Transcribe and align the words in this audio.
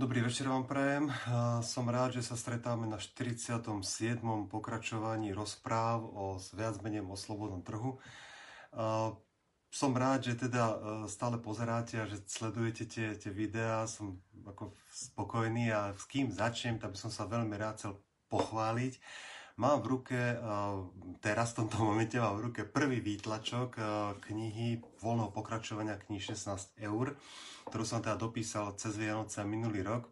Dobrý 0.00 0.24
večer 0.24 0.48
vám 0.48 0.64
prajem. 0.64 1.12
Som 1.60 1.84
rád, 1.92 2.16
že 2.16 2.24
sa 2.24 2.32
stretáme 2.32 2.88
na 2.88 2.96
47. 2.96 3.68
pokračovaní 4.48 5.36
rozpráv 5.36 6.00
o 6.16 6.40
viac 6.56 6.80
o 6.80 7.16
slobodnom 7.20 7.60
trhu. 7.60 8.00
Som 9.68 9.92
rád, 9.92 10.24
že 10.24 10.40
teda 10.40 10.64
e, 10.72 10.76
stále 11.04 11.36
pozeráte 11.36 12.00
a 12.00 12.08
že 12.08 12.16
sledujete 12.24 12.88
tie, 12.88 13.12
tie 13.12 13.28
videá. 13.28 13.84
Som 13.84 14.24
ako 14.48 14.72
spokojný 14.88 15.68
a 15.68 15.92
s 15.92 16.08
kým 16.08 16.32
začnem, 16.32 16.80
tak 16.80 16.96
by 16.96 16.98
som 16.98 17.12
sa 17.12 17.28
veľmi 17.28 17.52
rád 17.60 17.76
chcel 17.76 17.92
pochváliť. 18.32 18.96
Mám 19.60 19.84
v 19.84 19.90
ruke, 19.92 20.16
e, 20.16 20.36
teraz 21.20 21.52
v 21.52 21.64
tomto 21.64 21.84
momente 21.92 22.16
mám 22.16 22.40
v 22.40 22.48
ruke 22.48 22.60
prvý 22.64 23.04
výtlačok 23.04 23.76
e, 23.76 23.82
knihy 24.24 24.80
voľného 25.04 25.28
pokračovania 25.36 26.00
knihy 26.00 26.32
16 26.32 26.80
eur 26.80 27.20
ktorú 27.70 27.86
som 27.86 28.02
teda 28.02 28.18
dopísal 28.18 28.74
cez 28.74 28.98
Vianoce 28.98 29.46
minulý 29.46 29.86
rok. 29.86 30.10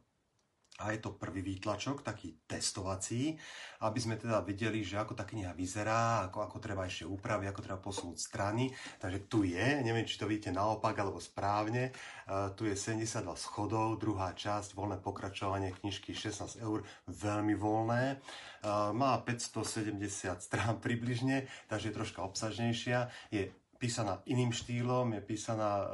A 0.78 0.94
je 0.94 1.02
to 1.02 1.18
prvý 1.18 1.42
výtlačok, 1.42 2.06
taký 2.06 2.38
testovací, 2.46 3.34
aby 3.82 3.98
sme 3.98 4.14
teda 4.14 4.38
videli, 4.46 4.86
že 4.86 5.02
ako 5.02 5.18
tá 5.18 5.26
kniha 5.26 5.50
vyzerá, 5.50 6.30
ako, 6.30 6.46
ako 6.46 6.56
treba 6.62 6.86
ešte 6.86 7.02
upraviť, 7.02 7.46
ako 7.50 7.64
treba 7.66 7.80
posunúť 7.82 8.18
strany. 8.18 8.70
Takže 9.02 9.26
tu 9.26 9.42
je, 9.42 9.82
neviem, 9.82 10.06
či 10.06 10.18
to 10.18 10.30
vidíte 10.30 10.54
naopak 10.54 10.94
alebo 10.94 11.18
správne, 11.18 11.90
uh, 11.90 12.54
tu 12.54 12.66
je 12.70 12.78
72 12.78 13.26
schodov, 13.34 13.98
druhá 13.98 14.30
časť, 14.34 14.78
voľné 14.78 15.02
pokračovanie 15.02 15.74
knižky 15.82 16.14
16 16.14 16.62
eur, 16.62 16.86
veľmi 17.10 17.58
voľné. 17.58 18.22
Uh, 18.62 18.94
má 18.94 19.18
570 19.22 19.98
strán 20.38 20.78
približne, 20.84 21.50
takže 21.66 21.90
je 21.90 21.96
troška 21.98 22.22
obsažnejšia. 22.22 23.10
Je 23.34 23.50
písaná 23.78 24.18
iným 24.26 24.50
štýlom, 24.50 25.14
je 25.14 25.22
písaná 25.22 25.72
uh, 25.78 25.86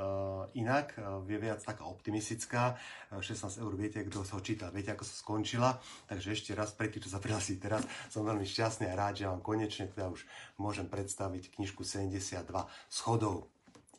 inak, 0.56 0.96
uh, 0.96 1.20
je 1.28 1.36
viac 1.36 1.60
taká 1.60 1.84
optimistická. 1.84 2.80
Uh, 3.12 3.20
16 3.20 3.60
eur, 3.60 3.72
viete, 3.76 4.00
kto 4.00 4.24
sa 4.24 4.40
ho 4.40 4.42
čítal, 4.42 4.72
viete, 4.72 4.96
ako 4.96 5.04
sa 5.04 5.14
skončila. 5.14 5.76
Takže 6.08 6.32
ešte 6.32 6.56
raz, 6.56 6.72
pre 6.72 6.88
tých, 6.88 7.06
čo 7.06 7.12
sa 7.12 7.20
prihlásili 7.20 7.60
teraz, 7.60 7.84
som 8.08 8.24
veľmi 8.24 8.48
šťastný 8.48 8.88
a 8.88 8.96
rád, 8.96 9.20
že 9.20 9.28
vám 9.28 9.44
konečne 9.44 9.92
teda 9.92 10.08
už 10.08 10.24
môžem 10.56 10.88
predstaviť 10.88 11.60
knižku 11.60 11.84
72 11.84 12.40
schodov. 12.88 13.52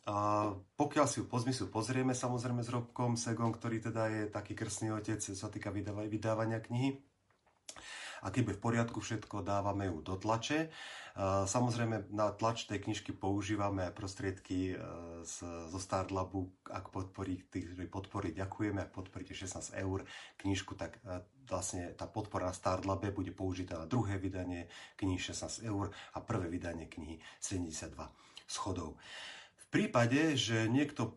A 0.06 0.50
pokiaľ 0.78 1.06
si 1.10 1.18
ju 1.22 1.26
po 1.26 1.38
zmyslu 1.42 1.66
pozrieme, 1.70 2.14
samozrejme 2.14 2.62
s 2.62 2.70
Robkom 2.70 3.18
Segom, 3.18 3.50
ktorý 3.50 3.82
teda 3.82 4.06
je 4.10 4.22
taký 4.30 4.54
krstný 4.54 4.94
otec, 4.94 5.18
sa 5.18 5.50
týka 5.50 5.74
vydávania 5.74 6.62
knihy, 6.62 7.02
a 8.24 8.32
keď 8.32 8.42
bude 8.42 8.56
v 8.58 8.64
poriadku 8.64 8.98
všetko, 8.98 9.44
dávame 9.44 9.86
ju 9.92 10.00
do 10.00 10.16
tlače. 10.16 10.72
Samozrejme, 11.24 12.12
na 12.12 12.28
tlač 12.28 12.68
tej 12.68 12.84
knižky 12.84 13.16
používame 13.16 13.88
prostriedky 13.88 14.76
e, 14.76 14.84
zo 15.64 15.80
Startlabu. 15.80 16.52
Ak 16.68 16.92
podporí, 16.92 17.40
tých, 17.48 17.72
ktorí 17.72 17.88
podporí, 17.88 18.28
ďakujeme. 18.36 18.84
Ak 18.84 18.92
podporíte 18.92 19.32
16 19.32 19.80
eur 19.80 20.04
knižku, 20.36 20.76
tak 20.76 21.00
e, 21.08 21.24
vlastne 21.48 21.96
tá 21.96 22.04
podpora 22.04 22.52
na 22.52 22.54
Startlabe 22.54 23.16
bude 23.16 23.32
použitá 23.32 23.80
na 23.80 23.88
druhé 23.88 24.20
vydanie 24.20 24.68
knihy 25.00 25.16
16 25.16 25.64
eur 25.64 25.88
a 26.12 26.20
prvé 26.20 26.52
vydanie 26.52 26.84
knihy 26.84 27.16
72 27.40 27.96
schodov. 28.44 29.00
V 29.56 29.66
prípade, 29.72 30.36
že 30.36 30.68
niekto 30.68 31.16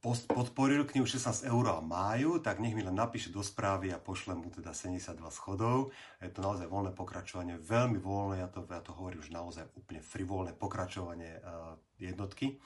podporil 0.00 0.88
knihu 0.88 1.04
16 1.04 1.44
eur 1.44 1.76
a 1.76 1.84
máju, 1.84 2.40
tak 2.40 2.56
nech 2.56 2.72
mi 2.72 2.80
len 2.80 2.96
napíše 2.96 3.28
do 3.28 3.44
správy 3.44 3.92
a 3.92 4.00
pošlem 4.00 4.40
mu 4.40 4.48
teda 4.48 4.72
72 4.72 5.20
schodov. 5.28 5.92
Je 6.24 6.32
to 6.32 6.40
naozaj 6.40 6.64
voľné 6.72 6.96
pokračovanie, 6.96 7.60
veľmi 7.60 8.00
voľné, 8.00 8.40
ja 8.40 8.48
to, 8.48 8.64
ja 8.64 8.80
to 8.80 8.96
hovorím 8.96 9.20
už 9.20 9.28
naozaj 9.28 9.68
úplne 9.76 10.00
frivolné 10.00 10.56
pokračovanie 10.56 11.44
uh, 11.44 11.76
jednotky. 12.00 12.56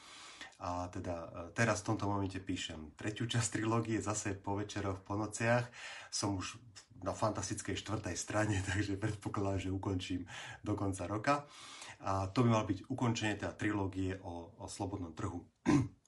A 0.63 0.87
teda 0.95 1.15
uh, 1.27 1.29
teraz 1.51 1.83
v 1.83 1.91
tomto 1.91 2.07
momente 2.07 2.39
píšem 2.39 2.95
tretiu 2.95 3.27
časť 3.27 3.59
trilógie, 3.59 3.99
zase 3.99 4.39
po 4.39 4.55
večeroch, 4.55 5.03
po 5.03 5.19
nociach. 5.19 5.67
Som 6.15 6.39
už 6.39 6.55
na 7.03 7.11
fantastickej 7.11 7.75
štvrtej 7.75 8.15
strane, 8.15 8.63
takže 8.71 8.95
predpokladám, 8.95 9.59
že 9.59 9.75
ukončím 9.75 10.23
do 10.63 10.79
konca 10.79 11.11
roka. 11.11 11.35
A 12.07 12.31
to 12.31 12.47
by 12.47 12.55
mal 12.55 12.63
byť 12.63 12.87
ukončenie 12.87 13.35
teda 13.43 13.59
trilógie 13.59 14.23
o, 14.23 14.55
o 14.63 14.71
slobodnom 14.71 15.11
trhu. 15.19 15.43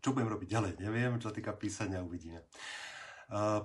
Čo 0.00 0.16
budem 0.16 0.32
robiť 0.32 0.48
ďalej, 0.48 0.72
neviem, 0.80 1.20
čo 1.20 1.34
týka 1.34 1.52
písania, 1.52 2.00
uvidíme. 2.00 2.46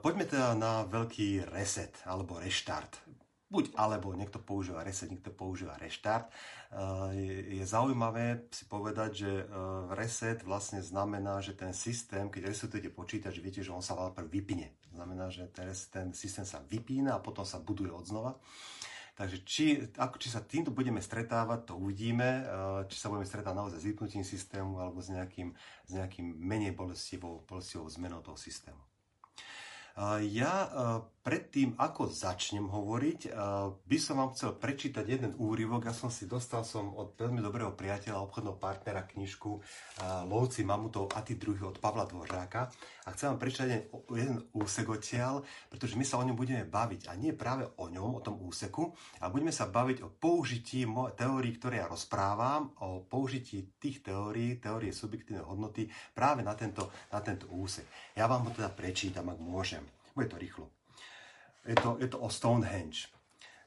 Poďme 0.04 0.30
teda 0.30 0.54
na 0.54 0.86
veľký 0.86 1.50
reset 1.50 1.96
alebo 2.06 2.38
reštart. 2.38 3.02
Buď 3.46 3.78
alebo, 3.78 4.12
niekto 4.18 4.42
používa 4.42 4.82
reset, 4.82 5.10
niekto 5.10 5.30
používa 5.30 5.78
reštart. 5.78 6.34
Je, 7.16 7.62
zaujímavé 7.62 8.50
si 8.50 8.66
povedať, 8.66 9.10
že 9.26 9.32
reset 9.94 10.42
vlastne 10.42 10.82
znamená, 10.82 11.40
že 11.46 11.54
ten 11.54 11.72
systém, 11.72 12.28
keď 12.28 12.52
resetujete 12.52 12.90
počítač, 12.90 13.38
viete, 13.40 13.62
že 13.62 13.72
on 13.72 13.86
sa 13.86 13.96
prv 14.12 14.28
vypne. 14.28 14.74
Znamená, 14.92 15.30
že 15.30 15.46
ten, 15.54 15.72
ten 15.72 16.08
systém 16.12 16.44
sa 16.44 16.60
vypína 16.68 17.16
a 17.16 17.24
potom 17.24 17.46
sa 17.46 17.62
buduje 17.62 17.94
odznova. 17.94 18.36
Takže 19.16 19.38
či, 19.48 19.80
ako, 19.96 20.20
či 20.20 20.28
sa 20.28 20.44
týmto 20.44 20.76
budeme 20.76 21.00
stretávať, 21.00 21.72
to 21.72 21.74
uvidíme. 21.80 22.44
Eh, 22.44 22.82
či 22.92 23.00
sa 23.00 23.08
budeme 23.08 23.24
stretávať 23.24 23.56
naozaj 23.56 23.80
s 23.80 23.88
vypnutím 23.88 24.28
systému 24.28 24.76
alebo 24.76 25.00
s 25.00 25.08
nejakým, 25.08 25.56
s 25.88 25.92
nejakým 25.96 26.36
menej 26.36 26.76
bolestivou, 26.76 27.48
bolestivou 27.48 27.88
zmenou 27.88 28.20
toho 28.20 28.36
systému. 28.36 28.95
Ja 30.28 30.68
e, 30.68 30.70
predtým, 31.24 31.80
ako 31.80 32.12
začnem 32.12 32.68
hovoriť, 32.68 33.20
e, 33.26 33.40
by 33.72 33.98
som 33.98 34.20
vám 34.20 34.36
chcel 34.36 34.52
prečítať 34.60 35.08
jeden 35.08 35.32
úryvok. 35.40 35.88
Ja 35.88 35.96
som 35.96 36.12
si 36.12 36.28
dostal 36.28 36.68
som 36.68 36.92
od 36.92 37.16
veľmi 37.16 37.40
dobrého 37.40 37.72
priateľa, 37.72 38.28
obchodného 38.28 38.60
partnera 38.60 39.08
knižku 39.08 39.56
e, 39.56 39.60
Lovci 40.28 40.68
mamutov 40.68 41.16
a 41.16 41.24
tí 41.24 41.40
druhý 41.40 41.64
od 41.64 41.80
Pavla 41.80 42.12
Dvořáka. 42.12 42.68
A 43.08 43.16
chcem 43.16 43.32
vám 43.32 43.40
prečítať 43.40 43.88
jeden 44.12 44.44
úsek 44.52 44.84
odtiaľ, 44.84 45.48
pretože 45.72 45.96
my 45.96 46.04
sa 46.04 46.20
o 46.20 46.28
ňom 46.28 46.36
budeme 46.36 46.68
baviť. 46.68 47.08
A 47.08 47.16
nie 47.16 47.32
práve 47.32 47.64
o 47.80 47.88
ňom, 47.88 48.20
o 48.20 48.22
tom 48.26 48.36
úseku, 48.44 48.92
a 49.24 49.32
budeme 49.32 49.56
sa 49.56 49.72
baviť 49.72 50.04
o 50.04 50.12
použití 50.12 50.84
teórií, 51.16 51.56
ktoré 51.56 51.80
ja 51.80 51.88
rozprávam, 51.88 52.76
o 52.84 53.00
použití 53.08 53.80
tých 53.80 54.04
teórií, 54.04 54.60
teórie 54.60 54.92
subjektívnej 54.92 55.48
hodnoty 55.48 55.88
práve 56.12 56.44
na 56.44 56.52
tento, 56.52 56.92
na 57.16 57.24
tento 57.24 57.48
úsek. 57.48 57.88
Ja 58.18 58.28
vám 58.28 58.50
ho 58.50 58.52
teda 58.52 58.74
prečítam, 58.76 59.32
ak 59.32 59.40
môžem. 59.40 59.85
Bude 60.16 60.32
to 60.32 60.40
rýchlo. 60.40 60.72
Je 61.68 61.76
to, 61.76 62.00
je 62.00 62.08
to 62.08 62.18
o 62.24 62.32
Stonehenge. 62.32 63.12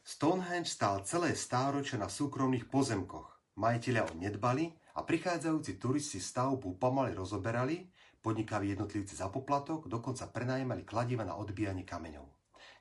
Stonehenge 0.00 0.72
stál 0.72 1.04
celé 1.04 1.36
stáročia 1.36 2.00
na 2.00 2.08
súkromných 2.08 2.72
pozemkoch. 2.72 3.28
Majiteľia 3.60 4.08
ho 4.08 4.12
nedbali 4.16 4.72
a 4.96 5.04
prichádzajúci 5.04 5.76
turisti 5.76 6.16
stavbu 6.16 6.80
pomaly 6.80 7.12
rozoberali, 7.12 7.92
podnikali 8.24 8.72
jednotlivci 8.72 9.12
za 9.12 9.28
poplatok, 9.28 9.92
dokonca 9.92 10.24
prenajímali 10.32 10.88
kladiva 10.88 11.28
na 11.28 11.36
odbíjanie 11.36 11.84
kameňov. 11.84 12.24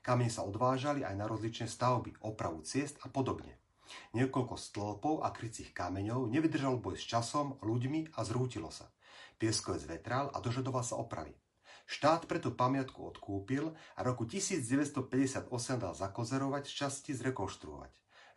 Kamene 0.00 0.32
sa 0.32 0.48
odvážali 0.48 1.04
aj 1.04 1.14
na 1.18 1.28
rozličné 1.28 1.68
stavby, 1.68 2.24
opravu 2.24 2.64
ciest 2.64 2.96
a 3.04 3.12
podobne. 3.12 3.60
Niekoľko 4.16 4.56
stĺpov 4.56 5.14
a 5.24 5.28
krycích 5.28 5.76
kameňov 5.76 6.32
nevydržal 6.32 6.80
boj 6.80 6.96
s 6.96 7.04
časom, 7.04 7.60
ľuďmi 7.60 8.16
a 8.16 8.24
zrútilo 8.24 8.72
sa. 8.72 8.88
Pieskovec 9.36 9.84
vetral 9.84 10.32
a 10.32 10.40
dožadoval 10.40 10.80
sa 10.80 10.96
opravy. 10.96 11.36
Štát 11.88 12.28
preto 12.28 12.52
pamiatku 12.52 13.00
odkúpil 13.00 13.72
a 13.96 14.00
roku 14.04 14.28
1958 14.28 15.48
dal 15.80 15.96
zakozerovať, 15.96 16.68
z 16.68 16.72
časti 16.84 17.16
zrekonštruovať. 17.16 17.88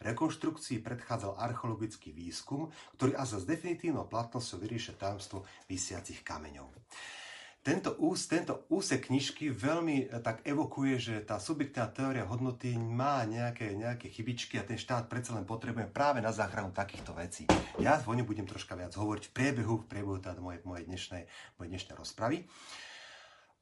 Rekonštrukcii 0.02 0.80
predchádzal 0.80 1.36
archeologický 1.36 2.16
výskum, 2.16 2.72
ktorý 2.96 3.14
a 3.20 3.28
s 3.28 3.44
definitívnou 3.44 4.08
platnosťou 4.08 4.64
vyrieša 4.64 4.96
tajomstvo 4.96 5.44
vysiacich 5.68 6.24
kameňov. 6.24 6.72
Tento, 7.62 7.94
ús, 8.02 8.26
tento 8.26 8.66
úsek 8.74 9.14
knižky 9.14 9.54
veľmi 9.54 10.10
eh, 10.10 10.18
tak 10.18 10.42
evokuje, 10.42 10.98
že 10.98 11.16
tá 11.22 11.38
subjektívna 11.38 11.94
teória 11.94 12.26
hodnoty 12.26 12.74
má 12.74 13.22
nejaké, 13.30 13.78
nejaké 13.78 14.10
chybičky 14.10 14.58
a 14.58 14.66
ten 14.66 14.82
štát 14.82 15.06
predsa 15.06 15.38
len 15.38 15.46
potrebuje 15.46 15.86
práve 15.94 16.26
na 16.26 16.34
záchranu 16.34 16.74
takýchto 16.74 17.14
vecí. 17.14 17.46
Ja 17.78 18.02
o 18.02 18.16
ňom 18.18 18.26
budem 18.26 18.50
troška 18.50 18.74
viac 18.74 18.98
hovoriť 18.98 19.30
v 19.30 19.34
priebehu, 19.38 19.86
v 19.86 19.90
priebehu 19.92 20.18
teda 20.18 20.42
mojej, 20.42 20.66
mojej, 20.66 20.90
dnešnej, 20.90 21.24
mojej 21.62 21.70
dnešnej 21.70 21.96
rozpravy. 22.02 22.50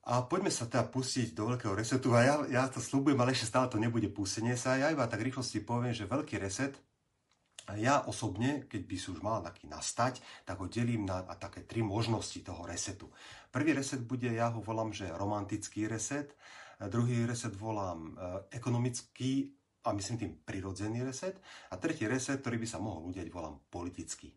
A 0.07 0.23
poďme 0.25 0.49
sa 0.49 0.65
teda 0.65 0.87
pustiť 0.87 1.35
do 1.35 1.51
veľkého 1.51 1.75
resetu. 1.75 2.15
A 2.15 2.23
ja, 2.23 2.35
ja 2.47 2.63
to 2.71 2.79
slúbujem, 2.79 3.19
ale 3.19 3.35
ešte 3.35 3.51
stále 3.51 3.67
to 3.67 3.81
nebude 3.81 4.07
pustenie 4.09 4.55
sa. 4.55 4.79
Ja 4.79 4.89
iba 4.89 5.05
tak 5.05 5.21
rýchlosti 5.21 5.59
poviem, 5.61 5.91
že 5.91 6.09
veľký 6.09 6.39
reset, 6.39 6.79
ja 7.77 8.01
osobne, 8.01 8.65
keď 8.65 8.81
by 8.81 8.95
si 8.97 9.07
už 9.13 9.21
mal 9.21 9.45
taký 9.45 9.69
nastať, 9.69 10.23
tak 10.45 10.57
ho 10.57 10.65
delím 10.65 11.05
na, 11.05 11.21
také 11.37 11.61
tri 11.61 11.85
možnosti 11.85 12.41
toho 12.41 12.65
resetu. 12.65 13.11
Prvý 13.53 13.77
reset 13.77 14.01
bude, 14.01 14.25
ja 14.25 14.49
ho 14.49 14.61
volám, 14.63 14.89
že 14.89 15.11
romantický 15.13 15.85
reset. 15.85 16.33
Druhý 16.79 17.27
reset 17.29 17.53
volám 17.53 18.15
e, 18.17 18.57
ekonomický 18.57 19.53
a 19.85 19.93
myslím 19.93 20.17
tým 20.17 20.33
prirodzený 20.41 21.05
reset. 21.05 21.37
A 21.69 21.77
tretí 21.77 22.09
reset, 22.09 22.41
ktorý 22.41 22.57
by 22.57 22.67
sa 22.67 22.81
mohol 22.81 23.05
udiať, 23.11 23.29
volám 23.29 23.61
politický. 23.69 24.33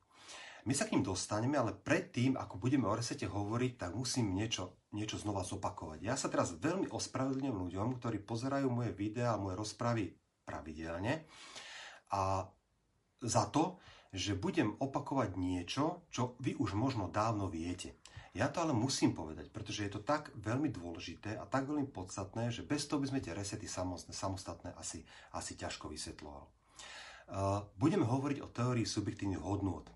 My 0.68 0.76
sa 0.76 0.86
k 0.86 0.94
ním 0.94 1.06
dostaneme, 1.06 1.56
ale 1.58 1.72
predtým, 1.74 2.36
ako 2.36 2.60
budeme 2.60 2.86
o 2.86 2.94
resete 2.94 3.26
hovoriť, 3.26 3.72
tak 3.80 3.96
musím 3.96 4.30
niečo, 4.36 4.81
niečo 4.92 5.16
znova 5.16 5.42
zopakovať. 5.42 6.04
Ja 6.04 6.14
sa 6.20 6.28
teraz 6.28 6.52
veľmi 6.52 6.92
ospravedlňujem 6.92 7.56
ľuďom, 7.56 7.96
ktorí 7.96 8.20
pozerajú 8.20 8.68
moje 8.68 8.92
videá 8.92 9.34
a 9.34 9.40
moje 9.40 9.56
rozpravy 9.56 10.12
pravidelne 10.44 11.24
a 12.12 12.44
za 13.24 13.44
to, 13.48 13.80
že 14.12 14.36
budem 14.36 14.76
opakovať 14.76 15.40
niečo, 15.40 16.04
čo 16.12 16.36
vy 16.44 16.52
už 16.60 16.76
možno 16.76 17.08
dávno 17.08 17.48
viete. 17.48 17.96
Ja 18.36 18.48
to 18.48 18.64
ale 18.64 18.76
musím 18.76 19.16
povedať, 19.16 19.48
pretože 19.52 19.84
je 19.84 19.92
to 19.92 20.00
tak 20.04 20.32
veľmi 20.36 20.68
dôležité 20.72 21.36
a 21.36 21.44
tak 21.48 21.68
veľmi 21.68 21.88
podstatné, 21.88 22.48
že 22.52 22.64
bez 22.64 22.84
toho 22.88 23.00
by 23.00 23.08
sme 23.12 23.20
tie 23.24 23.36
resety 23.36 23.68
samostatné 24.08 24.72
asi, 24.76 25.04
asi 25.32 25.52
ťažko 25.56 25.88
vysvetľoval. 25.92 26.44
Budeme 27.80 28.04
hovoriť 28.04 28.38
o 28.44 28.52
teórii 28.52 28.84
subjektívnych 28.84 29.40
hodnôt 29.40 29.88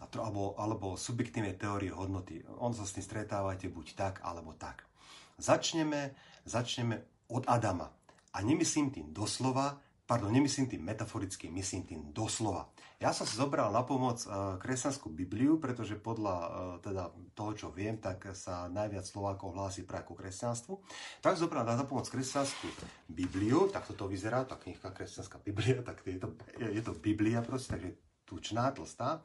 alebo, 0.00 0.56
alebo 0.56 0.96
subjektívnej 0.96 1.60
teórie 1.60 1.92
hodnoty. 1.92 2.40
On 2.58 2.72
sa 2.72 2.88
s 2.88 2.96
tým 2.96 3.04
stretávate 3.04 3.68
buď 3.68 3.86
tak, 3.94 4.14
alebo 4.24 4.56
tak. 4.56 4.88
Začneme, 5.36 6.16
začneme 6.48 7.04
od 7.28 7.44
Adama. 7.46 7.92
A 8.30 8.40
nemyslím 8.40 8.90
tým 8.90 9.06
doslova, 9.12 9.78
pardon, 10.06 10.30
nemyslím 10.32 10.66
tým 10.66 10.82
metaforicky, 10.82 11.50
myslím 11.50 11.82
tým 11.86 12.00
doslova. 12.10 12.66
Ja 13.00 13.16
som 13.16 13.24
si 13.24 13.32
zobral 13.32 13.72
na 13.72 13.80
pomoc 13.80 14.20
uh, 14.28 14.60
kresťanskú 14.60 15.08
Bibliu, 15.08 15.56
pretože 15.56 15.96
podľa 15.96 16.36
uh, 16.36 16.50
teda 16.84 17.08
toho, 17.32 17.52
čo 17.56 17.66
viem, 17.72 17.96
tak 17.96 18.36
sa 18.36 18.68
najviac 18.68 19.08
Slovákov 19.08 19.56
hlási 19.56 19.88
práve 19.88 20.04
ku 20.04 20.12
kresťanstvu. 20.12 20.76
Tak 21.24 21.40
zobral 21.40 21.64
na 21.64 21.80
pomoc 21.88 22.04
kresťanskú 22.12 22.68
Bibliu, 23.08 23.72
tak 23.72 23.88
toto 23.88 24.04
vyzerá, 24.04 24.44
tá 24.44 24.60
knižka 24.60 24.92
kresťanská 24.92 25.40
Biblia, 25.40 25.80
tak 25.88 26.04
je 26.04 26.20
to, 26.20 26.28
je 26.60 26.82
to 26.84 26.92
Biblia 26.92 27.40
proste, 27.40 27.72
takže 27.72 27.90
tučná, 28.28 28.68
tlstá. 28.76 29.24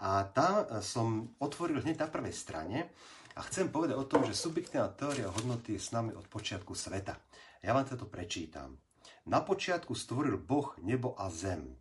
A 0.00 0.24
tam 0.32 0.64
som 0.80 1.36
otvoril 1.36 1.84
hneď 1.84 2.04
na 2.04 2.08
prvej 2.08 2.32
strane 2.32 2.88
a 3.36 3.44
chcem 3.44 3.68
povedať 3.68 4.00
o 4.00 4.08
tom, 4.08 4.24
že 4.24 4.32
subjektívna 4.32 4.88
teória 4.96 5.28
hodnoty 5.28 5.76
je 5.76 5.84
s 5.84 5.92
nami 5.92 6.16
od 6.16 6.24
počiatku 6.24 6.72
sveta. 6.72 7.20
Ja 7.60 7.76
vám 7.76 7.84
toto 7.84 8.08
prečítam. 8.08 8.80
Na 9.28 9.44
počiatku 9.44 9.92
stvoril 9.92 10.40
Boh 10.40 10.72
nebo 10.80 11.12
a 11.20 11.28
zem 11.28 11.76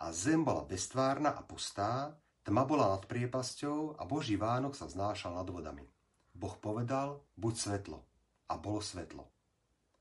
a 0.00 0.10
zem 0.12 0.42
bola 0.42 0.64
bestvárna 0.64 1.36
a 1.36 1.44
pustá, 1.44 2.16
tma 2.42 2.64
bola 2.64 2.96
nad 2.96 3.06
priepasťou 3.06 4.00
a 4.00 4.02
Boží 4.04 4.36
Vánok 4.40 4.74
sa 4.74 4.90
znášal 4.90 5.36
nad 5.38 5.48
vodami. 5.48 5.86
Boh 6.34 6.56
povedal, 6.58 7.22
buď 7.38 7.54
svetlo. 7.56 7.98
A 8.50 8.58
bolo 8.58 8.82
svetlo. 8.82 9.24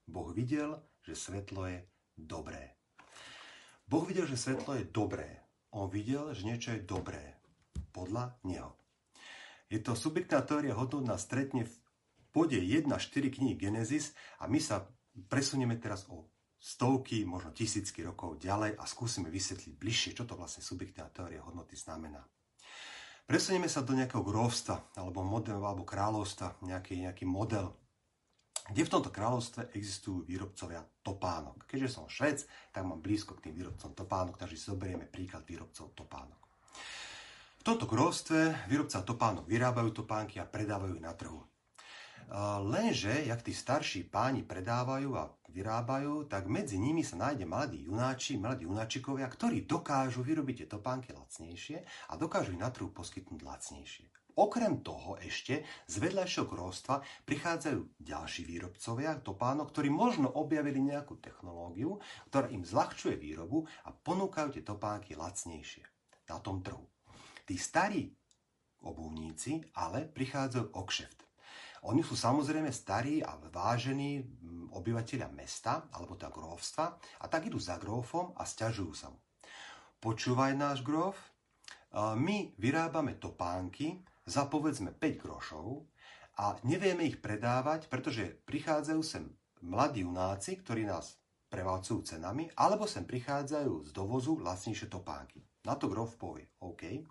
Boh 0.08 0.32
videl, 0.36 0.82
že 1.06 1.16
svetlo 1.16 1.68
je 1.70 1.80
dobré. 2.18 2.76
Boh 3.88 4.04
videl, 4.04 4.28
že 4.28 4.40
svetlo 4.40 4.76
je 4.76 4.88
dobré. 4.88 5.43
On 5.74 5.90
videl, 5.90 6.32
že 6.38 6.46
niečo 6.46 6.70
je 6.78 6.86
dobré. 6.86 7.38
Podľa 7.94 8.38
neho. 8.46 8.74
Je 9.70 9.82
to 9.82 9.98
subjektná 9.98 10.46
teória 10.46 10.78
hodnot 10.78 11.06
na 11.06 11.18
stretne 11.18 11.66
v 11.66 11.74
pôde 12.30 12.58
1-4 12.58 12.90
knihy 13.34 13.58
Genesis 13.58 14.14
a 14.38 14.46
my 14.46 14.62
sa 14.62 14.86
presunieme 15.30 15.78
teraz 15.78 16.06
o 16.10 16.30
stovky, 16.58 17.26
možno 17.26 17.54
tisícky 17.54 18.02
rokov 18.06 18.42
ďalej 18.42 18.78
a 18.78 18.84
skúsime 18.86 19.34
vysvetliť 19.34 19.74
bližšie, 19.78 20.16
čo 20.18 20.24
to 20.30 20.38
vlastne 20.38 20.62
subjektívna 20.66 21.12
teória 21.12 21.44
hodnoty 21.46 21.74
znamená. 21.78 22.22
Presunieme 23.24 23.68
sa 23.68 23.84
do 23.84 23.96
nejakého 23.96 24.24
grovstva, 24.24 24.94
alebo 25.00 25.24
model, 25.24 25.64
alebo 25.64 25.88
kráľovstva, 25.88 26.60
nejaký, 26.64 27.08
nejaký 27.08 27.24
model, 27.24 27.72
kde 28.72 28.88
v 28.88 28.94
tomto 28.94 29.12
kráľovstve 29.12 29.76
existujú 29.76 30.24
výrobcovia 30.24 30.84
topánok. 31.04 31.68
Keďže 31.68 31.90
som 31.92 32.08
švec, 32.08 32.48
tak 32.72 32.88
mám 32.88 33.04
blízko 33.04 33.36
k 33.36 33.50
tým 33.50 33.60
výrobcom 33.60 33.92
topánok, 33.92 34.40
takže 34.40 34.56
si 34.56 34.72
zoberieme 34.72 35.10
príklad 35.10 35.44
výrobcov 35.44 35.92
topánok. 35.92 36.40
V 37.60 37.64
tomto 37.68 37.88
kráľovstve 37.88 38.68
výrobca 38.72 39.04
topánok 39.04 39.48
vyrábajú 39.48 40.04
topánky 40.04 40.40
a 40.40 40.48
predávajú 40.48 41.00
na 41.00 41.16
trhu. 41.16 41.44
Lenže, 42.64 43.28
jak 43.28 43.44
tí 43.44 43.52
starší 43.52 44.08
páni 44.08 44.48
predávajú 44.48 45.12
a 45.20 45.28
vyrábajú, 45.52 46.24
tak 46.32 46.48
medzi 46.48 46.80
nimi 46.80 47.04
sa 47.04 47.20
nájde 47.20 47.44
mladí 47.44 47.84
junáči, 47.84 48.40
mladí 48.40 48.64
junáčikovia, 48.64 49.28
ktorí 49.28 49.68
dokážu 49.68 50.24
vyrobiť 50.24 50.64
tie 50.64 50.68
topánky 50.72 51.12
lacnejšie 51.12 51.84
a 51.84 52.14
dokážu 52.16 52.56
ich 52.56 52.64
na 52.64 52.72
trhu 52.72 52.90
poskytnúť 52.96 53.44
lacnejšie. 53.44 54.08
Okrem 54.34 54.82
toho 54.82 55.14
ešte 55.22 55.62
z 55.86 55.96
vedľajšieho 56.02 56.50
króstva 56.50 57.06
prichádzajú 57.30 58.02
ďalší 58.02 58.50
výrobcovia 58.50 59.22
topánok, 59.22 59.70
ktorí 59.70 59.94
možno 59.94 60.26
objavili 60.26 60.82
nejakú 60.82 61.22
technológiu, 61.22 62.02
ktorá 62.34 62.50
im 62.50 62.66
zľahčuje 62.66 63.14
výrobu 63.14 63.70
a 63.86 63.94
ponúkajú 63.94 64.58
tie 64.58 64.64
topánky 64.66 65.14
lacnejšie 65.14 65.86
na 66.34 66.42
tom 66.42 66.66
trhu. 66.66 66.82
Tí 67.46 67.62
starí 67.62 68.10
obuvníci 68.82 69.62
ale 69.78 70.10
prichádzajú 70.10 70.66
o 70.74 70.82
kšeft. 70.82 71.20
Oni 71.84 72.00
sú 72.00 72.16
samozrejme 72.16 72.72
starí 72.72 73.20
a 73.20 73.36
vážení 73.52 74.24
mm, 74.24 74.72
obyvateľia 74.72 75.28
mesta, 75.36 75.92
alebo 75.92 76.16
teda 76.16 76.32
grófstva, 76.32 76.96
a 76.96 77.26
tak 77.28 77.52
idú 77.52 77.60
za 77.60 77.76
grófom 77.76 78.32
a 78.40 78.48
stiažujú 78.48 78.94
sa 78.96 79.12
mu. 79.12 79.20
Počúvaj 80.00 80.56
náš 80.56 80.80
gróf, 80.84 81.16
my 81.94 82.58
vyrábame 82.58 83.22
topánky 83.22 84.02
za 84.24 84.48
povedzme 84.48 84.96
5 84.96 85.24
grošov 85.24 85.84
a 86.40 86.58
nevieme 86.66 87.06
ich 87.06 87.20
predávať, 87.20 87.92
pretože 87.92 88.42
prichádzajú 88.48 89.02
sem 89.04 89.30
mladí 89.62 90.02
junáci, 90.04 90.60
ktorí 90.60 90.88
nás 90.88 91.20
prevalcujú 91.52 92.02
cenami, 92.02 92.50
alebo 92.58 92.90
sem 92.90 93.06
prichádzajú 93.06 93.86
z 93.86 93.90
dovozu 93.94 94.42
lacnejšie 94.42 94.90
topánky. 94.90 95.46
Na 95.70 95.78
to 95.78 95.86
grof 95.86 96.18
povie, 96.18 96.50
OK. 96.66 97.06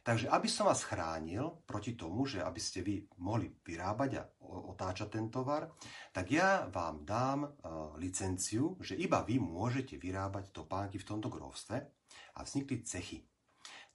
Takže 0.00 0.32
aby 0.32 0.48
som 0.48 0.68
vás 0.68 0.80
chránil 0.84 1.60
proti 1.68 1.92
tomu, 1.92 2.24
že 2.24 2.40
aby 2.40 2.56
ste 2.56 2.80
vy 2.80 3.04
mohli 3.20 3.52
vyrábať 3.52 4.10
a 4.16 4.22
otáčať 4.72 5.12
ten 5.12 5.28
tovar, 5.28 5.68
tak 6.12 6.32
ja 6.32 6.64
vám 6.72 7.04
dám 7.04 7.44
e, 7.44 7.48
licenciu, 8.00 8.80
že 8.80 8.96
iba 8.96 9.20
vy 9.20 9.36
môžete 9.36 10.00
vyrábať 10.00 10.56
topánky 10.56 10.96
v 10.96 11.04
tomto 11.04 11.28
grovstve 11.28 11.84
a 12.36 12.40
vznikli 12.40 12.80
cechy. 12.80 13.29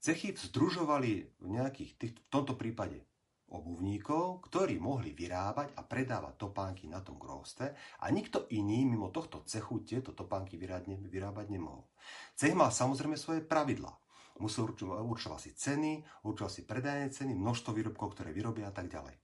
Cechy 0.06 0.38
združovali 0.38 1.34
v 1.42 1.48
nejakých, 1.50 1.98
v 1.98 2.30
tomto 2.30 2.54
prípade 2.54 3.02
obuvníkov, 3.50 4.46
ktorí 4.46 4.78
mohli 4.78 5.18
vyrábať 5.18 5.74
a 5.74 5.82
predávať 5.82 6.46
topánky 6.46 6.86
na 6.86 7.02
tom 7.02 7.18
grovstve 7.18 7.74
a 7.74 8.06
nikto 8.14 8.46
iný 8.54 8.86
mimo 8.86 9.10
tohto 9.10 9.42
cechu 9.50 9.82
tieto 9.82 10.14
topánky 10.14 10.62
vyrábať 10.62 11.48
nemohol. 11.50 11.90
Cech 12.38 12.54
mal 12.54 12.70
samozrejme 12.70 13.18
svoje 13.18 13.42
pravidlá 13.42 13.90
musel 14.36 14.68
určovať, 14.68 15.40
si 15.40 15.52
ceny, 15.56 16.04
určoval 16.28 16.52
si 16.52 16.68
predajné 16.68 17.08
ceny, 17.08 17.32
množstvo 17.34 17.72
výrobkov, 17.72 18.14
ktoré 18.14 18.36
vyrobia 18.36 18.68
a 18.68 18.76
tak 18.76 18.92
ďalej. 18.92 19.16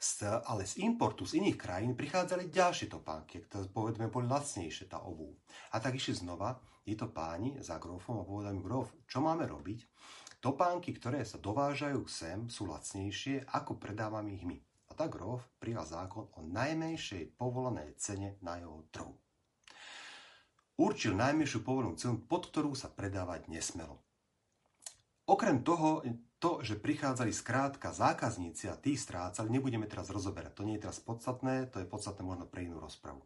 Z, 0.00 0.24
ale 0.24 0.64
z 0.64 0.80
importu 0.80 1.28
z 1.28 1.38
iných 1.38 1.60
krajín 1.60 1.92
prichádzali 1.92 2.48
ďalšie 2.48 2.88
topánky, 2.88 3.44
ktoré 3.44 3.68
povedzme 3.68 4.08
boli 4.08 4.24
lacnejšie 4.24 4.88
tá 4.88 5.04
obu. 5.04 5.36
A 5.76 5.84
tak 5.84 5.94
išli 6.00 6.16
znova 6.16 6.56
to 6.92 7.08
páni 7.08 7.56
za 7.64 7.80
grofom 7.80 8.20
a 8.20 8.28
povedali 8.28 8.60
grof, 8.60 8.92
čo 9.08 9.24
máme 9.24 9.48
robiť? 9.48 9.80
Topánky, 10.44 10.92
ktoré 10.92 11.24
sa 11.24 11.40
dovážajú 11.40 12.04
sem, 12.04 12.52
sú 12.52 12.68
lacnejšie, 12.68 13.48
ako 13.48 13.80
predávame 13.80 14.36
ich 14.36 14.44
my. 14.44 14.60
A 14.92 14.92
tak 14.92 15.16
grof 15.16 15.40
prijal 15.56 15.88
zákon 15.88 16.28
o 16.36 16.44
najmenšej 16.44 17.40
povolenej 17.40 17.96
cene 17.96 18.36
na 18.44 18.60
jeho 18.60 18.84
trhu. 18.92 19.16
Určil 20.76 21.16
najmenšiu 21.16 21.64
povolenú 21.64 21.96
cenu, 21.96 22.20
pod 22.28 22.52
ktorú 22.52 22.76
sa 22.76 22.92
predávať 22.92 23.48
nesmelo. 23.48 24.04
Okrem 25.24 25.64
toho, 25.64 26.04
to, 26.36 26.60
že 26.60 26.76
prichádzali 26.76 27.32
skrátka 27.32 27.96
zákazníci 27.96 28.68
a 28.68 28.76
tí 28.76 29.00
strácali, 29.00 29.48
nebudeme 29.48 29.88
teraz 29.88 30.12
rozoberať. 30.12 30.60
To 30.60 30.68
nie 30.68 30.76
je 30.76 30.84
teraz 30.84 31.00
podstatné, 31.00 31.72
to 31.72 31.80
je 31.80 31.88
podstatné 31.88 32.20
možno 32.20 32.44
pre 32.44 32.68
inú 32.68 32.84
rozpravu. 32.84 33.24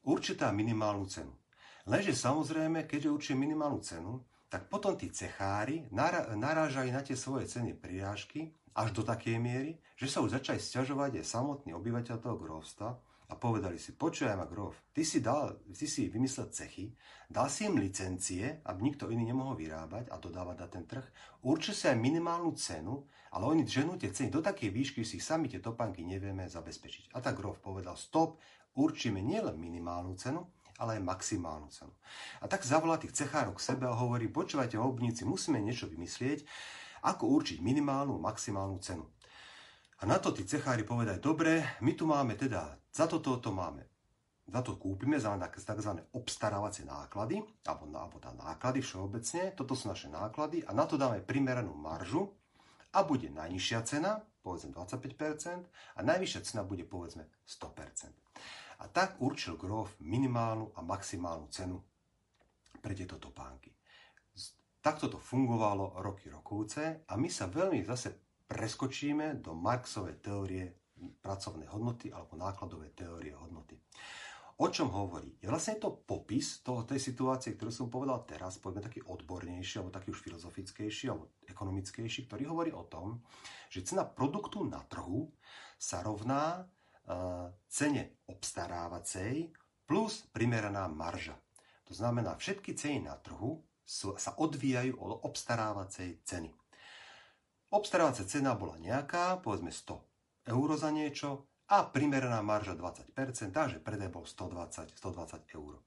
Určitá 0.00 0.48
minimálnu 0.48 1.04
cenu. 1.12 1.36
Lenže 1.84 2.16
samozrejme, 2.16 2.88
keďže 2.88 3.12
určuje 3.12 3.36
minimálnu 3.36 3.84
cenu, 3.84 4.24
tak 4.46 4.70
potom 4.70 4.94
tí 4.94 5.10
cechári 5.10 5.86
narážali 6.34 6.94
na 6.94 7.02
tie 7.02 7.18
svoje 7.18 7.50
ceny 7.50 7.74
prirážky 7.74 8.54
až 8.76 8.92
do 8.94 9.02
takej 9.02 9.40
miery, 9.42 9.80
že 9.98 10.06
sa 10.06 10.22
už 10.22 10.38
začali 10.38 10.60
sťažovať 10.60 11.18
aj 11.20 11.26
samotný 11.26 11.74
obyvateľ 11.74 12.16
toho 12.20 12.36
grovstva, 12.36 12.94
a 13.26 13.34
povedali 13.34 13.74
si, 13.74 13.98
počujem 13.98 14.38
ma 14.38 14.46
grof, 14.46 14.86
ty 14.94 15.02
si, 15.02 15.18
dal, 15.18 15.58
ty 15.74 15.86
si 15.90 16.06
vymyslel 16.06 16.46
cechy, 16.54 16.94
dal 17.26 17.50
si 17.50 17.66
im 17.66 17.74
licencie, 17.74 18.62
aby 18.62 18.86
nikto 18.86 19.10
iný 19.10 19.34
nemohol 19.34 19.58
vyrábať 19.58 20.14
a 20.14 20.16
dodávať 20.22 20.56
na 20.62 20.68
ten 20.70 20.84
trh, 20.86 21.02
určil 21.42 21.74
si 21.74 21.90
aj 21.90 21.98
minimálnu 21.98 22.54
cenu, 22.54 23.02
ale 23.34 23.44
oni 23.50 23.66
ženú 23.66 23.98
tie 23.98 24.14
ceny 24.14 24.30
do 24.30 24.38
takej 24.38 24.70
výšky, 24.70 25.02
že 25.02 25.18
si 25.18 25.18
sami 25.18 25.50
tie 25.50 25.58
topánky 25.58 26.06
nevieme 26.06 26.46
zabezpečiť. 26.46 27.18
A 27.18 27.20
tak 27.20 27.42
grof 27.42 27.58
povedal, 27.58 27.98
stop, 27.98 28.38
určíme 28.78 29.18
nielen 29.18 29.58
minimálnu 29.58 30.14
cenu, 30.14 30.46
ale 30.78 31.00
aj 31.00 31.08
maximálnu 31.08 31.68
cenu. 31.72 31.92
A 32.40 32.48
tak 32.48 32.64
zavolá 32.64 33.00
tých 33.00 33.16
cechárov 33.16 33.56
k 33.56 33.64
sebe 33.64 33.88
a 33.88 33.96
hovorí, 33.96 34.28
počúvajte, 34.28 34.76
obníci, 34.76 35.24
musíme 35.24 35.60
niečo 35.60 35.88
vymyslieť, 35.88 36.44
ako 37.04 37.28
určiť 37.28 37.58
minimálnu, 37.62 38.18
maximálnu 38.20 38.78
cenu. 38.80 39.06
A 40.00 40.04
na 40.04 40.20
to 40.20 40.28
tí 40.32 40.44
cechári 40.44 40.84
povedali, 40.84 41.16
dobre, 41.16 41.64
my 41.80 41.92
tu 41.96 42.04
máme 42.04 42.36
teda, 42.36 42.76
za 42.92 43.08
toto 43.08 43.40
to 43.40 43.48
máme. 43.52 43.80
Za 44.46 44.62
to 44.62 44.78
kúpime 44.78 45.18
za 45.18 45.34
tzv. 45.34 45.92
obstarávacie 46.14 46.86
náklady, 46.86 47.42
alebo, 47.66 47.90
alebo 47.90 48.16
tá 48.22 48.30
náklady 48.36 48.78
všeobecne, 48.78 49.56
toto 49.58 49.74
sú 49.74 49.90
naše 49.90 50.06
náklady 50.06 50.62
a 50.62 50.70
na 50.70 50.86
to 50.86 50.94
dáme 50.94 51.18
primeranú 51.24 51.74
maržu 51.74 52.30
a 52.94 53.02
bude 53.02 53.26
najnižšia 53.32 53.80
cena, 53.82 54.22
povedzme 54.46 54.70
25%, 54.70 55.66
a 55.96 56.00
najvyššia 56.06 56.40
cena 56.46 56.62
bude 56.62 56.86
povedzme 56.86 57.26
100%. 57.42 58.14
A 58.80 58.88
tak 58.92 59.20
určil 59.20 59.56
Grof 59.56 59.96
minimálnu 60.00 60.72
a 60.76 60.80
maximálnu 60.84 61.48
cenu 61.48 61.80
pre 62.80 62.92
tieto 62.92 63.16
topánky. 63.16 63.72
Takto 64.78 65.10
to 65.10 65.18
fungovalo 65.18 65.98
roky 65.98 66.30
rokúce 66.30 67.02
a 67.08 67.12
my 67.18 67.26
sa 67.26 67.50
veľmi 67.50 67.82
zase 67.82 68.14
preskočíme 68.46 69.42
do 69.42 69.58
Marxovej 69.58 70.22
teórie 70.22 70.64
pracovnej 71.18 71.66
hodnoty 71.66 72.14
alebo 72.14 72.38
nákladovej 72.38 72.94
teórie 72.94 73.34
hodnoty. 73.34 73.74
O 74.56 74.72
čom 74.72 74.88
hovorí? 74.88 75.36
Je 75.36 75.52
vlastne 75.52 75.76
to 75.76 75.92
popis 75.92 76.64
toho, 76.64 76.88
tej 76.88 76.96
situácie, 76.96 77.52
ktorú 77.52 77.68
som 77.68 77.92
povedal 77.92 78.24
teraz, 78.24 78.56
poďme 78.56 78.88
taký 78.88 79.04
odbornejší, 79.04 79.84
alebo 79.84 79.92
taký 79.92 80.16
už 80.16 80.24
filozofickejší, 80.24 81.12
alebo 81.12 81.28
ekonomickejší, 81.44 82.24
ktorý 82.24 82.48
hovorí 82.48 82.72
o 82.72 82.88
tom, 82.88 83.20
že 83.68 83.84
cena 83.84 84.08
produktu 84.08 84.64
na 84.64 84.80
trhu 84.88 85.28
sa 85.76 86.00
rovná 86.00 86.64
cene 87.70 88.18
obstarávacej 88.26 89.54
plus 89.86 90.26
primeraná 90.34 90.90
marža. 90.90 91.38
To 91.86 91.94
znamená, 91.94 92.34
všetky 92.34 92.74
ceny 92.74 93.06
na 93.06 93.14
trhu 93.14 93.62
sa 94.18 94.34
odvíjajú 94.34 94.98
od 94.98 95.22
obstarávacej 95.22 96.26
ceny. 96.26 96.50
Obstarávacia 97.70 98.26
cena 98.26 98.58
bola 98.58 98.74
nejaká, 98.82 99.38
povedzme 99.38 99.70
100 99.70 100.50
eur 100.50 100.68
za 100.74 100.90
niečo 100.90 101.46
a 101.70 101.86
primeraná 101.86 102.42
marža 102.42 102.74
20%, 102.74 103.14
takže 103.50 103.78
predaj 103.82 104.10
bol 104.10 104.26
120, 104.26 104.94
120 104.98 105.54
eur. 105.54 105.78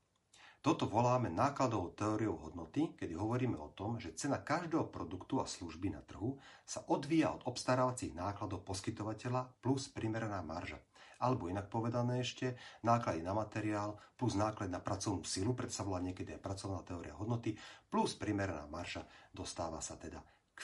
Toto 0.60 0.92
voláme 0.92 1.32
nákladovou 1.32 1.96
teóriou 1.96 2.36
hodnoty, 2.36 2.92
kedy 3.00 3.16
hovoríme 3.16 3.56
o 3.56 3.72
tom, 3.72 3.96
že 3.96 4.12
cena 4.12 4.44
každého 4.44 4.92
produktu 4.92 5.40
a 5.40 5.48
služby 5.48 5.96
na 5.96 6.04
trhu 6.04 6.36
sa 6.68 6.84
odvíja 6.92 7.32
od 7.32 7.48
obstarávacích 7.48 8.12
nákladov 8.12 8.68
poskytovateľa 8.68 9.56
plus 9.64 9.88
primeraná 9.88 10.44
marža 10.44 10.84
alebo 11.20 11.52
inak 11.52 11.68
povedané 11.68 12.24
ešte, 12.24 12.56
náklady 12.84 13.22
na 13.22 13.36
materiál 13.36 14.00
plus 14.16 14.36
náklad 14.36 14.72
na 14.72 14.80
pracovnú 14.80 15.24
silu, 15.24 15.56
preto 15.56 15.76
sa 15.76 15.88
volá 15.88 16.00
niekedy 16.00 16.36
aj 16.36 16.42
pracovná 16.44 16.80
teória 16.84 17.16
hodnoty, 17.16 17.56
plus 17.92 18.16
primeraná 18.16 18.68
marša 18.68 19.04
dostáva 19.36 19.84
sa 19.84 20.00
teda 20.00 20.24
k 20.56 20.60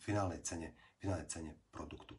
finálnej 0.00 0.40
cene, 0.40 0.76
finálnej 0.96 1.28
cene 1.28 1.52
produktu. 1.68 2.16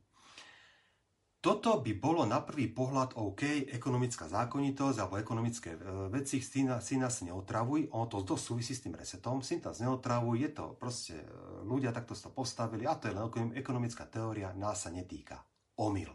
Toto 1.40 1.80
by 1.80 1.96
bolo 1.96 2.28
na 2.28 2.44
prvý 2.44 2.68
pohľad 2.68 3.16
OK, 3.16 3.72
ekonomická 3.72 4.28
zákonitosť 4.28 4.98
alebo 5.00 5.16
ekonomické 5.24 5.72
e, 5.72 6.12
veci, 6.12 6.44
si 6.44 6.68
nás, 6.68 7.16
neotravuj, 7.24 7.96
ono 7.96 8.12
to 8.12 8.28
dosť 8.28 8.44
súvisí 8.44 8.76
s 8.76 8.84
tým 8.84 9.00
resetom, 9.00 9.40
si 9.40 9.56
nás 9.64 9.80
neotravuj, 9.80 10.36
je 10.36 10.50
to 10.52 10.76
proste, 10.76 11.16
e, 11.16 11.24
ľudia 11.64 11.96
takto 11.96 12.12
sa 12.12 12.28
postavili 12.28 12.84
a 12.84 13.00
to 13.00 13.08
je 13.08 13.16
len 13.16 13.56
ekonomická 13.56 14.04
teória, 14.12 14.52
nás 14.52 14.84
sa 14.84 14.92
netýka. 14.92 15.40
Omyl. 15.80 16.12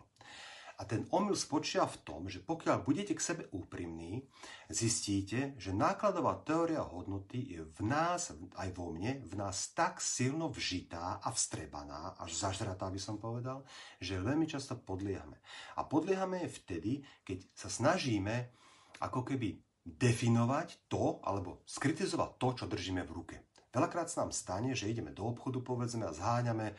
A 0.75 0.83
ten 0.85 1.07
omyl 1.15 1.39
spočíva 1.39 1.87
v 1.87 2.01
tom, 2.03 2.21
že 2.27 2.43
pokiaľ 2.43 2.83
budete 2.83 3.15
k 3.15 3.23
sebe 3.23 3.43
úprimní, 3.55 4.27
zistíte, 4.67 5.55
že 5.55 5.71
nákladová 5.71 6.43
teória 6.43 6.83
hodnoty 6.83 7.55
je 7.55 7.63
v 7.63 7.81
nás, 7.87 8.35
aj 8.59 8.69
vo 8.75 8.91
mne, 8.91 9.23
v 9.23 9.35
nás 9.39 9.71
tak 9.71 10.03
silno 10.03 10.51
vžitá 10.51 11.23
a 11.23 11.31
vstrebaná, 11.31 12.19
až 12.19 12.35
zažratá 12.35 12.91
by 12.91 12.99
som 12.99 13.23
povedal, 13.23 13.63
že 14.03 14.19
veľmi 14.19 14.51
často 14.51 14.75
podliehame. 14.75 15.39
A 15.79 15.87
podliehame 15.87 16.43
je 16.45 16.55
vtedy, 16.59 16.93
keď 17.23 17.39
sa 17.55 17.71
snažíme 17.71 18.51
ako 18.99 19.23
keby 19.23 19.55
definovať 19.85 20.89
to, 20.89 21.21
alebo 21.23 21.63
skritizovať 21.69 22.31
to, 22.41 22.49
čo 22.57 22.65
držíme 22.67 23.05
v 23.05 23.15
ruke. 23.15 23.37
Veľakrát 23.75 24.07
sa 24.07 24.23
nám 24.23 24.31
stane, 24.31 24.71
že 24.71 24.87
ideme 24.87 25.11
do 25.11 25.27
obchodu, 25.27 25.59
povedzme, 25.59 26.07
a 26.07 26.15
zháňame 26.15 26.79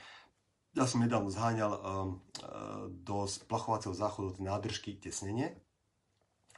ja 0.76 0.84
som 0.84 1.00
nedávno 1.00 1.32
zháňal 1.32 1.72
um, 1.72 2.20
do 3.02 3.24
splachovacieho 3.26 3.96
záchodu 3.96 4.36
nádržky 4.44 5.00
tesnenie 5.00 5.56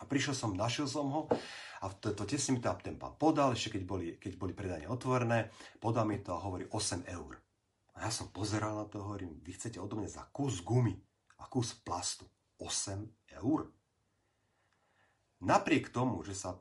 a 0.02 0.04
prišiel 0.10 0.34
som, 0.34 0.58
našiel 0.58 0.90
som 0.90 1.06
ho 1.14 1.22
a 1.82 1.86
to, 1.94 2.18
to 2.18 2.26
tesne 2.26 2.58
mi 2.58 2.62
tam 2.62 2.82
ten 2.82 2.98
pán 2.98 3.14
podal, 3.22 3.54
ešte 3.54 3.78
keď 3.78 3.84
boli, 3.86 4.08
keď 4.18 4.34
boli 4.34 4.58
predania 4.58 4.90
otvorené, 4.90 5.54
podal 5.78 6.10
mi 6.10 6.18
to 6.18 6.34
a 6.34 6.42
hovorí 6.42 6.66
8 6.66 7.06
eur. 7.06 7.38
A 7.98 8.06
ja 8.06 8.12
som 8.14 8.34
pozeral 8.34 8.78
na 8.78 8.86
to 8.90 9.06
hovorím, 9.06 9.38
vy 9.42 9.54
chcete 9.54 9.78
odo 9.78 9.98
mňa 9.98 10.10
za 10.10 10.24
kus 10.34 10.66
gumy 10.66 10.98
a 11.38 11.46
kus 11.46 11.78
plastu 11.78 12.26
8 12.58 13.38
eur. 13.38 13.70
Napriek 15.46 15.94
tomu, 15.94 16.26
že 16.26 16.34
sa 16.34 16.58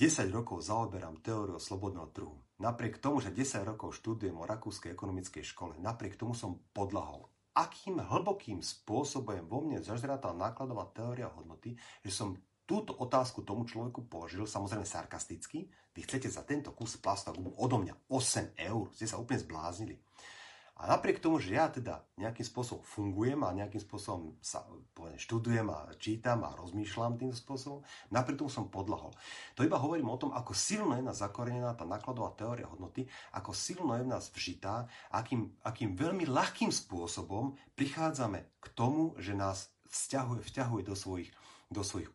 10 0.00 0.32
rokov 0.32 0.64
zaoberám 0.64 1.20
teóriou 1.20 1.60
slobodného 1.60 2.08
trhu, 2.16 2.36
Napriek 2.58 2.98
tomu, 2.98 3.22
že 3.22 3.30
10 3.30 3.62
rokov 3.62 4.02
študujem 4.02 4.34
o 4.34 4.42
rakúskej 4.42 4.90
ekonomickej 4.90 5.46
škole, 5.46 5.78
napriek 5.78 6.18
tomu 6.18 6.34
som 6.34 6.58
podlahol. 6.74 7.30
Akým 7.54 8.02
hlbokým 8.02 8.62
spôsobom 8.62 9.46
vo 9.46 9.62
mne 9.62 9.78
zažratá 9.78 10.34
nákladová 10.34 10.90
teória 10.90 11.30
hodnoty, 11.30 11.78
že 12.02 12.10
som 12.10 12.34
túto 12.66 12.98
otázku 12.98 13.46
tomu 13.46 13.62
človeku 13.62 14.10
položil, 14.10 14.42
samozrejme 14.42 14.82
sarkasticky, 14.82 15.70
vy 15.94 16.00
chcete 16.02 16.26
za 16.26 16.42
tento 16.42 16.74
kus 16.74 16.98
plastu 16.98 17.30
odo 17.34 17.76
mňa 17.78 17.94
8 18.10 18.58
eur, 18.58 18.90
ste 18.90 19.06
sa 19.06 19.22
úplne 19.22 19.38
zbláznili. 19.38 19.94
A 20.78 20.86
napriek 20.86 21.18
tomu, 21.18 21.42
že 21.42 21.58
ja 21.58 21.66
teda 21.66 22.06
nejakým 22.22 22.46
spôsobom 22.46 22.86
fungujem 22.86 23.42
a 23.42 23.50
nejakým 23.50 23.82
spôsobom 23.82 24.38
sa 24.38 24.62
povedzme, 24.94 25.18
študujem 25.18 25.66
a 25.74 25.90
čítam 25.98 26.46
a 26.46 26.54
rozmýšľam 26.54 27.18
tým 27.18 27.34
spôsobom, 27.34 27.82
napriek 28.14 28.38
tomu 28.38 28.46
som 28.46 28.70
podlahol. 28.70 29.10
To 29.58 29.66
iba 29.66 29.74
hovorím 29.74 30.06
o 30.06 30.20
tom, 30.22 30.30
ako 30.30 30.54
silno 30.54 30.94
je 30.94 31.02
nás 31.02 31.18
zakorenená 31.18 31.74
tá 31.74 31.82
nákladová 31.82 32.30
teória 32.38 32.70
hodnoty, 32.70 33.10
ako 33.34 33.50
silno 33.50 33.98
je 33.98 34.06
v 34.06 34.12
nás 34.14 34.30
vžitá, 34.30 34.86
akým, 35.10 35.50
akým 35.66 35.98
veľmi 35.98 36.30
ľahkým 36.30 36.70
spôsobom 36.70 37.58
prichádzame 37.74 38.46
k 38.62 38.66
tomu, 38.78 39.18
že 39.18 39.34
nás 39.34 39.74
vzťahuje, 39.90 40.46
vťahuje 40.46 40.82
do 40.86 40.94
svojich, 40.94 41.30
do 41.74 41.82
svojich 41.82 42.10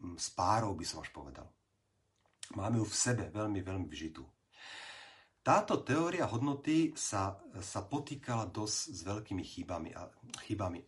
mm, 0.00 0.16
spárov, 0.16 0.72
by 0.72 0.84
som 0.88 1.04
až 1.04 1.12
povedal. 1.12 1.52
Máme 2.56 2.80
ju 2.80 2.86
v 2.88 2.96
sebe 2.96 3.24
veľmi, 3.28 3.60
veľmi 3.60 3.88
vžitú. 3.92 4.24
Táto 5.44 5.84
teória 5.84 6.24
hodnoty 6.24 6.96
sa, 6.96 7.36
sa 7.60 7.84
potýkala 7.84 8.48
dosť 8.48 8.78
s 8.96 9.00
veľkými 9.04 9.44
chybami, 9.44 9.92
a, 9.92 10.08
chybami. 10.48 10.80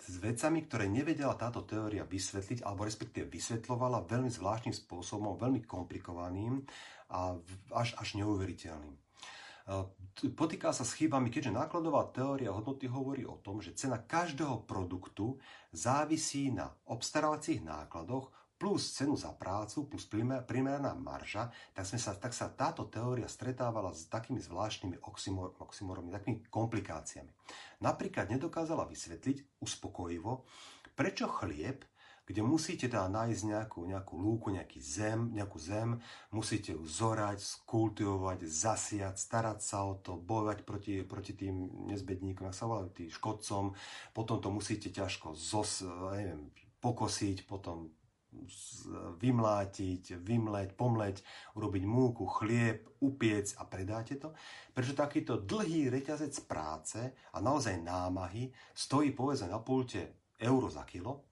S 0.00 0.16
vecami, 0.16 0.64
ktoré 0.64 0.88
nevedela 0.88 1.36
táto 1.36 1.60
teória 1.68 2.08
vysvetliť, 2.08 2.64
alebo 2.64 2.88
respektíve 2.88 3.28
vysvetlovala 3.28 4.08
veľmi 4.08 4.32
zvláštnym 4.32 4.72
spôsobom, 4.72 5.36
veľmi 5.36 5.60
komplikovaným 5.68 6.64
a 7.12 7.36
až, 7.76 7.92
až 8.00 8.16
neuveriteľným. 8.16 8.96
Potýka 10.32 10.72
sa 10.72 10.86
s 10.86 10.96
chybami, 10.96 11.28
keďže 11.28 11.52
nákladová 11.52 12.08
teória 12.16 12.56
hodnoty 12.56 12.88
hovorí 12.88 13.28
o 13.28 13.36
tom, 13.44 13.60
že 13.60 13.76
cena 13.76 14.00
každého 14.00 14.64
produktu 14.64 15.36
závisí 15.74 16.48
na 16.48 16.72
obstarávacích 16.88 17.60
nákladoch, 17.60 18.32
plus 18.56 18.96
cenu 18.96 19.16
za 19.16 19.36
prácu, 19.36 19.84
plus 19.84 20.08
primeraná 20.48 20.96
marža, 20.96 21.52
tak, 21.76 21.84
sme 21.84 22.00
sa, 22.00 22.16
tak 22.16 22.32
sa 22.32 22.48
táto 22.48 22.88
teória 22.88 23.28
stretávala 23.28 23.92
s 23.92 24.08
takými 24.08 24.40
zvláštnymi 24.40 25.04
oxymor, 25.04 25.56
oxymormi, 25.60 26.08
takými 26.08 26.48
komplikáciami. 26.48 27.28
Napríklad 27.84 28.32
nedokázala 28.32 28.88
vysvetliť 28.88 29.60
uspokojivo, 29.60 30.48
prečo 30.96 31.28
chlieb, 31.28 31.84
kde 32.26 32.42
musíte 32.42 32.90
teda 32.90 33.06
nájsť 33.06 33.42
nejakú, 33.46 33.86
nejakú 33.86 34.14
lúku, 34.18 34.50
nejaký 34.50 34.82
zem, 34.82 35.30
nejakú 35.30 35.62
zem, 35.62 36.02
musíte 36.34 36.74
ju 36.74 36.82
zorať, 36.82 37.38
skultivovať, 37.38 38.42
zasiať, 38.42 39.14
starať 39.14 39.62
sa 39.62 39.86
o 39.86 39.94
to, 39.94 40.18
bojovať 40.18 40.66
proti, 40.66 41.06
proti 41.06 41.38
tým 41.38 41.86
nezbedníkom, 41.86 42.50
ak 42.50 42.58
sa 42.58 42.66
volajú 42.66 42.90
tým 42.90 43.14
škodcom, 43.14 43.78
potom 44.10 44.36
to 44.42 44.48
musíte 44.50 44.90
ťažko 44.90 45.38
zos, 45.38 45.86
neviem, 45.86 46.50
pokosiť, 46.82 47.46
potom 47.46 47.94
vymlátiť, 49.18 50.20
vymleť, 50.20 50.76
pomleť, 50.76 51.16
urobiť 51.56 51.84
múku, 51.84 52.24
chlieb, 52.28 52.86
upiec 53.02 53.56
a 53.58 53.66
predáte 53.66 54.16
to. 54.16 54.34
Prečo 54.72 54.94
takýto 54.94 55.40
dlhý 55.40 55.88
reťazec 55.90 56.34
práce 56.46 57.00
a 57.32 57.38
naozaj 57.40 57.80
námahy 57.80 58.52
stojí 58.72 59.12
povedzme 59.12 59.50
na 59.50 59.60
pulte 59.60 60.32
euro 60.40 60.68
za 60.68 60.84
kilo 60.84 61.26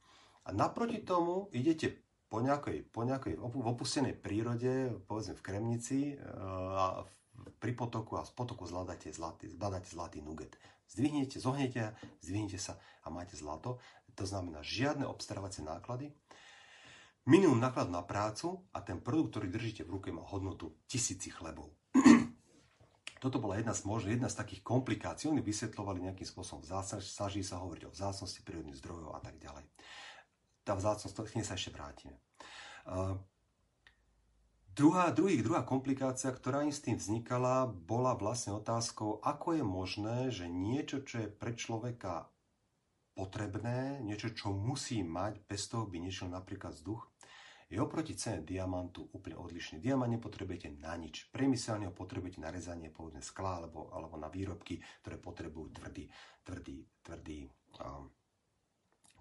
a 0.44 0.52
naproti 0.52 1.04
tomu 1.04 1.48
idete 1.52 2.04
po 2.28 2.42
nejakej, 2.42 2.90
po 2.90 3.06
nejakej 3.06 3.38
opustenej 3.38 4.18
prírode, 4.18 4.90
povedzme 5.06 5.38
v 5.38 5.44
Kremnici 5.44 6.00
e, 6.12 6.14
a 6.74 7.06
pri 7.62 7.72
potoku 7.78 8.18
a 8.18 8.26
z 8.26 8.32
potoku 8.34 8.66
zladáte 8.66 9.12
zlatý, 9.14 9.46
zbadáte 9.46 9.86
zlatý 9.86 10.18
nuget. 10.18 10.58
Zdvihnete, 10.90 11.40
zohnete, 11.40 11.94
zdvihnete 12.22 12.58
sa 12.58 12.76
a 13.02 13.10
máte 13.10 13.38
zlato. 13.38 13.78
To 14.14 14.24
znamená 14.26 14.62
žiadne 14.62 15.06
obstarávacie 15.06 15.66
náklady, 15.66 16.14
Minimum 17.24 17.56
náklad 17.56 17.88
na 17.88 18.04
prácu 18.04 18.68
a 18.76 18.84
ten 18.84 19.00
produkt, 19.00 19.32
ktorý 19.32 19.48
držíte 19.48 19.88
v 19.88 19.96
ruke, 19.96 20.12
má 20.12 20.20
hodnotu 20.28 20.76
tisíci 20.84 21.32
chlebov. 21.32 21.72
Toto 23.24 23.40
bola 23.40 23.56
jedna 23.56 23.72
z, 23.72 23.88
možno, 23.88 24.12
jedna 24.12 24.28
z 24.28 24.36
takých 24.36 24.60
komplikácií. 24.60 25.32
Oni 25.32 25.40
vysvetľovali 25.40 26.04
nejakým 26.04 26.28
spôsobom 26.28 26.60
snaží 27.00 27.40
sa 27.40 27.64
hovoriť 27.64 27.88
o 27.88 27.94
vzácnosti 27.96 28.44
prírodných 28.44 28.76
zdrojov 28.76 29.16
a 29.16 29.24
tak 29.24 29.40
ďalej. 29.40 29.64
Tá 30.68 30.76
vzácnosť, 30.76 31.16
k 31.24 31.40
sa 31.40 31.56
ešte 31.56 31.72
vrátime. 31.72 32.20
Uh, 32.84 33.16
druhá, 34.76 35.08
druhý, 35.08 35.40
druhá 35.40 35.64
komplikácia, 35.64 36.28
ktorá 36.28 36.60
im 36.60 36.76
s 36.76 36.84
tým 36.84 37.00
vznikala, 37.00 37.64
bola 37.72 38.12
vlastne 38.12 38.52
otázkou, 38.52 39.24
ako 39.24 39.56
je 39.56 39.64
možné, 39.64 40.16
že 40.28 40.44
niečo, 40.44 41.00
čo 41.00 41.24
je 41.24 41.28
pre 41.32 41.56
človeka 41.56 42.28
potrebné, 43.14 44.02
niečo, 44.02 44.34
čo 44.34 44.50
musí 44.50 45.00
mať, 45.06 45.40
bez 45.46 45.70
toho 45.70 45.86
by 45.86 46.02
nešiel 46.02 46.28
napríklad 46.28 46.74
vzduch, 46.74 47.13
je 47.68 47.80
oproti 47.80 48.14
cene 48.14 48.44
diamantu 48.44 49.08
úplne 49.12 49.40
odlišný. 49.40 49.80
Diamant 49.80 50.10
nepotrebujete 50.12 50.74
na 50.78 50.94
nič. 51.00 51.28
Priemyselne 51.32 51.88
ho 51.88 51.94
potrebujete 51.94 52.38
na 52.38 52.52
rezanie 52.52 52.92
povedzme 52.92 53.24
skla 53.24 53.64
alebo, 53.64 53.88
alebo 53.92 54.20
na 54.20 54.28
výrobky, 54.28 54.80
ktoré 55.02 55.16
potrebujú 55.16 55.72
tvrdý, 55.80 56.04
tvrdý, 56.44 56.76
tvrdý 57.00 57.38
um, 57.80 58.12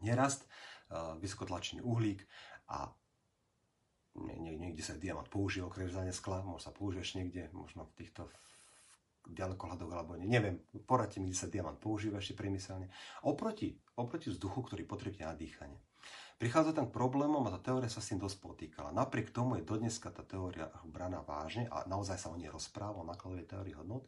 nerast, 0.03 0.43
uh, 0.91 1.15
vysokotlačný 1.17 1.79
uhlík 1.79 2.27
a 2.69 2.91
nie, 4.13 4.53
niekde 4.53 4.85
sa 4.85 4.93
diamant 4.93 5.25
použije 5.25 5.65
okrem 5.65 5.89
rezania 5.89 6.13
skla, 6.13 6.45
možno 6.45 6.61
sa 6.61 6.75
použiješ 6.75 7.17
niekde, 7.17 7.49
možno 7.49 7.89
v 7.89 7.97
týchto 7.97 8.29
ďalekohľadoch 9.25 9.89
alebo 9.89 10.19
nie, 10.19 10.27
neviem, 10.27 10.59
poradte 10.83 11.17
mi, 11.17 11.31
kde 11.31 11.39
sa 11.39 11.49
diamant 11.49 11.79
používa 11.79 12.19
ešte 12.19 12.35
priemyselne. 12.35 12.91
Oproti, 13.23 13.73
oproti 13.95 14.29
vzduchu, 14.29 14.67
ktorý 14.67 14.83
potrebujete 14.83 15.23
na 15.23 15.33
dýchanie. 15.33 15.79
Prichádza 16.43 16.75
tam 16.75 16.91
k 16.91 16.99
problémom 16.99 17.39
a 17.47 17.55
tá 17.55 17.71
teória 17.71 17.87
sa 17.87 18.03
s 18.03 18.11
tým 18.11 18.19
dosť 18.19 18.43
potýkala. 18.43 18.91
Napriek 18.91 19.31
tomu 19.31 19.55
je 19.55 19.63
dodneska 19.63 20.11
tá 20.11 20.27
teória 20.27 20.67
braná 20.83 21.23
vážne 21.23 21.71
a 21.71 21.87
naozaj 21.87 22.19
sa 22.19 22.27
o 22.27 22.35
nej 22.35 22.51
rozpráva, 22.51 22.99
o 22.99 23.07
nákladovej 23.07 23.47
teórii 23.47 23.71
hodnot. 23.79 24.03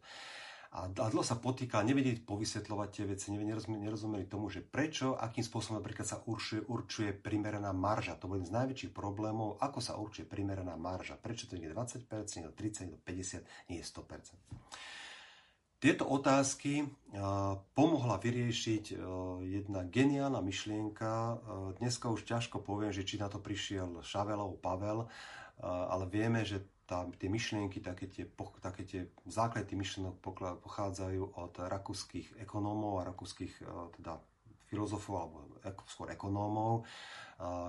A 0.76 0.92
dlho 0.92 1.24
sa 1.24 1.40
potýkala, 1.40 1.88
nevedeli 1.88 2.20
povysvetľovať 2.20 2.90
tie 2.92 3.06
veci, 3.08 3.32
nerozumeli, 3.32 3.88
nerozumeli 3.88 4.28
tomu, 4.28 4.52
že 4.52 4.60
prečo, 4.60 5.16
akým 5.16 5.48
spôsobom 5.48 5.80
napríklad 5.80 6.04
sa 6.04 6.20
určuje, 6.28 6.68
určuje 6.68 7.16
primeraná 7.16 7.72
marža. 7.72 8.20
To 8.20 8.28
bol 8.28 8.36
jeden 8.36 8.52
z 8.52 8.58
najväčších 8.60 8.92
problémov, 8.92 9.56
ako 9.64 9.80
sa 9.80 9.96
určuje 9.96 10.28
primeraná 10.28 10.76
marža. 10.76 11.16
Prečo 11.16 11.48
to 11.48 11.56
nie 11.56 11.72
je 11.72 11.76
20%, 11.80 12.12
nie 12.36 12.44
je 12.44 12.52
30%, 12.52 12.92
nie 12.92 13.00
je 13.00 13.04
50%, 13.48 13.72
nie 13.72 13.80
je 13.80 13.88
100%. 13.88 15.05
Tieto 15.86 16.10
otázky 16.10 16.82
pomohla 17.78 18.18
vyriešiť 18.18 18.98
jedna 19.46 19.86
geniálna 19.86 20.42
myšlienka. 20.42 21.38
Dneska 21.78 22.10
už 22.10 22.26
ťažko 22.26 22.58
poviem, 22.66 22.90
že 22.90 23.06
či 23.06 23.22
na 23.22 23.30
to 23.30 23.38
prišiel 23.38 24.02
Šavelov, 24.02 24.58
Pavel, 24.66 25.06
ale 25.62 26.10
vieme, 26.10 26.42
že 26.42 26.66
tá, 26.90 27.06
tie 27.22 27.30
myšlienky, 27.30 27.86
také 27.86 28.10
tie, 28.10 28.26
také 28.66 28.82
tie 28.82 29.14
základy 29.30 29.78
myšlienok 29.78 30.26
pochádzajú 30.66 31.38
od 31.38 31.54
rakúskych 31.54 32.34
ekonómov 32.42 33.06
a 33.06 33.08
rakúskych 33.14 33.54
teda 34.02 34.18
filozofov 34.66 35.14
alebo 35.22 35.38
skôr 35.86 36.10
ekonómov, 36.10 36.82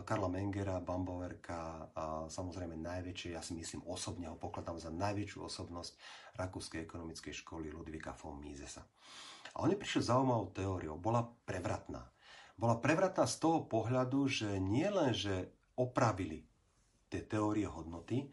Karla 0.07 0.31
Mengera, 0.31 0.79
Bambauerka 0.79 1.91
a 1.91 2.31
samozrejme 2.31 2.79
najväčšie, 2.79 3.35
ja 3.35 3.43
si 3.43 3.59
myslím 3.59 3.83
osobne 3.91 4.31
ho 4.31 4.39
pokladám 4.39 4.79
za 4.79 4.95
najväčšiu 4.95 5.43
osobnosť 5.43 5.99
rakúskej 6.39 6.87
ekonomickej 6.87 7.35
školy 7.43 7.75
Ludvika 7.75 8.15
von 8.15 8.39
Misesa. 8.39 8.87
A 9.59 9.67
oni 9.67 9.75
prišli 9.75 10.07
zaujímavou 10.07 10.55
teóriou, 10.55 10.95
bola 11.01 11.27
prevratná. 11.27 12.07
Bola 12.55 12.79
prevratná 12.79 13.27
z 13.27 13.37
toho 13.43 13.67
pohľadu, 13.67 14.31
že 14.31 14.63
nie 14.63 14.87
len, 14.87 15.11
že 15.11 15.51
opravili 15.75 16.47
tie 17.11 17.27
teórie 17.27 17.67
hodnoty, 17.67 18.31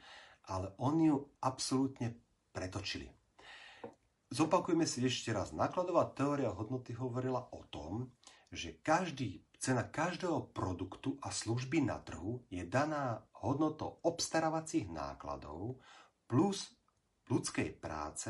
ale 0.53 0.77
oni 0.77 1.09
ju 1.09 1.17
absolútne 1.41 2.13
pretočili. 2.53 3.09
Zopakujme 4.29 4.85
si 4.85 5.01
ešte 5.05 5.33
raz. 5.33 5.49
Nákladová 5.53 6.09
teória 6.13 6.53
hodnoty 6.53 6.93
hovorila 6.93 7.49
o 7.53 7.65
tom, 7.69 8.13
že 8.53 8.77
každý, 8.85 9.41
cena 9.63 9.87
každého 9.87 10.51
produktu 10.51 11.15
a 11.23 11.31
služby 11.31 11.87
na 11.87 11.95
trhu 12.03 12.43
je 12.51 12.67
daná 12.67 13.23
hodnotou 13.39 14.03
obstarávacích 14.03 14.91
nákladov 14.91 15.79
plus 16.27 16.67
ľudskej 17.31 17.79
práce 17.79 18.27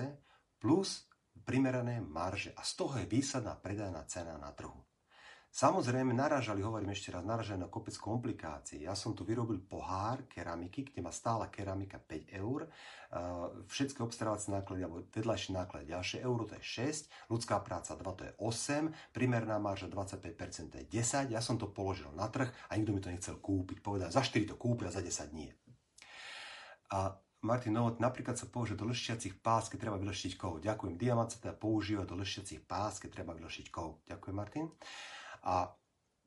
plus 0.62 1.10
primerané 1.42 2.06
marže. 2.06 2.54
A 2.54 2.62
z 2.62 2.72
toho 2.78 2.94
je 3.02 3.10
výsadná 3.10 3.58
predajná 3.58 4.06
cena 4.06 4.38
na 4.38 4.54
trhu. 4.54 4.78
Samozrejme, 5.54 6.18
naražali, 6.18 6.66
hovorím 6.66 6.98
ešte 6.98 7.14
raz, 7.14 7.22
naražali 7.22 7.62
na 7.62 7.70
kopec 7.70 7.94
komplikácií. 7.94 8.90
Ja 8.90 8.98
som 8.98 9.14
tu 9.14 9.22
vyrobil 9.22 9.62
pohár 9.62 10.26
keramiky, 10.26 10.90
kde 10.90 11.06
ma 11.06 11.14
stála 11.14 11.46
keramika 11.46 12.02
5 12.02 12.42
eur. 12.42 12.66
Všetky 13.70 14.02
obstarávacie 14.02 14.50
náklady, 14.50 14.82
alebo 14.82 15.06
vedľajšie 15.14 15.54
náklady 15.54 15.94
ďalšie 15.94 16.26
euro, 16.26 16.50
to 16.50 16.58
je 16.58 17.06
6. 17.06 17.30
Ľudská 17.30 17.62
práca 17.62 17.94
2, 17.94 18.02
to 18.02 18.24
je 18.26 18.34
8. 18.42 19.14
Primerná 19.14 19.62
marža 19.62 19.86
25%, 19.86 20.74
to 20.74 20.82
je 20.82 20.86
10. 20.90 21.30
Ja 21.30 21.38
som 21.38 21.62
to 21.62 21.70
položil 21.70 22.10
na 22.18 22.26
trh 22.34 22.50
a 22.50 22.74
nikto 22.74 22.98
mi 22.98 23.06
to 23.06 23.14
nechcel 23.14 23.38
kúpiť. 23.38 23.86
Povedal, 23.86 24.10
za 24.10 24.26
4 24.26 24.50
to 24.50 24.58
kúpi 24.58 24.90
a 24.90 24.92
za 24.92 25.06
10 25.06 25.38
nie. 25.38 25.54
A 26.98 27.14
Martin 27.46 27.78
Novot 27.78 28.02
napríklad 28.02 28.42
sa 28.42 28.50
použije 28.50 28.74
do 28.74 28.90
lešťacích 28.90 29.38
pás, 29.38 29.70
keď 29.70 29.86
treba 29.86 30.02
vyleščiť 30.02 30.34
kov. 30.34 30.66
Ďakujem. 30.66 30.98
Diamant 30.98 31.30
sa 31.30 31.38
teda 31.38 31.54
používa 31.54 32.10
do 32.10 32.18
lešťacích 32.18 32.66
pás, 32.66 32.98
keď 32.98 33.22
treba 33.22 33.38
vyleščiť 33.38 33.70
kov. 33.70 34.02
Ďakujem, 34.10 34.34
Martin. 34.34 34.66
A 35.44 35.72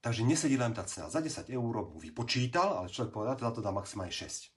takže 0.04 0.22
nesedí 0.22 0.60
len 0.60 0.76
tá 0.76 0.84
cena. 0.84 1.08
Za 1.08 1.24
10 1.24 1.48
eur 1.48 1.74
mu 1.88 1.98
vypočítal, 1.98 2.76
ale 2.78 2.92
človek 2.92 3.12
povedal, 3.12 3.36
teda 3.40 3.52
to 3.56 3.64
dá 3.64 3.72
maximálne 3.72 4.12
6. 4.12 4.56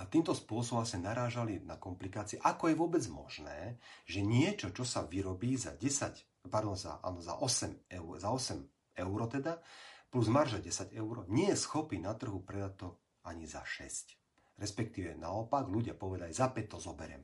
A 0.00 0.08
týmto 0.08 0.32
spôsobom 0.32 0.80
vlastne 0.80 1.04
narážali 1.04 1.60
na 1.68 1.76
komplikácie, 1.76 2.40
ako 2.40 2.72
je 2.72 2.80
vôbec 2.80 3.04
možné, 3.12 3.76
že 4.08 4.24
niečo, 4.24 4.72
čo 4.72 4.88
sa 4.88 5.04
vyrobí 5.04 5.52
za 5.60 5.76
10, 5.76 6.48
pardon, 6.48 6.72
za, 6.72 6.96
áno, 7.04 7.20
za 7.20 7.36
8 7.36 7.92
eur, 7.92 8.14
za 8.16 8.32
8 8.32 8.96
eur 9.04 9.20
teda, 9.28 9.60
plus 10.08 10.32
marža 10.32 10.64
10 10.64 10.96
eur, 10.96 11.28
nie 11.28 11.52
je 11.52 11.60
schopný 11.60 12.00
na 12.00 12.16
trhu 12.16 12.40
predať 12.40 12.72
to 12.80 12.88
ani 13.28 13.44
za 13.44 13.60
6. 13.60 14.16
Respektíve 14.56 15.12
naopak, 15.16 15.68
ľudia 15.68 15.92
povedali, 15.92 16.32
za 16.32 16.48
5 16.48 16.72
to 16.72 16.78
zoberiem. 16.80 17.20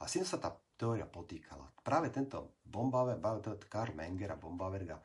A 0.00 0.08
s 0.08 0.16
tým 0.16 0.24
sa 0.28 0.36
tá 0.36 0.52
teória 0.76 1.04
potýkala. 1.08 1.72
Práve 1.80 2.12
tento 2.12 2.60
Bombaver, 2.64 3.20
Karl 3.68 3.96
Menger 3.96 4.32
a 4.32 4.40
Bombaverga 4.40 4.96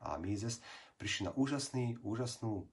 a 0.00 0.16
Mises 0.16 0.64
prišli 0.96 1.28
na 1.28 1.32
úžasný, 1.36 2.00
úžasnú 2.04 2.68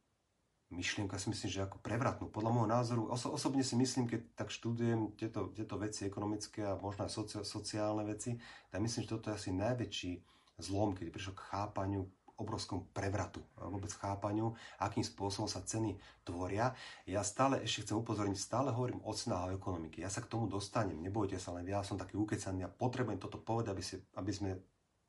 myšlienku, 0.67 1.15
ja 1.15 1.21
si 1.23 1.31
myslím, 1.31 1.47
že 1.47 1.63
ako 1.63 1.79
prevratnú. 1.79 2.27
Podľa 2.27 2.51
môjho 2.51 2.69
názoru, 2.69 3.01
oso, 3.07 3.31
osobne 3.31 3.63
si 3.63 3.79
myslím, 3.79 4.03
keď 4.03 4.35
tak 4.35 4.51
študujem 4.51 5.15
tieto, 5.15 5.55
tieto 5.55 5.79
veci 5.79 6.03
ekonomické 6.03 6.67
a 6.67 6.75
možno 6.75 7.07
aj 7.07 7.11
soci, 7.15 7.39
sociálne 7.47 8.03
veci, 8.03 8.35
tak 8.67 8.83
myslím, 8.83 9.07
že 9.07 9.11
toto 9.15 9.31
je 9.31 9.37
asi 9.39 9.55
najväčší 9.55 10.11
zlom, 10.59 10.91
keď 10.91 11.07
prišiel 11.07 11.35
k 11.39 11.47
chápaniu 11.55 12.03
obrovskom 12.37 12.85
prevratu, 12.93 13.41
vôbec 13.57 13.89
chápaniu, 13.89 14.53
akým 14.77 15.01
spôsobom 15.01 15.49
sa 15.49 15.65
ceny 15.65 15.97
tvoria. 16.21 16.69
Ja 17.09 17.25
stále 17.25 17.65
ešte 17.65 17.89
chcem 17.89 17.97
upozorniť, 17.97 18.37
stále 18.37 18.69
hovorím 18.69 19.01
o 19.01 19.09
cenách 19.09 19.49
a 19.49 19.57
ekonomiky. 19.57 20.05
Ja 20.05 20.13
sa 20.13 20.21
k 20.21 20.29
tomu 20.29 20.45
dostanem, 20.45 21.01
nebojte 21.01 21.41
sa, 21.41 21.57
len 21.57 21.65
ja 21.65 21.81
som 21.81 21.97
taký 21.97 22.13
ukecaný 22.13 22.69
a 22.69 22.69
potrebujem 22.69 23.17
toto 23.17 23.41
povedať, 23.41 23.73
aby, 23.73 23.83
si, 23.83 23.97
aby 24.13 24.29
sme 24.29 24.51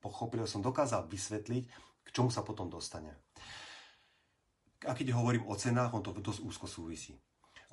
pochopili, 0.01 0.49
som 0.49 0.65
dokázal 0.65 1.05
vysvetliť, 1.05 1.88
k 2.09 2.15
čomu 2.17 2.33
sa 2.33 2.41
potom 2.41 2.73
dostane. 2.73 3.13
A 4.89 4.97
keď 4.97 5.13
hovorím 5.13 5.45
o 5.53 5.59
cenách, 5.59 5.93
on 5.93 6.01
to 6.01 6.17
dosť 6.17 6.41
úzko 6.41 6.65
súvisí. 6.65 7.13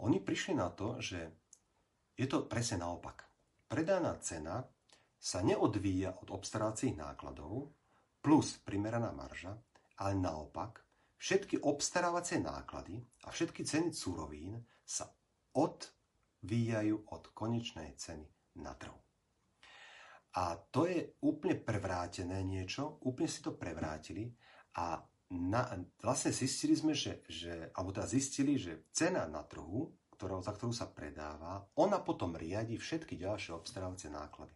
Oni 0.04 0.20
prišli 0.20 0.60
na 0.60 0.68
to, 0.68 1.00
že 1.00 1.32
je 2.20 2.28
to 2.28 2.44
presne 2.44 2.84
naopak. 2.84 3.24
Predaná 3.72 4.20
cena 4.20 4.68
sa 5.16 5.40
neodvíja 5.40 6.20
od 6.20 6.36
obstarávacích 6.36 7.00
nákladov 7.00 7.72
plus 8.20 8.60
primeraná 8.60 9.16
marža, 9.16 9.56
ale 10.02 10.20
naopak 10.20 10.84
všetky 11.22 11.64
obstarávacie 11.64 12.44
náklady 12.44 13.00
a 13.24 13.32
všetky 13.32 13.64
ceny 13.64 13.96
súrovín 13.96 14.60
sa 14.84 15.08
odvíjajú 15.56 17.08
od 17.16 17.24
konečnej 17.32 17.96
ceny 17.96 18.28
na 18.60 18.76
trhu. 18.76 19.05
A 20.36 20.60
to 20.72 20.84
je 20.84 21.16
úplne 21.24 21.56
prevrátené 21.56 22.44
niečo, 22.44 23.00
úplne 23.08 23.32
si 23.32 23.40
to 23.40 23.56
prevrátili 23.56 24.36
a 24.76 25.00
na, 25.32 25.64
vlastne 26.04 26.36
zistili 26.36 26.76
sme, 26.76 26.92
že, 26.94 27.24
že, 27.26 27.72
alebo 27.74 27.96
teda 27.96 28.06
zistili, 28.06 28.60
že 28.60 28.86
cena 28.92 29.26
na 29.26 29.42
trhu, 29.48 29.90
ktorou, 30.16 30.44
za 30.44 30.52
ktorú 30.52 30.76
sa 30.76 30.92
predáva, 30.92 31.64
ona 31.80 32.04
potom 32.04 32.36
riadi 32.36 32.76
všetky 32.76 33.16
ďalšie 33.16 33.56
obstarávacie 33.56 34.12
náklady. 34.12 34.54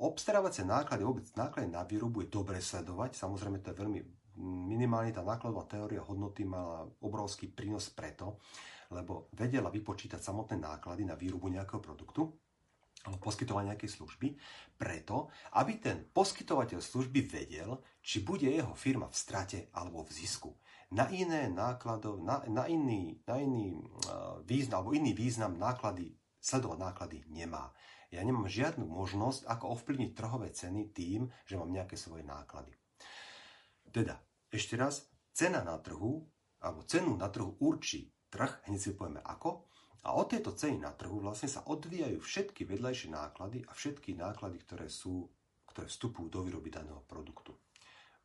Obstarávacie 0.00 0.64
náklady, 0.64 1.02
vôbec 1.04 1.26
náklady 1.36 1.68
na 1.68 1.84
výrobu 1.84 2.24
je 2.24 2.32
dobre 2.32 2.62
sledovať, 2.62 3.18
samozrejme 3.18 3.60
to 3.60 3.74
je 3.74 3.80
veľmi 3.82 4.00
minimálne 4.40 5.12
tá 5.12 5.20
nákladová 5.20 5.68
teória 5.68 6.00
hodnoty 6.00 6.48
mala 6.48 6.88
obrovský 7.04 7.52
prínos 7.52 7.92
preto, 7.92 8.40
lebo 8.88 9.28
vedela 9.36 9.68
vypočítať 9.68 10.22
samotné 10.22 10.56
náklady 10.56 11.04
na 11.04 11.18
výrobu 11.18 11.52
nejakého 11.52 11.82
produktu 11.82 12.32
alebo 13.04 13.24
poskytovať 13.24 13.64
nejakej 13.72 13.90
služby, 13.96 14.28
preto, 14.76 15.32
aby 15.56 15.80
ten 15.80 16.04
poskytovateľ 16.12 16.80
služby 16.84 17.24
vedel, 17.24 17.80
či 18.04 18.20
bude 18.20 18.44
jeho 18.44 18.76
firma 18.76 19.08
v 19.08 19.16
strate 19.16 19.58
alebo 19.72 20.04
v 20.04 20.12
zisku. 20.12 20.52
Na 20.90 21.06
iné 21.08 21.48
nákladov, 21.48 22.20
na, 22.20 22.42
na 22.50 22.66
iný, 22.66 23.22
na 23.24 23.38
iný 23.40 23.78
význam, 24.44 24.84
alebo 24.84 24.92
iný 24.92 25.14
význam 25.14 25.56
náklady, 25.56 26.12
sledovať 26.42 26.78
náklady 26.82 27.18
nemá. 27.30 27.72
Ja 28.10 28.26
nemám 28.26 28.50
žiadnu 28.50 28.90
možnosť, 28.90 29.46
ako 29.46 29.78
ovplyvniť 29.78 30.10
trhové 30.18 30.50
ceny 30.50 30.90
tým, 30.90 31.30
že 31.46 31.54
mám 31.54 31.70
nejaké 31.70 31.94
svoje 31.94 32.26
náklady. 32.26 32.74
Teda, 33.94 34.18
ešte 34.50 34.74
raz, 34.74 35.06
cena 35.30 35.62
na 35.62 35.78
trhu, 35.78 36.26
alebo 36.58 36.82
cenu 36.82 37.14
na 37.14 37.30
trhu 37.30 37.54
určí 37.62 38.10
trh, 38.26 38.66
hneď 38.66 38.80
si 38.82 38.90
povieme 38.98 39.22
ako, 39.22 39.69
a 40.00 40.16
od 40.16 40.32
tejto 40.32 40.56
ceny 40.56 40.80
na 40.80 40.92
trhu 40.96 41.20
vlastne 41.20 41.48
sa 41.50 41.60
odvíjajú 41.68 42.20
všetky 42.24 42.64
vedľajšie 42.64 43.12
náklady 43.12 43.68
a 43.68 43.72
všetky 43.76 44.16
náklady, 44.16 44.56
ktoré, 44.64 44.88
sú, 44.88 45.28
ktoré 45.68 45.92
vstupujú 45.92 46.32
do 46.32 46.40
výroby 46.40 46.72
daného 46.72 47.04
produktu. 47.04 47.52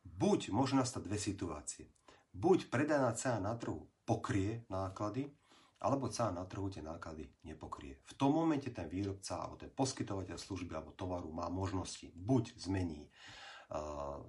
Buď 0.00 0.54
môžu 0.54 0.80
nastať 0.80 1.02
dve 1.04 1.18
situácie. 1.20 1.84
Buď 2.32 2.72
predaná 2.72 3.12
cena 3.12 3.52
na 3.52 3.54
trhu 3.60 3.84
pokrie 4.08 4.64
náklady 4.72 5.28
alebo 5.84 6.08
cena 6.08 6.40
na 6.40 6.44
trhu 6.48 6.72
tie 6.72 6.80
náklady 6.80 7.28
nepokrie. 7.44 8.00
V 8.08 8.12
tom 8.16 8.32
momente 8.32 8.72
ten 8.72 8.88
výrobca 8.88 9.36
alebo 9.36 9.60
ten 9.60 9.68
poskytovateľ 9.68 10.36
služby 10.40 10.72
alebo 10.72 10.96
tovaru 10.96 11.28
má 11.28 11.52
možnosti 11.52 12.08
buď 12.16 12.56
zmení 12.56 13.08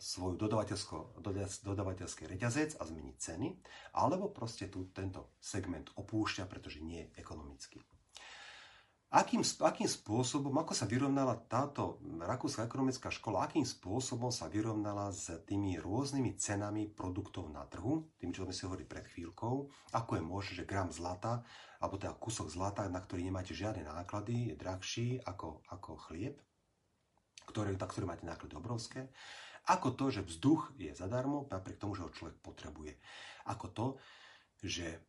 svoj 0.01 0.33
dodavateľský 0.37 2.23
reťazec 2.25 2.81
a 2.81 2.83
zmení 2.89 3.13
ceny, 3.21 3.53
alebo 3.93 4.33
proste 4.33 4.65
tu 4.65 4.89
tento 4.89 5.37
segment 5.37 5.93
opúšťa, 5.93 6.49
pretože 6.49 6.81
nie 6.81 7.05
je 7.05 7.21
ekonomický. 7.21 7.77
Akým, 9.07 9.39
akým 9.39 9.87
spôsobom, 9.87 10.51
ako 10.59 10.75
sa 10.75 10.83
vyrovnala 10.83 11.39
táto 11.47 12.03
rakúska 12.19 12.67
ekonomická 12.67 13.07
škola, 13.07 13.47
akým 13.47 13.63
spôsobom 13.63 14.35
sa 14.35 14.51
vyrovnala 14.51 15.15
s 15.15 15.31
tými 15.47 15.79
rôznymi 15.79 16.35
cenami 16.35 16.91
produktov 16.91 17.47
na 17.47 17.63
trhu, 17.63 18.03
tým, 18.19 18.35
čo 18.35 18.43
sme 18.43 18.51
si 18.51 18.67
hovorili 18.67 18.83
pred 18.83 19.07
chvíľkou, 19.07 19.55
ako 19.95 20.11
je 20.11 20.23
možné, 20.27 20.51
že 20.59 20.67
gram 20.67 20.91
zlata, 20.91 21.39
alebo 21.79 21.95
teda 21.95 22.19
kúsok 22.19 22.51
zlata, 22.51 22.83
na 22.91 22.99
ktorý 22.99 23.23
nemáte 23.23 23.55
žiadne 23.55 23.87
náklady, 23.87 24.51
je 24.51 24.55
drahší 24.59 25.07
ako, 25.23 25.63
ako 25.71 25.95
chlieb, 26.11 26.35
ktoré, 27.47 27.73
na 27.73 27.87
ktorý 27.87 28.05
máte 28.05 28.27
náklady 28.27 28.53
obrovské, 28.59 29.07
ako 29.67 29.95
to, 29.99 30.05
že 30.11 30.27
vzduch 30.27 30.71
je 30.79 30.95
zadarmo, 30.95 31.47
napriek 31.51 31.79
tomu, 31.79 31.95
že 31.95 32.07
ho 32.07 32.15
človek 32.15 32.39
potrebuje. 32.39 32.95
Ako 33.51 33.67
to, 33.75 33.85
že 34.63 35.03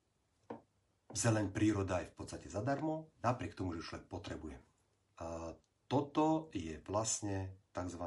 zeleň 1.15 1.55
príroda 1.55 2.03
je 2.03 2.11
v 2.11 2.17
podstate 2.19 2.51
zadarmo, 2.51 3.15
napriek 3.23 3.55
tomu, 3.55 3.79
že 3.79 3.87
človek 3.87 4.07
potrebuje. 4.11 4.57
A 5.23 5.55
toto 5.87 6.51
je 6.51 6.79
vlastne 6.85 7.65
tzv. 7.71 8.05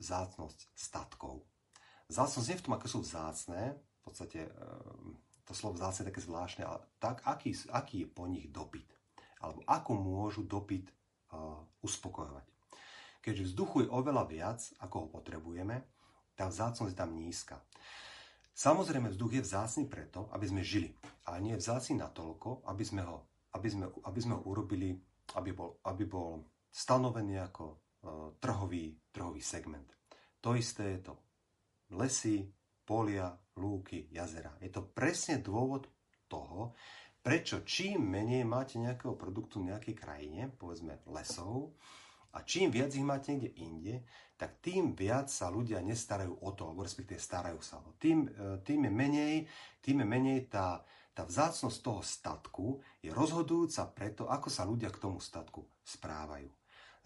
zácnosť 0.00 0.58
statkov. 0.72 1.44
Zácnosť 2.08 2.46
nie 2.48 2.58
v 2.60 2.64
tom, 2.64 2.74
aké 2.76 2.88
sú 2.88 3.00
vzácné, 3.00 3.76
v 3.76 4.00
podstate 4.02 4.40
ehm, 4.44 5.20
to 5.44 5.52
slovo 5.52 5.76
vzácne 5.76 6.04
je 6.04 6.10
také 6.12 6.22
zvláštne, 6.24 6.62
ale 6.64 6.80
tak, 7.00 7.24
aký, 7.24 7.52
aký 7.72 8.04
je 8.04 8.08
po 8.08 8.24
nich 8.24 8.48
dopyt. 8.48 8.88
Alebo 9.40 9.60
ako 9.68 9.92
môžu 9.96 10.42
dopyt 10.44 10.88
uspokojovať. 11.84 12.46
Keďže 13.24 13.52
vzduchu 13.52 13.76
je 13.84 13.92
oveľa 13.92 14.24
viac, 14.28 14.60
ako 14.84 14.96
ho 15.04 15.06
potrebujeme, 15.08 15.84
tá 16.36 16.50
vzácnosť 16.50 16.92
je 16.92 16.98
tam 16.98 17.16
nízka. 17.16 17.56
Samozrejme, 18.54 19.10
vzduch 19.10 19.40
je 19.40 19.46
vzácný 19.46 19.84
preto, 19.90 20.30
aby 20.30 20.46
sme 20.46 20.62
žili, 20.62 20.94
ale 21.26 21.42
nie 21.42 21.52
je 21.56 21.62
vzácný 21.64 21.98
natoľko, 21.98 22.62
aby 22.70 22.84
sme 22.86 23.02
ho, 23.02 23.26
aby 23.56 23.68
sme, 23.70 23.86
aby 23.90 24.18
sme 24.20 24.34
ho 24.38 24.42
urobili, 24.46 24.94
aby 25.34 25.50
bol, 25.50 25.82
aby 25.88 26.04
bol 26.06 26.44
stanovený 26.70 27.42
ako 27.50 27.64
uh, 27.66 27.76
trhový, 28.38 28.94
trhový 29.10 29.42
segment. 29.42 29.90
To 30.38 30.54
isté 30.54 30.98
je 30.98 31.10
to 31.10 31.14
lesy, 31.96 32.46
polia, 32.84 33.32
lúky, 33.56 34.06
jazera. 34.12 34.54
Je 34.60 34.68
to 34.68 34.86
presne 34.92 35.40
dôvod 35.40 35.88
toho, 36.28 36.76
prečo 37.24 37.64
čím 37.64 38.04
menej 38.04 38.44
máte 38.44 38.76
nejakého 38.76 39.16
produktu 39.16 39.64
v 39.64 39.72
nejakej 39.72 39.96
krajine, 39.96 40.52
povedzme 40.60 41.00
lesov, 41.08 41.72
a 42.36 42.44
čím 42.44 42.68
viac 42.68 42.92
ich 42.92 43.06
máte 43.06 43.32
niekde 43.32 43.50
inde, 43.64 43.94
tak 44.34 44.60
tým 44.60 44.92
viac 44.92 45.30
sa 45.30 45.48
ľudia 45.48 45.80
nestarajú 45.80 46.42
o 46.44 46.50
to, 46.52 46.68
alebo 46.68 46.84
respektíve 46.84 47.16
starajú 47.16 47.62
sa 47.62 47.80
o 47.80 47.88
to. 47.88 47.90
Tým, 47.96 48.26
e, 48.26 48.58
tým 48.60 48.90
je 48.90 48.92
menej, 48.92 49.34
tým 49.78 50.02
je 50.02 50.06
menej 50.06 50.38
tá, 50.50 50.82
tá 51.14 51.22
vzácnosť 51.22 51.78
toho 51.78 52.02
statku 52.02 52.66
je 53.00 53.14
rozhodujúca 53.14 53.86
preto, 53.94 54.26
ako 54.26 54.48
sa 54.50 54.66
ľudia 54.66 54.90
k 54.90 55.00
tomu 55.00 55.22
statku 55.22 55.62
správajú. 55.86 56.50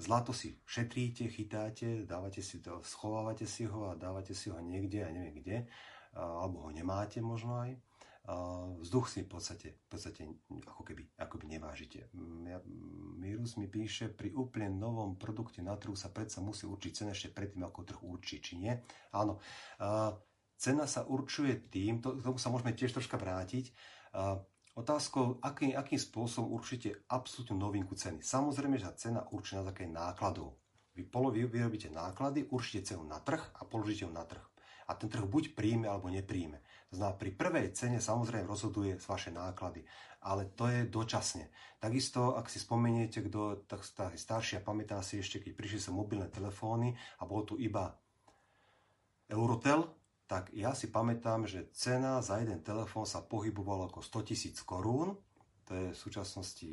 Zlato 0.01 0.33
si 0.33 0.57
šetríte, 0.65 1.29
chytáte, 1.29 2.09
dávate 2.09 2.41
si 2.41 2.65
to, 2.65 2.81
schovávate 2.81 3.45
si 3.45 3.69
ho 3.69 3.93
a 3.93 3.99
dávate 3.99 4.33
si 4.33 4.49
ho 4.49 4.57
niekde 4.63 5.05
a 5.05 5.13
neviem 5.13 5.37
kde, 5.43 5.59
alebo 6.15 6.65
ho 6.65 6.71
nemáte 6.73 7.19
možno 7.21 7.59
aj 7.61 7.75
vzduch 8.85 9.09
si 9.09 9.25
v 9.25 9.31
podstate, 9.33 9.69
v 9.73 9.87
podstate 9.89 10.23
ako 10.69 10.85
keby, 10.85 11.17
ako 11.17 11.35
by 11.41 11.47
nevážite. 11.49 12.13
Ja, 12.45 12.61
Mirus 13.17 13.57
mi 13.57 13.65
píše, 13.65 14.13
pri 14.13 14.37
úplne 14.37 14.69
novom 14.69 15.17
produkte 15.17 15.65
na 15.65 15.73
trhu 15.81 15.97
sa 15.97 16.13
predsa 16.13 16.45
musí 16.45 16.69
určiť 16.69 16.93
cena 16.93 17.17
ešte 17.17 17.33
predtým, 17.33 17.65
ako 17.65 17.89
trh 17.89 18.01
určí, 18.05 18.45
či 18.45 18.61
nie. 18.61 18.77
Áno, 19.17 19.41
cena 20.61 20.85
sa 20.85 21.09
určuje 21.09 21.73
tým, 21.73 22.05
to, 22.05 22.21
k 22.21 22.25
tomu 22.25 22.37
sa 22.37 22.53
môžeme 22.53 22.77
tiež 22.77 23.01
troška 23.01 23.17
vrátiť, 23.17 23.73
otázkou, 24.77 25.41
aký, 25.41 25.73
akým 25.73 25.99
spôsobom 25.99 26.53
určite 26.53 27.09
absolútnu 27.09 27.57
novinku 27.57 27.97
ceny. 27.97 28.21
Samozrejme, 28.21 28.77
že 28.77 28.93
cena 29.01 29.25
určí 29.33 29.57
na 29.57 29.65
základe 29.65 29.91
nákladov. 29.91 30.61
Vy, 30.93 31.09
vy 31.09 31.41
vyrobíte 31.49 31.89
náklady, 31.89 32.51
určite 32.53 32.93
cenu 32.93 33.09
na 33.09 33.23
trh 33.25 33.41
a 33.57 33.65
položíte 33.65 34.05
ju 34.05 34.13
na 34.13 34.27
trh. 34.29 34.43
A 34.89 34.97
ten 34.97 35.09
trh 35.09 35.25
buď 35.25 35.57
príjme 35.57 35.89
alebo 35.89 36.09
nepríjme. 36.13 36.61
To 36.89 36.97
znamená, 36.97 37.21
pri 37.21 37.31
prvej 37.37 37.67
cene 37.77 38.01
samozrejme 38.01 38.49
rozhoduje 38.49 38.97
z 38.97 39.07
vaše 39.07 39.29
náklady, 39.29 39.85
ale 40.25 40.49
to 40.57 40.73
je 40.73 40.89
dočasne. 40.89 41.53
Takisto, 41.77 42.35
ak 42.35 42.49
si 42.49 42.59
spomeniete, 42.59 43.21
kto 43.21 43.69
tak 43.69 43.85
staršia 44.17 44.65
pamätá 44.65 44.99
si 45.05 45.21
ešte, 45.21 45.39
keď 45.39 45.53
prišli 45.53 45.81
sa 45.85 45.93
mobilné 45.93 46.33
telefóny 46.33 46.97
a 47.21 47.29
bol 47.29 47.45
tu 47.45 47.61
iba 47.61 47.93
Eurotel, 49.29 49.85
tak 50.29 50.53
ja 50.53 50.73
si 50.73 50.89
pamätám, 50.89 51.45
že 51.45 51.69
cena 51.73 52.21
za 52.25 52.41
jeden 52.41 52.61
telefón 52.65 53.05
sa 53.05 53.25
pohybovala 53.25 53.89
ako 53.89 54.01
100 54.05 54.29
tisíc 54.29 54.57
korún, 54.65 55.17
to 55.69 55.73
je 55.77 55.87
v 55.93 55.99
súčasnosti 55.99 56.71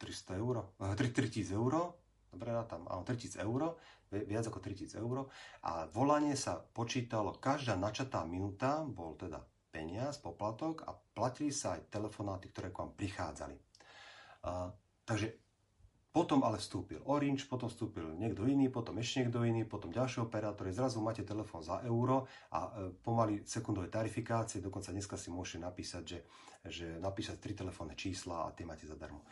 300 0.00 0.40
eur, 0.40 0.64
3000 0.80 1.56
eur, 1.56 1.92
dobre, 2.30 2.54
tam, 2.70 2.86
áno, 2.86 3.02
3000 3.02 3.42
eur, 3.42 3.76
viac 4.10 4.44
ako 4.46 4.58
3000 4.58 4.98
eur 4.98 5.30
a 5.62 5.86
volanie 5.90 6.34
sa 6.34 6.58
počítalo, 6.58 7.38
každá 7.38 7.78
načatá 7.78 8.26
minúta 8.26 8.82
bol 8.82 9.14
teda 9.14 9.42
peniaz, 9.70 10.18
poplatok 10.18 10.82
a 10.86 10.94
platili 10.94 11.54
sa 11.54 11.78
aj 11.78 11.94
telefonáty, 11.94 12.50
ktoré 12.50 12.74
k 12.74 12.80
vám 12.82 12.92
prichádzali. 12.98 13.56
A, 14.46 14.74
takže 15.06 15.38
potom 16.10 16.42
ale 16.42 16.58
vstúpil 16.58 16.98
Orange, 17.06 17.46
potom 17.46 17.70
vstúpil 17.70 18.18
niekto 18.18 18.42
iný, 18.42 18.66
potom 18.66 18.98
ešte 18.98 19.22
niekto 19.22 19.46
iný, 19.46 19.62
potom 19.62 19.94
ďalší 19.94 20.26
operátor. 20.26 20.66
Zrazu 20.74 20.98
máte 20.98 21.22
telefón 21.22 21.62
za 21.62 21.86
euro 21.86 22.26
a 22.50 22.66
e, 22.66 22.70
pomaly 22.98 23.46
sekundové 23.46 23.86
tarifikácie, 23.86 24.58
dokonca 24.58 24.90
dneska 24.90 25.14
si 25.14 25.30
môžete 25.30 25.62
napísať, 25.62 26.02
že, 26.02 26.18
že 26.66 26.86
napísať 26.98 27.38
tri 27.38 27.54
telefónne 27.54 27.94
čísla 27.94 28.42
a 28.42 28.50
tie 28.50 28.66
máte 28.66 28.90
zadarmo. 28.90 29.22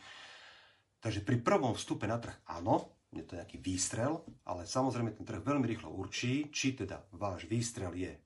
Takže 0.99 1.23
pri 1.23 1.39
prvom 1.39 1.71
vstupe 1.71 2.03
na 2.03 2.19
trh 2.19 2.43
áno, 2.51 2.99
je 3.09 3.25
to 3.25 3.39
nejaký 3.39 3.57
výstrel, 3.57 4.21
ale 4.45 4.69
samozrejme 4.69 5.15
ten 5.17 5.25
trh 5.25 5.41
veľmi 5.41 5.65
rýchlo 5.65 5.89
určí, 5.89 6.51
či 6.53 6.77
teda 6.77 7.09
váš 7.17 7.49
výstrel 7.49 7.95
je 7.97 8.13
e, 8.13 8.19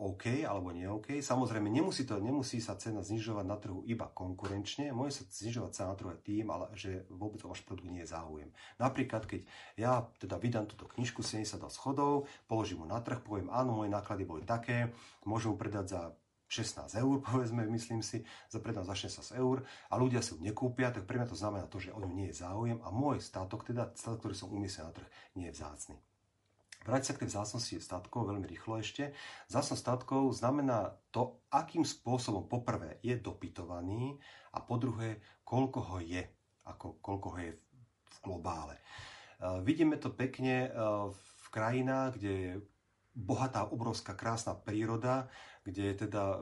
OK 0.00 0.42
alebo 0.42 0.74
nie 0.74 0.90
OK. 0.90 1.22
Samozrejme, 1.22 1.70
nemusí, 1.70 2.02
to, 2.02 2.18
nemusí 2.18 2.58
sa 2.58 2.74
cena 2.74 3.04
znižovať 3.04 3.46
na 3.46 3.60
trhu 3.60 3.86
iba 3.86 4.10
konkurenčne, 4.10 4.90
môže 4.90 5.22
sa 5.22 5.22
znižovať 5.28 5.70
cena 5.70 5.94
na 5.94 5.96
trhu 6.00 6.10
aj 6.10 6.20
tým, 6.26 6.50
ale 6.50 6.66
že 6.74 7.06
vôbec 7.12 7.44
o 7.46 7.52
váš 7.52 7.62
produkt 7.62 7.86
nie 7.86 8.02
je 8.02 8.10
záujem. 8.10 8.50
Napríklad, 8.82 9.28
keď 9.30 9.46
ja 9.78 10.02
teda 10.18 10.40
vydám 10.40 10.66
túto 10.66 10.90
knižku 10.90 11.22
72 11.22 11.62
schodov, 11.70 12.26
položím 12.50 12.82
mu 12.82 12.86
na 12.90 12.98
trh, 12.98 13.22
poviem, 13.22 13.52
áno, 13.54 13.84
moje 13.84 13.92
náklady 13.92 14.26
boli 14.26 14.42
také, 14.42 14.90
môžem 15.22 15.54
mu 15.54 15.60
predať 15.60 15.94
za 15.94 16.02
16 16.50 16.98
eur, 16.98 17.16
povedzme, 17.30 17.62
myslím 17.70 18.02
si, 18.02 18.26
za 18.50 18.58
predám 18.58 18.82
za 18.82 18.98
16 18.98 19.38
eur 19.38 19.62
a 19.62 19.94
ľudia 19.94 20.18
si 20.18 20.34
ju 20.34 20.42
nekúpia, 20.42 20.90
tak 20.90 21.06
pre 21.06 21.22
mňa 21.22 21.30
to 21.30 21.38
znamená 21.38 21.70
to, 21.70 21.78
že 21.78 21.94
o 21.94 22.02
ňu 22.02 22.10
nie 22.10 22.28
je 22.34 22.42
záujem 22.42 22.82
a 22.82 22.90
môj 22.90 23.22
statok, 23.22 23.62
teda 23.62 23.94
statok, 23.94 24.26
ktorý 24.26 24.34
som 24.34 24.50
umiestnil 24.50 24.90
na 24.90 24.96
trh, 24.98 25.08
nie 25.38 25.46
je 25.46 25.54
vzácny. 25.54 25.96
Vráť 26.80 27.12
sa 27.12 27.12
k 27.12 27.20
tej 27.24 27.30
vzácnosti 27.36 27.76
statkov 27.76 28.32
veľmi 28.32 28.48
rýchlo 28.48 28.80
ešte. 28.80 29.12
Vzácnosť 29.52 29.84
statkov 29.84 30.32
znamená 30.32 30.96
to, 31.12 31.44
akým 31.52 31.84
spôsobom 31.84 32.48
poprvé 32.48 32.96
je 33.04 33.20
dopytovaný 33.20 34.16
a 34.56 34.64
po 34.64 34.80
druhé, 34.80 35.20
koľko 35.44 35.80
ho 35.92 35.98
je, 36.00 36.24
ako 36.64 36.96
koľko 37.04 37.26
ho 37.36 37.38
je 37.44 37.52
v 38.10 38.16
globále. 38.24 38.80
Uh, 39.40 39.60
vidíme 39.60 40.00
to 40.00 40.08
pekne 40.08 40.72
uh, 40.72 41.12
v 41.12 41.46
krajinách, 41.52 42.16
kde 42.16 42.32
je 42.32 42.52
bohatá, 43.12 43.68
obrovská, 43.68 44.16
krásna 44.16 44.56
príroda, 44.56 45.28
kde 45.60 45.92
je 45.92 45.94
teda 46.08 46.24
e, 46.34 46.38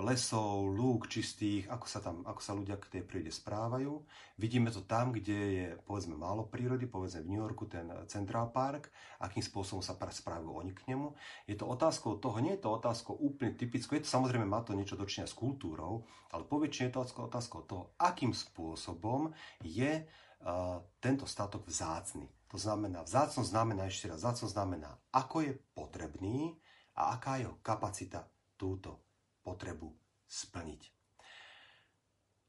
lesov, 0.00 0.72
lúk 0.72 1.12
čistých, 1.12 1.68
ako 1.68 1.86
sa, 1.86 2.00
tam, 2.00 2.24
ako 2.24 2.40
sa 2.40 2.56
ľudia 2.56 2.80
k 2.80 2.98
tej 2.98 3.02
prírode 3.04 3.28
správajú. 3.28 4.00
Vidíme 4.40 4.72
to 4.72 4.80
tam, 4.88 5.12
kde 5.12 5.38
je 5.52 5.66
povedzme 5.84 6.16
málo 6.16 6.48
prírody, 6.48 6.88
povedzme 6.88 7.22
v 7.22 7.30
New 7.30 7.42
Yorku 7.44 7.68
ten 7.68 7.92
Central 8.08 8.48
Park, 8.48 8.88
akým 9.20 9.44
spôsobom 9.44 9.84
sa 9.84 9.92
správajú 9.92 10.48
oni 10.64 10.72
k 10.72 10.96
nemu. 10.96 11.12
Je 11.44 11.60
to 11.60 11.68
otázkou 11.68 12.16
toho, 12.16 12.40
nie 12.40 12.56
je 12.56 12.64
to 12.64 12.72
otázkou 12.72 13.14
úplne 13.20 13.52
typickou, 13.52 14.00
je 14.00 14.08
to 14.08 14.14
samozrejme 14.16 14.48
má 14.48 14.64
to 14.64 14.72
niečo 14.72 14.96
dočenia 14.96 15.28
s 15.28 15.36
kultúrou, 15.36 16.08
ale 16.32 16.48
poväčšine 16.48 16.88
je 16.88 16.94
to 16.96 17.04
otázkou 17.04 17.68
toho, 17.68 17.92
akým 18.00 18.32
spôsobom 18.32 19.30
je 19.60 20.02
uh, 20.02 20.80
tento 21.04 21.28
statok 21.28 21.68
vzácny. 21.68 22.26
To 22.48 22.56
znamená, 22.56 23.04
vzácnosť 23.04 23.50
znamená, 23.50 23.90
ešte 23.90 24.08
raz, 24.08 24.22
vzácnosť 24.24 24.54
znamená, 24.54 24.90
ako 25.10 25.42
je 25.42 25.52
potrebný 25.74 26.54
a 26.94 27.18
aká 27.18 27.38
je 27.38 27.50
jeho 27.50 27.58
kapacita 27.60 28.22
túto 28.56 29.02
potrebu 29.44 29.92
splniť. 30.26 30.94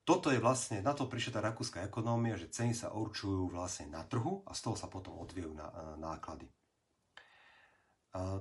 Toto 0.06 0.30
je 0.30 0.38
vlastne, 0.38 0.86
na 0.86 0.94
to 0.94 1.10
prišla 1.10 1.32
tá 1.34 1.41
rakúska 1.41 1.82
ekonómia, 1.82 2.38
že 2.38 2.54
ceny 2.54 2.78
sa 2.78 2.94
určujú 2.94 3.50
vlastne 3.50 3.89
na 3.89 4.06
trhu 4.06 4.46
a 4.46 4.54
z 4.54 4.62
toho 4.62 4.78
sa 4.78 4.86
potom 4.86 5.18
odvíjajú 5.18 5.58
na, 5.58 5.68
na 5.98 6.13
náklady. 6.13 6.46
A 8.13 8.38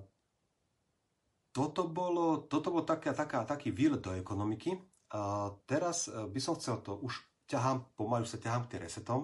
toto 1.54 1.86
bolo, 1.88 2.44
toto 2.50 2.68
bolo 2.74 2.84
taká, 2.84 3.16
taká, 3.16 3.46
taký 3.48 3.70
výlet 3.70 4.02
do 4.02 4.12
ekonomiky. 4.12 4.74
A 5.14 5.54
teraz 5.70 6.10
e, 6.10 6.26
by 6.26 6.40
som 6.42 6.58
chcel 6.58 6.82
to, 6.82 6.98
už 6.98 7.22
ťahám, 7.46 7.94
pomaly 7.94 8.26
sa 8.26 8.42
ťahám 8.42 8.66
k 8.66 8.76
tým 8.76 8.82
resetom. 8.82 9.20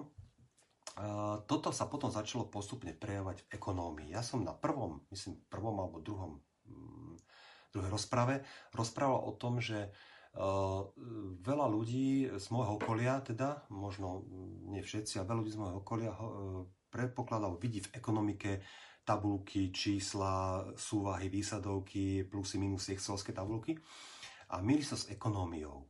A 0.95 1.39
toto 1.43 1.75
sa 1.75 1.91
potom 1.91 2.07
začalo 2.07 2.47
postupne 2.47 2.95
prejavovať 2.95 3.43
v 3.43 3.49
ekonómii. 3.53 4.15
Ja 4.15 4.23
som 4.23 4.47
na 4.47 4.55
prvom, 4.55 5.03
myslím, 5.11 5.43
prvom 5.51 5.75
alebo 5.79 5.99
druhom, 5.99 6.39
mm, 6.67 7.00
druhej 7.73 7.91
rozprave 7.91 8.35
rozprával 8.75 9.21
o 9.23 9.33
tom, 9.35 9.59
že 9.63 9.91
Uh, 10.31 10.87
veľa 11.43 11.67
ľudí 11.67 12.23
z 12.39 12.45
môjho 12.55 12.79
okolia, 12.79 13.19
teda, 13.19 13.67
možno 13.67 14.23
nie 14.63 14.79
všetci, 14.79 15.19
ale 15.19 15.27
veľa 15.27 15.39
ľudí 15.43 15.51
z 15.51 15.59
môjho 15.59 15.77
okolia 15.83 16.15
uh, 16.15 16.63
predpokladal, 16.87 17.59
vidí 17.59 17.83
v 17.83 17.91
ekonomike 17.91 18.63
tabulky, 19.03 19.75
čísla, 19.75 20.63
súvahy, 20.79 21.27
výsadovky, 21.27 22.23
plusy, 22.31 22.63
minusy, 22.63 22.95
excelovské 22.95 23.35
tabulky 23.35 23.75
a 24.55 24.63
milí 24.63 24.87
sa 24.87 24.95
s 24.95 25.11
ekonómiou. 25.11 25.83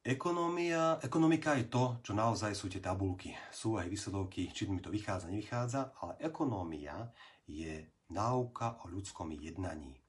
Ekonómia, 0.00 0.96
ekonomika 1.02 1.58
je 1.60 1.68
to, 1.68 2.00
čo 2.00 2.16
naozaj 2.16 2.56
sú 2.56 2.72
tie 2.72 2.80
tabulky, 2.80 3.36
súvahy, 3.52 3.92
výsadovky, 3.92 4.48
či 4.48 4.64
mi 4.70 4.80
to 4.80 4.88
vychádza, 4.88 5.28
nevychádza, 5.28 5.98
ale 6.00 6.16
ekonómia 6.24 7.10
je 7.44 7.84
náuka 8.08 8.80
o 8.80 8.88
ľudskom 8.88 9.34
jednaní 9.36 9.99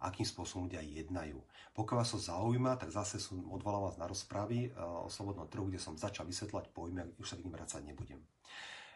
akým 0.00 0.24
spôsobom 0.24 0.66
ľudia 0.66 0.80
jednajú. 0.80 1.36
Pokiaľ 1.76 1.96
vás 2.00 2.12
to 2.12 2.18
zaujíma, 2.18 2.80
tak 2.80 2.90
zase 2.90 3.20
som 3.20 3.44
odvolal 3.52 3.92
vás 3.92 4.00
na 4.00 4.08
rozpravy 4.08 4.68
eh, 4.68 4.72
o 4.76 5.12
slobodnom 5.12 5.46
trhu, 5.46 5.68
kde 5.68 5.80
som 5.80 6.00
začal 6.00 6.24
vysvetľovať 6.24 6.66
pojmy, 6.72 7.20
už 7.20 7.26
sa 7.28 7.36
k 7.36 7.44
ním 7.44 7.54
vracať 7.54 7.82
nebudem. 7.84 8.20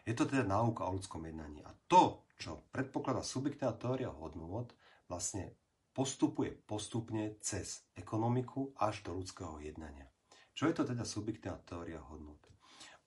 Je 0.04 0.12
to 0.12 0.28
teda 0.28 0.44
náuka 0.44 0.84
o 0.84 0.94
ľudskom 0.96 1.24
jednaní. 1.24 1.64
A 1.64 1.72
to, 1.88 2.24
čo 2.36 2.60
predpokladá 2.68 3.24
subjektívna 3.24 3.72
teória 3.72 4.12
hodnôt, 4.12 4.68
vlastne 5.08 5.56
postupuje 5.96 6.52
postupne 6.68 7.40
cez 7.40 7.88
ekonomiku 7.96 8.76
až 8.76 9.00
do 9.00 9.16
ľudského 9.16 9.56
jednania. 9.64 10.04
Čo 10.52 10.68
je 10.68 10.74
to 10.76 10.84
teda 10.84 11.08
subjektívna 11.08 11.56
teória 11.64 12.04
hodnôt? 12.04 12.36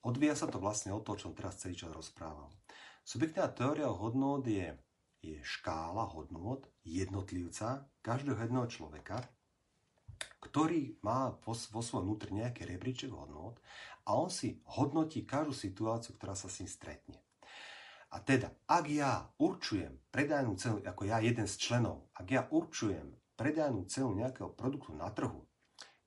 Odvíja 0.02 0.34
sa 0.34 0.50
to 0.50 0.58
vlastne 0.58 0.90
od 0.90 1.06
toho, 1.06 1.18
čo 1.18 1.26
som 1.30 1.38
teraz 1.38 1.58
celý 1.62 1.78
čas 1.78 1.94
rozprával. 1.94 2.50
Subjektívna 3.06 3.50
teória 3.54 3.88
hodnôt 3.88 4.42
je 4.42 4.74
je 5.22 5.38
škála 5.42 6.04
hodnôt 6.14 6.62
jednotlivca, 6.86 7.86
každého 8.02 8.38
jedného 8.38 8.66
človeka, 8.70 9.22
ktorý 10.38 10.98
má 11.02 11.34
vo, 11.42 11.52
vo 11.54 11.82
svojom 11.82 12.06
vnútri 12.06 12.34
nejaký 12.34 12.66
rebríček 12.66 13.10
hodnôt 13.10 13.58
a 14.06 14.14
on 14.14 14.30
si 14.30 14.62
hodnotí 14.78 15.26
každú 15.26 15.54
situáciu, 15.54 16.14
ktorá 16.16 16.34
sa 16.38 16.46
s 16.46 16.62
ním 16.62 16.70
stretne. 16.70 17.18
A 18.08 18.24
teda, 18.24 18.48
ak 18.64 18.88
ja 18.88 19.28
určujem 19.36 20.00
predajnú 20.08 20.56
cenu, 20.56 20.80
ako 20.80 21.02
ja 21.04 21.20
jeden 21.20 21.44
z 21.44 21.54
členov, 21.60 22.08
ak 22.16 22.26
ja 22.32 22.42
určujem 22.48 23.12
predajnú 23.36 23.84
cenu 23.84 24.16
nejakého 24.16 24.56
produktu 24.56 24.96
na 24.96 25.12
trhu, 25.12 25.44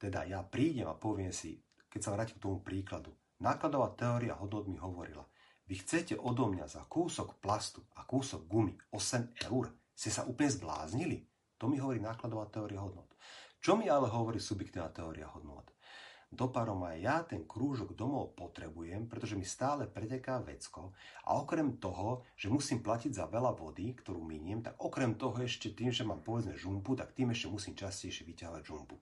teda 0.02 0.26
ja 0.26 0.42
prídem 0.42 0.90
a 0.90 0.98
poviem 0.98 1.30
si, 1.30 1.62
keď 1.94 2.00
sa 2.02 2.14
vrátim 2.18 2.42
k 2.42 2.44
tomu 2.50 2.58
príkladu, 2.66 3.14
nákladová 3.38 3.94
teória 3.94 4.34
hodnot 4.34 4.66
mi 4.66 4.82
hovorila, 4.82 5.22
vy 5.72 5.80
chcete 5.80 6.20
odo 6.20 6.52
mňa 6.52 6.68
za 6.68 6.84
kúsok 6.84 7.40
plastu 7.40 7.80
a 7.96 8.04
kúsok 8.04 8.44
gumy 8.44 8.76
8 8.92 9.48
eur? 9.48 9.72
Ste 9.96 10.12
sa 10.12 10.28
úplne 10.28 10.52
zbláznili? 10.52 11.24
To 11.64 11.72
mi 11.72 11.80
hovorí 11.80 12.04
nákladová 12.04 12.52
teória 12.52 12.84
hodnot. 12.84 13.08
Čo 13.64 13.80
mi 13.80 13.88
ale 13.88 14.12
hovorí 14.12 14.36
subjektívna 14.44 14.92
teória 14.92 15.32
hodnot? 15.32 15.72
Do 16.28 16.52
parom 16.52 16.84
aj 16.84 16.98
ja 17.00 17.18
ten 17.24 17.48
krúžok 17.48 17.96
domov 17.96 18.36
potrebujem, 18.36 19.08
pretože 19.08 19.40
mi 19.40 19.48
stále 19.48 19.88
preteká 19.88 20.44
vecko 20.44 20.92
a 21.24 21.40
okrem 21.40 21.80
toho, 21.80 22.28
že 22.36 22.52
musím 22.52 22.84
platiť 22.84 23.16
za 23.16 23.32
veľa 23.32 23.56
vody, 23.56 23.96
ktorú 23.96 24.28
miniem, 24.28 24.60
tak 24.60 24.76
okrem 24.76 25.16
toho 25.16 25.40
ešte 25.40 25.72
tým, 25.72 25.96
že 25.96 26.04
mám 26.04 26.20
povedzme 26.20 26.52
žumpu, 26.60 27.00
tak 27.00 27.16
tým 27.16 27.32
ešte 27.32 27.48
musím 27.48 27.80
častejšie 27.80 28.28
vyťahovať 28.28 28.64
žumpu. 28.68 29.00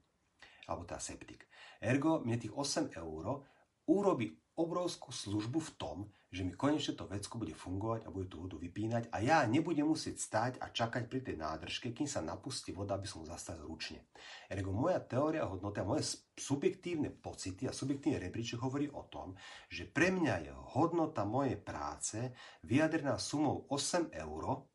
Alebo 0.69 0.85
tá 0.85 1.01
septik. 1.01 1.49
Ergo, 1.81 2.21
mne 2.21 2.37
tých 2.37 2.53
8 2.53 2.93
eur 2.93 3.41
urobí 3.89 4.37
obrovskú 4.59 5.15
službu 5.15 5.63
v 5.63 5.71
tom, 5.79 5.97
že 6.29 6.43
mi 6.43 6.51
konečne 6.51 6.93
to 6.93 7.07
vecko 7.07 7.39
bude 7.39 7.55
fungovať 7.55 8.05
a 8.05 8.13
bude 8.13 8.27
tú 8.27 8.43
vodu 8.43 8.59
vypínať 8.59 9.09
a 9.09 9.23
ja 9.23 9.41
nebudem 9.47 9.87
musieť 9.87 10.19
stáť 10.19 10.53
a 10.61 10.69
čakať 10.69 11.07
pri 11.07 11.23
tej 11.23 11.39
nádržke, 11.39 11.95
kým 11.95 12.05
sa 12.05 12.19
napustí 12.19 12.75
voda, 12.75 12.99
aby 12.99 13.07
som 13.07 13.25
zastavil 13.25 13.65
ručne. 13.65 14.05
Ergo 14.51 14.75
moja 14.75 14.99
teória 14.99 15.47
hodnoty 15.47 15.81
a 15.81 15.87
moje 15.87 16.19
subjektívne 16.37 17.09
pocity 17.09 17.65
a 17.65 17.73
subjektívne 17.73 18.19
rebríček 18.19 18.59
hovorí 18.59 18.91
o 18.91 19.07
tom, 19.07 19.33
že 19.71 19.87
pre 19.87 20.11
mňa 20.11 20.35
je 20.45 20.51
hodnota 20.77 21.23
mojej 21.23 21.57
práce 21.57 22.19
vyjadrená 22.67 23.17
sumou 23.17 23.65
8 23.71 24.11
eur 24.13 24.69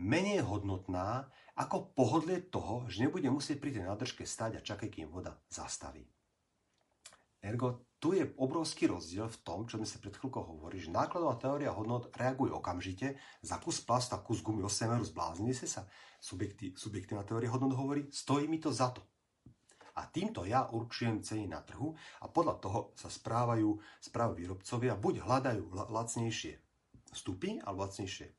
menej 0.00 0.44
hodnotná 0.44 1.28
ako 1.56 1.92
pohodlie 1.92 2.40
toho, 2.48 2.88
že 2.88 3.04
nebudem 3.04 3.36
musieť 3.36 3.60
pri 3.60 3.70
tej 3.76 3.84
nádržke 3.84 4.24
stať 4.24 4.60
a 4.60 4.64
čakať, 4.64 4.88
kým 4.88 5.08
voda 5.12 5.36
zastaví. 5.52 6.08
Ergo 7.40 7.89
tu 8.00 8.16
je 8.16 8.24
obrovský 8.40 8.88
rozdiel 8.88 9.28
v 9.28 9.40
tom, 9.44 9.68
čo 9.68 9.76
sme 9.76 9.84
sa 9.84 10.00
pred 10.00 10.16
chvíľkou 10.16 10.40
hovorili, 10.40 10.80
že 10.80 10.88
nákladová 10.88 11.36
teória 11.36 11.76
hodnot 11.76 12.08
reaguje 12.16 12.48
okamžite, 12.48 13.20
za 13.44 13.60
kus 13.60 13.84
plast 13.84 14.16
a 14.16 14.24
kus 14.24 14.40
gumy 14.40 14.64
8 14.64 14.96
eur 14.96 15.04
zbláznili 15.04 15.52
ste 15.52 15.68
sa. 15.68 15.84
Subjekti, 16.16 16.72
subjektívna 16.72 17.28
teória 17.28 17.52
hodnot 17.52 17.76
hovorí, 17.76 18.08
stojí 18.08 18.48
mi 18.48 18.56
to 18.56 18.72
za 18.72 18.88
to. 18.96 19.04
A 20.00 20.08
týmto 20.08 20.48
ja 20.48 20.64
určujem 20.64 21.20
ceny 21.20 21.44
na 21.44 21.60
trhu 21.60 21.92
a 22.24 22.26
podľa 22.32 22.56
toho 22.56 22.80
sa 22.96 23.12
správajú, 23.12 23.76
správajú 24.00 24.36
výrobcovia, 24.40 24.96
buď 24.96 25.14
hľadajú 25.20 25.64
lacnejšie 25.92 26.56
vstupy 27.12 27.60
alebo 27.60 27.84
lacnejšie 27.84 28.32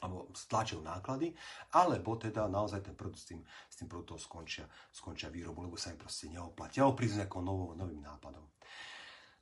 alebo 0.00 0.32
stlačujú 0.32 0.80
náklady, 0.80 1.32
alebo 1.76 2.16
teda 2.16 2.48
naozaj 2.48 2.84
ten 2.84 2.96
produkt 2.96 3.20
s 3.20 3.26
tým, 3.30 3.40
s 3.44 3.74
tým 3.76 3.88
produktom 3.88 4.18
skončia, 4.18 4.64
skončia 4.90 5.28
výrobu, 5.28 5.64
lebo 5.64 5.76
sa 5.76 5.92
im 5.92 6.00
proste 6.00 6.32
neoplatí, 6.32 6.80
alebo 6.80 6.96
prísť 6.96 7.24
nejakou 7.24 7.42
novou, 7.44 7.76
novým 7.76 8.00
nápadom. 8.00 8.44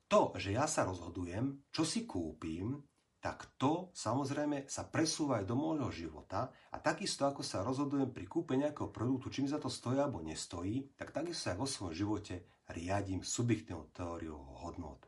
To, 0.09 0.33
že 0.35 0.57
ja 0.57 0.65
sa 0.65 0.89
rozhodujem, 0.89 1.69
čo 1.69 1.85
si 1.85 2.09
kúpim, 2.09 2.81
tak 3.19 3.59
to 3.59 3.91
samozrejme 3.91 4.63
sa 4.71 4.87
presúva 4.87 5.43
aj 5.43 5.45
do 5.45 5.55
môjho 5.59 5.91
života 5.91 6.55
a 6.71 6.79
takisto 6.79 7.27
ako 7.27 7.43
sa 7.43 7.59
rozhodujem 7.67 8.15
pri 8.15 8.25
kúpe 8.25 8.55
nejakého 8.55 8.87
produktu, 8.95 9.27
či 9.27 9.43
mi 9.43 9.51
za 9.51 9.59
to 9.59 9.67
stojí 9.67 9.99
alebo 9.99 10.23
nestojí, 10.23 10.95
tak 10.95 11.11
takisto 11.11 11.51
aj 11.51 11.57
vo 11.59 11.67
svojom 11.67 11.95
živote 11.95 12.47
riadím 12.71 13.19
subjektívnou 13.19 13.91
teóriou 13.91 14.39
hodnot. 14.63 15.03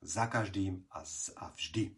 Za 0.00 0.32
každým 0.32 0.88
a, 0.96 1.04
a 1.36 1.44
vždy. 1.52 1.92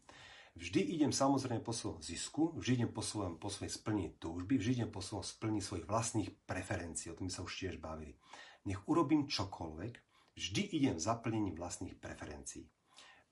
Vždy 0.52 0.84
idem 0.84 1.16
samozrejme 1.16 1.64
po 1.64 1.72
svojom 1.72 2.04
zisku, 2.04 2.52
vždy 2.60 2.84
idem 2.84 2.92
po 2.92 3.00
svojom, 3.00 3.40
po 3.40 3.48
svojej 3.48 3.72
splní 3.72 4.20
túžby, 4.20 4.60
vždy 4.60 4.84
idem 4.84 4.90
po 4.92 5.00
svojom 5.00 5.24
splní 5.24 5.64
svojich 5.64 5.88
vlastných 5.88 6.28
preferencií, 6.44 7.08
o 7.08 7.16
tom 7.16 7.32
sa 7.32 7.40
už 7.40 7.52
tiež 7.56 7.80
bavili. 7.80 8.20
Nech 8.68 8.84
urobím 8.84 9.24
čokoľvek, 9.32 9.92
vždy 10.36 10.62
idem 10.76 10.96
zaplnením 11.00 11.56
vlastných 11.56 11.96
preferencií. 11.96 12.68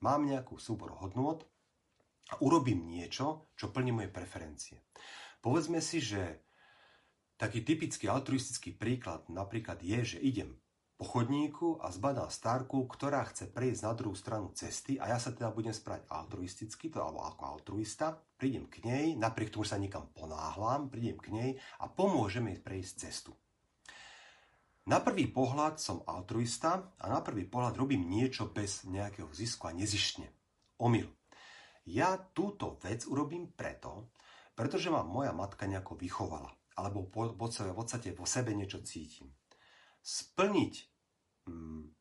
Mám 0.01 0.33
nejakú 0.33 0.57
súbor 0.57 0.97
hodnôt 0.97 1.45
a 2.33 2.41
urobím 2.41 2.89
niečo, 2.89 3.53
čo 3.53 3.69
plní 3.69 3.93
moje 3.93 4.09
preferencie. 4.09 4.81
Povedzme 5.45 5.85
si, 5.85 6.01
že 6.01 6.41
taký 7.37 7.61
typický 7.61 8.09
altruistický 8.09 8.73
príklad 8.73 9.29
napríklad 9.29 9.85
je, 9.85 10.17
že 10.17 10.19
idem 10.25 10.57
po 11.01 11.09
chodníku 11.09 11.81
a 11.81 11.89
zbadá 11.89 12.29
starku, 12.29 12.85
ktorá 12.85 13.25
chce 13.33 13.49
prejsť 13.49 13.89
na 13.89 13.97
druhú 13.97 14.13
stranu 14.13 14.53
cesty 14.53 15.01
a 15.01 15.09
ja 15.09 15.17
sa 15.17 15.33
teda 15.33 15.49
budem 15.49 15.73
správať 15.73 16.05
altruisticky, 16.13 16.93
to 16.93 17.01
alebo 17.01 17.25
ako 17.25 17.57
altruista, 17.57 18.21
prídem 18.37 18.69
k 18.69 18.85
nej, 18.85 19.17
napriek 19.17 19.49
tomu, 19.49 19.65
že 19.65 19.73
sa 19.73 19.81
niekam 19.81 20.13
ponáhlam, 20.13 20.93
prídem 20.93 21.17
k 21.17 21.33
nej 21.33 21.51
a 21.81 21.89
pomôžem 21.89 22.53
jej 22.53 22.61
prejsť 22.61 22.93
cestu. 23.01 23.33
Na 24.93 25.01
prvý 25.01 25.25
pohľad 25.33 25.81
som 25.81 26.05
altruista 26.05 26.93
a 27.01 27.09
na 27.09 27.25
prvý 27.25 27.49
pohľad 27.49 27.81
robím 27.81 28.05
niečo 28.05 28.53
bez 28.53 28.85
nejakého 28.85 29.33
zisku 29.33 29.73
a 29.73 29.73
nezištne. 29.73 30.29
Omyl. 30.85 31.09
Ja 31.89 32.21
túto 32.21 32.77
vec 32.85 33.09
urobím 33.09 33.49
preto, 33.49 34.13
pretože 34.53 34.93
ma 34.93 35.01
moja 35.01 35.33
matka 35.33 35.65
nejako 35.65 35.97
vychovala 35.97 36.53
alebo 36.77 37.09
v 37.09 37.41
podstate 37.73 38.13
vo 38.13 38.29
sebe 38.29 38.53
niečo 38.53 38.85
cítim. 38.85 39.33
Splniť 40.01 40.90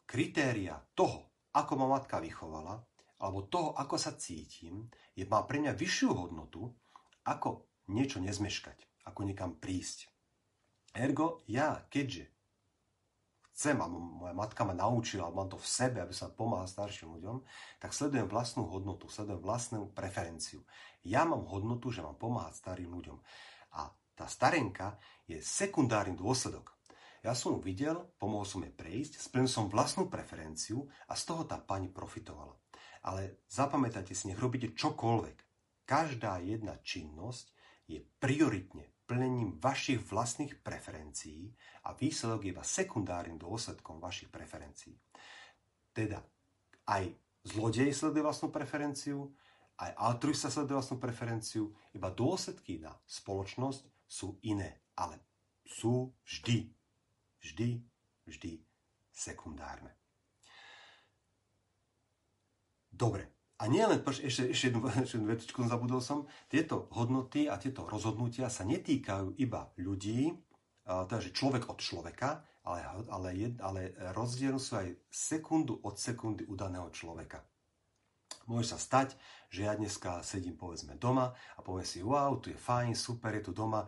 kritéria 0.06 0.82
toho, 0.94 1.30
ako 1.54 1.74
ma 1.78 1.88
matka 1.98 2.18
vychovala, 2.22 2.82
alebo 3.20 3.46
toho, 3.52 3.76
ako 3.76 3.96
sa 4.00 4.16
cítim, 4.16 4.88
je, 5.14 5.28
má 5.28 5.44
pre 5.44 5.60
mňa 5.60 5.76
vyššiu 5.76 6.10
hodnotu, 6.16 6.72
ako 7.28 7.68
niečo 7.92 8.24
nezmeškať, 8.24 9.06
ako 9.06 9.28
niekam 9.28 9.60
prísť. 9.60 10.08
Ergo, 10.96 11.44
ja, 11.46 11.86
keďže 11.92 12.32
chcem, 13.60 13.76
a 13.84 13.92
moja 13.92 14.32
matka 14.32 14.64
ma 14.64 14.72
naučila, 14.72 15.36
mám 15.36 15.52
to 15.52 15.60
v 15.60 15.68
sebe, 15.68 16.00
aby 16.00 16.16
sa 16.16 16.32
pomáhal 16.32 16.64
starším 16.64 17.20
ľuďom, 17.20 17.44
tak 17.84 17.92
sledujem 17.92 18.32
vlastnú 18.32 18.72
hodnotu, 18.72 19.12
sledujem 19.12 19.44
vlastnú 19.44 19.92
preferenciu. 19.92 20.64
Ja 21.04 21.28
mám 21.28 21.44
hodnotu, 21.44 21.92
že 21.92 22.00
mám 22.00 22.16
pomáhať 22.16 22.56
starým 22.56 22.88
ľuďom. 22.88 23.20
A 23.76 23.92
tá 24.16 24.26
starenka 24.32 24.96
je 25.28 25.44
sekundárny 25.44 26.16
dôsledok. 26.16 26.79
Ja 27.20 27.36
som 27.36 27.58
ju 27.58 27.60
videl, 27.60 28.00
pomohol 28.16 28.48
som 28.48 28.64
jej 28.64 28.72
prejsť, 28.72 29.20
splnil 29.20 29.52
som 29.52 29.68
vlastnú 29.68 30.08
preferenciu 30.08 30.88
a 31.12 31.20
z 31.20 31.24
toho 31.28 31.44
tá 31.44 31.60
pani 31.60 31.92
profitovala. 31.92 32.56
Ale 33.04 33.44
zapamätajte 33.52 34.16
si, 34.16 34.32
nech 34.32 34.40
robíte 34.40 34.72
čokoľvek. 34.72 35.38
Každá 35.84 36.40
jedna 36.40 36.80
činnosť 36.80 37.52
je 37.92 38.00
prioritne 38.22 38.88
plnením 39.10 39.58
vašich 39.58 40.06
vlastných 40.06 40.62
preferencií 40.62 41.50
a 41.90 41.98
výsledok 41.98 42.46
je 42.46 42.52
iba 42.54 42.62
sekundárnym 42.62 43.42
dôsledkom 43.42 43.98
vašich 43.98 44.30
preferencií. 44.30 44.94
Teda 45.90 46.22
aj 46.86 47.10
zlodej 47.42 47.90
sleduje 47.90 48.22
vlastnú 48.22 48.54
preferenciu, 48.54 49.34
aj 49.82 49.92
altruista 49.98 50.54
sleduje 50.54 50.78
vlastnú 50.78 51.02
preferenciu, 51.02 51.74
iba 51.98 52.14
dôsledky 52.14 52.78
na 52.78 52.94
spoločnosť 53.10 53.82
sú 54.06 54.38
iné, 54.46 54.86
ale 54.94 55.18
sú 55.66 56.14
vždy, 56.22 56.79
vždy, 57.42 57.84
vždy 58.28 58.64
sekundárne. 59.12 59.96
Dobre, 62.90 63.32
a 63.60 63.68
nie 63.68 63.84
len, 63.84 64.00
ešte, 64.08 64.52
ešte 64.56 64.72
jednu, 64.72 64.88
ešte 65.04 65.20
jednu 65.20 65.28
vetičku 65.28 65.60
zabudol 65.68 66.00
som, 66.00 66.28
tieto 66.48 66.88
hodnoty 66.96 67.52
a 67.52 67.60
tieto 67.60 67.84
rozhodnutia 67.84 68.48
sa 68.48 68.64
netýkajú 68.64 69.36
iba 69.40 69.72
ľudí, 69.76 70.32
teda 70.88 71.20
že 71.22 71.36
človek 71.36 71.70
od 71.70 71.78
človeka, 71.78 72.42
ale, 72.66 72.80
ale, 73.12 73.30
ale 73.62 73.82
rozdiel 74.16 74.58
sú 74.58 74.80
aj 74.80 74.88
sekundu 75.12 75.78
od 75.84 76.00
sekundy 76.00 76.48
udaného 76.50 76.90
človeka. 76.90 77.44
Môže 78.50 78.74
sa 78.74 78.82
stať, 78.82 79.14
že 79.54 79.70
ja 79.70 79.78
dneska 79.78 80.26
sedím 80.26 80.58
povedzme 80.58 80.98
doma 80.98 81.38
a 81.54 81.60
poviem 81.62 81.86
si, 81.86 82.02
wow, 82.02 82.34
tu 82.42 82.50
je 82.50 82.58
fajn, 82.58 82.98
super, 82.98 83.30
je 83.38 83.46
tu 83.46 83.54
doma. 83.54 83.86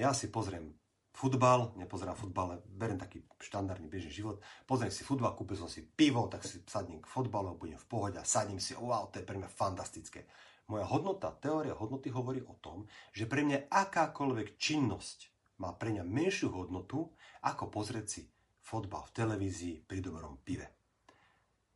Ja 0.00 0.16
si 0.16 0.32
pozriem 0.32 0.72
futbal, 1.18 1.74
nepozerám 1.74 2.14
futbal, 2.14 2.62
berem 2.70 2.94
taký 2.94 3.26
štandardný 3.42 3.90
bežný 3.90 4.14
život, 4.14 4.38
pozriem 4.70 4.94
si 4.94 5.02
futbal, 5.02 5.34
kúpil 5.34 5.58
som 5.58 5.66
si 5.66 5.82
pivo, 5.82 6.30
tak 6.30 6.46
si 6.46 6.62
sadnem 6.62 7.02
k 7.02 7.10
futbalu, 7.10 7.58
budem 7.58 7.74
v 7.74 7.90
pohode 7.90 8.14
a 8.14 8.22
sadnem 8.22 8.62
si, 8.62 8.78
wow, 8.78 9.10
to 9.10 9.18
je 9.18 9.26
pre 9.26 9.34
mňa 9.34 9.50
fantastické. 9.50 10.30
Moja 10.70 10.86
hodnota, 10.86 11.34
teória 11.34 11.74
hodnoty 11.74 12.14
hovorí 12.14 12.38
o 12.46 12.54
tom, 12.62 12.86
že 13.10 13.26
pre 13.26 13.42
mňa 13.42 13.66
akákoľvek 13.66 14.62
činnosť 14.62 15.18
má 15.58 15.74
pre 15.74 15.90
mňa 15.90 16.06
menšiu 16.06 16.54
hodnotu, 16.54 17.10
ako 17.42 17.66
pozrieť 17.66 18.06
si 18.06 18.22
fotbal 18.62 19.02
v 19.10 19.14
televízii 19.18 19.74
pri 19.90 19.98
dobrom 19.98 20.38
pive. 20.46 20.70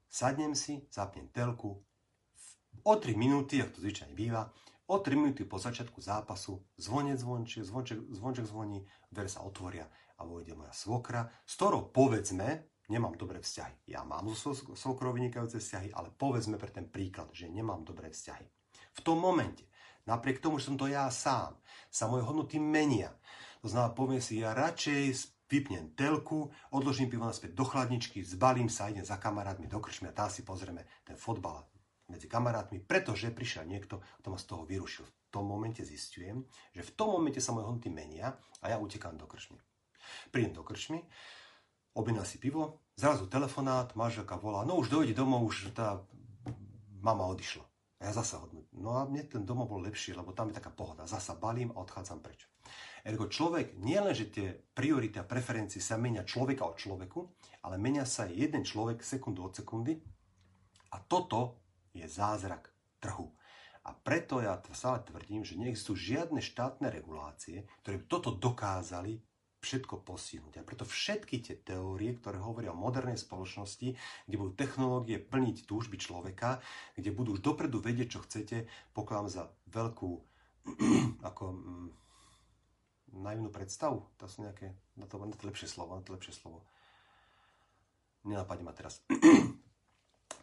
Sadnem 0.06 0.54
si, 0.54 0.86
zapnem 0.86 1.26
telku, 1.34 1.82
o 2.84 2.92
3 2.94 3.16
minúty, 3.18 3.58
ako 3.58 3.80
to 3.80 3.82
zvyčajne 3.82 4.14
býva, 4.14 4.46
O 4.90 4.98
3 4.98 5.14
minúty 5.14 5.46
po 5.46 5.62
začiatku 5.62 6.02
zápasu 6.02 6.58
zvonec 6.74 7.22
zvonček, 7.22 7.62
zvonček, 7.62 7.98
zvonček 8.18 8.46
zvoní, 8.50 8.82
dvere 9.14 9.30
sa 9.30 9.46
otvoria 9.46 9.86
a 10.18 10.26
vojde 10.26 10.58
moja 10.58 10.74
svokra, 10.74 11.30
s 11.46 11.54
ktorou 11.54 11.94
povedzme, 11.94 12.66
nemám 12.90 13.14
dobré 13.14 13.38
vzťahy. 13.38 13.86
Ja 13.94 14.02
mám 14.02 14.26
so 14.34 14.52
svokrou 14.54 15.14
vynikajúce 15.14 15.62
vzťahy, 15.62 15.94
ale 15.94 16.10
povedzme 16.10 16.58
pre 16.58 16.74
ten 16.74 16.90
príklad, 16.90 17.30
že 17.30 17.46
nemám 17.46 17.86
dobré 17.86 18.10
vzťahy. 18.10 18.46
V 18.98 19.00
tom 19.06 19.22
momente, 19.22 19.70
napriek 20.04 20.42
tomu, 20.42 20.58
že 20.58 20.68
som 20.68 20.76
to 20.76 20.90
ja 20.90 21.06
sám, 21.14 21.56
sa 21.86 22.10
moje 22.10 22.26
hodnoty 22.26 22.58
menia. 22.58 23.14
To 23.62 23.70
znamená, 23.70 23.94
poviem 23.94 24.20
si, 24.20 24.42
ja 24.42 24.50
radšej 24.50 25.30
vypnem 25.46 25.94
telku, 25.94 26.50
odložím 26.74 27.06
pivo 27.12 27.28
naspäť 27.28 27.54
do 27.54 27.62
chladničky, 27.62 28.24
zbalím 28.26 28.66
sa, 28.66 28.90
idem 28.90 29.06
za 29.06 29.20
kamarátmi 29.20 29.68
do 29.68 29.78
krčmy 29.78 30.10
a 30.10 30.16
tam 30.16 30.28
si 30.32 30.42
pozrieme 30.42 30.88
ten 31.04 31.14
fotbal 31.14 31.71
medzi 32.12 32.28
kamarátmi, 32.28 32.84
pretože 32.84 33.32
prišiel 33.32 33.64
niekto, 33.64 34.04
kto 34.20 34.28
ma 34.28 34.36
z 34.36 34.44
toho 34.44 34.68
vyrušil. 34.68 35.08
V 35.08 35.12
tom 35.32 35.48
momente 35.48 35.80
zistujem, 35.80 36.44
že 36.76 36.84
v 36.84 36.92
tom 36.92 37.16
momente 37.16 37.40
sa 37.40 37.56
moje 37.56 37.72
hodnoty 37.72 37.88
menia 37.88 38.36
a 38.60 38.68
ja 38.68 38.76
utekám 38.76 39.16
do 39.16 39.24
krčmy. 39.24 39.56
Prídem 40.28 40.52
do 40.52 40.60
krčmy, 40.60 41.00
objedná 41.96 42.28
si 42.28 42.36
pivo, 42.36 42.84
zrazu 43.00 43.24
telefonát, 43.32 43.96
manželka 43.96 44.36
volá, 44.36 44.68
no 44.68 44.76
už 44.76 44.92
dojde 44.92 45.16
domov, 45.16 45.48
už 45.48 45.72
tá 45.72 46.04
mama 47.00 47.24
odišla. 47.32 47.64
A 48.02 48.10
ja 48.10 48.12
zasa 48.18 48.42
hodnú. 48.42 48.66
No 48.74 48.98
a 48.98 49.06
mne 49.06 49.22
ten 49.30 49.46
domov 49.46 49.70
bol 49.70 49.78
lepší, 49.86 50.10
lebo 50.10 50.34
tam 50.34 50.50
je 50.50 50.58
taká 50.58 50.74
pohoda. 50.74 51.06
Zasa 51.06 51.38
balím 51.38 51.70
a 51.70 51.86
odchádzam 51.86 52.18
preč. 52.18 52.50
Ergo 53.06 53.30
človek, 53.30 53.78
nie 53.78 53.94
tie 54.30 54.58
priority 54.74 55.22
a 55.22 55.26
preferencie 55.26 55.78
sa 55.78 55.94
menia 55.94 56.26
človeka 56.26 56.66
od 56.66 56.78
človeku, 56.78 57.20
ale 57.62 57.78
menia 57.78 58.02
sa 58.02 58.26
jeden 58.26 58.66
človek 58.66 59.06
sekundu 59.06 59.46
od 59.46 59.54
sekundy. 59.54 60.02
A 60.90 60.98
toto 60.98 61.61
je 61.92 62.08
zázrak 62.08 62.72
trhu. 63.00 63.32
A 63.82 63.90
preto 63.92 64.38
ja 64.38 64.62
stále 64.72 65.02
tvrdím, 65.02 65.42
že 65.42 65.58
neexistujú 65.58 65.98
žiadne 65.98 66.38
štátne 66.38 66.86
regulácie, 66.86 67.66
ktoré 67.82 67.98
by 67.98 68.06
toto 68.06 68.30
dokázali 68.30 69.18
všetko 69.62 70.02
postihnúť. 70.02 70.58
A 70.58 70.66
preto 70.66 70.82
všetky 70.82 71.38
tie 71.38 71.54
teórie, 71.54 72.18
ktoré 72.18 72.38
hovoria 72.42 72.74
o 72.74 72.78
modernej 72.78 73.18
spoločnosti, 73.18 73.94
kde 74.26 74.36
budú 74.36 74.52
technológie 74.58 75.22
plniť 75.22 75.70
túžby 75.70 75.98
človeka, 76.02 76.58
kde 76.98 77.14
budú 77.14 77.38
už 77.38 77.46
dopredu 77.46 77.78
vedieť, 77.78 78.18
čo 78.18 78.20
chcete, 78.26 78.66
pokladám 78.90 79.30
za 79.30 79.42
veľkú 79.70 80.10
ako 81.30 81.44
mm, 81.54 81.88
naivnú 83.22 83.54
predstavu. 83.54 84.02
To 84.18 84.26
sú 84.26 84.42
nejaké, 84.42 84.74
na 84.98 85.06
to, 85.06 85.22
na 85.22 85.34
to 85.34 85.46
lepšie 85.46 85.70
slovo, 85.70 85.94
na 85.94 86.02
to 86.02 86.14
lepšie 86.14 86.34
slovo. 86.34 86.66
Nenapadne 88.26 88.66
ma 88.66 88.74
teraz. 88.74 88.98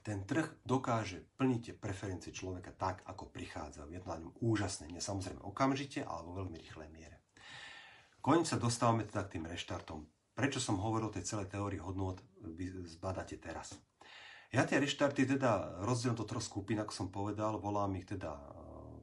ten 0.02 0.24
trh 0.24 0.48
dokáže 0.64 1.26
plniť 1.38 1.60
tie 1.62 1.76
preferencie 1.76 2.32
človeka 2.34 2.72
tak, 2.76 3.04
ako 3.06 3.30
prichádzajú. 3.30 3.88
Je 3.92 4.02
to 4.02 4.10
na 4.10 4.20
ňom 4.20 4.34
úžasné, 4.40 4.90
nie 4.90 5.04
samozrejme 5.04 5.44
okamžite, 5.44 6.02
ale 6.04 6.26
vo 6.26 6.38
veľmi 6.44 6.58
rýchlej 6.58 6.90
miere. 6.90 7.20
Konec 8.20 8.52
sa 8.52 8.60
dostávame 8.60 9.08
teda 9.08 9.24
k 9.28 9.40
tým 9.40 9.46
reštartom. 9.48 10.04
Prečo 10.36 10.60
som 10.60 10.80
hovoril 10.80 11.12
o 11.12 11.16
tej 11.16 11.28
celej 11.28 11.52
teórii 11.52 11.80
hodnot, 11.80 12.20
vy 12.44 12.72
zbadáte 12.88 13.40
teraz. 13.40 13.76
Ja 14.50 14.66
tie 14.66 14.82
reštarty 14.82 15.30
teda 15.30 15.84
rozdielim 15.86 16.18
do 16.18 16.26
troch 16.26 16.42
skupín, 16.42 16.82
ako 16.82 16.94
som 16.96 17.08
povedal, 17.14 17.62
volám 17.62 17.94
ich 18.02 18.10
teda 18.10 18.34
e, 18.34 18.44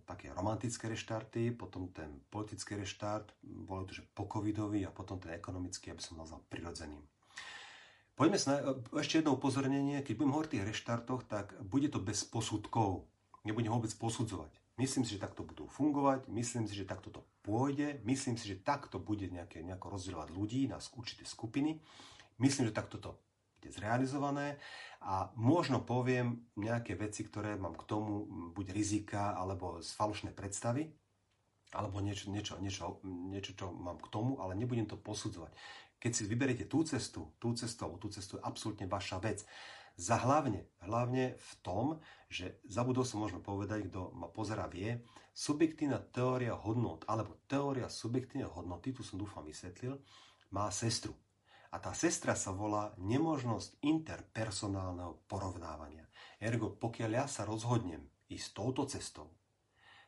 také 0.03 0.35
romantické 0.35 0.91
reštarty, 0.91 1.55
potom 1.55 1.95
ten 1.95 2.19
politický 2.29 2.75
reštart, 2.75 3.37
bolo 3.45 3.87
to, 3.87 4.03
že 4.03 4.09
pokovidový 4.11 4.83
a 4.85 4.91
potom 4.91 5.23
ten 5.23 5.39
ekonomický, 5.39 5.95
aby 5.95 6.03
som 6.03 6.19
nazval 6.19 6.43
prirodzeným. 6.51 7.05
Poďme 8.17 8.41
sa, 8.41 8.65
ešte 8.97 9.21
jedno 9.21 9.37
upozornenie, 9.37 10.01
keď 10.01 10.17
budem 10.17 10.33
hovoriť 10.33 10.49
o 10.49 10.55
tých 10.57 10.69
reštartoch, 10.73 11.29
tak 11.29 11.53
bude 11.61 11.93
to 11.93 12.01
bez 12.01 12.25
posudkov. 12.25 13.05
Nebudem 13.45 13.69
vôbec 13.69 13.93
posudzovať. 13.93 14.57
Myslím 14.81 15.05
si, 15.05 15.17
že 15.17 15.25
takto 15.25 15.45
budú 15.45 15.69
fungovať, 15.69 16.25
myslím 16.33 16.65
si, 16.65 16.73
že 16.73 16.89
takto 16.89 17.13
to 17.13 17.21
pôjde, 17.45 18.01
myslím 18.09 18.41
si, 18.41 18.49
že 18.49 18.61
takto 18.65 18.97
bude 18.97 19.29
nejaké, 19.29 19.61
nejako 19.61 20.01
rozdielovať 20.01 20.29
ľudí 20.33 20.65
na 20.65 20.81
určité 20.81 21.29
skupiny. 21.29 21.77
Myslím, 22.41 22.73
že 22.73 22.77
takto 22.77 22.97
to 22.97 23.21
bude 23.61 23.77
zrealizované 23.77 24.57
a 25.05 25.29
možno 25.37 25.85
poviem 25.85 26.41
nejaké 26.57 26.97
veci, 26.97 27.21
ktoré 27.21 27.61
mám 27.61 27.77
k 27.77 27.85
tomu, 27.85 28.25
buď 28.57 28.73
rizika 28.73 29.37
alebo 29.37 29.85
z 29.85 29.93
falošné 29.93 30.33
predstavy, 30.33 30.89
alebo 31.77 32.01
niečo, 32.01 32.33
niečo, 32.33 32.57
niečo, 32.61 33.01
niečo, 33.05 33.53
čo 33.53 33.73
mám 33.73 34.01
k 34.01 34.09
tomu, 34.09 34.41
ale 34.41 34.57
nebudem 34.57 34.89
to 34.89 34.97
posudzovať. 34.97 35.53
Keď 35.97 36.13
si 36.13 36.23
vyberiete 36.29 36.69
tú 36.69 36.85
cestu, 36.85 37.33
tú 37.41 37.57
alebo 37.57 37.97
tú 37.97 38.09
cestu 38.13 38.37
je 38.37 38.47
absolútne 38.47 38.87
vaša 38.87 39.19
vec. 39.21 39.43
Za 39.97 40.21
hlavne, 40.21 40.69
hlavne 40.85 41.41
v 41.41 41.53
tom, 41.65 41.87
že 42.29 42.61
zabudol 42.69 43.09
som 43.09 43.25
možno 43.25 43.41
povedať, 43.41 43.89
kto 43.89 44.13
ma 44.13 44.29
pozera 44.29 44.69
vie, 44.69 45.01
subjektívna 45.33 45.97
teória 46.13 46.53
hodnot, 46.53 47.09
alebo 47.09 47.41
teória 47.49 47.89
subjektívnej 47.89 48.45
hodnoty, 48.45 48.93
tu 48.93 49.01
som 49.01 49.17
dúfam 49.17 49.41
vysvetlil, 49.41 49.97
má 50.53 50.69
sestru. 50.69 51.17
A 51.73 51.81
tá 51.81 51.97
sestra 51.97 52.37
sa 52.37 52.53
volá 52.53 52.93
nemožnosť 53.01 53.81
interpersonálneho 53.85 55.25
porovnávania. 55.29 56.05
Ergo, 56.41 56.77
pokiaľ 56.77 57.11
ja 57.13 57.25
sa 57.25 57.49
rozhodnem 57.49 58.05
ísť 58.29 58.49
touto 58.53 58.85
cestou, 58.85 59.33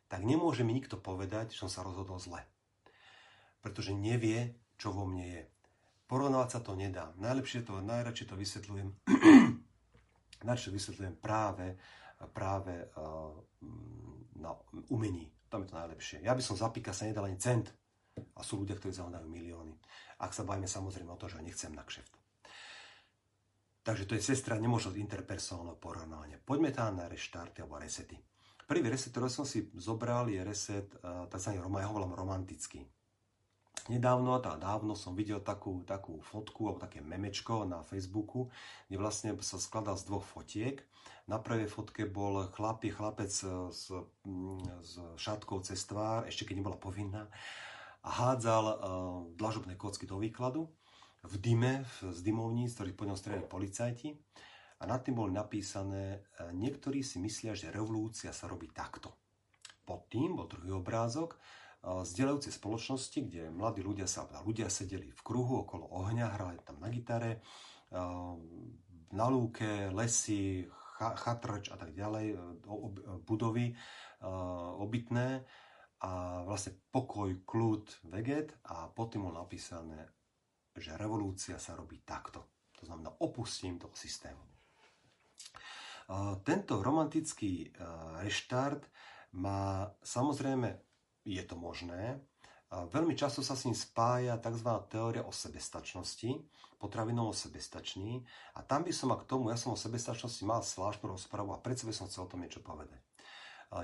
tak 0.08 0.24
nemôže 0.24 0.64
mi 0.64 0.72
nikto 0.72 0.96
povedať, 0.96 1.52
že 1.52 1.64
som 1.64 1.70
sa 1.72 1.84
rozhodol 1.84 2.16
zle. 2.16 2.40
Pretože 3.60 3.92
nevie, 3.92 4.56
čo 4.80 4.92
vo 4.96 5.04
mne 5.04 5.26
je. 5.28 5.42
Porovnávať 6.08 6.48
sa 6.56 6.60
to 6.64 6.72
nedá. 6.72 7.12
Najlepšie 7.20 7.68
to, 7.68 7.84
najradšej 7.84 8.26
to 8.32 8.34
vysvetľujem, 8.40 8.88
najradšej 10.48 10.72
vysvetľujem 10.72 11.14
práve, 11.20 11.76
práve 12.32 12.88
uh, 12.96 13.36
na 14.40 14.56
umení. 14.88 15.28
Tam 15.52 15.64
je 15.64 15.68
to 15.68 15.76
najlepšie. 15.76 16.18
Ja 16.24 16.32
by 16.32 16.40
som 16.40 16.56
za 16.56 16.72
sa 16.72 17.04
nedal 17.04 17.28
ani 17.28 17.36
cent. 17.36 17.68
A 18.34 18.42
sú 18.42 18.64
ľudia, 18.64 18.74
ktorí 18.74 18.90
zahľadajú 18.90 19.28
milióny. 19.30 19.78
Ak 20.24 20.34
sa 20.34 20.42
bavíme 20.42 20.66
samozrejme 20.66 21.12
o 21.12 21.20
to, 21.20 21.30
že 21.30 21.44
nechcem 21.44 21.70
na 21.70 21.86
kšeft. 21.86 22.10
Takže 23.86 24.04
to 24.04 24.16
je 24.18 24.26
sestra 24.34 24.58
nemožnosť 24.58 24.98
interpersonálneho 24.98 25.78
porovnávania. 25.78 26.42
Poďme 26.42 26.74
tam 26.74 26.98
na 26.98 27.06
reštarty 27.06 27.62
alebo 27.62 27.78
resety. 27.78 28.18
Prvý 28.68 28.84
reset, 28.90 29.14
ktorý 29.14 29.32
som 29.32 29.48
si 29.48 29.70
zobral, 29.80 30.28
je 30.28 30.40
reset 30.44 30.88
uh, 31.00 31.24
tzv. 31.30 31.56
ja 31.56 31.88
hovorím 31.88 32.12
romantický. 32.12 32.84
Nedávno, 33.86 34.36
tá 34.42 34.58
dávno 34.58 34.98
som 34.98 35.14
videl 35.14 35.38
takú, 35.40 35.86
takú 35.86 36.18
fotku 36.20 36.68
alebo 36.68 36.82
také 36.82 37.00
memečko 37.00 37.64
na 37.64 37.80
Facebooku, 37.86 38.50
kde 38.90 38.98
vlastne 38.98 39.30
sa 39.40 39.56
skladal 39.56 39.94
z 39.94 40.10
dvoch 40.10 40.26
fotiek. 40.26 40.82
Na 41.30 41.38
prvej 41.38 41.70
fotke 41.70 42.04
bol 42.04 42.50
chlap, 42.52 42.82
je 42.84 42.92
chlapec 42.92 43.30
s, 43.30 43.44
s 43.78 44.92
šatkou 45.16 45.64
cez 45.64 45.80
tvár, 45.88 46.28
ešte 46.28 46.44
keď 46.44 46.60
nebola 46.60 46.76
povinná, 46.76 47.28
a 48.04 48.08
hádzal 48.08 48.64
uh, 48.64 48.76
dlažobné 49.36 49.74
kocky 49.74 50.06
do 50.06 50.16
výkladu 50.16 50.70
v 51.26 51.34
dyme, 51.36 51.82
v, 51.82 51.94
z 52.14 52.18
dymovníc, 52.22 52.78
ktorých 52.78 52.96
po 52.96 53.04
ňom 53.04 53.18
strieľali 53.18 53.48
policajti. 53.50 54.14
A 54.78 54.86
nad 54.86 55.02
tým 55.02 55.18
bolo 55.18 55.28
napísané, 55.34 56.22
uh, 56.38 56.54
niektorí 56.54 57.02
si 57.02 57.18
myslia, 57.18 57.58
že 57.58 57.74
revolúcia 57.74 58.30
sa 58.32 58.46
robí 58.46 58.70
takto. 58.70 59.12
Pod 59.82 60.06
tým 60.08 60.38
bol 60.38 60.46
druhý 60.48 60.72
obrázok, 60.72 61.36
zdieľajúcej 61.84 62.52
spoločnosti, 62.52 63.18
kde 63.22 63.54
mladí 63.54 63.86
ľudia 63.86 64.10
sa, 64.10 64.26
ľudia 64.42 64.66
sedeli 64.66 65.14
v 65.14 65.20
kruhu 65.22 65.62
okolo 65.62 65.86
ohňa, 65.94 66.34
hrali 66.34 66.58
tam 66.66 66.82
na 66.82 66.90
gitare, 66.90 67.40
na 69.14 69.26
lúke, 69.30 69.88
lesy, 69.94 70.66
chatrč 70.98 71.70
a 71.70 71.78
tak 71.78 71.94
ďalej, 71.94 72.34
budovy 73.22 73.70
obytné 74.82 75.46
a 76.02 76.42
vlastne 76.42 76.78
pokoj, 76.90 77.42
kľud, 77.46 78.10
veget 78.10 78.58
a 78.66 78.90
potom 78.90 79.30
bolo 79.30 79.42
napísané, 79.42 80.10
že 80.74 80.98
revolúcia 80.98 81.58
sa 81.58 81.78
robí 81.78 82.02
takto. 82.02 82.66
To 82.78 82.86
znamená, 82.86 83.10
opustím 83.22 83.78
toho 83.78 83.94
systému. 83.94 84.42
Tento 86.42 86.82
romantický 86.82 87.74
reštart 88.22 88.86
má, 89.38 89.90
samozrejme, 90.02 90.87
je 91.28 91.44
to 91.44 91.60
možné, 91.60 92.24
Veľmi 92.68 93.16
často 93.16 93.40
sa 93.40 93.56
s 93.56 93.64
ním 93.64 93.72
spája 93.72 94.36
tzv. 94.36 94.68
teória 94.92 95.24
o 95.24 95.32
sebestačnosti, 95.32 96.36
potravinou 96.76 97.32
o 97.32 97.36
sebestační 97.36 98.28
a 98.52 98.60
tam 98.60 98.84
by 98.84 98.92
som 98.92 99.08
a 99.08 99.16
k 99.16 99.24
tomu, 99.24 99.48
ja 99.48 99.56
som 99.56 99.72
o 99.72 99.80
sebestačnosti 99.80 100.44
mal 100.44 100.60
zvláštnu 100.60 101.08
rozpravu 101.08 101.56
a 101.56 101.62
predsa 101.64 101.88
by 101.88 101.96
som 101.96 102.12
chcel 102.12 102.28
o 102.28 102.30
tom 102.30 102.44
niečo 102.44 102.60
povedať. 102.60 103.00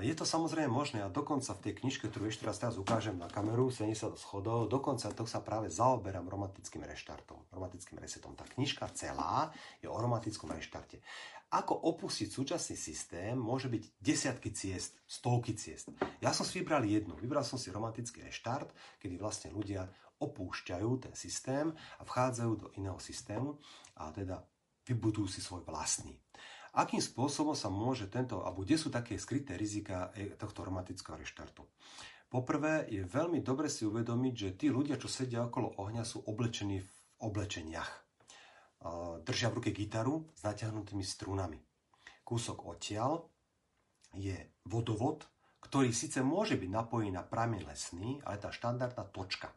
Je 0.01 0.17
to 0.17 0.25
samozrejme 0.25 0.65
možné 0.65 1.05
a 1.05 1.13
dokonca 1.13 1.53
v 1.53 1.61
tej 1.61 1.73
knižke, 1.77 2.09
ktorú 2.09 2.25
ešte 2.29 2.49
raz 2.49 2.57
teraz 2.57 2.73
ukážem 2.73 3.21
na 3.21 3.29
kameru, 3.29 3.69
70 3.69 4.17
schodov, 4.17 4.65
dokonca 4.65 5.13
to 5.13 5.29
sa 5.29 5.45
práve 5.45 5.69
zaoberám 5.69 6.25
romantickým 6.25 6.81
reštartom, 6.81 7.37
romantickým 7.53 8.01
resetom. 8.01 8.33
Tá 8.33 8.49
knižka 8.49 8.89
celá 8.97 9.53
je 9.81 9.89
o 9.89 9.93
romantickom 9.93 10.49
reštarte. 10.49 11.05
Ako 11.53 11.77
opustiť 11.77 12.29
súčasný 12.33 12.73
systém 12.73 13.37
môže 13.37 13.69
byť 13.69 14.01
desiatky 14.01 14.49
ciest, 14.49 14.97
stovky 15.05 15.53
ciest. 15.53 15.93
Ja 16.17 16.33
som 16.33 16.41
si 16.41 16.59
vybral 16.59 16.83
jednu. 16.89 17.13
Vybral 17.21 17.45
som 17.45 17.61
si 17.61 17.69
romantický 17.69 18.25
reštart, 18.25 18.73
kedy 18.97 19.15
vlastne 19.21 19.53
ľudia 19.53 19.85
opúšťajú 20.19 20.89
ten 21.05 21.13
systém 21.13 21.69
a 21.99 22.03
vchádzajú 22.03 22.51
do 22.55 22.67
iného 22.79 22.97
systému 22.97 23.61
a 23.99 24.09
teda 24.09 24.41
vybudujú 24.89 25.27
si 25.27 25.41
svoj 25.43 25.65
vlastný. 25.67 26.17
Akým 26.75 26.99
spôsobom 26.99 27.55
sa 27.55 27.71
môže 27.71 28.11
tento, 28.11 28.43
alebo 28.43 28.67
kde 28.67 28.75
sú 28.75 28.91
také 28.91 29.15
skryté 29.15 29.55
rizika 29.55 30.11
e, 30.11 30.35
tohto 30.35 30.67
romantického 30.67 31.15
reštartu? 31.15 31.63
Poprvé 32.27 32.83
je 32.91 33.07
veľmi 33.07 33.39
dobre 33.39 33.71
si 33.71 33.87
uvedomiť, 33.87 34.33
že 34.35 34.49
tí 34.59 34.67
ľudia, 34.67 34.99
čo 34.99 35.07
sedia 35.07 35.47
okolo 35.47 35.79
ohňa, 35.79 36.03
sú 36.03 36.27
oblečení 36.27 36.83
v 36.83 36.91
oblečeniach. 37.23 38.04
Držia 39.25 39.49
v 39.49 39.57
ruke 39.57 39.71
gitaru 39.73 40.29
s 40.37 40.45
natiahnutými 40.45 41.01
strunami. 41.01 41.57
Kúsok 42.21 42.69
odtiaľ 42.69 43.25
je 44.13 44.37
vodovod, 44.69 45.25
ktorý 45.65 45.89
síce 45.89 46.21
môže 46.21 46.55
byť 46.61 46.69
napojený 46.69 47.09
na 47.13 47.25
prameň 47.25 47.65
lesný, 47.65 48.21
ale 48.21 48.37
tá 48.37 48.53
štandardná 48.53 49.09
točka. 49.09 49.49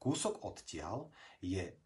Kúsok 0.00 0.40
odtiaľ 0.44 1.12
je, 1.44 1.76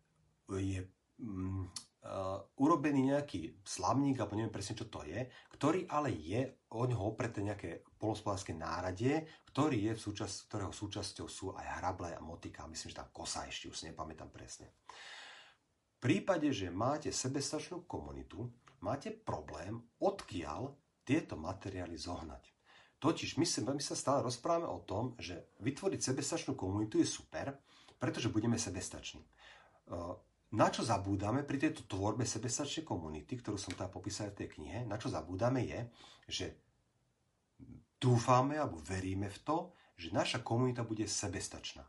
je 0.47 0.81
mm, 1.18 1.64
uh, 2.07 2.39
urobený 2.62 3.11
nejaký 3.11 3.62
slavník, 3.66 4.23
alebo 4.23 4.39
neviem 4.39 4.55
presne, 4.55 4.79
čo 4.79 4.87
to 4.87 5.03
je, 5.03 5.27
ktorý 5.59 5.91
ale 5.91 6.14
je 6.14 6.55
o 6.71 6.87
ňoho 6.87 7.14
opreté 7.14 7.43
nejaké 7.43 7.83
polospodárske 7.99 8.55
náradie, 8.55 9.27
ktorý 9.51 9.91
je 9.91 9.93
v 9.99 10.05
súčasť, 10.07 10.37
ktorého 10.47 10.73
súčasťou 10.73 11.27
sú 11.27 11.47
aj 11.59 11.66
hrable 11.83 12.14
a 12.14 12.23
motika. 12.23 12.71
Myslím, 12.71 12.95
že 12.95 13.01
tá 13.03 13.07
kosa 13.11 13.51
ešte, 13.51 13.66
už 13.66 13.77
si 13.77 13.91
nepamätám 13.91 14.31
presne. 14.31 14.71
V 14.87 15.20
prípade, 16.01 16.49
že 16.51 16.73
máte 16.73 17.13
sebestačnú 17.13 17.85
komunitu, 17.85 18.49
máte 18.81 19.13
problém, 19.13 19.79
odkiaľ 20.01 20.73
tieto 21.05 21.37
materiály 21.37 22.01
zohnať. 22.01 22.49
Totiž 23.01 23.41
my 23.41 23.47
sa, 23.49 23.61
my 23.65 23.83
sa 23.85 23.97
stále 23.97 24.21
rozprávame 24.21 24.69
o 24.69 24.85
tom, 24.85 25.17
že 25.17 25.57
vytvoriť 25.65 26.01
sebestačnú 26.01 26.53
komunitu 26.53 27.01
je 27.01 27.09
super, 27.09 27.57
pretože 27.97 28.29
budeme 28.29 28.61
sebestační. 28.61 29.25
Na 30.51 30.69
čo 30.69 30.85
zabúdame 30.85 31.47
pri 31.47 31.63
tejto 31.63 31.89
tvorbe 31.89 32.27
sebestačnej 32.29 32.85
komunity, 32.85 33.39
ktorú 33.41 33.57
som 33.57 33.73
tam 33.73 33.89
popísal 33.89 34.35
v 34.35 34.45
tej 34.45 34.49
knihe, 34.59 34.79
na 34.85 35.01
čo 35.01 35.09
zabúdame 35.09 35.65
je, 35.65 35.81
že 36.29 36.47
dúfame 38.01 38.57
alebo 38.59 38.81
veríme 38.85 39.31
v 39.31 39.39
to, 39.45 39.57
že 39.97 40.13
naša 40.13 40.41
komunita 40.41 40.85
bude 40.85 41.05
sebestačná. 41.05 41.85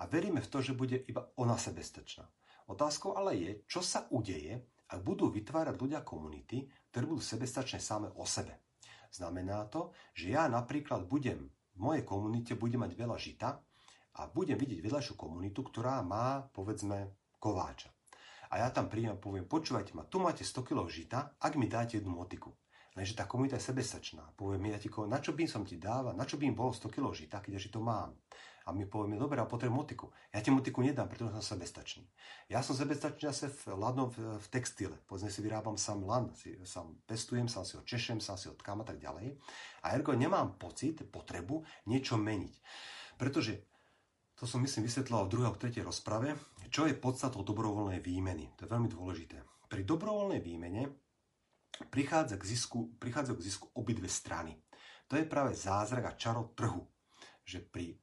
A 0.00 0.10
veríme 0.10 0.42
v 0.42 0.50
to, 0.50 0.58
že 0.64 0.74
bude 0.74 0.96
iba 1.06 1.28
ona 1.38 1.54
sebestačná. 1.54 2.26
Otázkou 2.70 3.16
ale 3.16 3.36
je, 3.36 3.50
čo 3.68 3.84
sa 3.84 4.08
udeje, 4.08 4.64
ak 4.88 5.00
budú 5.00 5.28
vytvárať 5.28 5.76
ľudia 5.76 6.00
komunity, 6.00 6.68
ktoré 6.92 7.04
budú 7.04 7.20
sebestačné 7.20 7.80
same 7.80 8.08
o 8.16 8.24
sebe. 8.24 8.64
Znamená 9.12 9.68
to, 9.70 9.94
že 10.16 10.34
ja 10.34 10.50
napríklad 10.50 11.06
budem 11.06 11.50
v 11.74 11.78
mojej 11.78 12.04
komunite 12.06 12.54
budem 12.54 12.86
mať 12.86 12.92
veľa 12.94 13.16
žita 13.18 13.48
a 14.14 14.20
budem 14.30 14.54
vidieť 14.54 14.78
vedľajšiu 14.78 15.14
komunitu, 15.18 15.66
ktorá 15.66 15.98
má, 16.06 16.46
povedzme, 16.54 17.18
kováča. 17.42 17.90
A 18.54 18.62
ja 18.62 18.70
tam 18.70 18.86
prídem 18.86 19.18
a 19.18 19.18
poviem, 19.18 19.50
počúvajte 19.50 19.98
ma, 19.98 20.06
tu 20.06 20.22
máte 20.22 20.46
100 20.46 20.62
kg 20.62 20.86
žita, 20.86 21.34
ak 21.42 21.58
mi 21.58 21.66
dáte 21.66 21.98
jednu 21.98 22.14
motiku. 22.14 22.54
Lenže 22.94 23.18
tá 23.18 23.26
komunita 23.26 23.58
je 23.58 23.66
sebestačná. 23.66 24.22
Poviem 24.38 24.70
ja 24.70 24.78
ti 24.78 24.86
na 24.86 25.18
čo 25.18 25.34
by 25.34 25.50
som 25.50 25.66
ti 25.66 25.82
dával, 25.82 26.14
na 26.14 26.22
čo 26.22 26.38
by 26.38 26.46
im 26.46 26.54
bolo 26.54 26.70
100 26.70 26.86
kg 26.94 27.10
žita, 27.10 27.42
keď 27.42 27.58
ja 27.58 27.70
to 27.74 27.82
mám. 27.82 28.14
A 28.64 28.72
my 28.72 28.88
povieme, 28.88 29.20
dobre, 29.20 29.36
a 29.36 29.44
potrebujem 29.44 29.76
motiku. 29.76 30.08
Ja 30.32 30.40
ti 30.40 30.48
motiku 30.48 30.80
nedám, 30.80 31.04
pretože 31.04 31.36
som 31.36 31.44
sebestačný. 31.56 32.08
Ja 32.48 32.64
som 32.64 32.72
sebestačný 32.72 33.28
zase 33.28 33.52
v 33.52 33.76
ladnom 33.76 34.08
v, 34.08 34.40
v 34.40 34.46
textile. 34.48 34.96
Povedzme 35.04 35.28
si 35.28 35.44
vyrábam 35.44 35.76
sám 35.76 36.00
lan, 36.08 36.32
si, 36.32 36.56
sám 36.64 36.96
pestujem, 37.04 37.44
sám 37.44 37.68
si 37.68 37.76
ho 37.76 37.82
češem, 37.84 38.24
sám 38.24 38.40
si 38.40 38.48
ho 38.48 38.56
tkám 38.56 38.80
a 38.80 38.88
tak 38.88 38.96
ďalej. 38.96 39.36
A 39.84 39.92
ergo 39.92 40.16
nemám 40.16 40.56
pocit, 40.56 41.04
potrebu 41.04 41.60
niečo 41.92 42.16
meniť. 42.16 42.54
Pretože 43.20 43.60
to 44.34 44.48
som 44.48 44.64
myslím 44.64 44.88
vysvetlil 44.88 45.28
v 45.28 45.32
druhej 45.32 45.48
a 45.52 45.54
tretej 45.54 45.84
rozprave, 45.84 46.32
čo 46.72 46.88
je 46.88 46.98
podstatou 46.98 47.46
dobrovoľnej 47.46 48.02
výmeny. 48.02 48.50
To 48.58 48.66
je 48.66 48.72
veľmi 48.72 48.88
dôležité. 48.90 49.38
Pri 49.70 49.86
dobrovoľnej 49.86 50.42
výmene 50.42 50.90
prichádza 51.92 52.40
k 52.40 52.44
zisku, 52.48 52.98
prichádza 52.98 53.38
k 53.38 53.44
zisku 53.46 53.70
obidve 53.78 54.10
strany. 54.10 54.58
To 55.06 55.14
je 55.14 55.28
práve 55.28 55.54
zázrak 55.54 56.04
a 56.10 56.18
čaro 56.18 56.50
trhu, 56.56 56.82
že 57.46 57.62
pri 57.62 57.94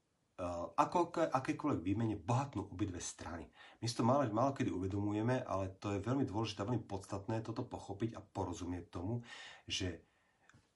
ako, 0.75 1.29
akékoľvek 1.29 1.81
výmene 1.85 2.17
bohatnú 2.17 2.73
obidve 2.73 2.97
strany. 2.97 3.45
My 3.81 3.85
si 3.85 3.95
to 3.97 4.03
málo, 4.05 4.25
málo 4.33 4.57
kedy 4.57 4.73
uvedomujeme, 4.73 5.45
ale 5.45 5.77
to 5.77 5.93
je 5.93 6.01
veľmi 6.01 6.25
dôležité, 6.25 6.65
veľmi 6.65 6.83
podstatné 6.85 7.45
toto 7.45 7.61
pochopiť 7.65 8.17
a 8.17 8.21
porozumieť 8.21 8.85
tomu, 8.89 9.21
že 9.69 10.01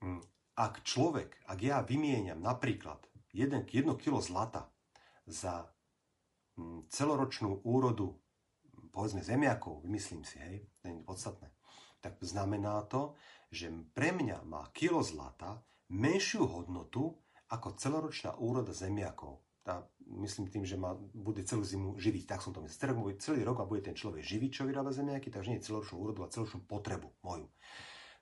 um, 0.02 0.22
ak 0.56 0.86
človek, 0.86 1.44
ak 1.50 1.60
ja 1.60 1.82
vymieniam 1.84 2.40
napríklad 2.40 3.04
1 3.36 3.68
kilo 4.00 4.20
zlata 4.24 4.72
za 5.28 5.68
mm, 6.56 6.88
celoročnú 6.88 7.68
úrodu, 7.68 8.16
povedzme 8.96 9.20
zemiakov, 9.20 9.84
vymyslím 9.84 10.24
si, 10.24 10.40
hej, 10.40 10.64
to 10.80 10.88
je 10.88 10.96
podstatné, 11.04 11.52
tak 12.00 12.16
znamená 12.24 12.86
to, 12.88 13.18
že 13.52 13.68
pre 13.92 14.16
mňa 14.16 14.48
má 14.48 14.72
kilo 14.72 15.04
zlata 15.04 15.60
menšiu 15.92 16.48
hodnotu 16.48 17.14
ako 17.52 17.78
celoročná 17.78 18.34
úroda 18.42 18.74
zemiakov. 18.74 19.45
Tá, 19.66 19.82
myslím 20.22 20.46
tým, 20.46 20.62
že 20.62 20.78
ma 20.78 20.94
bude 20.94 21.42
celú 21.42 21.66
zimu 21.66 21.98
živiť. 21.98 22.30
Tak 22.30 22.46
som 22.46 22.54
to 22.54 22.62
myslel. 22.62 23.18
Celý 23.18 23.42
rok 23.42 23.66
a 23.66 23.70
bude 23.70 23.82
ten 23.82 23.98
človek 23.98 24.22
živiť, 24.22 24.62
čo 24.62 24.70
vyrába 24.70 24.94
zemiaky, 24.94 25.34
takže 25.34 25.50
nie 25.50 25.66
celoročnú 25.66 25.98
úrodu, 25.98 26.22
a 26.22 26.30
celoročnú 26.30 26.70
potrebu 26.70 27.10
moju. 27.26 27.50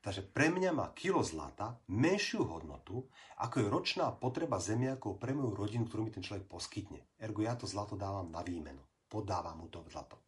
Takže 0.04 0.24
pre 0.36 0.52
mňa 0.52 0.72
má 0.76 0.92
kilo 0.96 1.20
zlata 1.24 1.80
menšiu 1.92 2.44
hodnotu, 2.48 3.08
ako 3.40 3.56
je 3.60 3.68
ročná 3.72 4.12
potreba 4.12 4.60
zemiakov 4.60 5.20
pre 5.20 5.36
moju 5.36 5.56
rodinu, 5.56 5.84
ktorú 5.88 6.08
mi 6.08 6.16
ten 6.16 6.24
človek 6.24 6.48
poskytne. 6.48 7.04
Ergo 7.20 7.44
ja 7.44 7.56
to 7.60 7.68
zlato 7.68 8.00
dávam 8.00 8.28
na 8.32 8.40
výmenu. 8.40 8.84
Podávam 9.08 9.64
mu 9.64 9.72
to 9.72 9.84
zlato. 9.88 10.20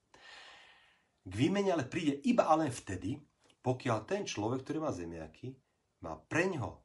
K 1.24 1.32
výmene 1.32 1.76
ale 1.76 1.88
príde 1.88 2.24
iba 2.28 2.48
ale 2.48 2.72
vtedy, 2.72 3.20
pokiaľ 3.64 3.98
ten 4.08 4.24
človek, 4.24 4.64
ktorý 4.64 4.80
má 4.84 4.92
zemiaky, 4.96 5.56
má 6.04 6.16
pre 6.24 6.48
ňo 6.52 6.80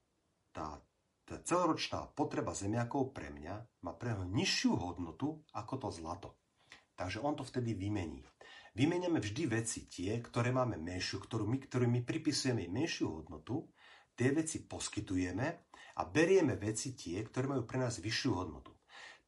tá, 0.51 0.79
tá 1.31 1.39
celoročná 1.47 2.11
potreba 2.11 2.51
zemiakov 2.51 3.15
pre 3.15 3.31
mňa, 3.31 3.87
má 3.87 3.95
pre 3.95 4.19
ňo 4.19 4.27
nižšiu 4.27 4.75
hodnotu 4.75 5.47
ako 5.55 5.87
to 5.87 5.89
zlato. 5.95 6.29
Takže 6.99 7.23
on 7.23 7.39
to 7.39 7.47
vtedy 7.47 7.79
vymení. 7.79 8.27
Vymeniame 8.75 9.23
vždy 9.23 9.47
veci 9.47 9.87
tie, 9.87 10.19
ktoré 10.19 10.51
máme 10.51 10.75
menšiu, 10.75 11.23
ktorú 11.23 11.47
my, 11.47 11.63
ktorú 11.71 11.87
my 11.87 12.03
pripisujeme 12.03 12.67
menšiu 12.67 13.23
hodnotu, 13.23 13.71
tie 14.19 14.35
veci 14.35 14.67
poskytujeme 14.67 15.47
a 15.71 16.03
berieme 16.03 16.59
veci 16.59 16.99
tie, 16.99 17.23
ktoré 17.23 17.47
majú 17.47 17.63
pre 17.63 17.79
nás 17.79 18.03
vyššiu 18.03 18.31
hodnotu. 18.35 18.75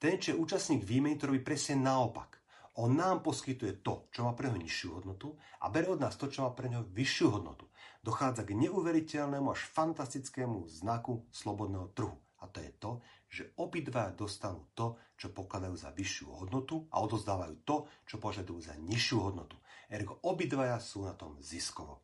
Ten, 0.03 0.19
čo 0.19 0.35
je 0.35 0.41
účastník 0.43 0.83
výmeny, 0.83 1.15
to 1.15 1.31
robí 1.31 1.39
presne 1.39 1.79
naopak. 1.79 2.42
On 2.81 2.89
nám 2.89 3.21
poskytuje 3.21 3.85
to, 3.85 4.09
čo 4.09 4.25
má 4.25 4.33
pre 4.33 4.49
neho 4.49 4.57
nižšiu 4.57 4.97
hodnotu 4.97 5.37
a 5.61 5.69
bere 5.69 5.93
od 5.93 6.01
nás 6.01 6.17
to, 6.17 6.33
čo 6.33 6.49
má 6.49 6.57
pre 6.57 6.73
neho 6.73 6.89
vyššiu 6.89 7.29
hodnotu. 7.29 7.69
Dochádza 8.01 8.49
k 8.49 8.57
neuveriteľnému 8.57 9.53
až 9.53 9.69
fantastickému 9.77 10.65
znaku 10.73 11.29
slobodného 11.29 11.93
trhu. 11.93 12.17
A 12.43 12.49
to 12.49 12.59
je 12.65 12.73
to, 12.81 12.91
že 13.29 13.53
obidva 13.61 14.11
dostanú 14.11 14.67
to, 14.75 14.99
čo 15.15 15.31
pokladajú 15.31 15.77
za 15.79 15.93
vyššiu 15.93 16.27
hodnotu 16.43 16.89
a 16.91 17.05
odozdávajú 17.05 17.55
to, 17.63 17.77
čo 18.09 18.17
požadujú 18.19 18.61
za 18.65 18.75
nižšiu 18.81 19.19
hodnotu. 19.21 19.61
Ergo 19.93 20.19
obidvaja 20.25 20.81
sú 20.81 21.05
na 21.05 21.13
tom 21.13 21.37
ziskovo. 21.39 22.03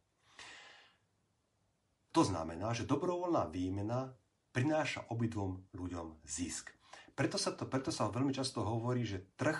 To 2.13 2.23
znamená, 2.23 2.77
že 2.77 2.87
dobrovoľná 2.87 3.49
výmena 3.49 4.13
prináša 4.53 5.09
obidvom 5.11 5.65
ľuďom 5.73 6.21
zisk. 6.29 6.77
Preto 7.17 7.35
sa, 7.41 7.57
to, 7.57 7.67
preto 7.67 7.91
sa 7.91 8.13
veľmi 8.13 8.31
často 8.31 8.63
hovorí, 8.63 9.03
že 9.03 9.27
trh 9.35 9.59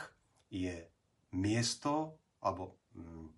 je 0.49 0.87
miesto 1.35 2.23
alebo 2.41 2.81
mm, 2.95 3.29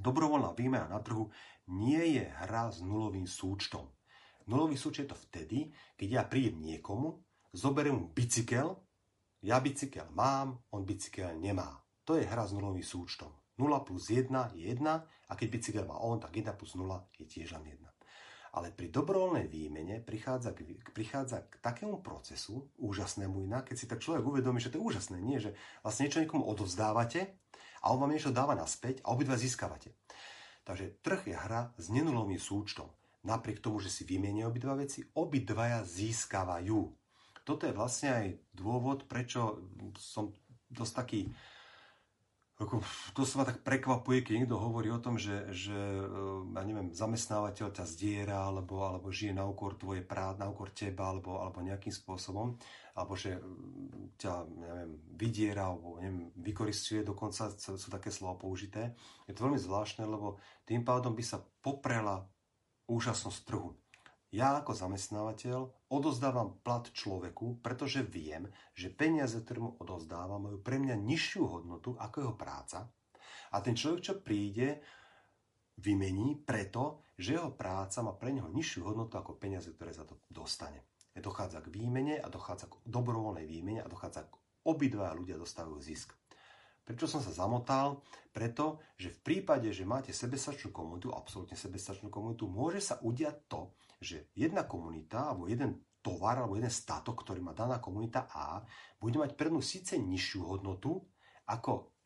dobrovoľná 0.00 0.52
výmena 0.52 0.90
na 0.90 1.00
trhu 1.00 1.30
nie 1.70 2.20
je 2.20 2.24
hra 2.44 2.68
s 2.68 2.84
nulovým 2.84 3.24
súčtom. 3.24 3.88
Nulový 4.44 4.76
súčet 4.76 5.08
je 5.08 5.10
to 5.16 5.18
vtedy, 5.30 5.58
keď 5.96 6.08
ja 6.10 6.22
prídem 6.28 6.60
niekomu, 6.60 7.24
zoberiem 7.56 7.96
mu 7.96 8.06
bicykel, 8.12 8.76
ja 9.40 9.56
bicykel 9.60 10.08
mám, 10.12 10.60
on 10.72 10.84
bicykel 10.84 11.40
nemá. 11.40 11.80
To 12.04 12.20
je 12.20 12.28
hra 12.28 12.44
s 12.44 12.52
nulovým 12.52 12.84
súčtom. 12.84 13.32
0 13.56 13.86
plus 13.86 14.10
1 14.10 14.28
je 14.52 14.68
1 14.68 14.84
a 14.84 15.32
keď 15.32 15.48
bicykel 15.48 15.84
má 15.88 15.96
on, 16.02 16.20
tak 16.20 16.36
1 16.36 16.52
plus 16.58 16.76
0 16.76 16.84
je 17.16 17.24
tiež 17.24 17.56
len 17.56 17.78
1. 17.80 17.93
Ale 18.54 18.70
pri 18.70 18.86
dobrovoľnej 18.86 19.50
výmene 19.50 19.98
prichádza 19.98 20.54
k, 20.54 20.78
prichádza 20.94 21.42
k 21.50 21.58
takému 21.58 21.98
procesu, 22.06 22.70
úžasnému 22.78 23.42
inak, 23.42 23.70
keď 23.70 23.76
si 23.76 23.90
tak 23.90 23.98
človek 23.98 24.22
uvedomí, 24.22 24.62
že 24.62 24.70
to 24.70 24.78
je 24.78 24.86
úžasné, 24.86 25.18
nie, 25.18 25.42
že 25.42 25.58
vlastne 25.82 26.06
niečo 26.06 26.22
niekomu 26.22 26.46
odovzdávate 26.46 27.34
a 27.82 27.90
on 27.90 27.98
vám 27.98 28.14
niečo 28.14 28.30
dáva 28.30 28.54
naspäť 28.54 29.02
a 29.02 29.10
obidva 29.10 29.34
získavate. 29.34 29.90
Takže 30.62 31.02
trh 31.02 31.22
je 31.28 31.36
hra 31.36 31.74
s 31.76 31.90
nenulovým 31.90 32.38
súčtom. 32.38 32.88
Napriek 33.26 33.58
tomu, 33.58 33.82
že 33.82 33.90
si 33.90 34.06
vymenia 34.06 34.46
obidva 34.46 34.78
veci, 34.78 35.02
obidvaja 35.18 35.82
získavajú. 35.82 36.80
Toto 37.44 37.68
je 37.68 37.76
vlastne 37.76 38.08
aj 38.14 38.26
dôvod, 38.56 39.04
prečo 39.04 39.60
som 39.98 40.32
dosť 40.72 40.92
taký 40.94 41.20
ako, 42.54 42.86
to 43.18 43.26
sa 43.26 43.42
ma 43.42 43.44
tak 43.50 43.66
prekvapuje, 43.66 44.22
keď 44.22 44.34
niekto 44.38 44.62
hovorí 44.62 44.86
o 44.94 45.02
tom, 45.02 45.18
že, 45.18 45.50
že 45.50 45.74
ja 46.54 46.62
neviem, 46.62 46.94
zamestnávateľ 46.94 47.74
ťa 47.74 47.82
zdiera, 47.82 48.46
alebo, 48.46 48.86
alebo 48.86 49.10
žije 49.10 49.34
na 49.34 49.42
úkor 49.42 49.74
tvojej 49.74 50.06
práce, 50.06 50.38
na 50.38 50.46
úkor 50.46 50.70
teba, 50.70 51.10
alebo, 51.10 51.42
alebo 51.42 51.58
nejakým 51.66 51.90
spôsobom, 51.90 52.54
alebo 52.94 53.18
že 53.18 53.42
ťa, 54.22 54.46
neviem, 54.54 54.90
vydiera, 55.18 55.66
alebo 55.66 55.98
neviem, 55.98 56.30
vykoristuje, 56.38 57.02
dokonca 57.02 57.50
sú 57.58 57.88
také 57.90 58.14
slova 58.14 58.38
použité. 58.38 58.94
Je 59.26 59.34
to 59.34 59.50
veľmi 59.50 59.58
zvláštne, 59.58 60.06
lebo 60.06 60.38
tým 60.62 60.86
pádom 60.86 61.10
by 61.10 61.26
sa 61.26 61.42
poprela 61.58 62.22
úžasnosť 62.86 63.40
trhu. 63.50 63.74
Ja 64.34 64.58
ako 64.58 64.74
zamestnávateľ 64.74 65.86
odozdávam 65.94 66.58
plat 66.66 66.90
človeku, 66.90 67.62
pretože 67.62 68.02
viem, 68.02 68.50
že 68.74 68.90
peniaze, 68.90 69.38
ktoré 69.38 69.62
mu 69.62 69.78
odozdávam, 69.78 70.42
majú 70.42 70.58
pre 70.58 70.82
mňa 70.82 70.98
nižšiu 70.98 71.42
hodnotu 71.46 71.94
ako 71.94 72.16
jeho 72.18 72.34
práca. 72.34 72.90
A 73.54 73.62
ten 73.62 73.78
človek, 73.78 74.02
čo 74.02 74.14
príde, 74.18 74.82
vymení 75.78 76.42
preto, 76.42 77.14
že 77.14 77.38
jeho 77.38 77.54
práca 77.54 78.02
má 78.02 78.10
pre 78.18 78.34
neho 78.34 78.50
nižšiu 78.50 78.82
hodnotu 78.82 79.14
ako 79.14 79.38
peniaze, 79.38 79.70
ktoré 79.70 79.94
za 79.94 80.02
to 80.02 80.18
dostane. 80.26 80.82
Dochádza 81.14 81.62
k 81.62 81.70
výmene 81.70 82.18
a 82.18 82.26
dochádza 82.26 82.66
k 82.66 82.82
dobrovoľnej 82.90 83.46
výmene 83.46 83.86
a 83.86 83.90
dochádza 83.90 84.26
k 84.26 84.34
obidva 84.66 85.14
ľudia 85.14 85.38
dostávajú 85.38 85.78
zisk. 85.78 86.10
Prečo 86.82 87.06
som 87.06 87.22
sa 87.22 87.30
zamotal? 87.30 88.02
Preto, 88.34 88.82
že 88.98 89.14
v 89.14 89.22
prípade, 89.22 89.70
že 89.70 89.86
máte 89.86 90.10
sebestačnú 90.10 90.74
komunitu, 90.74 91.14
absolútne 91.14 91.54
sebestačnú 91.54 92.10
komunitu, 92.10 92.50
môže 92.50 92.82
sa 92.82 92.98
udiať 92.98 93.46
to, 93.46 93.72
že 94.04 94.18
jedna 94.36 94.68
komunita 94.68 95.32
alebo 95.32 95.48
jeden 95.48 95.80
tovar 96.04 96.44
alebo 96.44 96.60
jeden 96.60 96.68
statok, 96.68 97.24
ktorý 97.24 97.40
má 97.40 97.56
daná 97.56 97.80
komunita 97.80 98.28
A, 98.28 98.60
bude 99.00 99.16
mať 99.16 99.32
pre 99.32 99.48
síce 99.64 99.96
nižšiu 99.96 100.44
hodnotu 100.44 101.00
ako 101.48 101.96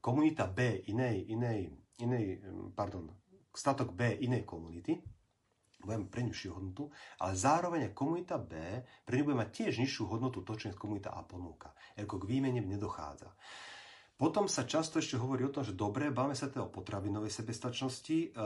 komunita 0.00 0.48
B 0.48 0.88
inej, 0.88 1.28
inej, 1.28 1.68
inej 2.00 2.24
pardon, 2.72 3.12
statok 3.52 3.92
B 3.92 4.16
inej 4.24 4.48
komunity, 4.48 4.96
budeme 5.84 6.08
pre 6.08 6.24
nižšiu 6.24 6.56
hodnotu, 6.56 6.88
ale 7.20 7.36
zároveň 7.36 7.92
komunita 7.92 8.40
B 8.40 8.80
pre 9.04 9.20
ňu 9.20 9.24
bude 9.28 9.40
mať 9.44 9.50
tiež 9.52 9.84
nižšiu 9.84 10.08
hodnotu 10.08 10.40
to, 10.40 10.56
čo 10.56 10.72
komunita 10.72 11.12
A 11.12 11.20
ponúka. 11.22 11.76
Ako 12.00 12.16
k 12.24 12.28
výmene 12.28 12.64
nedochádza. 12.64 13.28
Potom 14.14 14.46
sa 14.46 14.64
často 14.64 15.02
ešte 15.02 15.18
hovorí 15.18 15.42
o 15.44 15.52
tom, 15.52 15.66
že 15.66 15.74
dobre, 15.74 16.08
báme 16.14 16.38
sa 16.38 16.46
teda 16.46 16.70
o 16.70 16.72
potravinovej 16.72 17.34
sebestačnosti, 17.34 18.18
e, 18.30 18.38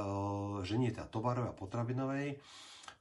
že 0.64 0.74
nie 0.80 0.90
teda 0.90 1.12
tovarovej 1.12 1.52
a 1.52 1.58
potravinovej. 1.60 2.40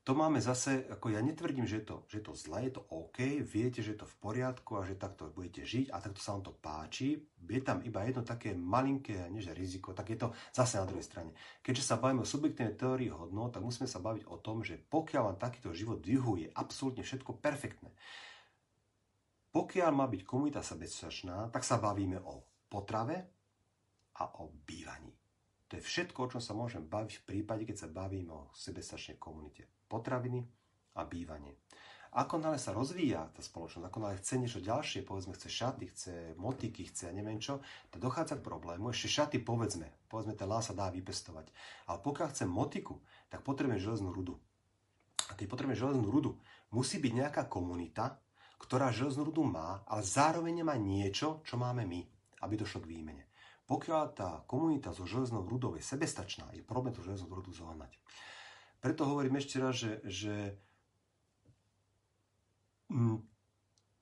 To 0.07 0.15
máme 0.15 0.39
zase, 0.39 0.87
ako 0.87 1.11
ja 1.11 1.19
netvrdím, 1.19 1.67
že 1.67 1.83
je, 1.83 1.85
to, 1.91 2.07
že 2.07 2.23
je 2.23 2.25
to 2.31 2.31
zlé, 2.31 2.71
je 2.71 2.79
to 2.79 2.83
OK, 2.95 3.43
viete, 3.43 3.83
že 3.83 3.91
je 3.91 3.99
to 3.99 4.07
v 4.07 4.15
poriadku 4.23 4.79
a 4.79 4.87
že 4.87 4.95
takto 4.95 5.27
budete 5.35 5.67
žiť 5.67 5.91
a 5.91 5.99
takto 5.99 6.23
sa 6.23 6.31
vám 6.31 6.47
to 6.47 6.55
páči. 6.55 7.27
Je 7.43 7.59
tam 7.59 7.83
iba 7.83 8.07
jedno 8.07 8.23
také 8.23 8.55
malinké, 8.55 9.27
neže 9.27 9.51
riziko, 9.51 9.91
tak 9.91 10.07
je 10.07 10.23
to 10.23 10.31
zase 10.55 10.79
na 10.79 10.87
druhej 10.87 11.03
strane. 11.03 11.35
Keďže 11.59 11.83
sa 11.83 11.99
bavíme 11.99 12.23
o 12.23 12.31
subjektívnej 12.31 12.79
teórii 12.79 13.11
hodnot, 13.11 13.51
tak 13.51 13.67
musíme 13.67 13.83
sa 13.83 13.99
baviť 13.99 14.31
o 14.31 14.39
tom, 14.39 14.63
že 14.63 14.79
pokiaľ 14.79 15.21
vám 15.27 15.43
takýto 15.43 15.75
život 15.75 15.99
vyhuje 15.99 16.55
absolútne 16.55 17.03
všetko 17.03 17.43
perfektné, 17.43 17.91
pokiaľ 19.51 19.91
má 19.91 20.07
byť 20.07 20.23
komunita 20.23 20.63
sebestačná, 20.63 21.51
tak 21.51 21.67
sa 21.67 21.83
bavíme 21.83 22.23
o 22.23 22.47
potrave 22.71 23.27
a 24.23 24.39
o 24.39 24.55
bývaní. 24.55 25.11
To 25.67 25.75
je 25.75 25.83
všetko, 25.83 26.17
o 26.23 26.31
čom 26.31 26.39
sa 26.39 26.55
môžem 26.55 26.87
baviť 26.87 27.11
v 27.19 27.25
prípade, 27.27 27.67
keď 27.67 27.75
sa 27.75 27.91
bavím 27.91 28.31
o 28.31 28.47
sebestačnej 28.55 29.19
komunite. 29.19 29.76
Potraviny 29.87 30.43
a 30.95 31.01
bývanie. 31.07 31.55
Ako 32.17 32.39
nále 32.39 32.57
sa 32.57 32.71
rozvíja 32.71 33.29
tá 33.35 33.43
spoločnosť, 33.43 33.83
ako 33.83 33.99
nále 33.99 34.15
chce 34.17 34.33
niečo 34.39 34.59
ďalšie, 34.63 35.03
povedzme 35.03 35.35
chce 35.35 35.49
šaty, 35.51 35.85
chce 35.91 36.13
motiky, 36.39 36.87
chce 36.87 37.11
neviem 37.11 37.37
čo, 37.37 37.59
to 37.91 37.99
dochádza 37.99 38.39
k 38.39 38.47
problému. 38.47 38.89
Ešte 38.89 39.21
šaty 39.21 39.37
povedzme, 39.43 39.91
povedzme 40.09 40.33
ten 40.33 40.47
lás 40.47 40.71
sa 40.71 40.73
dá 40.73 40.89
vypestovať. 40.89 41.51
Ale 41.91 41.99
pokiaľ 42.01 42.27
chce 42.31 42.45
motiku, 42.47 43.03
tak 43.27 43.43
potrebujeme 43.43 43.77
železnú 43.77 44.15
rudu. 44.15 44.39
A 45.29 45.35
keď 45.35 45.45
potrebujeme 45.51 45.77
železnú 45.77 46.07
rudu, 46.07 46.31
musí 46.71 46.97
byť 46.97 47.13
nejaká 47.13 47.43
komunita, 47.51 48.17
ktorá 48.57 48.89
železnú 48.89 49.29
rudu 49.29 49.43
má, 49.45 49.85
ale 49.85 50.01
zároveň 50.01 50.63
má 50.63 50.73
niečo, 50.79 51.45
čo 51.45 51.59
máme 51.59 51.85
my 51.85 52.01
aby 52.41 52.53
došlo 52.57 52.85
k 52.85 52.91
výmene. 52.93 53.25
Pokiaľ 53.67 54.03
tá 54.15 54.29
komunita 54.47 54.95
so 54.95 55.03
železnou 55.03 55.43
rudou 55.43 55.75
je 55.75 55.83
sebestačná, 55.83 56.47
je 56.55 56.63
problém 56.63 56.95
tú 56.95 57.03
železnú 57.03 57.35
rudu 57.35 57.51
zohnať. 57.51 57.91
Preto 58.87 59.03
hovorím 59.03 59.43
ešte 59.43 59.59
raz, 59.59 59.83
že, 59.83 59.99
že 60.07 60.55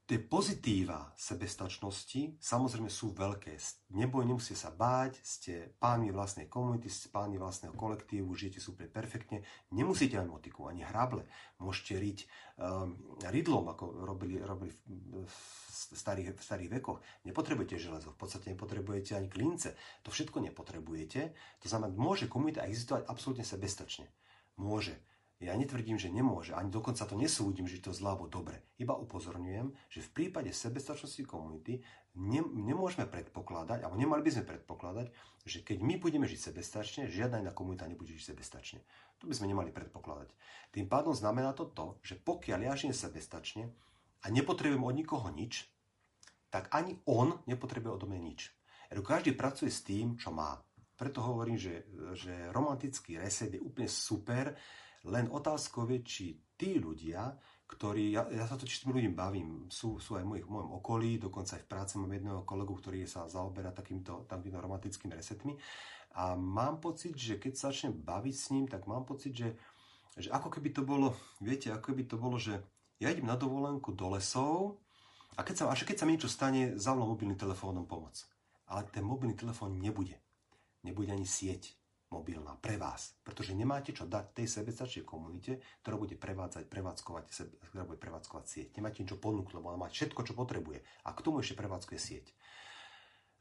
tie 0.06 0.20
pozitíva 0.22 1.10
sebestačnosti 1.18 2.38
samozrejme 2.38 2.86
sú 2.94 3.10
veľké. 3.18 3.58
Neboj, 3.98 4.30
nemusíte 4.30 4.54
sa 4.54 4.70
báť, 4.70 5.18
ste 5.26 5.74
pánmi 5.82 6.14
vlastnej 6.14 6.46
komunity, 6.46 6.86
ste 6.86 7.10
pánmi 7.10 7.42
vlastného 7.42 7.74
kolektívu, 7.74 8.30
žijete 8.38 8.62
super 8.62 8.86
perfektne. 8.86 9.42
Nemusíte 9.74 10.22
mať 10.22 10.30
motiku, 10.30 10.70
ani 10.70 10.86
hrable. 10.86 11.26
Môžete 11.58 11.98
riť 11.98 12.20
um, 12.62 12.94
rydlom, 13.26 13.66
ako 13.74 14.06
robili, 14.06 14.38
robili 14.38 14.70
v, 14.70 15.34
starých, 15.98 16.38
v 16.38 16.42
starých 16.46 16.70
vekoch. 16.78 17.02
Nepotrebujete 17.26 17.82
železo, 17.82 18.14
v 18.14 18.22
podstate 18.22 18.54
nepotrebujete 18.54 19.18
ani 19.18 19.34
klince. 19.34 19.74
To 20.06 20.14
všetko 20.14 20.46
nepotrebujete. 20.46 21.34
To 21.34 21.74
znamená, 21.74 21.90
môže 21.90 22.30
komunita 22.30 22.70
existovať 22.70 23.10
absolútne 23.10 23.42
sebestačne. 23.42 24.14
Môže. 24.56 24.96
Ja 25.44 25.52
netvrdím, 25.60 26.00
že 26.00 26.08
nemôže, 26.08 26.56
ani 26.56 26.72
dokonca 26.72 27.04
to 27.04 27.20
nesúdim, 27.20 27.68
že 27.68 27.84
to 27.84 27.92
je 27.92 28.00
alebo 28.00 28.32
dobre. 28.32 28.64
Iba 28.80 28.96
upozorňujem, 28.96 29.68
že 29.92 30.00
v 30.00 30.14
prípade 30.16 30.48
sebestačnosti 30.56 31.20
komunity 31.28 31.84
ne, 32.16 32.40
nemôžeme 32.40 33.04
predpokladať, 33.04 33.84
alebo 33.84 34.00
nemali 34.00 34.24
by 34.24 34.32
sme 34.32 34.48
predpokladať, 34.48 35.12
že 35.44 35.60
keď 35.60 35.84
my 35.84 36.00
budeme 36.00 36.24
žiť 36.24 36.40
sebestačne, 36.40 37.12
žiadna 37.12 37.44
iná 37.44 37.52
komunita 37.52 37.84
nebude 37.84 38.16
žiť 38.16 38.32
sebestačne. 38.32 38.80
To 39.20 39.28
by 39.28 39.36
sme 39.36 39.52
nemali 39.52 39.76
predpokladať. 39.76 40.32
Tým 40.72 40.88
pádom 40.88 41.12
znamená 41.12 41.52
to 41.52 41.68
to, 41.68 42.00
že 42.00 42.16
pokiaľ 42.16 42.72
ja 42.72 42.74
žijem 42.80 42.96
sebestačne 42.96 43.68
a 44.24 44.32
nepotrebujem 44.32 44.88
od 44.88 44.96
nikoho 44.96 45.28
nič, 45.36 45.68
tak 46.48 46.72
ani 46.72 46.96
on 47.04 47.36
nepotrebuje 47.44 47.92
odo 47.92 48.08
mňa 48.08 48.22
nič. 48.24 48.56
Každý 48.96 49.36
pracuje 49.36 49.68
s 49.68 49.84
tým, 49.84 50.16
čo 50.16 50.32
má. 50.32 50.64
Preto 50.96 51.20
hovorím, 51.20 51.60
že, 51.60 51.92
že 52.16 52.32
romantický 52.56 53.20
reset 53.20 53.52
je 53.52 53.62
úplne 53.62 53.92
super, 53.92 54.56
len 55.06 55.30
otázkou 55.30 55.86
je, 55.92 56.00
či 56.02 56.26
tí 56.56 56.80
ľudia, 56.80 57.36
ktorí, 57.68 58.16
ja, 58.16 58.26
ja 58.32 58.46
sa 58.48 58.56
to 58.56 58.66
s 58.66 58.82
tými 58.82 58.98
ľuďmi 58.98 59.14
bavím, 59.14 59.50
sú, 59.70 60.00
sú 60.00 60.16
aj 60.18 60.24
v, 60.24 60.30
mojich, 60.38 60.46
v 60.48 60.54
mojom 60.54 60.72
okolí, 60.80 61.12
dokonca 61.18 61.60
aj 61.60 61.64
v 61.66 61.70
práci 61.70 61.94
mám 62.00 62.14
jedného 62.14 62.42
kolegu, 62.48 62.74
ktorý 62.78 63.06
sa 63.06 63.28
zaoberá 63.28 63.74
takýmto, 63.74 64.26
takýmto 64.30 64.62
romantickými 64.62 65.14
resetmi 65.14 65.54
a 66.16 66.40
mám 66.40 66.80
pocit, 66.80 67.12
že 67.20 67.36
keď 67.36 67.54
sa 67.60 67.70
začnem 67.70 68.00
baviť 68.00 68.36
s 68.36 68.46
ním, 68.56 68.66
tak 68.72 68.88
mám 68.88 69.04
pocit, 69.04 69.36
že, 69.36 69.50
že 70.16 70.32
ako 70.32 70.48
keby 70.48 70.72
to 70.72 70.88
bolo, 70.88 71.12
viete, 71.44 71.68
ako 71.76 71.92
keby 71.92 72.08
to 72.08 72.16
bolo, 72.16 72.40
že 72.40 72.64
ja 73.04 73.12
idem 73.12 73.28
na 73.28 73.36
dovolenku 73.36 73.92
do 73.92 74.16
lesov 74.16 74.80
a 75.36 75.44
keď 75.44 75.56
sa, 75.60 75.64
až 75.68 75.84
keď 75.84 75.96
sa 76.00 76.06
mi 76.08 76.16
niečo 76.16 76.32
stane, 76.32 76.80
zavolám 76.80 77.12
mobilný 77.12 77.36
telefónom 77.36 77.84
pomoc. 77.84 78.16
Ale 78.72 78.88
ten 78.88 79.04
mobilný 79.04 79.36
telefón 79.36 79.76
nebude. 79.76 80.16
Nebude 80.86 81.10
ani 81.10 81.26
sieť 81.26 81.74
mobilná 82.14 82.54
pre 82.62 82.78
vás, 82.78 83.18
pretože 83.26 83.58
nemáte 83.58 83.90
čo 83.90 84.06
dať 84.06 84.38
tej 84.38 84.48
sebestačnej 84.48 85.04
komunite, 85.04 85.60
ktorá 85.82 85.98
bude 85.98 86.14
prevádzať, 86.14 86.70
prevádzkovať, 86.70 87.24
ktorá 87.74 87.84
bude 87.90 87.98
prevádzkovať 87.98 88.46
sieť. 88.46 88.68
Nemáte 88.78 89.02
ničo 89.02 89.18
ponúknuť, 89.18 89.58
lebo 89.58 89.74
ona 89.74 89.82
má 89.82 89.90
všetko, 89.90 90.22
čo 90.22 90.38
potrebuje. 90.38 90.86
A 91.04 91.12
k 91.18 91.24
tomu 91.26 91.42
ešte 91.42 91.58
prevádzkuje 91.58 92.00
sieť. 92.00 92.32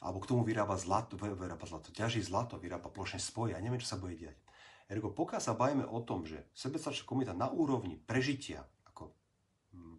Alebo 0.01 0.25
k 0.25 0.29
tomu 0.33 0.43
vyrába 0.43 0.75
zlato, 0.81 1.21
vyrába 1.21 1.65
zlato, 1.69 1.93
ťaží 1.93 2.25
zlato, 2.25 2.57
vyrába 2.57 2.89
plošné 2.89 3.21
spoje 3.21 3.53
a 3.55 3.63
neviem, 3.63 3.81
čo 3.81 3.95
sa 3.95 4.01
bude 4.01 4.17
diať. 4.17 4.37
Ergo, 4.89 5.13
pokiaľ 5.17 5.41
sa 5.41 5.57
bavíme 5.57 5.87
o 5.89 6.01
tom, 6.05 6.29
že 6.29 6.45
sebestačná 6.53 7.09
komunita 7.09 7.33
na 7.33 7.49
úrovni 7.49 7.97
prežitia, 7.97 8.69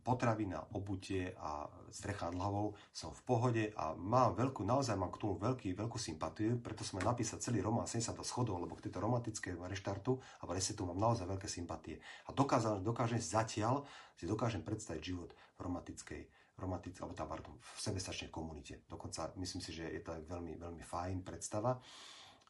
potravina, 0.05 0.61
obutie 0.77 1.33
a 1.41 1.65
strecha 1.89 2.29
nad 2.29 2.37
hlavou, 2.37 2.77
som 2.93 3.09
v 3.09 3.21
pohode 3.25 3.63
a 3.73 3.97
mám 3.97 4.37
veľkú, 4.37 4.61
naozaj 4.61 4.93
mám 4.93 5.09
k 5.09 5.17
tomu 5.17 5.41
veľký, 5.41 5.73
veľkú 5.73 5.97
sympatiu, 5.97 6.61
preto 6.61 6.85
som 6.85 7.01
aj 7.01 7.09
napísať 7.09 7.41
celý 7.41 7.65
román 7.65 7.89
70 7.89 8.13
schodov, 8.21 8.61
lebo 8.61 8.77
k 8.77 8.85
tejto 8.85 9.01
romantické 9.01 9.57
reštartu 9.57 10.21
a 10.45 10.53
resetu 10.53 10.85
mám 10.85 11.01
naozaj 11.01 11.25
veľké 11.25 11.49
sympatie. 11.49 11.97
A 12.29 12.37
dokážem, 12.37 12.85
dokážem 12.85 13.17
zatiaľ, 13.17 13.81
si 14.13 14.29
dokážem 14.29 14.61
predstaviť 14.61 15.01
život 15.01 15.33
v 15.57 15.59
romantickej 15.65 16.21
romantické, 16.55 17.03
alebo 17.03 17.17
tá, 17.17 17.27
pardon, 17.27 17.59
v 17.59 17.79
sebestačnej 17.83 18.31
komunite. 18.31 18.87
Dokonca 18.87 19.35
myslím 19.35 19.59
si, 19.59 19.75
že 19.75 19.91
je 19.91 19.99
to 19.99 20.15
veľmi, 20.23 20.55
veľmi 20.55 20.83
fajn 20.87 21.19
predstava 21.27 21.75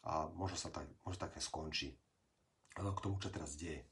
a 0.06 0.30
možno 0.30 0.62
sa 0.62 0.70
tak, 0.70 0.86
možno 1.02 1.26
také 1.26 1.42
skončí 1.42 1.90
k 2.76 3.00
tomu, 3.00 3.16
čo 3.24 3.32
teraz 3.32 3.56
deje. 3.56 3.88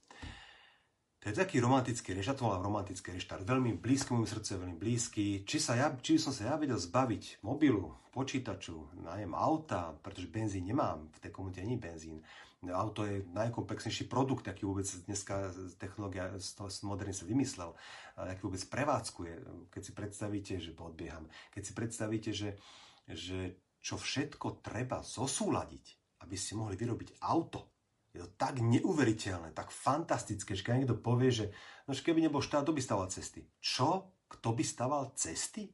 To 1.23 1.31
je 1.31 1.39
taký 1.39 1.63
romantický 1.63 2.11
reštart, 2.19 2.35
to 2.35 2.51
romantický 2.51 3.15
reštart, 3.15 3.47
veľmi 3.47 3.79
blízky 3.79 4.11
môjmu 4.11 4.27
srdcu, 4.27 4.47
je 4.51 4.59
veľmi 4.59 4.75
blízky. 4.75 5.23
Či, 5.47 5.55
sa 5.55 5.79
ja, 5.79 5.87
či 5.95 6.19
som 6.19 6.35
sa 6.35 6.51
ja 6.51 6.55
vedel 6.59 6.75
zbaviť 6.75 7.39
mobilu, 7.47 7.95
počítaču, 8.11 8.91
nájem 9.07 9.31
auta, 9.31 9.95
pretože 10.03 10.27
benzín 10.27 10.67
nemám, 10.67 11.07
v 11.15 11.19
tej 11.23 11.31
komunite 11.31 11.63
ani 11.63 11.79
benzín. 11.79 12.19
Auto 12.67 13.07
je 13.07 13.23
najkomplexnejší 13.31 14.11
produkt, 14.11 14.51
aký 14.51 14.67
vôbec 14.67 14.83
dneska 15.07 15.55
technológia 15.79 16.27
moderný 16.83 17.15
sa 17.15 17.23
vymyslel, 17.23 17.71
aký 18.19 18.43
vôbec 18.43 18.63
prevádzkuje. 18.67 19.33
Keď 19.71 19.79
si 19.83 19.91
predstavíte, 19.95 20.53
že 20.59 20.75
podbieham, 20.75 21.23
keď 21.55 21.61
si 21.63 21.71
predstavíte, 21.71 22.31
že, 22.35 22.59
že 23.07 23.63
čo 23.79 23.95
všetko 23.95 24.59
treba 24.59 24.99
zosúľadiť, 24.99 26.19
aby 26.23 26.35
ste 26.35 26.59
mohli 26.59 26.75
vyrobiť 26.75 27.19
auto, 27.23 27.72
je 28.13 28.21
to 28.21 28.29
tak 28.37 28.61
neuveriteľné, 28.61 29.57
tak 29.57 29.73
fantastické, 29.73 30.53
že 30.53 30.61
keď 30.61 30.73
niekto 30.85 30.97
povie, 31.01 31.33
že 31.33 31.45
no, 31.89 31.97
keby 31.97 32.21
nebol 32.21 32.45
štát, 32.45 32.61
kto 32.61 32.77
by 32.77 32.81
staval 32.85 33.07
cesty? 33.09 33.41
Čo? 33.57 34.21
Kto 34.29 34.53
by 34.53 34.63
staval 34.63 35.03
cesty? 35.17 35.65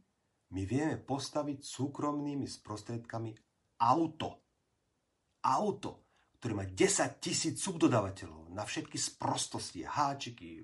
My 0.55 0.63
vieme 0.63 0.95
postaviť 0.97 1.59
súkromnými 1.61 2.47
sprostredkami 2.47 3.35
auto. 3.83 4.29
Auto, 5.43 5.91
ktoré 6.39 6.53
má 6.55 6.65
10 6.65 7.19
tisíc 7.19 7.59
subdodávateľov 7.59 8.55
na 8.55 8.63
všetky 8.63 8.95
sprostosti, 8.95 9.83
háčiky, 9.83 10.63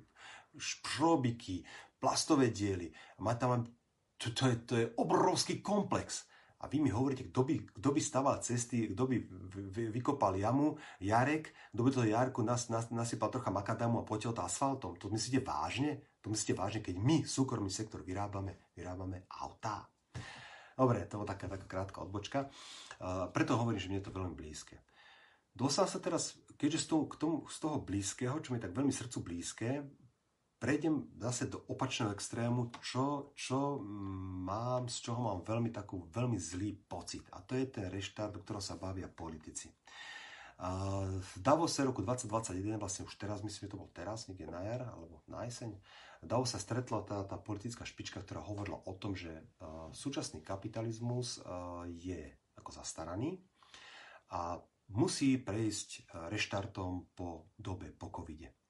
šrobiky, 0.56 1.62
plastové 2.00 2.56
diely. 2.56 2.88
Má 3.20 3.36
tam, 3.36 3.68
to, 4.16 4.32
to, 4.32 4.44
je, 4.48 4.56
to 4.64 4.74
je 4.80 4.86
obrovský 4.96 5.60
komplex 5.60 6.24
a 6.66 6.68
vy 6.68 6.82
mi 6.82 6.90
hovoríte, 6.90 7.30
kto 7.30 7.46
by, 7.46 7.78
kto 7.78 7.90
by 7.94 8.02
staval 8.02 8.42
cesty, 8.42 8.90
kto 8.90 9.06
by 9.06 9.22
vykopal 9.94 10.34
jamu, 10.34 10.74
Jarek, 10.98 11.54
kto 11.70 11.82
by 11.86 11.90
to 11.94 12.02
Jarku 12.10 12.42
nas, 12.42 12.74
nas, 12.74 12.90
nasypal 12.90 13.30
trocha 13.30 13.54
makadamu 13.54 14.02
a 14.02 14.08
potiel 14.08 14.34
to 14.34 14.42
asfaltom. 14.42 14.98
To 14.98 15.14
myslíte 15.14 15.46
vážne? 15.46 16.18
To 16.26 16.34
myslíte 16.34 16.58
vážne, 16.58 16.82
keď 16.82 16.98
my, 16.98 17.22
súkromný 17.22 17.70
sektor, 17.70 18.02
vyrábame, 18.02 18.74
vyrábame 18.74 19.30
autá? 19.30 19.86
Dobre, 20.74 21.06
to 21.06 21.22
bola 21.22 21.38
taká, 21.38 21.46
taká 21.46 21.70
krátka 21.70 22.02
odbočka. 22.02 22.50
Uh, 22.98 23.30
preto 23.30 23.62
hovorím, 23.62 23.78
že 23.78 23.88
mne 23.94 24.02
je 24.02 24.08
to 24.10 24.18
veľmi 24.18 24.34
blízke. 24.34 24.82
Dostal 25.54 25.86
sa 25.86 26.02
teraz, 26.02 26.36
keďže 26.58 26.82
z 26.82 26.88
toho, 26.90 27.04
k 27.08 27.16
tomu, 27.16 27.36
z 27.46 27.58
toho 27.62 27.78
blízkeho, 27.80 28.42
čo 28.42 28.52
mi 28.52 28.60
je 28.60 28.66
tak 28.66 28.76
veľmi 28.76 28.92
srdcu 28.92 29.18
blízke, 29.22 29.70
prejdem 30.66 31.14
zase 31.22 31.46
do 31.46 31.62
opačného 31.70 32.10
extrému, 32.10 32.74
čo, 32.82 33.30
čo 33.38 33.78
mám, 34.42 34.90
z 34.90 34.98
čoho 35.06 35.22
mám 35.22 35.46
veľmi 35.46 35.70
takú 35.70 36.10
veľmi 36.10 36.42
zlý 36.42 36.74
pocit. 36.90 37.22
A 37.38 37.46
to 37.46 37.54
je 37.54 37.70
ten 37.70 37.86
reštart, 37.86 38.34
do 38.34 38.42
ktorého 38.42 38.66
sa 38.66 38.74
bavia 38.74 39.06
politici. 39.06 39.70
v 41.22 41.34
Davose 41.38 41.86
roku 41.86 42.02
2021, 42.02 42.82
vlastne 42.82 43.06
už 43.06 43.14
teraz, 43.14 43.46
myslím, 43.46 43.70
že 43.70 43.78
to 43.78 43.78
bol 43.78 43.94
teraz, 43.94 44.26
niekde 44.26 44.50
na 44.50 44.66
jar 44.66 44.90
alebo 44.90 45.22
na 45.30 45.46
jeseň, 45.46 45.78
Davos 46.26 46.50
sa 46.50 46.58
stretla 46.58 47.06
tá, 47.06 47.22
tá 47.30 47.38
politická 47.38 47.86
špička, 47.86 48.26
ktorá 48.26 48.42
hovorila 48.42 48.82
o 48.90 48.98
tom, 48.98 49.14
že 49.14 49.30
uh, 49.62 49.94
súčasný 49.94 50.42
kapitalizmus 50.42 51.46
uh, 51.46 51.86
je 51.86 52.34
ako 52.58 52.74
zastaraný 52.74 53.38
a 54.34 54.58
musí 54.98 55.38
prejsť 55.38 56.10
reštartom 56.34 57.14
po 57.14 57.54
dobe 57.54 57.94
po 57.94 58.10
covide 58.10 58.65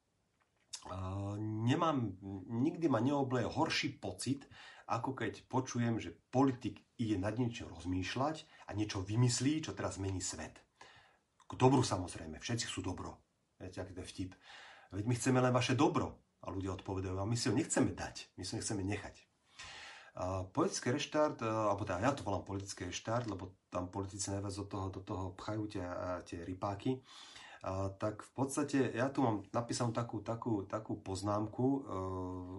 nemám, 1.40 2.18
nikdy 2.50 2.86
ma 2.90 3.02
neobleje 3.02 3.50
horší 3.50 3.98
pocit, 3.98 4.46
ako 4.86 5.18
keď 5.18 5.50
počujem, 5.50 5.98
že 5.98 6.14
politik 6.30 6.86
ide 7.02 7.18
nad 7.18 7.42
niečo 7.42 7.66
rozmýšľať 7.66 8.70
a 8.70 8.78
niečo 8.78 9.02
vymyslí, 9.02 9.66
čo 9.66 9.74
teraz 9.74 9.98
mení 9.98 10.22
svet. 10.22 10.62
K 11.46 11.52
dobru 11.58 11.82
samozrejme, 11.82 12.38
všetci 12.38 12.70
sú 12.70 12.86
dobro. 12.86 13.18
Viete, 13.58 13.82
aký 13.82 13.94
to 13.98 14.02
je 14.06 14.12
vtip. 14.14 14.32
Veď 14.94 15.06
my 15.10 15.14
chceme 15.18 15.40
len 15.42 15.54
vaše 15.54 15.74
dobro. 15.74 16.22
A 16.46 16.54
ľudia 16.54 16.78
odpovedajú, 16.78 17.18
a 17.18 17.26
my 17.26 17.34
si 17.34 17.50
ho 17.50 17.58
nechceme 17.58 17.98
dať, 17.98 18.38
my 18.38 18.46
si 18.46 18.54
ho 18.54 18.62
chceme 18.62 18.86
nechať. 18.86 19.18
A 20.16 20.46
politický 20.46 20.94
reštart, 20.94 21.42
alebo 21.42 21.82
teda 21.82 22.06
ja 22.06 22.14
to 22.14 22.22
volám 22.22 22.46
politický 22.46 22.86
reštart, 22.86 23.26
lebo 23.26 23.58
tam 23.74 23.90
politici 23.90 24.30
najviac 24.30 24.54
do 24.54 24.66
toho, 24.70 24.88
do 24.94 25.02
toho 25.02 25.26
pchajú 25.34 25.66
tie, 25.66 25.86
tie 26.30 26.46
rypáky, 26.46 27.02
a, 27.02 27.02
tak 27.98 28.22
v 28.22 28.32
podstate 28.38 28.94
ja 28.94 29.10
tu 29.10 29.26
mám 29.26 29.42
napísanú 29.50 29.90
takú, 29.90 30.22
takú, 30.22 30.70
takú 30.70 31.02
poznámku, 31.02 31.66
e, 31.66 31.80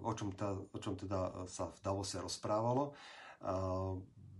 o 0.03 0.11
čom, 0.11 0.35
teda, 0.35 0.51
o 0.51 0.77
čom 0.83 0.99
teda 0.99 1.47
sa 1.47 1.71
v 1.71 1.79
Davose 1.79 2.19
rozprávalo. 2.19 2.91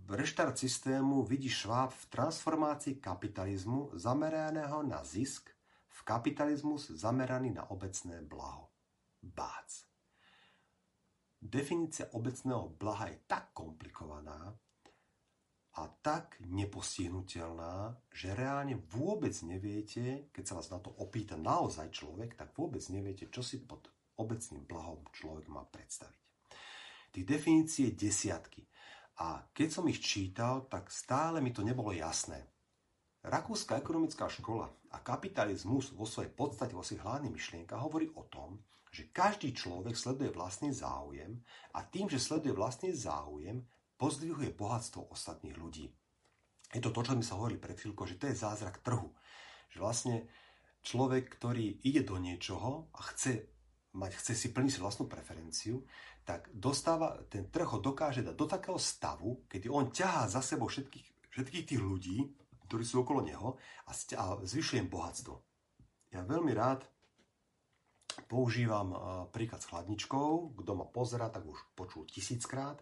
Reštart 0.08 0.56
systému 0.56 1.20
vidí 1.24 1.52
Šváb 1.52 1.92
v 1.92 2.04
transformácii 2.08 2.96
kapitalizmu 2.96 3.92
zameraného 3.92 4.80
na 4.80 5.04
zisk 5.04 5.52
v 5.88 6.00
kapitalizmus 6.04 6.88
zameraný 6.96 7.52
na 7.52 7.68
obecné 7.68 8.24
blaho. 8.24 8.72
Bác. 9.20 9.84
Definícia 11.38 12.08
obecného 12.16 12.72
blaha 12.74 13.12
je 13.12 13.18
tak 13.28 13.52
komplikovaná, 13.52 14.56
a 15.78 15.86
tak 16.02 16.42
nepostihnutelná, 16.42 17.94
že 18.10 18.34
reálne 18.34 18.82
vôbec 18.90 19.30
neviete, 19.46 20.26
keď 20.34 20.42
sa 20.42 20.56
vás 20.58 20.68
na 20.74 20.82
to 20.82 20.90
opýta 20.98 21.38
naozaj 21.38 21.94
človek, 21.94 22.34
tak 22.34 22.50
vôbec 22.58 22.82
neviete, 22.90 23.30
čo 23.30 23.46
si 23.46 23.62
pod 23.62 23.86
obecným 24.18 24.66
blahom 24.66 25.06
človek 25.14 25.46
má 25.46 25.62
predstaviť. 25.62 26.22
Tých 27.14 27.24
definícií 27.24 27.82
je 27.88 27.98
desiatky. 28.10 28.62
A 29.22 29.46
keď 29.54 29.68
som 29.70 29.86
ich 29.86 30.02
čítal, 30.02 30.66
tak 30.66 30.90
stále 30.90 31.38
mi 31.38 31.54
to 31.54 31.62
nebolo 31.62 31.94
jasné. 31.94 32.42
Rakúska 33.22 33.78
ekonomická 33.78 34.26
škola 34.26 34.70
a 34.94 34.98
kapitalizmus 34.98 35.94
vo 35.94 36.06
svojej 36.06 36.30
podstate, 36.34 36.74
vo 36.74 36.82
svojich 36.82 37.02
hlavných 37.06 37.34
myšlienkach 37.34 37.82
hovorí 37.82 38.10
o 38.18 38.26
tom, 38.26 38.58
že 38.90 39.10
každý 39.14 39.54
človek 39.54 39.94
sleduje 39.94 40.34
vlastný 40.34 40.74
záujem 40.74 41.38
a 41.74 41.86
tým, 41.86 42.10
že 42.10 42.22
sleduje 42.22 42.54
vlastný 42.54 42.90
záujem, 42.94 43.62
pozdvihuje 43.98 44.54
bohatstvo 44.54 45.10
ostatných 45.10 45.58
ľudí. 45.58 45.90
Je 46.70 46.80
to 46.84 46.94
to, 46.94 47.00
čo 47.02 47.16
sme 47.18 47.26
sa 47.26 47.36
hovorili 47.36 47.58
pred 47.58 47.74
chvíľkou, 47.74 48.06
že 48.06 48.20
to 48.20 48.30
je 48.30 48.38
zázrak 48.38 48.80
trhu. 48.84 49.10
Že 49.74 49.78
vlastne 49.82 50.16
človek, 50.86 51.28
ktorý 51.28 51.82
ide 51.82 52.06
do 52.06 52.16
niečoho 52.16 52.88
a 52.94 53.00
chce, 53.12 53.50
mať, 53.98 54.16
chce 54.22 54.32
si 54.36 54.48
plniť 54.54 54.72
si 54.76 54.80
vlastnú 54.80 55.10
preferenciu, 55.10 55.82
tak 56.22 56.52
dostáva, 56.52 57.18
ten 57.32 57.48
trh 57.48 57.64
ho 57.64 57.80
dokáže 57.80 58.20
dať 58.20 58.36
do 58.36 58.46
takého 58.46 58.76
stavu, 58.76 59.48
kedy 59.48 59.72
on 59.72 59.88
ťahá 59.88 60.28
za 60.28 60.44
sebou 60.44 60.68
všetkých, 60.68 61.32
všetkých 61.32 61.64
tých 61.64 61.80
ľudí, 61.80 62.18
ktorí 62.68 62.84
sú 62.84 63.00
okolo 63.00 63.24
neho 63.24 63.56
a, 63.88 63.92
a 63.96 64.24
zvyšuje 64.44 64.84
im 64.84 64.92
bohatstvo. 64.92 65.34
Ja 66.12 66.20
veľmi 66.20 66.52
rád 66.52 66.84
používam 68.28 68.92
príklad 69.32 69.64
s 69.64 69.72
chladničkou. 69.72 70.52
Kto 70.52 70.72
ma 70.76 70.84
pozera, 70.84 71.32
tak 71.32 71.48
už 71.48 71.56
počul 71.72 72.04
tisíckrát 72.04 72.76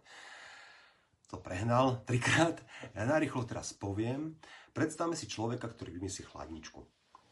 to 1.27 1.43
prehnal 1.43 2.03
trikrát. 2.07 2.62
Ja 2.95 3.03
narýchlo 3.07 3.47
teraz 3.47 3.74
poviem. 3.74 4.39
Predstavme 4.70 5.18
si 5.18 5.27
človeka, 5.27 5.66
ktorý 5.72 5.99
vymyslí 5.99 6.29
chladničku 6.31 6.81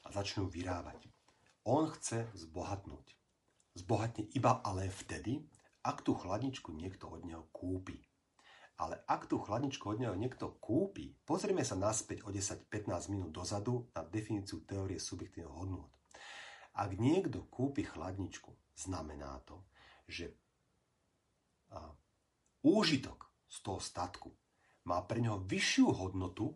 a 0.04 0.08
začne 0.10 0.44
ju 0.44 0.48
vyrábať. 0.50 1.08
On 1.64 1.88
chce 1.88 2.28
zbohatnúť. 2.34 3.16
Zbohatne 3.74 4.28
iba 4.34 4.62
ale 4.62 4.86
vtedy, 4.92 5.42
ak 5.84 6.06
tú 6.06 6.14
chladničku 6.14 6.72
niekto 6.72 7.10
od 7.10 7.26
neho 7.26 7.48
kúpi. 7.50 8.00
Ale 8.74 8.98
ak 9.06 9.30
tú 9.30 9.38
chladničku 9.38 9.86
od 9.86 9.98
neho 10.02 10.16
niekto 10.18 10.58
kúpi, 10.58 11.14
pozrieme 11.22 11.62
sa 11.62 11.78
naspäť 11.78 12.26
o 12.26 12.34
10-15 12.34 12.90
minút 13.14 13.30
dozadu 13.30 13.86
na 13.94 14.02
definíciu 14.02 14.66
teórie 14.66 14.98
subjektívneho 14.98 15.54
hodnot. 15.54 15.94
Ak 16.74 16.98
niekto 16.98 17.46
kúpi 17.46 17.86
chladničku, 17.86 18.50
znamená 18.74 19.38
to, 19.46 19.62
že 20.10 20.34
úžitok 22.64 23.33
z 23.54 23.58
toho 23.62 23.78
statku 23.78 24.34
má 24.90 24.98
pre 25.06 25.22
neho 25.22 25.38
vyššiu 25.38 25.86
hodnotu 25.94 26.50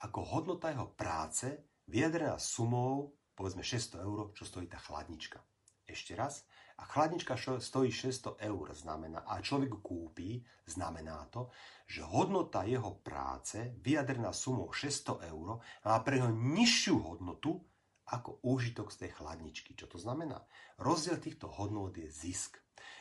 ako 0.00 0.20
hodnota 0.24 0.72
jeho 0.72 0.88
práce 0.96 1.52
vyjadrená 1.84 2.40
sumou 2.40 3.12
povedzme 3.36 3.64
600 3.64 4.06
eur, 4.06 4.18
čo 4.36 4.44
stojí 4.44 4.68
tá 4.68 4.78
chladnička. 4.78 5.40
Ešte 5.82 6.14
raz, 6.14 6.46
a 6.78 6.86
chladnička 6.88 7.36
stojí 7.36 7.90
600 7.92 8.38
eur, 8.38 8.66
znamená, 8.74 9.26
a 9.26 9.42
človek 9.42 9.82
kúpi, 9.82 10.40
znamená 10.66 11.26
to, 11.28 11.50
že 11.90 12.06
hodnota 12.06 12.64
jeho 12.64 13.02
práce 13.02 13.76
vyjadrená 13.82 14.32
sumou 14.32 14.72
600 14.72 15.30
eur 15.32 15.60
má 15.60 15.96
pre 16.00 16.22
neho 16.22 16.32
nižšiu 16.32 16.96
hodnotu 16.96 17.60
ako 18.08 18.42
úžitok 18.42 18.90
z 18.90 19.06
tej 19.06 19.10
chladničky. 19.20 19.74
Čo 19.74 19.86
to 19.90 19.98
znamená? 20.00 20.42
Rozdiel 20.80 21.20
týchto 21.22 21.48
hodnôt 21.48 21.92
je 21.92 22.08
zisk. 22.08 22.58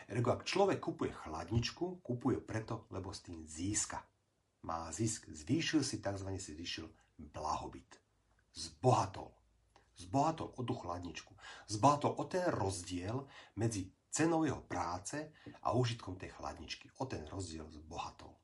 Ergo, 0.07 0.35
ak 0.35 0.47
človek 0.47 0.79
kupuje 0.79 1.11
chladničku, 1.13 2.03
kupuje 2.03 2.41
preto, 2.43 2.87
lebo 2.91 3.13
s 3.13 3.23
tým 3.23 3.47
získa. 3.47 4.03
Má 4.67 4.91
zisk. 4.93 5.29
Zvýšil 5.31 5.81
si, 5.81 6.03
tzv. 6.03 6.29
si 6.37 6.53
zvýšil 6.53 6.85
blahobyt. 7.17 7.97
Zbohatol. 8.53 9.31
Zbohatol 9.97 10.53
o 10.57 10.61
tú 10.61 10.73
chladničku. 10.77 11.33
Zbohatol 11.69 12.13
o 12.17 12.23
ten 12.25 12.45
rozdiel 12.49 13.25
medzi 13.57 13.89
cenou 14.11 14.43
jeho 14.43 14.61
práce 14.67 15.31
a 15.63 15.71
užitkom 15.71 16.19
tej 16.19 16.35
chladničky. 16.35 16.91
O 16.99 17.07
ten 17.07 17.23
rozdiel 17.31 17.65
zbohatol. 17.71 18.35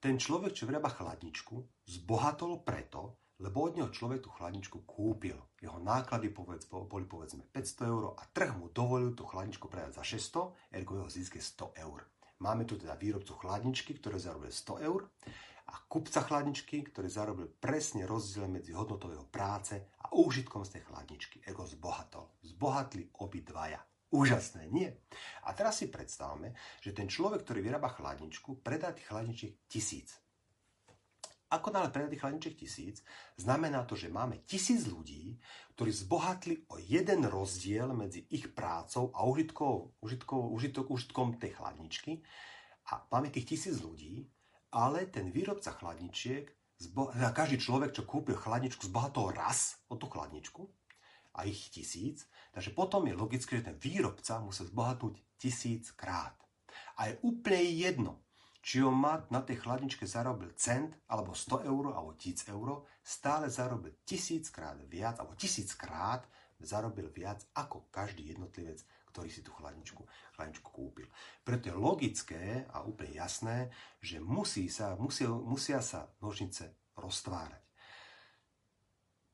Ten 0.00 0.16
človek, 0.16 0.56
čo 0.56 0.64
vyrába 0.64 0.88
chladničku, 0.88 1.60
zbohatol 1.84 2.64
preto, 2.64 3.20
lebo 3.40 3.66
od 3.66 3.80
neho 3.80 3.88
človek 3.88 4.20
tú 4.20 4.30
chladničku 4.30 4.84
kúpil. 4.84 5.36
Jeho 5.58 5.80
náklady 5.80 6.28
povedz, 6.28 6.68
boli 6.68 7.08
povedzme 7.08 7.48
500 7.48 7.90
eur 7.90 8.02
a 8.14 8.22
trh 8.28 8.52
mu 8.60 8.68
dovolil 8.68 9.16
tú 9.16 9.24
chladničku 9.24 9.66
predať 9.66 9.96
za 9.96 10.04
600, 10.04 10.76
ergo 10.76 11.00
jeho 11.00 11.08
zisk 11.08 11.40
je 11.40 11.44
100 11.44 11.80
eur. 11.80 12.04
Máme 12.40 12.64
tu 12.64 12.80
teda 12.80 12.96
výrobcu 12.96 13.36
chladničky, 13.36 14.00
ktorý 14.00 14.16
zarobil 14.16 14.52
100 14.52 14.88
eur 14.88 15.08
a 15.68 15.74
kupca 15.88 16.24
chladničky, 16.24 16.84
ktorý 16.88 17.08
zarobil 17.08 17.46
presne 17.48 18.08
rozdiel 18.08 18.48
medzi 18.48 18.72
hodnotou 18.72 19.12
jeho 19.12 19.28
práce 19.28 19.76
a 20.04 20.12
úžitkom 20.16 20.64
z 20.64 20.80
tej 20.80 20.82
chladničky. 20.88 21.44
Ergo 21.44 21.68
zbohatol. 21.68 22.40
Zbohatli 22.44 23.12
obidvaja. 23.20 23.80
Úžasné, 24.10 24.66
nie? 24.72 24.90
A 25.46 25.54
teraz 25.54 25.78
si 25.78 25.86
predstavme, 25.86 26.56
že 26.82 26.90
ten 26.90 27.06
človek, 27.06 27.46
ktorý 27.46 27.62
vyrába 27.62 27.94
chladničku, 27.94 28.58
predá 28.58 28.90
tých 28.90 29.06
chladničiek 29.06 29.52
tisíc. 29.70 30.18
Ako 31.50 31.74
nále 31.74 31.90
predali 31.90 32.14
chladniček 32.14 32.54
tisíc, 32.54 33.02
znamená 33.34 33.82
to, 33.82 33.98
že 33.98 34.06
máme 34.06 34.46
tisíc 34.46 34.86
ľudí, 34.86 35.34
ktorí 35.74 35.90
zbohatli 35.90 36.54
o 36.70 36.78
jeden 36.78 37.26
rozdiel 37.26 37.90
medzi 37.90 38.22
ich 38.30 38.54
prácou 38.54 39.10
a 39.10 39.26
užitkou, 39.26 39.98
užitkou, 39.98 40.54
užitok, 40.54 40.86
užitkom 40.86 41.42
tej 41.42 41.58
chladničky. 41.58 42.22
A 42.94 43.02
máme 43.10 43.34
tých 43.34 43.50
tisíc 43.50 43.82
ľudí, 43.82 44.30
ale 44.70 45.10
ten 45.10 45.34
výrobca 45.34 45.74
chladničiek, 45.74 46.46
zbo- 46.78 47.10
každý 47.34 47.58
človek, 47.58 47.98
čo 47.98 48.06
kúpil 48.06 48.38
chladničku, 48.38 48.86
zbohatol 48.86 49.34
raz 49.34 49.82
o 49.90 49.98
tú 49.98 50.06
chladničku 50.06 50.70
a 51.34 51.50
ich 51.50 51.66
tisíc. 51.74 52.30
Takže 52.54 52.70
potom 52.78 53.10
je 53.10 53.18
logické, 53.18 53.58
že 53.58 53.74
ten 53.74 53.78
výrobca 53.78 54.38
musel 54.38 54.70
zbohatnúť 54.70 55.18
tisíc 55.34 55.90
krát. 55.98 56.38
A 56.94 57.10
je 57.10 57.18
úplne 57.26 57.74
jedno, 57.74 58.22
či 58.60 58.84
on 58.84 58.92
má 58.92 59.24
na 59.32 59.40
tej 59.40 59.64
chladničke 59.64 60.04
zarobil 60.04 60.52
cent, 60.56 60.92
alebo 61.08 61.32
100 61.32 61.64
eur, 61.64 61.84
alebo 61.96 62.12
1000 62.12 62.52
eur, 62.52 62.84
stále 63.00 63.48
zarobil 63.48 63.96
tisíckrát 64.04 64.76
viac, 64.84 65.16
alebo 65.16 65.32
tisíckrát 65.34 66.28
zarobil 66.60 67.08
viac 67.08 67.40
ako 67.56 67.88
každý 67.88 68.36
jednotlivec, 68.36 68.84
ktorý 69.10 69.32
si 69.32 69.40
tú 69.40 69.50
chladničku, 69.56 70.04
chladničku 70.36 70.68
kúpil. 70.68 71.08
Preto 71.42 71.72
je 71.72 71.74
logické 71.74 72.68
a 72.70 72.84
úplne 72.84 73.16
jasné, 73.16 73.72
že 73.98 74.20
musí 74.20 74.68
sa, 74.68 74.94
musia, 75.00 75.32
musia 75.32 75.80
sa 75.80 76.12
nožnice 76.20 76.76
roztvárať. 76.94 77.64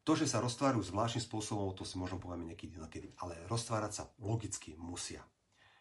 To, 0.06 0.14
že 0.14 0.30
sa 0.30 0.38
roztvárajú 0.38 0.86
zvláštnym 0.86 1.26
spôsobom, 1.26 1.74
to 1.74 1.82
si 1.82 1.98
možno 1.98 2.22
povieme 2.22 2.46
niekedy, 2.46 2.78
niekedy, 2.78 3.10
ale 3.18 3.42
roztvárať 3.50 3.92
sa 3.92 4.04
logicky 4.22 4.78
musia. 4.78 5.26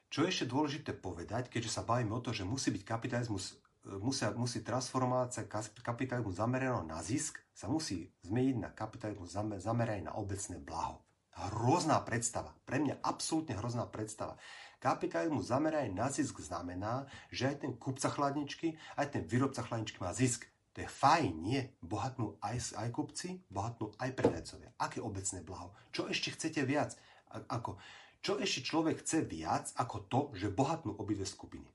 Čo 0.09 0.23
je 0.23 0.31
ešte 0.31 0.51
dôležité 0.51 0.91
povedať, 0.95 1.49
keďže 1.51 1.81
sa 1.81 1.87
bavíme 1.87 2.13
o 2.15 2.23
to, 2.23 2.31
že 2.31 2.47
musí 2.47 2.71
byť 2.71 2.83
kapitalizmus, 2.85 3.57
e, 3.83 3.97
musia, 3.99 4.31
musí 4.31 4.61
transformácia 4.61 5.45
kapitalizmu 5.81 6.31
zameraného 6.31 6.85
na 6.85 7.01
zisk, 7.01 7.41
sa 7.55 7.67
musí 7.67 8.11
zmeniť 8.23 8.55
na 8.59 8.69
kapitalizmus 8.71 9.35
zameraný 9.35 10.07
na 10.07 10.13
obecné 10.15 10.59
blaho. 10.61 11.01
Hrozná 11.35 11.99
predstava. 11.99 12.55
Pre 12.63 12.79
mňa 12.79 13.03
absolútne 13.03 13.59
hrozná 13.59 13.83
predstava. 13.91 14.39
Kapitalizmus 14.79 15.51
zameraný 15.51 15.91
na 15.91 16.07
zisk 16.07 16.39
znamená, 16.39 17.09
že 17.27 17.51
aj 17.51 17.67
ten 17.67 17.73
kupca 17.75 18.07
chladničky, 18.07 18.79
aj 18.95 19.07
ten 19.11 19.23
výrobca 19.27 19.65
chladničky 19.65 19.99
má 19.99 20.15
zisk. 20.15 20.47
To 20.75 20.83
je 20.83 20.89
fajn, 20.91 21.33
nie? 21.39 21.71
Bohatnú 21.79 22.35
aj, 22.43 22.75
aj 22.75 22.91
kupci, 22.91 23.39
bohatnú 23.47 23.95
aj 23.95 24.11
predajcovia. 24.11 24.75
Aké 24.75 24.99
obecné 24.99 25.39
blaho? 25.39 25.71
Čo 25.95 26.11
ešte 26.11 26.35
chcete 26.35 26.67
viac? 26.67 26.99
Ako? 27.31 27.79
Čo 28.25 28.41
ešte 28.41 28.65
človek 28.73 29.05
chce 29.05 29.21
viac 29.21 29.69
ako 29.77 29.97
to, 30.09 30.19
že 30.33 30.49
bohatnú 30.49 30.97
obidve 30.97 31.29
skupiny? 31.29 31.69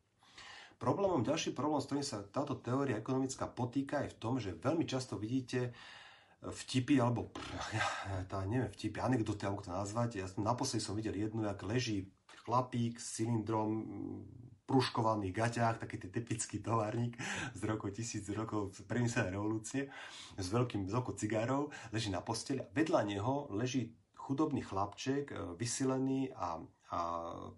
Problémom, 0.82 1.22
ďalší 1.22 1.54
problém, 1.54 1.78
s 1.78 1.86
ktorým 1.86 2.02
sa 2.02 2.26
táto 2.26 2.58
teória 2.58 2.98
ekonomická 2.98 3.46
potýka, 3.46 4.02
je 4.02 4.10
v 4.10 4.18
tom, 4.18 4.34
že 4.42 4.58
veľmi 4.58 4.82
často 4.82 5.14
vidíte 5.14 5.70
vtipy, 6.42 6.98
alebo 6.98 7.30
tá, 8.26 8.42
neviem, 8.50 8.66
vtipy, 8.66 8.98
anekdoty, 8.98 9.46
alebo 9.46 9.62
to 9.62 9.70
nazvať. 9.70 10.18
Ja 10.18 10.26
som, 10.26 10.42
naposledy 10.42 10.82
som 10.82 10.98
videl 10.98 11.22
jednu, 11.22 11.46
jak 11.46 11.62
leží 11.62 12.10
chlapík 12.42 12.98
s 12.98 13.22
cylindrom 13.22 13.86
pruškovaných 14.66 15.30
gaťách, 15.30 15.86
taký 15.86 16.02
ten 16.02 16.10
typický 16.10 16.58
továrnik 16.58 17.14
z 17.54 17.62
roku 17.62 17.94
tisíc 17.94 18.26
rokov 18.34 18.74
priemyselnej 18.90 19.38
revolúcie, 19.38 19.86
s 20.34 20.46
veľkým 20.50 20.82
veľkou 20.82 21.14
cigárov, 21.14 21.70
leží 21.94 22.10
na 22.10 22.26
posteli 22.26 22.58
a 22.58 22.66
vedľa 22.74 23.06
neho 23.06 23.46
leží 23.54 23.99
chudobný 24.30 24.62
chlapček, 24.62 25.34
e, 25.34 25.58
vysilený 25.58 26.30
a, 26.38 26.62
a 26.94 26.98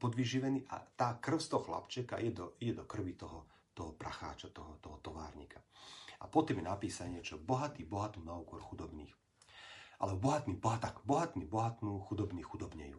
podvyživený 0.01 0.65
a 0.73 0.81
tá 0.97 1.21
krv 1.21 1.37
z 1.37 1.49
toho 1.53 1.69
chlapčeka 1.69 2.17
ide 2.17 2.33
do, 2.41 2.47
ide 2.65 2.81
do 2.81 2.89
krvi 2.89 3.13
toho, 3.13 3.45
toho 3.77 3.93
pracháča, 3.93 4.49
toho, 4.49 4.81
toho 4.81 4.97
továrnika. 5.05 5.61
A 6.25 6.33
potom 6.33 6.57
je 6.57 6.65
napísané 6.65 7.21
niečo, 7.21 7.37
bohatý 7.37 7.85
bohatnú 7.85 8.25
na 8.25 8.41
úkor 8.41 8.65
chudobných. 8.65 9.13
Ale 10.01 10.17
bohatný, 10.17 10.57
bohaták, 10.57 11.05
bohatný 11.05 11.45
bohatnú, 11.45 12.01
chudobný 12.09 12.41
chudobnejú. 12.41 12.97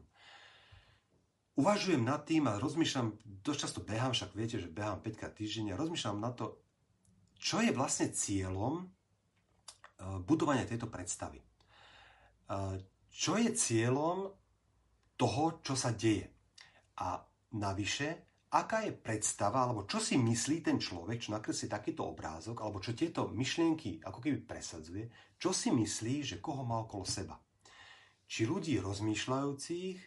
Uvažujem 1.54 2.02
nad 2.02 2.26
tým 2.26 2.50
a 2.50 2.58
rozmýšľam, 2.62 3.18
dosť 3.46 3.60
často 3.60 3.80
behám, 3.86 4.14
však 4.14 4.34
viete, 4.38 4.58
že 4.58 4.70
behám 4.70 5.02
5 5.02 5.18
krát 5.18 5.34
týždenne, 5.34 5.74
a 5.74 5.82
rozmýšľam 5.82 6.18
na 6.22 6.34
to, 6.34 6.62
čo 7.38 7.62
je 7.62 7.70
vlastne 7.74 8.10
cieľom 8.10 8.82
e, 8.82 8.86
budovania 10.26 10.66
tejto 10.66 10.90
predstavy. 10.90 11.42
Čo 13.14 13.38
je 13.38 13.54
cieľom 13.54 14.26
toho, 15.14 15.62
čo 15.62 15.78
sa 15.78 15.94
deje. 15.94 16.26
A 16.98 17.22
navyše, 17.54 18.42
aká 18.50 18.82
je 18.90 18.94
predstava, 18.98 19.62
alebo 19.62 19.86
čo 19.86 20.02
si 20.02 20.18
myslí 20.18 20.66
ten 20.66 20.82
človek, 20.82 21.22
čo 21.22 21.38
nakreslí 21.38 21.70
takýto 21.70 22.10
obrázok, 22.10 22.66
alebo 22.66 22.82
čo 22.82 22.98
tieto 22.98 23.30
myšlienky 23.30 24.02
ako 24.02 24.18
keby 24.18 24.42
presadzuje, 24.42 25.38
čo 25.38 25.54
si 25.54 25.70
myslí, 25.70 26.26
že 26.26 26.42
koho 26.42 26.66
má 26.66 26.82
okolo 26.82 27.06
seba. 27.06 27.38
Či 28.26 28.50
ľudí 28.50 28.82
rozmýšľajúcich, 28.82 29.98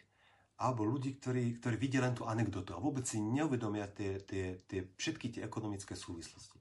alebo 0.57 0.83
ľudí, 0.83 1.21
ktorí, 1.21 1.61
ktorí 1.61 1.75
vidia 1.77 2.01
len 2.01 2.17
tú 2.17 2.25
anekdotu 2.25 2.73
a 2.73 2.81
vôbec 2.81 3.05
si 3.05 3.21
neuvedomia 3.21 3.87
tie, 3.93 4.19
tie, 4.25 4.57
tie, 4.65 4.89
všetky 4.97 5.37
tie 5.37 5.41
ekonomické 5.45 5.93
súvislosti. 5.93 6.57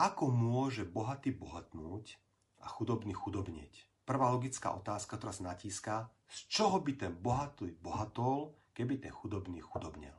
Ako 0.00 0.30
môže 0.32 0.88
bohatý 0.88 1.34
bohatnúť 1.34 2.16
a 2.64 2.66
chudobný 2.72 3.12
chudobnieť? 3.12 3.87
Prvá 4.08 4.32
logická 4.32 4.72
otázka, 4.72 5.20
ktorá 5.20 5.36
sa 5.36 5.52
natíska, 5.52 6.08
z 6.24 6.40
čoho 6.48 6.80
by 6.80 6.92
ten 6.96 7.12
bohatý 7.12 7.76
bohatol, 7.76 8.56
keby 8.72 9.04
ten 9.04 9.12
chudobný 9.12 9.60
chudobnel? 9.60 10.16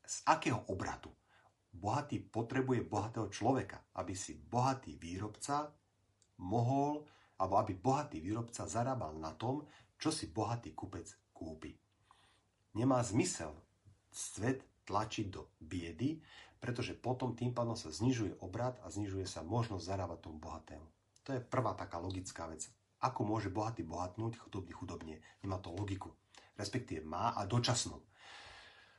Z 0.00 0.24
akého 0.24 0.64
obratu? 0.72 1.12
Bohatý 1.68 2.24
potrebuje 2.24 2.88
bohatého 2.88 3.28
človeka, 3.28 3.84
aby 4.00 4.16
si 4.16 4.32
bohatý 4.32 4.96
výrobca 4.96 5.68
mohol, 6.40 7.04
alebo 7.36 7.60
aby 7.60 7.76
bohatý 7.76 8.24
výrobca 8.24 8.64
zarábal 8.64 9.12
na 9.20 9.36
tom, 9.36 9.68
čo 10.00 10.08
si 10.08 10.32
bohatý 10.32 10.72
kupec 10.72 11.12
kúpi. 11.36 11.76
Nemá 12.80 13.04
zmysel 13.04 13.52
svet 14.08 14.64
tlačiť 14.88 15.26
do 15.28 15.52
biedy, 15.60 16.24
pretože 16.56 16.96
potom 16.96 17.36
tým 17.36 17.52
pádom 17.52 17.76
sa 17.76 17.92
znižuje 17.92 18.40
obrad 18.40 18.80
a 18.80 18.88
znižuje 18.88 19.28
sa 19.28 19.44
možnosť 19.44 19.84
zarábať 19.84 20.18
tomu 20.24 20.40
bohatému. 20.40 20.88
To 21.28 21.36
je 21.36 21.44
prvá 21.44 21.76
taká 21.76 22.00
logická 22.00 22.48
vec. 22.48 22.72
Ako 22.98 23.22
môže 23.22 23.46
bohatý 23.52 23.86
bohatnúť, 23.86 24.42
chudobný 24.42 24.74
chudobne? 24.74 25.22
Nemá 25.44 25.62
to 25.62 25.70
logiku. 25.70 26.10
Respektíve 26.58 27.06
má 27.06 27.30
a 27.30 27.46
dočasnú. 27.46 28.02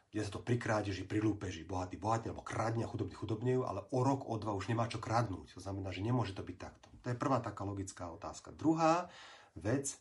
Kde 0.10 0.26
sa 0.26 0.32
to 0.34 0.42
pri 0.42 0.58
krádeži, 0.58 1.06
pri 1.06 1.22
lúpeži, 1.22 1.68
bohatý 1.68 2.00
bohatne, 2.00 2.34
alebo 2.34 2.42
kradne 2.42 2.88
a 2.88 2.90
chudobný 2.90 3.14
chudobnejú, 3.14 3.62
ale 3.68 3.86
o 3.94 4.00
rok, 4.02 4.26
o 4.26 4.40
dva 4.42 4.58
už 4.58 4.72
nemá 4.72 4.90
čo 4.90 4.98
kradnúť. 4.98 5.54
To 5.54 5.62
znamená, 5.62 5.94
že 5.94 6.02
nemôže 6.02 6.34
to 6.34 6.42
byť 6.42 6.58
takto. 6.58 6.88
To 7.06 7.08
je 7.12 7.20
prvá 7.20 7.38
taká 7.44 7.62
logická 7.62 8.10
otázka. 8.10 8.56
Druhá 8.56 9.06
vec, 9.54 9.94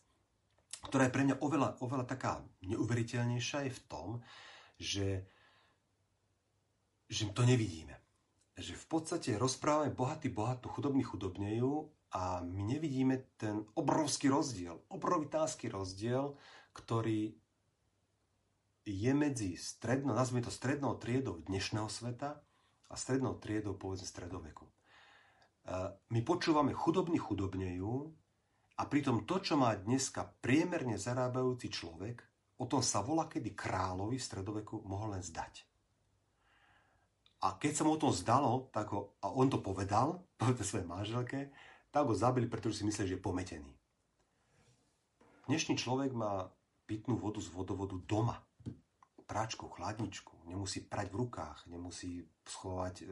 ktorá 0.87 1.05
je 1.05 1.13
pre 1.13 1.27
mňa 1.27 1.43
oveľa, 1.43 1.77
oveľa 1.83 2.05
taká 2.07 2.41
neuveriteľnejšia, 2.65 3.67
je 3.67 3.73
v 3.75 3.81
tom, 3.85 4.07
že, 4.79 5.27
že 7.11 7.29
to 7.35 7.43
nevidíme. 7.43 7.93
Že 8.55 8.79
v 8.79 8.85
podstate 8.87 9.29
rozprávame 9.35 9.91
bohatý 9.91 10.31
bohatú, 10.31 10.71
chudobný 10.71 11.03
chudobnejú 11.03 11.98
a 12.09 12.41
my 12.41 12.61
nevidíme 12.65 13.37
ten 13.37 13.61
obrovský 13.77 14.33
rozdiel, 14.33 14.81
obrovitánsky 14.89 15.69
rozdiel, 15.69 16.33
ktorý 16.73 17.37
je 18.89 19.11
medzi 19.13 19.53
strednou, 19.53 20.17
nazvime 20.17 20.41
to 20.41 20.49
strednou 20.49 20.97
triedou 20.97 21.37
dnešného 21.45 21.85
sveta 21.85 22.41
a 22.89 22.93
strednou 22.97 23.37
triedou 23.37 23.77
povedzme 23.77 24.09
stredoveku. 24.09 24.65
My 26.09 26.25
počúvame 26.25 26.73
chudobní 26.73 27.21
chudobnejú 27.21 28.09
A 28.79 28.87
pritom 28.87 29.27
to, 29.27 29.43
čo 29.43 29.59
má 29.59 29.75
dneska 29.75 30.23
priemerne 30.39 30.95
zarábajúci 30.95 31.67
človek, 31.67 32.23
o 32.63 32.65
tom 32.65 32.79
sa 32.79 33.03
volá, 33.03 33.27
kedy 33.27 33.51
kráľovi 33.51 34.15
v 34.15 34.23
stredoveku 34.23 34.87
mohol 34.87 35.19
len 35.19 35.23
zdať. 35.23 35.67
A 37.43 37.59
keď 37.59 37.71
sa 37.75 37.83
mu 37.83 37.95
o 37.95 38.01
tom 38.01 38.15
zdalo, 38.15 38.71
tak 38.71 38.95
ho, 38.95 39.19
a 39.19 39.35
on 39.35 39.51
to 39.51 39.59
povedal, 39.59 40.23
povedal 40.39 40.63
svojej 40.63 40.87
manželke, 40.87 41.51
tak 41.89 42.07
ho 42.07 42.15
zabili, 42.15 42.45
pretože 42.45 42.81
si 42.81 42.87
mysleli, 42.87 43.09
že 43.13 43.17
je 43.17 43.27
pometený. 43.27 43.71
Dnešný 45.49 45.77
človek 45.77 46.13
má 46.13 46.53
pitnú 46.85 47.17
vodu 47.17 47.41
z 47.41 47.49
vodovodu 47.49 47.97
doma. 48.05 48.37
Práčku, 49.25 49.69
chladničku. 49.69 50.45
Nemusí 50.49 50.85
prať 50.85 51.13
v 51.13 51.25
rukách, 51.25 51.69
nemusí 51.69 52.25
schovať 52.45 52.95
e, 53.01 53.05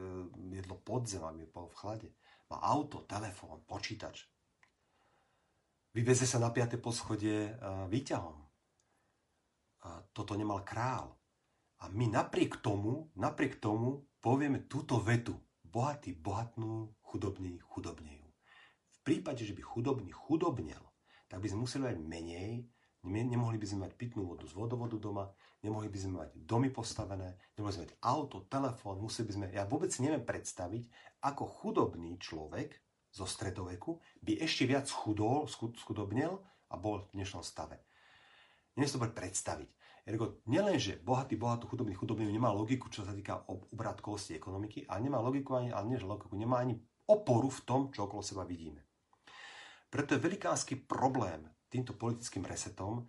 jedlo 0.58 0.78
pod 0.82 1.06
zem, 1.06 1.22
aby 1.22 1.46
bol 1.46 1.70
v 1.70 1.78
chlade. 1.78 2.08
Má 2.50 2.58
auto, 2.58 3.06
telefón, 3.06 3.62
počítač, 3.66 4.26
Vyveze 5.98 6.30
sa 6.30 6.38
na 6.38 6.54
5. 6.54 6.78
poschodie 6.78 7.58
výťahom. 7.90 8.38
A 9.82 9.90
toto 10.14 10.38
nemal 10.38 10.62
král. 10.62 11.10
A 11.82 11.90
my 11.90 12.06
napriek 12.06 12.62
tomu, 12.62 13.10
napriek 13.18 13.58
tomu 13.58 14.06
povieme 14.22 14.70
túto 14.70 15.02
vetu. 15.02 15.34
Bohatý 15.66 16.14
bohatnú, 16.14 16.94
chudobný 17.02 17.58
chudobnejú. 17.66 18.27
Prípade, 19.08 19.40
že 19.40 19.56
by 19.56 19.64
chudobný 19.64 20.12
chudobnel, 20.12 20.84
tak 21.32 21.40
by 21.40 21.48
sme 21.48 21.64
museli 21.64 21.80
mať 21.88 21.96
menej, 21.96 22.68
nemohli 23.08 23.56
by 23.56 23.64
sme 23.64 23.88
mať 23.88 23.96
pitnú 23.96 24.28
vodu 24.28 24.44
z 24.44 24.52
vodovodu 24.52 25.00
doma, 25.00 25.32
nemohli 25.64 25.88
by 25.88 25.96
sme 25.96 26.12
mať 26.20 26.36
domy 26.44 26.68
postavené, 26.68 27.40
nemohli 27.56 27.72
sme 27.72 27.84
mať 27.88 27.96
auto, 28.04 28.44
telefón, 28.52 29.00
museli 29.00 29.24
by 29.24 29.32
sme, 29.32 29.46
ja 29.48 29.64
vôbec 29.64 29.88
si 29.88 30.04
neviem 30.04 30.20
predstaviť, 30.20 30.92
ako 31.24 31.40
chudobný 31.48 32.20
človek 32.20 32.76
zo 33.08 33.24
stredoveku 33.24 33.96
by 34.20 34.44
ešte 34.44 34.68
viac 34.68 34.84
chudol, 34.92 35.48
schudobnel 35.48 36.44
a 36.68 36.76
bol 36.76 37.08
v 37.08 37.16
dnešnom 37.16 37.40
stave. 37.40 37.80
Neviem 38.76 38.92
si 38.92 39.00
to 39.00 39.08
predstaviť. 39.08 39.70
Ergo, 40.04 40.44
nielenže 40.44 41.00
bohatý, 41.00 41.40
bohatý, 41.40 41.64
chudobný, 41.64 41.96
chudobný 41.96 42.28
nemá 42.28 42.52
logiku, 42.52 42.92
čo 42.92 43.08
sa 43.08 43.16
týka 43.16 43.40
obratkovosti 43.48 44.36
ekonomiky, 44.36 44.84
ale 44.84 45.00
nemá 45.00 45.16
logiku 45.24 45.56
ani, 45.56 45.72
ale 45.72 45.96
nie, 45.96 45.96
logiku, 45.96 46.36
nemá 46.36 46.60
ani 46.60 46.76
oporu 47.08 47.48
v 47.48 47.64
tom, 47.64 47.80
čo 47.88 48.04
okolo 48.04 48.20
seba 48.20 48.44
vidíme. 48.44 48.87
Preto 49.88 50.14
je 50.14 50.20
velikánsky 50.20 50.76
problém 50.76 51.48
týmto 51.68 51.96
politickým 51.96 52.44
resetom, 52.44 53.08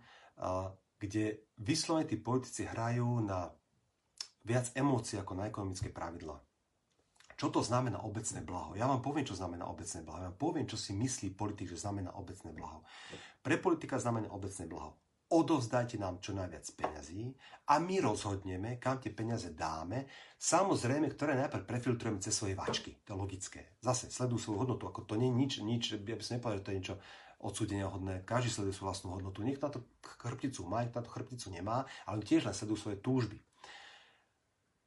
kde 1.00 1.44
vyslovene 1.60 2.08
tí 2.08 2.16
politici 2.20 2.64
hrajú 2.64 3.24
na 3.24 3.52
viac 4.44 4.72
emócií 4.72 5.20
ako 5.20 5.36
na 5.36 5.48
ekonomické 5.48 5.92
pravidlá. 5.92 6.40
Čo 7.40 7.48
to 7.48 7.64
znamená 7.64 8.04
obecné 8.04 8.44
blaho? 8.44 8.76
Ja 8.76 8.84
vám 8.84 9.00
poviem, 9.00 9.24
čo 9.24 9.32
znamená 9.32 9.64
obecné 9.64 10.04
blaho. 10.04 10.20
Ja 10.20 10.28
vám 10.28 10.40
poviem, 10.40 10.68
čo 10.68 10.76
si 10.76 10.92
myslí 10.92 11.32
politik, 11.32 11.72
že 11.72 11.80
znamená 11.80 12.12
obecné 12.12 12.52
blaho. 12.52 12.84
Pre 13.40 13.56
politika 13.56 13.96
znamená 13.96 14.28
obecné 14.28 14.68
blaho. 14.68 14.92
Odovzdajte 15.30 15.94
nám 15.94 16.18
čo 16.18 16.34
najviac 16.34 16.66
peňazí 16.74 17.30
a 17.70 17.78
my 17.78 18.02
rozhodneme, 18.02 18.82
kam 18.82 18.98
tie 18.98 19.14
peniaze 19.14 19.54
dáme. 19.54 20.10
Samozrejme, 20.34 21.06
ktoré 21.06 21.38
najprv 21.38 21.70
prefiltrujeme 21.70 22.18
cez 22.18 22.34
svoje 22.34 22.58
vačky. 22.58 22.98
To 23.06 23.14
je 23.14 23.20
logické. 23.22 23.60
Zase 23.78 24.10
sledujú 24.10 24.42
svoju 24.42 24.66
hodnotu. 24.66 24.90
Ako 24.90 25.06
to 25.06 25.14
nie 25.14 25.30
je 25.30 25.38
nič, 25.38 25.52
nič, 25.62 25.82
ja 25.94 26.18
by 26.18 26.24
som 26.26 26.34
nepovedal, 26.34 26.58
že 26.58 26.66
to 26.66 26.70
je 26.74 26.78
niečo 26.82 26.96
odsúdenia 27.38 27.86
hodné. 27.86 28.26
Každý 28.26 28.50
sleduje 28.50 28.74
svoju 28.74 28.88
vlastnú 28.90 29.08
hodnotu. 29.14 29.46
Niekto 29.46 29.70
na 29.70 29.72
to 29.78 29.80
chrbticu 30.02 30.66
má, 30.66 30.82
niekto 30.82 30.98
na 30.98 31.06
to 31.06 31.14
chrbticu 31.14 31.46
nemá, 31.54 31.86
ale 32.10 32.26
tiež 32.26 32.50
len 32.50 32.54
sledujú 32.54 32.90
svoje 32.90 32.98
túžby. 32.98 33.38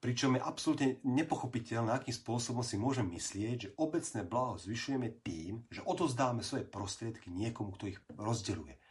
Pričom 0.03 0.35
je 0.35 0.43
absolútne 0.43 0.89
nepochopiteľné, 1.07 1.95
akým 1.95 2.11
spôsobom 2.11 2.59
si 2.59 2.75
môžem 2.75 3.07
myslieť, 3.15 3.55
že 3.55 3.73
obecné 3.79 4.27
blaho 4.27 4.59
zvyšujeme 4.59 5.23
tým, 5.23 5.63
že 5.71 5.79
odozdáme 5.87 6.43
svoje 6.43 6.67
prostriedky 6.67 7.31
niekomu, 7.31 7.71
kto 7.79 7.95
ich 7.95 7.99
rozdeľuje. 8.11 8.82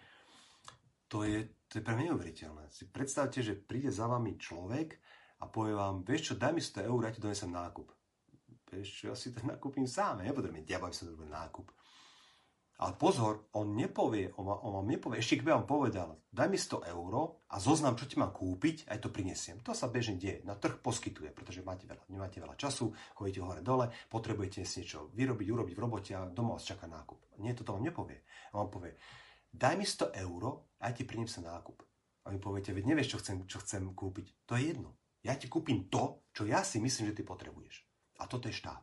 To 1.13 1.29
je, 1.29 1.45
to 1.69 1.77
je 1.77 1.85
pre 1.85 1.93
mňa 1.93 2.09
neuveriteľné. 2.09 2.73
Si 2.73 2.89
predstavte, 2.89 3.45
že 3.45 3.53
príde 3.53 3.93
za 3.93 4.09
vami 4.09 4.41
človek 4.41 4.97
a 5.45 5.49
povie 5.53 5.77
vám, 5.77 6.01
vieš 6.09 6.33
čo, 6.33 6.35
daj 6.41 6.53
mi 6.57 6.65
100 6.65 6.89
eur, 6.89 7.01
ja 7.05 7.13
ti 7.13 7.21
donesem 7.21 7.53
nákup. 7.53 7.93
Vieš 8.73 8.89
čo, 8.89 9.03
ja 9.13 9.17
si 9.17 9.37
to 9.37 9.45
nakúpim 9.53 9.85
sám, 9.85 10.25
ja 10.25 10.33
nepotrebujem 10.33 10.65
diabla, 10.65 10.89
aby 10.89 10.97
som 10.97 11.13
robil 11.13 11.29
nákup. 11.29 11.69
Ale 12.83 12.99
pozor, 12.99 13.53
on 13.55 13.77
nepovie, 13.79 14.33
on, 14.41 14.49
on 14.49 14.83
vám 14.83 14.89
nepovie, 14.89 15.21
ešte 15.21 15.39
keby 15.39 15.55
vám 15.55 15.69
povedal, 15.69 16.19
daj 16.33 16.49
mi 16.51 16.59
100 16.59 16.83
eur 16.91 17.13
a 17.47 17.57
zoznam, 17.61 17.95
čo 17.95 18.09
ti 18.09 18.17
mám 18.19 18.35
kúpiť, 18.35 18.89
aj 18.89 18.99
to 19.05 19.13
prinesiem. 19.13 19.61
To 19.63 19.71
sa 19.77 19.87
bežne 19.93 20.19
deje. 20.19 20.43
Na 20.43 20.59
trh 20.59 20.81
poskytuje, 20.83 21.31
pretože 21.31 21.63
máte 21.63 21.87
veľa, 21.87 22.09
nemáte 22.11 22.43
veľa 22.43 22.59
času, 22.59 22.91
chodíte 23.15 23.45
hore 23.45 23.63
dole, 23.63 23.93
potrebujete 24.11 24.67
si 24.67 24.83
niečo 24.83 25.13
vyrobiť, 25.15 25.47
urobiť 25.47 25.75
v 25.77 25.83
robote 25.85 26.11
a 26.17 26.27
doma 26.27 26.59
vás 26.59 26.67
čaká 26.67 26.91
nákup. 26.91 27.39
Nie, 27.39 27.55
to 27.55 27.69
vám 27.69 27.87
nepovie. 27.87 28.25
On 28.51 28.67
vám 28.67 28.73
povie, 28.73 28.99
daj 29.53 29.75
mi 29.77 29.87
100 29.87 30.17
eur 30.17 30.43
a 30.81 30.89
aj 30.89 30.99
ti 30.99 31.05
prinesem 31.05 31.45
nákup. 31.45 31.85
A 32.25 32.31
vy 32.31 32.39
poviete, 32.39 32.73
veď 32.73 32.85
nevieš, 32.91 33.17
čo 33.17 33.21
chcem, 33.21 33.37
čo 33.47 33.59
chcem 33.61 33.93
kúpiť. 33.93 34.49
To 34.49 34.57
je 34.57 34.73
jedno. 34.73 34.97
Ja 35.23 35.39
ti 35.39 35.47
kúpim 35.47 35.87
to, 35.87 36.27
čo 36.35 36.47
ja 36.47 36.67
si 36.67 36.83
myslím, 36.83 37.15
že 37.15 37.19
ty 37.19 37.23
potrebuješ. 37.23 37.87
A 38.23 38.27
toto 38.27 38.51
je 38.51 38.55
štát. 38.55 38.83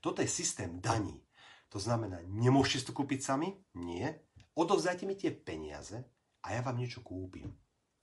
Toto 0.00 0.20
je 0.20 0.28
systém 0.28 0.80
daní. 0.80 1.24
To 1.72 1.80
znamená, 1.80 2.20
nemôžete 2.28 2.84
si 2.84 2.86
to 2.88 2.96
kúpiť 2.96 3.20
sami? 3.24 3.48
Nie. 3.80 4.28
Odovzdajte 4.54 5.08
mi 5.08 5.16
tie 5.16 5.32
peniaze 5.32 5.96
a 6.44 6.52
ja 6.52 6.60
vám 6.60 6.76
niečo 6.76 7.00
kúpim. 7.00 7.48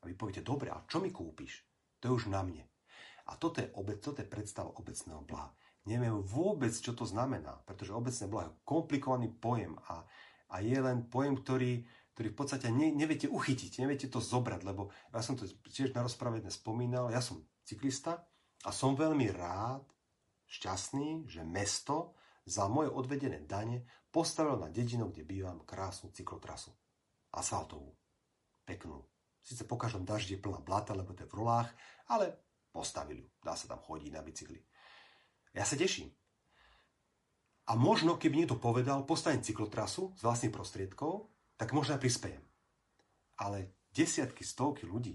A 0.02 0.10
vy 0.10 0.18
poviete, 0.18 0.42
dobre, 0.42 0.74
a 0.74 0.82
čo 0.90 0.98
mi 0.98 1.14
kúpiš? 1.14 1.62
To 2.02 2.10
je 2.10 2.16
už 2.18 2.34
na 2.34 2.42
mne. 2.42 2.66
A 3.30 3.38
toto 3.38 3.62
je, 3.62 3.70
obec, 3.78 4.02
toto 4.02 4.20
je 4.20 4.28
predstava 4.28 4.74
obecného 4.74 5.22
blaha. 5.22 5.54
Neviem 5.86 6.22
vôbec, 6.22 6.74
čo 6.74 6.94
to 6.94 7.06
znamená, 7.06 7.62
pretože 7.66 7.94
obecné 7.94 8.26
blaho 8.30 8.50
je 8.50 8.58
komplikovaný 8.66 9.28
pojem 9.34 9.78
a, 9.90 10.06
a 10.52 10.60
je 10.60 10.76
len 10.76 11.08
pojem, 11.08 11.40
ktorý, 11.40 11.88
ktorý 12.14 12.28
v 12.32 12.38
podstate 12.38 12.68
ne, 12.70 12.92
neviete 12.92 13.32
uchytiť, 13.32 13.80
neviete 13.80 14.12
to 14.12 14.20
zobrať, 14.20 14.62
lebo 14.68 14.92
ja 15.16 15.24
som 15.24 15.40
to 15.40 15.48
tiež 15.72 15.96
na 15.96 16.04
rozprave 16.04 16.44
dnes 16.44 16.60
spomínal, 16.60 17.08
ja 17.10 17.24
som 17.24 17.40
cyklista 17.64 18.28
a 18.68 18.70
som 18.70 19.00
veľmi 19.00 19.32
rád, 19.32 19.88
šťastný, 20.52 21.32
že 21.32 21.48
mesto 21.48 22.20
za 22.44 22.68
moje 22.68 22.92
odvedené 22.92 23.48
dane 23.48 23.88
postavil 24.12 24.60
na 24.60 24.68
dedinu, 24.68 25.08
kde 25.08 25.24
bývam, 25.24 25.64
krásnu 25.64 26.12
cyklotrasu. 26.12 26.76
Asfaltovú. 27.32 27.96
Peknú. 28.68 29.08
Sice 29.40 29.64
po 29.64 29.80
každom 29.80 30.04
daždi 30.04 30.36
je 30.36 30.44
plná 30.44 30.60
blata, 30.62 30.92
lebo 30.92 31.16
to 31.16 31.24
je 31.24 31.32
v 31.32 31.38
rolách, 31.40 31.72
ale 32.12 32.36
postavili 32.70 33.24
ju. 33.24 33.30
Dá 33.40 33.56
sa 33.56 33.72
tam 33.72 33.80
chodiť 33.80 34.12
na 34.12 34.22
bicykli. 34.22 34.60
Ja 35.56 35.64
sa 35.64 35.80
teším. 35.80 36.12
A 37.70 37.78
možno, 37.78 38.18
keby 38.18 38.44
niekto 38.44 38.58
povedal, 38.58 39.06
postavím 39.06 39.46
cyklotrasu 39.46 40.18
z 40.18 40.22
vlastných 40.26 40.54
prostriedkov, 40.56 41.30
tak 41.60 41.78
možno 41.78 41.96
aj 41.96 42.02
prispejem. 42.02 42.42
Ale 43.38 43.86
desiatky, 43.94 44.42
stovky 44.42 44.90
ľudí 44.90 45.14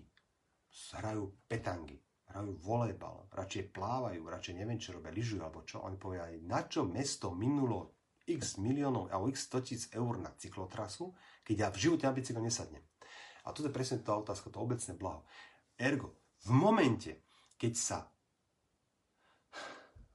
hrajú 0.95 1.33
petangy, 1.51 1.99
hrajú 2.31 2.55
volejbal, 2.63 3.27
radšej 3.35 3.75
plávajú, 3.75 4.23
radšej 4.23 4.55
neviem 4.55 4.79
čo 4.79 4.95
robia, 4.95 5.11
lyžujú 5.11 5.43
alebo 5.43 5.67
čo. 5.67 5.83
Oni 5.83 5.99
povedali, 5.99 6.45
na 6.47 6.63
čo 6.69 6.87
mesto 6.87 7.35
minulo 7.35 7.97
x 8.27 8.59
miliónov 8.59 9.11
alebo 9.11 9.31
x 9.31 9.47
100 9.51 9.67
tisíc 9.67 9.85
eur 9.95 10.19
na 10.19 10.31
cyklotrasu, 10.35 11.15
keď 11.47 11.57
ja 11.57 11.69
v 11.71 11.81
živote 11.81 12.05
na 12.07 12.15
bicykle 12.15 12.43
nesadnem. 12.43 12.83
A 13.47 13.55
toto 13.55 13.71
je 13.71 13.75
presne 13.75 14.03
tá 14.03 14.19
otázka, 14.19 14.51
to 14.51 14.59
obecné 14.59 14.99
blaho. 14.99 15.23
Ergo, 15.79 16.19
v 16.47 16.51
momente, 16.51 17.23
keď 17.59 17.75
sa 17.75 17.99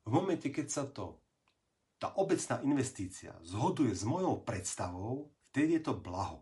v 0.02 0.10
momente, 0.10 0.50
keď 0.50 0.68
sa 0.68 0.84
to 0.90 1.21
tá 2.02 2.18
obecná 2.18 2.58
investícia 2.66 3.38
zhoduje 3.46 3.94
s 3.94 4.02
mojou 4.02 4.42
predstavou, 4.42 5.30
vtedy 5.54 5.78
je 5.78 5.84
to 5.86 5.94
blaho. 5.94 6.42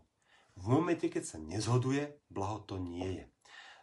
V 0.56 0.72
momente, 0.72 1.04
keď 1.12 1.22
sa 1.22 1.36
nezhoduje, 1.36 2.24
blaho 2.32 2.64
to 2.64 2.80
nie 2.80 3.20
je 3.20 3.24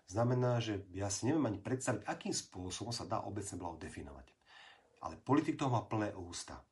znamená, 0.07 0.63
že 0.63 0.87
ja 0.95 1.11
si 1.11 1.27
neviem 1.27 1.51
ani 1.51 1.59
predstaviť, 1.59 2.07
akým 2.07 2.31
spôsobom 2.31 2.95
sa 2.95 3.03
dá 3.03 3.21
obecné 3.27 3.59
blaho 3.59 3.75
definovať. 3.75 4.27
Ale 5.03 5.19
politik 5.19 5.59
toho 5.59 5.69
má 5.69 5.83
plné 5.85 6.15
ústa. 6.15 6.63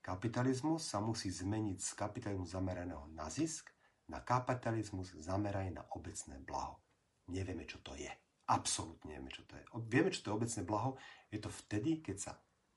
Kapitalizmus 0.00 0.88
sa 0.88 1.02
musí 1.02 1.28
zmeniť 1.28 1.78
z 1.84 1.90
kapitalizmu 1.92 2.48
zameraného 2.48 3.12
na 3.12 3.28
zisk 3.28 3.68
na 4.08 4.24
kapitalizmus 4.24 5.12
zameraný 5.20 5.76
na 5.76 5.84
obecné 5.92 6.40
blaho. 6.40 6.80
Nevieme, 7.28 7.68
čo 7.68 7.84
to 7.84 7.92
je. 7.92 8.08
Absolútne 8.48 9.12
nevieme, 9.12 9.28
čo 9.28 9.44
to 9.44 9.52
je. 9.52 9.64
Vieme, 9.84 10.08
čo 10.08 10.24
to 10.24 10.32
je 10.32 10.38
obecné 10.40 10.62
blaho. 10.64 10.96
Je 11.28 11.36
to 11.36 11.52
vtedy, 11.52 12.00
keď 12.00 12.16
sa 12.16 12.32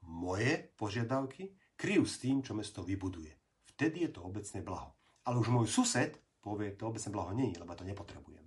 moje 0.05 0.71
požiadavky 0.77 1.53
kryjú 1.77 2.05
s 2.05 2.21
tým, 2.21 2.45
čo 2.45 2.53
mesto 2.53 2.85
vybuduje. 2.85 3.33
Vtedy 3.73 4.05
je 4.05 4.11
to 4.13 4.21
obecné 4.21 4.61
blaho. 4.61 4.93
Ale 5.25 5.37
už 5.37 5.49
môj 5.53 5.67
sused 5.69 6.17
povie, 6.41 6.73
to 6.73 6.89
obecné 6.89 7.09
blaho 7.13 7.31
nie 7.37 7.53
je, 7.53 7.61
lebo 7.61 7.77
to 7.77 7.85
nepotrebujem. 7.85 8.45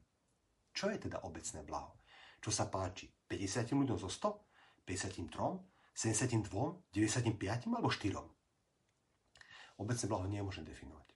Čo 0.75 0.91
je 0.91 0.99
teda 0.99 1.23
obecné 1.23 1.63
blaho? 1.63 1.95
Čo 2.43 2.51
sa 2.51 2.67
páči 2.67 3.07
50 3.31 3.71
ľuďom 3.71 3.97
zo 3.97 4.11
100, 4.11 4.83
53, 4.83 5.31
72, 5.95 6.51
95 6.91 7.71
alebo 7.71 7.89
4? 7.89 9.79
Obecné 9.79 10.05
blaho 10.11 10.27
možné 10.27 10.67
definovať. 10.67 11.07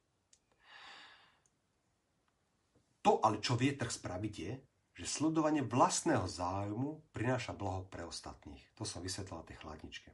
To 3.03 3.19
ale, 3.23 3.43
čo 3.43 3.59
vie 3.59 3.75
trh 3.75 3.91
spraviť 3.91 4.35
je, 4.35 4.53
že 4.99 5.07
sledovanie 5.07 5.63
vlastného 5.63 6.27
záujmu 6.27 7.15
prináša 7.15 7.55
blaho 7.55 7.87
pre 7.87 8.03
ostatných. 8.03 8.63
To 8.75 8.83
som 8.83 8.99
vysvetlil 8.99 9.39
na 9.39 9.47
tej 9.47 9.57
chladničke. 9.63 10.11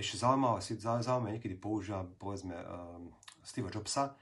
Ešte 0.00 0.24
zaujímavé, 0.24 0.64
zaujímavé 0.80 1.36
niekedy 1.36 1.60
používam, 1.60 2.08
povedzme, 2.16 2.56
um, 2.56 3.12
Steve 3.44 3.68
Jobsa, 3.68 4.16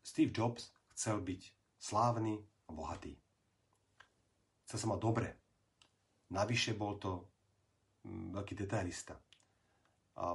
Steve 0.00 0.32
Jobs 0.32 0.72
chcel 0.96 1.20
byť 1.20 1.42
slávny 1.76 2.40
a 2.40 2.70
bohatý. 2.72 3.12
Chcel 4.64 4.78
sa 4.80 4.86
mať 4.88 5.00
dobre. 5.04 5.28
Navyše 6.32 6.72
bol 6.80 6.96
to 6.96 7.28
mm, 8.08 8.32
veľký 8.40 8.54
detailista. 8.56 9.20
A 10.16 10.32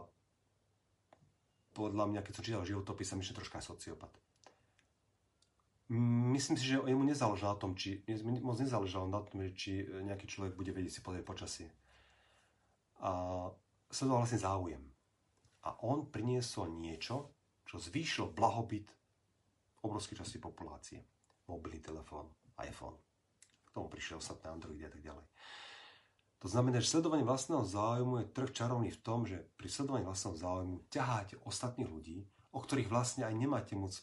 podľa 1.73 2.05
mňa, 2.05 2.21
keď 2.21 2.33
som 2.37 2.45
čítal 2.45 2.69
životopis, 2.69 3.09
sa 3.09 3.17
myšľa 3.17 3.37
troška 3.41 3.59
sociopat. 3.65 4.13
Myslím 6.33 6.57
si, 6.57 6.65
že 6.65 6.81
jemu 6.81 7.05
nezáležalo 7.05 7.53
na 7.53 7.59
tom, 7.61 7.71
či, 7.77 8.01
moc 8.41 8.57
nezáležalo 8.57 9.05
na 9.09 9.21
tom, 9.21 9.41
či 9.53 9.85
nejaký 9.85 10.25
človek 10.25 10.53
bude 10.57 10.73
vedieť 10.73 10.97
si 10.97 11.01
podať 11.05 11.21
počasie. 11.21 11.67
A 13.01 13.45
sledoval 13.95 14.27
vlastne 14.27 14.43
záujem. 14.43 14.83
A 15.63 15.79
on 15.87 16.11
priniesol 16.11 16.67
niečo, 16.75 17.31
čo 17.63 17.79
zvýšilo 17.79 18.35
blahobyt 18.35 18.91
obrovskej 19.87 20.19
časti 20.19 20.37
populácie. 20.43 20.99
Mobilný 21.47 21.79
telefón, 21.79 22.27
iPhone. 22.59 22.99
K 23.63 23.69
tomu 23.71 23.87
prišiel 23.87 24.19
ostatné 24.19 24.51
Android 24.51 24.83
a 24.83 24.91
tak 24.91 25.01
ďalej. 25.01 25.25
To 26.43 26.47
znamená, 26.51 26.77
že 26.77 26.91
sledovanie 26.93 27.25
vlastného 27.25 27.65
záujmu 27.65 28.21
je 28.21 28.33
trh 28.35 28.51
čarovný 28.53 28.91
v 28.93 29.01
tom, 29.01 29.25
že 29.25 29.41
pri 29.57 29.65
sledovaní 29.71 30.05
vlastného 30.05 30.35
záujmu 30.37 30.77
ťaháte 30.91 31.41
ostatných 31.41 31.89
ľudí, 31.89 32.27
o 32.53 32.59
ktorých 32.61 32.91
vlastne 32.91 33.25
aj 33.25 33.33
nemáte 33.33 33.73
moc 33.73 33.95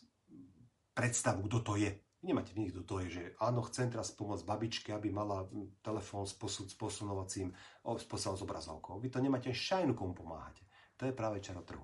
predstavu, 0.96 1.46
kto 1.46 1.58
to 1.62 1.72
je. 1.78 1.92
Nemáte 2.22 2.54
v 2.54 2.62
nich, 2.62 2.70
kto 2.70 2.86
to 2.86 3.02
je, 3.02 3.08
že 3.10 3.24
áno, 3.42 3.66
chcem 3.66 3.90
teraz 3.90 4.14
pomôcť 4.14 4.46
babičke, 4.46 4.94
aby 4.94 5.10
mala 5.10 5.42
telefón 5.82 6.22
s, 6.22 6.38
posud, 6.38 6.70
s 6.70 6.76
posunovacím, 6.78 7.50
s 7.82 8.06
s 8.06 8.42
obrazovkou. 8.46 9.02
Vy 9.02 9.10
to 9.10 9.18
nemáte 9.18 9.50
šajnu, 9.50 9.98
komu 9.98 10.14
pomáhate. 10.14 10.62
To 11.02 11.10
je 11.10 11.18
práve 11.18 11.42
čaro 11.42 11.66
trhu. 11.66 11.82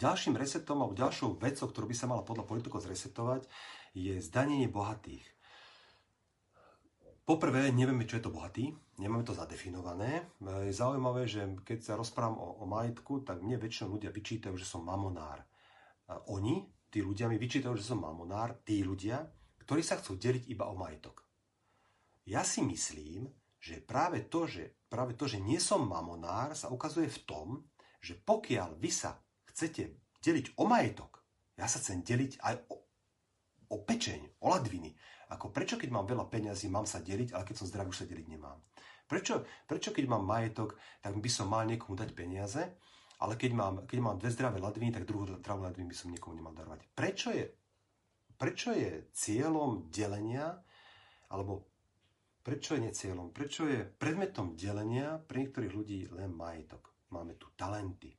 Ďalším 0.00 0.40
resetom 0.40 0.80
alebo 0.80 0.96
ďalšou 0.96 1.36
vecou, 1.36 1.68
ktorú 1.68 1.92
by 1.92 1.96
sa 1.98 2.08
mala 2.08 2.24
podľa 2.24 2.48
politikov 2.48 2.80
zresetovať, 2.80 3.44
je 3.92 4.16
zdanenie 4.16 4.64
bohatých. 4.64 5.28
Poprvé, 7.28 7.68
nevieme, 7.68 8.08
čo 8.08 8.16
je 8.16 8.24
to 8.24 8.32
bohatý, 8.32 8.72
nemáme 8.96 9.28
to 9.28 9.36
zadefinované. 9.36 10.24
Je 10.40 10.72
zaujímavé, 10.72 11.28
že 11.28 11.44
keď 11.68 11.78
sa 11.84 11.92
rozprávam 12.00 12.40
o, 12.40 12.48
o 12.58 12.64
majetku, 12.64 13.28
tak 13.28 13.44
mne 13.44 13.60
väčšinou 13.60 14.00
ľudia 14.00 14.08
vyčítajú, 14.08 14.56
že 14.56 14.64
som 14.64 14.82
mamonár. 14.82 15.44
Oni, 16.32 16.64
tí 16.90 17.00
ľudia 17.00 17.30
mi 17.30 17.38
vyčítajú, 17.38 17.72
že 17.78 17.86
som 17.86 18.02
mamonár, 18.02 18.58
tí 18.66 18.82
ľudia, 18.82 19.22
ktorí 19.64 19.80
sa 19.86 19.96
chcú 20.02 20.18
deliť 20.18 20.50
iba 20.50 20.66
o 20.66 20.74
majetok. 20.74 21.22
Ja 22.26 22.42
si 22.42 22.60
myslím, 22.66 23.30
že 23.62 23.78
práve 23.78 24.26
to, 24.26 24.50
že, 24.50 24.74
práve 24.90 25.14
to, 25.14 25.30
že 25.30 25.38
nie 25.38 25.62
som 25.62 25.86
mamonár, 25.86 26.58
sa 26.58 26.68
ukazuje 26.68 27.06
v 27.06 27.22
tom, 27.24 27.48
že 28.02 28.18
pokiaľ 28.18 28.80
vy 28.80 28.90
sa 28.90 29.20
chcete 29.46 29.94
deliť 30.20 30.56
o 30.58 30.66
majetok, 30.66 31.22
ja 31.54 31.68
sa 31.68 31.78
chcem 31.78 32.00
deliť 32.00 32.40
aj 32.40 32.54
o, 32.72 32.76
o 33.70 33.76
pečeň, 33.84 34.40
o 34.40 34.50
ladviny. 34.50 34.96
Ako 35.30 35.52
prečo, 35.52 35.76
keď 35.76 35.92
mám 35.92 36.08
veľa 36.08 36.26
peňazí, 36.26 36.72
mám 36.72 36.88
sa 36.88 37.04
deliť, 37.04 37.36
ale 37.36 37.44
keď 37.44 37.56
som 37.60 37.68
zdravý, 37.68 37.92
už 37.92 38.00
sa 38.02 38.10
deliť 38.10 38.26
nemám. 38.26 38.58
Prečo, 39.04 39.44
prečo 39.68 39.92
keď 39.92 40.08
mám 40.08 40.24
majetok, 40.24 40.78
tak 41.04 41.18
by 41.18 41.30
som 41.30 41.52
mal 41.52 41.66
niekomu 41.68 41.98
dať 41.98 42.10
peniaze, 42.16 42.62
ale 43.20 43.36
keď 43.36 43.52
mám, 43.52 43.74
keď 43.84 43.98
mám 44.00 44.16
dve 44.16 44.32
zdravé 44.32 44.56
ladviny, 44.56 44.96
tak 44.96 45.04
druhú 45.04 45.28
zdravú 45.28 45.68
ladvinu 45.68 45.92
by 45.92 45.96
som 45.96 46.08
nikomu 46.08 46.40
nemal 46.40 46.56
darovať. 46.56 46.88
Prečo 46.96 47.28
je, 47.30 47.46
prečo 48.40 48.72
je 48.72 49.12
cieľom 49.12 49.92
delenia, 49.92 50.56
alebo 51.28 51.68
prečo 52.40 52.74
je 52.74 52.88
necieľom, 52.88 53.30
prečo 53.30 53.68
je 53.68 53.84
predmetom 53.84 54.56
delenia 54.56 55.20
pre 55.20 55.44
niektorých 55.44 55.72
ľudí 55.76 56.08
len 56.16 56.32
majetok. 56.32 56.90
Máme 57.12 57.36
tu 57.36 57.52
talenty, 57.54 58.10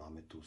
máme 0.00 0.24
tu 0.24 0.40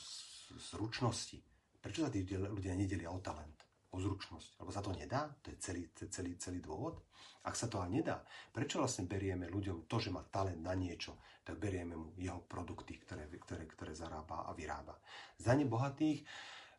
zručnosti. 0.58 1.38
Prečo 1.78 2.08
sa 2.08 2.10
tí 2.10 2.26
ľudia 2.26 2.74
nedelia 2.74 3.12
o 3.12 3.20
talent, 3.22 3.62
o 3.94 3.98
zručnosť? 4.02 4.60
Lebo 4.60 4.74
sa 4.74 4.82
to 4.82 4.91
nedá? 4.91 5.30
To 5.46 5.54
je 5.54 5.58
celý, 5.62 5.88
celý, 6.10 6.36
celý 6.41 6.60
dôvod? 6.60 7.06
Ak 7.46 7.54
sa 7.60 7.68
to 7.68 7.84
ale 7.84 7.91
nedá, 8.02 8.24
prečo 8.56 8.80
vlastne 8.80 9.06
berieme 9.06 9.52
ľuďom 9.52 9.86
to, 9.86 10.00
že 10.00 10.10
má 10.10 10.24
talent 10.32 10.64
na 10.64 10.74
niečo, 10.74 11.20
tak 11.44 11.60
berieme 11.60 12.00
mu 12.00 12.16
jeho 12.16 12.39
produkty, 12.48 12.96
ktoré, 13.04 13.28
ktoré, 13.28 13.68
ktoré 13.68 13.91
zarába 13.91 14.48
a 14.48 14.56
vyrába. 14.56 14.96
Zdanie 15.36 15.68
bohatých 15.68 16.24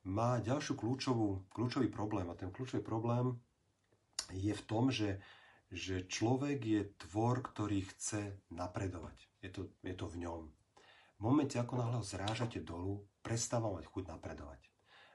má 0.08 0.40
ďalšiu 0.40 0.76
kľúčovú, 0.76 1.48
kľúčový 1.52 1.92
problém 1.92 2.28
a 2.32 2.36
ten 2.36 2.48
kľúčový 2.48 2.80
problém 2.80 3.36
je 4.32 4.56
v 4.56 4.62
tom, 4.64 4.88
že, 4.88 5.20
že 5.68 6.08
človek 6.08 6.58
je 6.64 6.82
tvor, 6.96 7.44
ktorý 7.44 7.84
chce 7.92 8.40
napredovať. 8.48 9.16
Je 9.44 9.52
to, 9.52 9.68
je 9.84 9.92
to 9.92 10.08
v 10.08 10.24
ňom. 10.24 10.48
V 10.48 11.20
momente, 11.20 11.60
ako 11.60 11.76
náhle 11.76 12.00
ho 12.00 12.04
zrážate 12.04 12.64
dolu, 12.64 13.04
prestáva 13.20 13.68
mať 13.68 13.84
chuť 13.84 14.04
napredovať. 14.16 14.73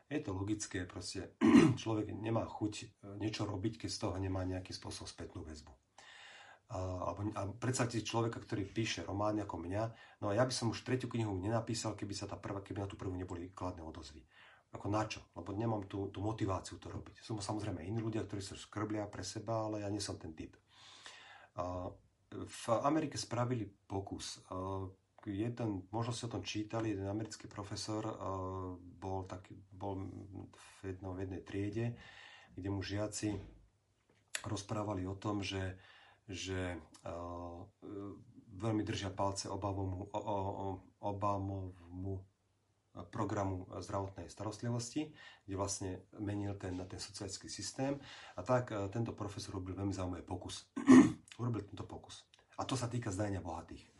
Je 0.09 0.19
to 0.25 0.33
logické, 0.33 0.89
proste 0.89 1.37
človek 1.81 2.09
nemá 2.17 2.41
chuť 2.41 2.73
e, 2.81 2.85
niečo 3.21 3.45
robiť, 3.45 3.85
keď 3.85 3.89
z 3.93 3.99
toho 4.01 4.15
nemá 4.17 4.41
nejaký 4.41 4.73
spôsob 4.73 5.05
spätnú 5.05 5.45
väzbu. 5.45 5.69
A, 6.69 7.13
a 7.13 7.41
predstavte 7.57 8.01
človeka, 8.01 8.41
ktorý 8.41 8.65
píše 8.65 9.01
román 9.05 9.41
ako 9.41 9.57
mňa, 9.57 9.83
no 10.21 10.29
a 10.29 10.37
ja 10.37 10.45
by 10.45 10.53
som 10.53 10.69
už 10.69 10.85
tretiu 10.85 11.09
knihu 11.09 11.33
nenapísal, 11.37 11.97
keby 11.97 12.13
sa 12.13 12.29
tá 12.29 12.37
prvá, 12.37 12.61
keby 12.61 12.85
na 12.85 12.89
tú 12.89 12.97
prvú 12.97 13.13
neboli 13.13 13.53
kladné 13.53 13.81
odozvy. 13.81 14.21
Ako 14.69 14.85
na 14.85 15.01
čo? 15.09 15.25
Lebo 15.33 15.49
nemám 15.53 15.89
tú, 15.89 16.13
tú 16.13 16.21
motiváciu 16.21 16.77
to 16.77 16.93
robiť. 16.93 17.25
Sú 17.25 17.33
samozrejme 17.37 17.81
iní 17.81 17.97
ľudia, 17.97 18.21
ktorí 18.21 18.41
sa 18.41 18.53
skrblia 18.53 19.09
pre 19.09 19.25
seba, 19.25 19.65
ale 19.65 19.81
ja 19.81 19.89
nie 19.89 20.01
som 20.01 20.13
ten 20.21 20.37
typ. 20.37 20.53
V 22.29 22.63
Amerike 22.85 23.17
spravili 23.17 23.65
pokus 23.65 24.37
jeden, 25.31 25.85
možno 25.93 26.11
ste 26.13 26.27
o 26.27 26.33
tom 26.37 26.43
čítali, 26.43 26.91
jeden 26.93 27.07
americký 27.07 27.45
profesor 27.45 28.03
uh, 28.05 28.15
bol, 28.77 29.25
taký, 29.25 29.55
bol 29.71 29.97
v, 30.81 30.95
jedno, 30.95 31.13
v 31.13 31.25
jednej 31.25 31.41
triede, 31.45 31.85
kde 32.53 32.69
mu 32.69 32.81
žiaci 32.81 33.37
rozprávali 34.45 35.03
o 35.05 35.15
tom, 35.15 35.43
že, 35.43 35.77
že 36.25 36.77
uh, 37.05 37.63
veľmi 38.59 38.83
držia 38.83 39.11
palce 39.13 39.47
Obamovmu, 39.51 40.11
o, 40.11 40.19
o, 40.19 40.67
Obamovmu 40.99 42.15
programu 43.13 43.69
zdravotnej 43.79 44.27
starostlivosti, 44.27 45.07
kde 45.47 45.55
vlastne 45.55 46.03
menil 46.19 46.57
ten, 46.59 46.75
ten 46.89 46.99
sociálny 46.99 47.31
systém. 47.47 47.95
A 48.35 48.43
tak 48.43 48.75
tento 48.91 49.15
profesor 49.15 49.55
robil 49.55 49.77
veľmi 49.77 49.95
zaujímavý 49.95 50.25
pokus. 50.27 50.67
urobil 51.39 51.63
tento 51.63 51.87
pokus. 51.87 52.27
A 52.59 52.67
to 52.67 52.75
sa 52.75 52.91
týka 52.91 53.07
zdania 53.07 53.39
bohatých 53.39 53.98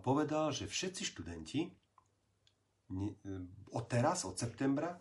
povedal, 0.00 0.56
že 0.56 0.64
všetci 0.64 1.02
študenti 1.04 1.68
od 3.76 3.84
teraz, 3.90 4.24
od 4.24 4.38
septembra, 4.38 4.96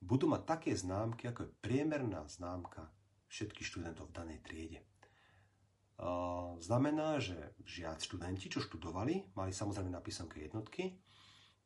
budú 0.00 0.30
mať 0.30 0.42
také 0.46 0.70
známky, 0.76 1.28
ako 1.28 1.44
je 1.44 1.54
priemerná 1.60 2.24
známka 2.30 2.88
všetkých 3.28 3.68
študentov 3.68 4.08
v 4.08 4.16
danej 4.16 4.38
triede. 4.44 4.80
Znamená, 6.60 7.20
že 7.20 7.36
žiac 7.64 8.00
študenti, 8.00 8.48
čo 8.48 8.64
študovali, 8.64 9.36
mali 9.36 9.52
samozrejme 9.52 9.92
na 9.92 10.00
písomke 10.00 10.40
jednotky, 10.40 10.96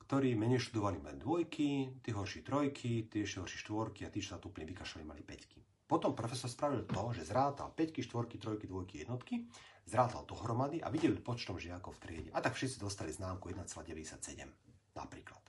ktorí 0.04 0.36
menej 0.36 0.60
študovali 0.60 1.00
mali 1.00 1.16
dvojky, 1.16 2.02
tí 2.04 2.10
horší 2.12 2.44
trojky, 2.44 3.08
tí 3.08 3.24
ešte 3.24 3.40
horší 3.40 3.58
štvorky 3.64 4.04
a 4.04 4.12
tí, 4.12 4.20
čo 4.20 4.36
sa 4.36 4.42
tu 4.42 4.52
úplne 4.52 4.68
vykašľali, 4.68 5.04
mali 5.08 5.24
peťky. 5.24 5.63
Potom 5.85 6.16
profesor 6.16 6.49
spravil 6.49 6.89
to, 6.89 7.12
že 7.12 7.28
zrátal 7.28 7.68
5, 7.72 8.01
4, 8.01 8.41
3, 8.41 8.66
2, 8.66 9.05
jednotky, 9.05 9.45
zrátal 9.85 10.24
dohromady 10.24 10.80
a 10.80 10.89
videli 10.89 11.20
počtom 11.20 11.61
žiakov 11.61 12.01
v 12.01 12.01
triede. 12.01 12.30
A 12.32 12.41
tak 12.41 12.57
všetci 12.57 12.80
dostali 12.80 13.12
známku 13.12 13.53
1,97 13.53 14.49
napríklad. 14.97 15.43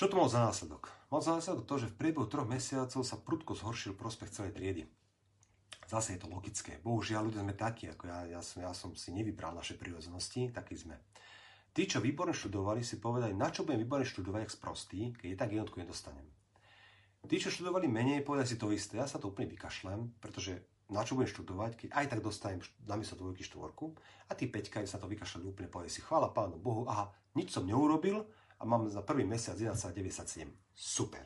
Čo 0.00 0.08
to 0.08 0.16
mal 0.16 0.32
za 0.32 0.40
následok? 0.40 0.88
Mal 1.12 1.20
za 1.20 1.36
následok 1.36 1.68
to, 1.68 1.76
že 1.76 1.92
v 1.92 1.98
priebehu 2.00 2.24
troch 2.24 2.48
mesiacov 2.48 3.04
sa 3.04 3.20
prudko 3.20 3.52
zhoršil 3.52 3.92
prospech 3.92 4.32
celej 4.32 4.56
triedy. 4.56 4.82
Zase 5.84 6.16
je 6.16 6.24
to 6.24 6.32
logické. 6.32 6.80
Bohužiaľ, 6.80 7.28
ľudia 7.28 7.44
sme 7.44 7.52
takí, 7.52 7.84
ako 7.90 8.08
ja, 8.08 8.38
ja, 8.38 8.40
som, 8.40 8.64
ja 8.64 8.72
som 8.72 8.96
si 8.96 9.12
nevybral 9.12 9.52
naše 9.52 9.76
prírodzenosti, 9.76 10.48
takí 10.56 10.78
sme. 10.78 10.96
Tí, 11.76 11.84
čo 11.84 12.00
výborne 12.00 12.32
študovali, 12.32 12.80
si 12.80 12.96
povedali, 12.96 13.36
na 13.36 13.52
čo 13.52 13.68
budem 13.68 13.84
výborne 13.84 14.08
študovať, 14.08 14.40
ak 14.48 14.54
sprostý, 14.56 15.12
keď 15.12 15.28
je 15.28 15.36
tak 15.36 15.50
jednotku 15.52 15.76
nedostanem. 15.76 16.24
Tí, 17.28 17.36
čo 17.36 17.52
študovali 17.52 17.86
menej, 17.86 18.24
povedali 18.24 18.48
si 18.48 18.56
to 18.56 18.72
isté. 18.72 18.96
Ja 18.96 19.06
sa 19.06 19.20
to 19.20 19.28
úplne 19.28 19.52
vykašlem, 19.52 20.18
pretože 20.18 20.64
na 20.90 21.06
čo 21.06 21.14
budem 21.14 21.30
študovať, 21.30 21.72
keď 21.78 21.88
aj 21.94 22.06
tak 22.10 22.20
dostanem 22.24 22.60
namiesto 22.82 23.14
dvojky 23.14 23.46
štvorku 23.46 23.94
a 24.26 24.34
tí 24.34 24.50
peťka 24.50 24.82
sa 24.88 24.98
to 24.98 25.06
vykašľali 25.06 25.46
úplne, 25.46 25.70
povedali 25.70 25.92
si, 25.92 26.02
chvála 26.02 26.34
pánu 26.34 26.58
Bohu, 26.58 26.82
aha, 26.90 27.14
nič 27.38 27.54
som 27.54 27.62
neurobil 27.62 28.26
a 28.58 28.62
mám 28.66 28.90
za 28.90 28.98
prvý 29.06 29.22
mesiac 29.22 29.54
1,97. 29.54 30.50
Super. 30.74 31.22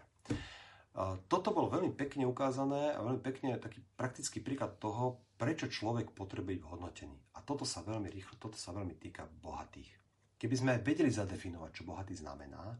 Toto 1.26 1.50
bolo 1.50 1.72
veľmi 1.72 1.90
pekne 1.96 2.22
ukázané 2.28 2.94
a 2.94 3.02
veľmi 3.02 3.18
pekne 3.24 3.58
taký 3.58 3.82
praktický 3.98 4.38
príklad 4.44 4.78
toho, 4.78 5.24
prečo 5.34 5.66
človek 5.66 6.14
potrebuje 6.14 6.60
byť 6.60 6.68
hodnotený. 6.70 7.16
A 7.34 7.42
toto 7.42 7.66
sa 7.66 7.82
veľmi 7.82 8.12
rýchlo, 8.12 8.38
toto 8.38 8.54
sa 8.54 8.70
veľmi 8.70 8.94
týka 9.00 9.26
bohatých. 9.42 9.90
Keby 10.38 10.54
sme 10.54 10.70
aj 10.76 10.80
vedeli 10.86 11.10
zadefinovať, 11.10 11.70
čo 11.74 11.88
bohatý 11.88 12.14
znamená, 12.14 12.78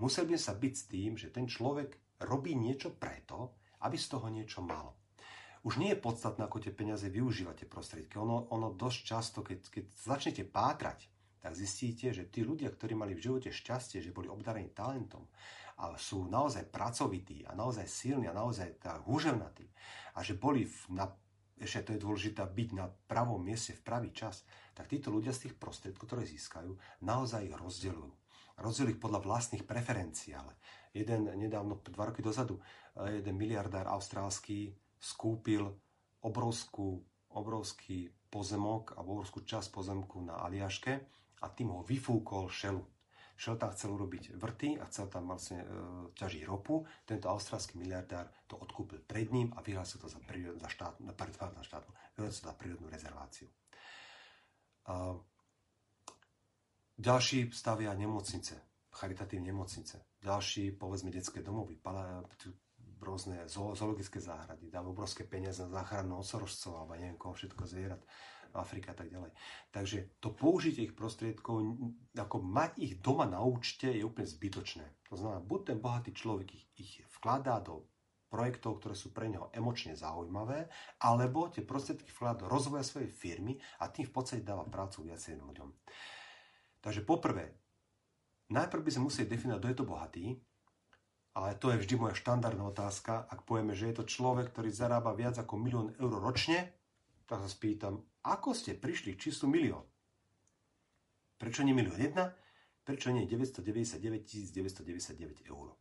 museli 0.00 0.34
by 0.34 0.40
sa 0.40 0.58
byť 0.58 0.74
s 0.74 0.84
tým, 0.90 1.14
že 1.14 1.30
ten 1.30 1.46
človek 1.46 2.11
robí 2.24 2.54
niečo 2.54 2.94
preto, 2.94 3.58
aby 3.82 3.98
z 3.98 4.06
toho 4.06 4.26
niečo 4.30 4.62
mal. 4.62 4.94
Už 5.62 5.78
nie 5.78 5.94
je 5.94 6.02
podstatné, 6.02 6.42
ako 6.42 6.58
tie 6.58 6.74
peniaze 6.74 7.06
využívate 7.06 7.70
prostriedky. 7.70 8.18
Ono, 8.18 8.50
ono 8.50 8.74
dosť 8.74 8.98
často, 9.06 9.38
keď, 9.46 9.60
keď 9.70 9.84
začnete 9.94 10.42
pátrať 10.42 11.12
tak 11.42 11.58
zistíte, 11.58 12.14
že 12.14 12.30
tí 12.30 12.46
ľudia, 12.46 12.70
ktorí 12.70 12.94
mali 12.94 13.18
v 13.18 13.26
živote 13.26 13.50
šťastie, 13.50 13.98
že 13.98 14.14
boli 14.14 14.30
obdarení 14.30 14.70
talentom 14.70 15.26
a 15.82 15.98
sú 15.98 16.30
naozaj 16.30 16.70
pracovití 16.70 17.42
a 17.42 17.58
naozaj 17.58 17.90
silní 17.90 18.30
a 18.30 18.38
naozaj 18.38 18.78
húževnatí 19.10 19.66
a 20.14 20.22
že 20.22 20.38
boli 20.38 20.70
na, 20.94 21.10
ešte 21.58 21.90
to 21.90 21.90
je 21.98 22.04
dôležité 22.06 22.46
byť 22.46 22.68
na 22.78 22.86
pravom 22.86 23.42
mieste 23.42 23.74
v 23.74 23.82
pravý 23.82 24.14
čas, 24.14 24.46
tak 24.70 24.86
títo 24.86 25.10
ľudia 25.10 25.34
z 25.34 25.50
tých 25.50 25.58
prostriedkov, 25.58 26.06
ktoré 26.06 26.22
získajú, 26.22 26.78
naozaj 27.02 27.50
ich 27.50 27.58
rozdeľujú. 27.58 28.14
Rozdeľujú 28.62 28.94
ich 28.94 29.02
podľa 29.02 29.20
vlastných 29.26 29.66
preferencií, 29.66 30.38
ale 30.38 30.54
jeden 30.92 31.32
nedávno, 31.36 31.80
dva 31.88 32.12
roky 32.12 32.20
dozadu, 32.20 32.60
eh, 32.60 33.20
jeden 33.20 33.36
miliardár 33.36 33.88
austrálsky 33.88 34.76
skúpil 35.00 35.66
obrovskú, 36.22 37.02
obrovský 37.34 38.12
pozemok 38.30 38.96
alebo 38.96 39.20
obrovskú 39.20 39.44
časť 39.44 39.68
pozemku 39.74 40.22
na 40.24 40.40
Aliaške 40.40 40.94
a 41.42 41.46
tým 41.50 41.74
ho 41.74 41.82
vyfúkol 41.82 42.48
šelu. 42.48 42.80
Šel 43.36 43.58
tam 43.58 43.74
chcel 43.74 43.90
urobiť 43.90 44.38
vrty 44.38 44.78
a 44.78 44.86
chcel 44.86 45.10
tam 45.10 45.26
vlastne 45.26 45.64
e, 45.64 45.66
ťažiť 46.14 46.46
ropu. 46.46 46.86
Tento 47.02 47.26
austrálsky 47.26 47.74
miliardár 47.74 48.30
to 48.46 48.54
odkúpil 48.54 49.02
pred 49.02 49.34
ním 49.34 49.50
a 49.58 49.64
vyhlásil 49.64 49.98
to 49.98 50.06
za, 50.06 50.22
prírodnú, 50.22 50.62
za, 50.62 50.70
štát, 50.70 50.94
za, 51.02 51.64
štátnu, 51.66 51.92
za 52.30 52.52
prírodnú 52.54 52.86
rezerváciu. 52.86 53.50
A 54.86 55.18
ďalší 56.94 57.50
stavia 57.50 57.90
nemocnice, 57.98 58.71
charitatívne 58.92 59.50
nemocnice. 59.50 60.04
Ďalší, 60.20 60.76
povedzme, 60.76 61.10
detské 61.10 61.40
domovy, 61.40 61.80
rôzne 63.02 63.50
zoologické 63.50 64.22
záhrady, 64.22 64.70
dávajú 64.70 64.94
obrovské 64.94 65.26
peniaze 65.26 65.58
na 65.66 65.82
záchranu 65.82 66.22
nosorožcov 66.22 66.72
alebo 66.78 66.94
neviem 66.94 67.18
koho 67.18 67.34
všetko 67.34 67.62
zvierat. 67.66 68.02
Afrika 68.52 68.92
a 68.92 68.96
tak 69.00 69.08
ďalej. 69.08 69.32
Takže 69.72 70.20
to 70.20 70.28
použitie 70.36 70.84
ich 70.84 70.92
prostriedkov, 70.92 71.72
ako 72.12 72.36
mať 72.44 72.84
ich 72.84 73.00
doma 73.00 73.24
na 73.24 73.40
účte 73.40 73.88
je 73.88 74.04
úplne 74.04 74.28
zbytočné. 74.28 74.84
To 75.08 75.16
znamená, 75.16 75.40
buď 75.40 75.60
ten 75.72 75.78
bohatý 75.80 76.12
človek 76.12 76.52
ich, 76.52 76.64
ich 76.76 76.92
vkladá 77.16 77.64
do 77.64 77.88
projektov, 78.28 78.80
ktoré 78.80 78.96
sú 78.96 79.12
pre 79.12 79.28
neho 79.28 79.52
emočne 79.52 79.96
zaujímavé, 79.96 80.68
alebo 81.00 81.48
tie 81.48 81.64
prostriedky 81.64 82.08
vkladá 82.12 82.44
do 82.44 82.52
rozvoja 82.52 82.84
svojej 82.84 83.08
firmy 83.08 83.56
a 83.80 83.88
tým 83.88 84.08
v 84.08 84.14
podstate 84.20 84.44
dáva 84.44 84.68
prácu 84.68 85.04
viacerým 85.04 85.44
ľuďom. 85.48 85.68
Takže 86.84 87.04
poprvé, 87.04 87.61
najprv 88.52 88.84
by 88.84 88.90
sme 88.92 89.06
museli 89.08 89.26
definovať, 89.32 89.60
kto 89.60 89.70
je 89.72 89.78
to 89.80 89.88
bohatý, 89.88 90.26
ale 91.32 91.56
to 91.56 91.72
je 91.72 91.80
vždy 91.80 91.94
moja 91.96 92.14
štandardná 92.14 92.68
otázka. 92.68 93.24
Ak 93.24 93.48
povieme, 93.48 93.72
že 93.72 93.88
je 93.88 94.04
to 94.04 94.04
človek, 94.04 94.52
ktorý 94.52 94.68
zarába 94.68 95.16
viac 95.16 95.40
ako 95.40 95.56
milión 95.56 95.88
eur 95.96 96.12
ročne, 96.20 96.76
tak 97.24 97.40
sa 97.40 97.48
spýtam, 97.48 98.04
ako 98.20 98.52
ste 98.52 98.76
prišli 98.76 99.16
k 99.16 99.28
číslu 99.28 99.48
milión? 99.48 99.88
Prečo 101.40 101.64
nie 101.64 101.72
milión 101.72 101.96
1? 101.96 102.12
Prečo 102.84 103.08
nie 103.10 103.24
999 103.24 104.52
999 104.52 105.48
eur? 105.48 105.72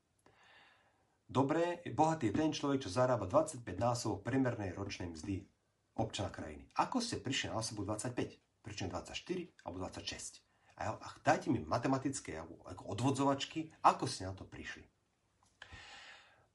Dobre, 1.32 1.80
bohatý 1.92 2.32
je 2.32 2.36
ten 2.36 2.52
človek, 2.52 2.88
čo 2.88 2.92
zarába 2.92 3.28
25 3.28 3.64
násobov 3.76 4.24
premernej 4.24 4.76
ročnej 4.76 5.12
mzdy 5.12 5.48
občana 5.96 6.32
krajiny. 6.32 6.68
Ako 6.76 7.00
ste 7.00 7.20
prišli 7.24 7.52
na 7.52 7.60
osobu 7.60 7.84
25? 7.84 8.64
Prečo 8.64 8.84
nie 8.84 8.92
24 8.92 9.68
alebo 9.68 9.80
26? 9.80 10.51
A, 10.82 10.98
a 10.98 11.08
dajte 11.22 11.54
mi 11.54 11.62
matematické 11.62 12.42
ako 12.42 12.84
odvodzovačky, 12.90 13.70
ako 13.86 14.10
ste 14.10 14.26
na 14.26 14.34
to 14.34 14.44
prišli. 14.46 14.84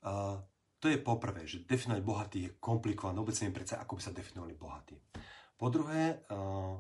Uh, 0.07 0.39
to 0.79 0.91
je 0.91 0.99
poprvé, 1.01 1.47
že 1.47 1.65
definovať 1.67 2.03
bohatý 2.03 2.39
je 2.47 2.55
komplikované. 2.59 3.19
Vôbec 3.19 3.39
neviem 3.39 3.59
predsa, 3.59 3.79
ako 3.83 3.99
by 3.99 4.03
sa 4.03 4.15
definovali 4.15 4.55
bohatí. 4.55 4.97
Po 5.57 5.67
druhé, 5.73 6.27
uh, 6.31 6.79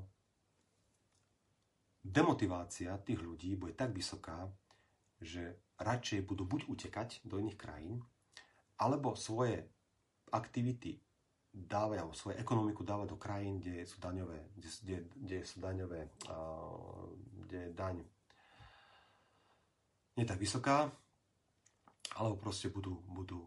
demotivácia 2.07 2.95
tých 3.03 3.19
ľudí 3.19 3.59
bude 3.59 3.75
tak 3.75 3.91
vysoká, 3.91 4.47
že 5.19 5.59
radšej 5.81 6.23
budú 6.29 6.45
buď 6.45 6.71
utekať 6.71 7.25
do 7.27 7.41
iných 7.41 7.59
krajín, 7.59 8.05
alebo 8.77 9.17
svoje 9.17 9.65
aktivity 10.31 11.01
dávajú, 11.57 12.13
svoju 12.13 12.37
ekonomiku 12.37 12.85
dávať 12.85 13.17
do 13.17 13.19
krajín, 13.19 13.65
kde 13.65 13.89
sú 13.89 13.97
daňové, 13.97 14.45
kde, 14.53 14.69
kde, 14.85 14.97
kde 15.17 15.39
sú 15.41 15.57
daňové, 15.65 16.01
kde 17.49 17.59
je 17.59 17.73
daň 17.73 17.97
nie 20.17 20.25
tak 20.29 20.41
vysoká, 20.41 20.93
alebo 22.17 22.37
proste 22.41 22.69
budú, 22.73 23.01
budú 23.09 23.45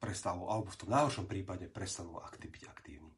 prestanú, 0.00 0.48
alebo 0.48 0.68
v 0.72 0.80
tom 0.80 0.92
najhoršom 0.92 1.28
prípade 1.28 1.68
prestanú 1.68 2.20
akty 2.20 2.48
byť 2.48 2.62
aktívni. 2.68 3.12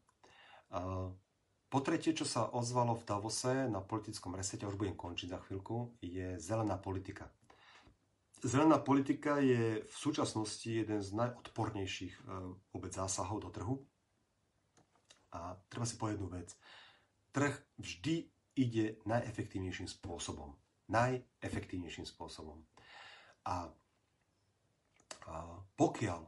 Po 1.68 1.78
tretie, 1.84 2.16
čo 2.16 2.24
sa 2.24 2.48
ozvalo 2.50 2.96
v 2.96 3.06
Davose 3.06 3.68
na 3.68 3.84
politickom 3.84 4.34
resete, 4.34 4.64
už 4.66 4.80
budem 4.80 4.96
končiť 4.96 5.28
za 5.30 5.38
chvíľku, 5.42 6.00
je 6.00 6.40
zelená 6.40 6.80
politika. 6.80 7.30
Zelená 8.42 8.78
politika 8.78 9.42
je 9.42 9.82
v 9.82 9.96
súčasnosti 9.96 10.70
jeden 10.70 11.02
z 11.02 11.10
najodpornejších 11.14 12.14
e, 12.14 12.22
vôbec 12.70 12.94
zásahov 12.94 13.42
do 13.42 13.50
trhu. 13.50 13.76
A 15.34 15.58
treba 15.68 15.84
si 15.84 15.98
povedať 15.98 16.16
jednu 16.18 16.30
vec. 16.30 16.48
Trh 17.34 17.54
vždy 17.76 18.30
ide 18.58 18.98
najefektívnejším 19.06 19.86
spôsobom. 19.86 20.56
Najefektívnejším 20.88 22.08
spôsobom. 22.08 22.64
A, 23.44 23.68
pokiaľ 25.76 26.24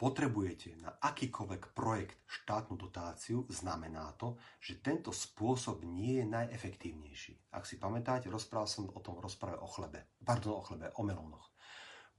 potrebujete 0.00 0.80
na 0.80 0.96
akýkoľvek 0.96 1.76
projekt 1.76 2.16
štátnu 2.24 2.80
dotáciu, 2.80 3.44
znamená 3.52 4.16
to, 4.16 4.40
že 4.56 4.80
tento 4.80 5.12
spôsob 5.12 5.84
nie 5.84 6.24
je 6.24 6.24
najefektívnejší. 6.24 7.52
Ak 7.52 7.68
si 7.68 7.76
pamätáte, 7.76 8.32
rozprával 8.32 8.64
som 8.64 8.88
o 8.88 9.00
tom 9.04 9.20
rozprave 9.20 9.60
o 9.60 9.68
chlebe, 9.68 10.08
pardon, 10.24 10.56
o 10.56 10.64
chlebe, 10.64 10.88
o 10.96 11.04
melónoch. 11.04 11.52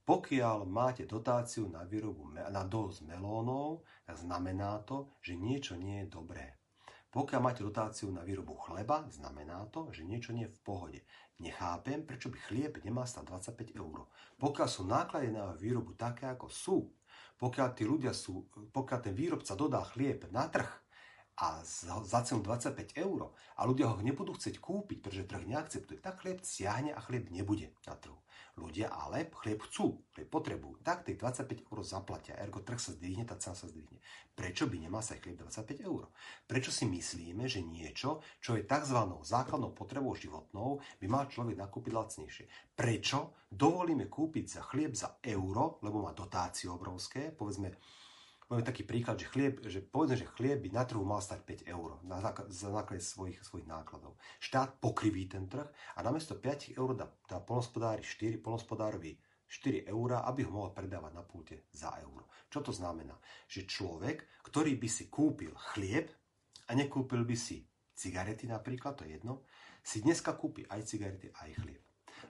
Pokiaľ 0.06 0.62
máte 0.62 1.10
dotáciu 1.10 1.66
na 1.66 1.82
výrobu 1.82 2.30
na 2.30 2.62
dosť 2.62 3.02
melónov, 3.02 3.82
tak 4.06 4.14
znamená 4.14 4.78
to, 4.86 5.18
že 5.18 5.34
niečo 5.34 5.74
nie 5.74 6.06
je 6.06 6.10
dobré. 6.10 6.62
Pokiaľ 7.10 7.40
máte 7.42 7.66
dotáciu 7.66 8.14
na 8.14 8.22
výrobu 8.22 8.56
chleba, 8.62 9.04
znamená 9.10 9.66
to, 9.74 9.90
že 9.90 10.06
niečo 10.06 10.30
nie 10.30 10.46
je 10.46 10.54
v 10.54 10.62
pohode. 10.62 11.00
Nechápem, 11.42 12.06
prečo 12.06 12.30
by 12.30 12.38
chlieb 12.46 12.78
nemal 12.86 13.10
stať 13.10 13.26
25 13.58 13.74
eur. 13.74 14.06
Pokiaľ 14.38 14.68
sú 14.70 14.86
náklady 14.86 15.34
na 15.34 15.50
výrobu 15.58 15.98
také, 15.98 16.30
ako 16.30 16.46
sú, 16.46 16.78
pokiaľ 17.42 17.68
tí 17.74 17.82
ľudia 17.82 18.14
sú, 18.14 18.46
pokiaľ 18.70 18.98
ten 19.02 19.14
výrobca 19.18 19.58
dodá 19.58 19.82
chlieb 19.82 20.30
na 20.30 20.46
trh 20.46 20.81
a 21.40 21.64
za 22.04 22.20
cenu 22.22 22.44
25 22.44 22.92
eur 22.96 23.32
a 23.56 23.62
ľudia 23.64 23.88
ho 23.88 23.96
nebudú 24.04 24.36
chcieť 24.36 24.60
kúpiť, 24.60 24.98
pretože 25.00 25.28
trh 25.28 25.44
neakceptuje, 25.48 25.98
tak 26.04 26.20
chlieb 26.20 26.44
stiahne 26.44 26.92
a 26.92 27.00
chlieb 27.00 27.32
nebude 27.32 27.72
na 27.88 27.96
trhu. 27.96 28.20
Ľudia 28.52 28.92
ale 28.92 29.32
chlieb 29.32 29.64
chcú, 29.64 30.04
chlieb 30.12 30.28
potrebujú, 30.28 30.84
tak 30.84 31.08
tých 31.08 31.16
25 31.16 31.72
eur 31.72 31.78
zaplatia, 31.80 32.36
ergo 32.36 32.60
trh 32.60 32.76
sa 32.76 32.92
zdvihne, 32.92 33.24
tá 33.24 33.40
cena 33.40 33.56
sa 33.56 33.64
zdvihne. 33.64 33.96
Prečo 34.36 34.68
by 34.68 34.76
nemal 34.76 35.00
sa 35.00 35.16
chlieb 35.16 35.40
25 35.40 35.88
eur? 35.88 36.12
Prečo 36.44 36.68
si 36.68 36.84
myslíme, 36.84 37.48
že 37.48 37.64
niečo, 37.64 38.20
čo 38.44 38.60
je 38.60 38.68
tzv. 38.68 38.98
základnou 39.24 39.72
potrebou 39.72 40.12
životnou, 40.12 40.84
by 41.00 41.06
mal 41.08 41.32
človek 41.32 41.56
nakúpiť 41.56 41.92
lacnejšie? 41.96 42.44
Prečo 42.76 43.48
dovolíme 43.48 44.12
kúpiť 44.12 44.60
za 44.60 44.62
chlieb 44.68 44.92
za 44.92 45.16
euro, 45.24 45.80
lebo 45.80 46.04
má 46.04 46.12
dotácie 46.12 46.68
obrovské, 46.68 47.32
povedzme 47.32 47.72
Máme 48.52 48.68
taký 48.68 48.84
príklad, 48.84 49.16
že 49.16 49.32
chlieb, 49.32 49.64
že 49.64 49.80
povedzme, 49.80 50.20
že 50.20 50.28
chlieb 50.36 50.60
by 50.60 50.76
na 50.76 50.84
trhu 50.84 51.00
mal 51.08 51.24
stať 51.24 51.64
5 51.64 51.72
eur 51.72 51.96
na 52.04 52.20
základe 52.52 53.00
svojich, 53.00 53.40
svojich 53.40 53.64
nákladov. 53.64 54.20
Štát 54.44 54.76
pokriví 54.76 55.24
ten 55.24 55.48
trh 55.48 55.64
a 55.96 56.04
namiesto 56.04 56.36
5 56.36 56.76
eur 56.76 56.92
dá, 56.92 57.08
dá 57.24 57.40
polnospodári 57.40 58.04
4, 58.04 58.44
polnospodárovi 58.44 59.16
4 59.48 59.88
eurá, 59.88 60.28
aby 60.28 60.44
ho 60.44 60.52
mohol 60.52 60.76
predávať 60.76 61.12
na 61.16 61.24
pulte 61.24 61.64
za 61.72 61.96
euro. 62.04 62.28
Čo 62.52 62.60
to 62.60 62.76
znamená? 62.76 63.16
Že 63.48 63.64
človek, 63.64 64.44
ktorý 64.44 64.76
by 64.76 64.88
si 64.92 65.08
kúpil 65.08 65.56
chlieb 65.72 66.12
a 66.68 66.76
nekúpil 66.76 67.24
by 67.24 67.32
si 67.32 67.64
cigarety 67.96 68.52
napríklad, 68.52 69.00
to 69.00 69.08
je 69.08 69.16
jedno, 69.16 69.48
si 69.80 70.04
dneska 70.04 70.36
kúpi 70.36 70.68
aj 70.68 70.84
cigarety, 70.84 71.32
aj 71.40 71.56
chlieb. 71.56 71.80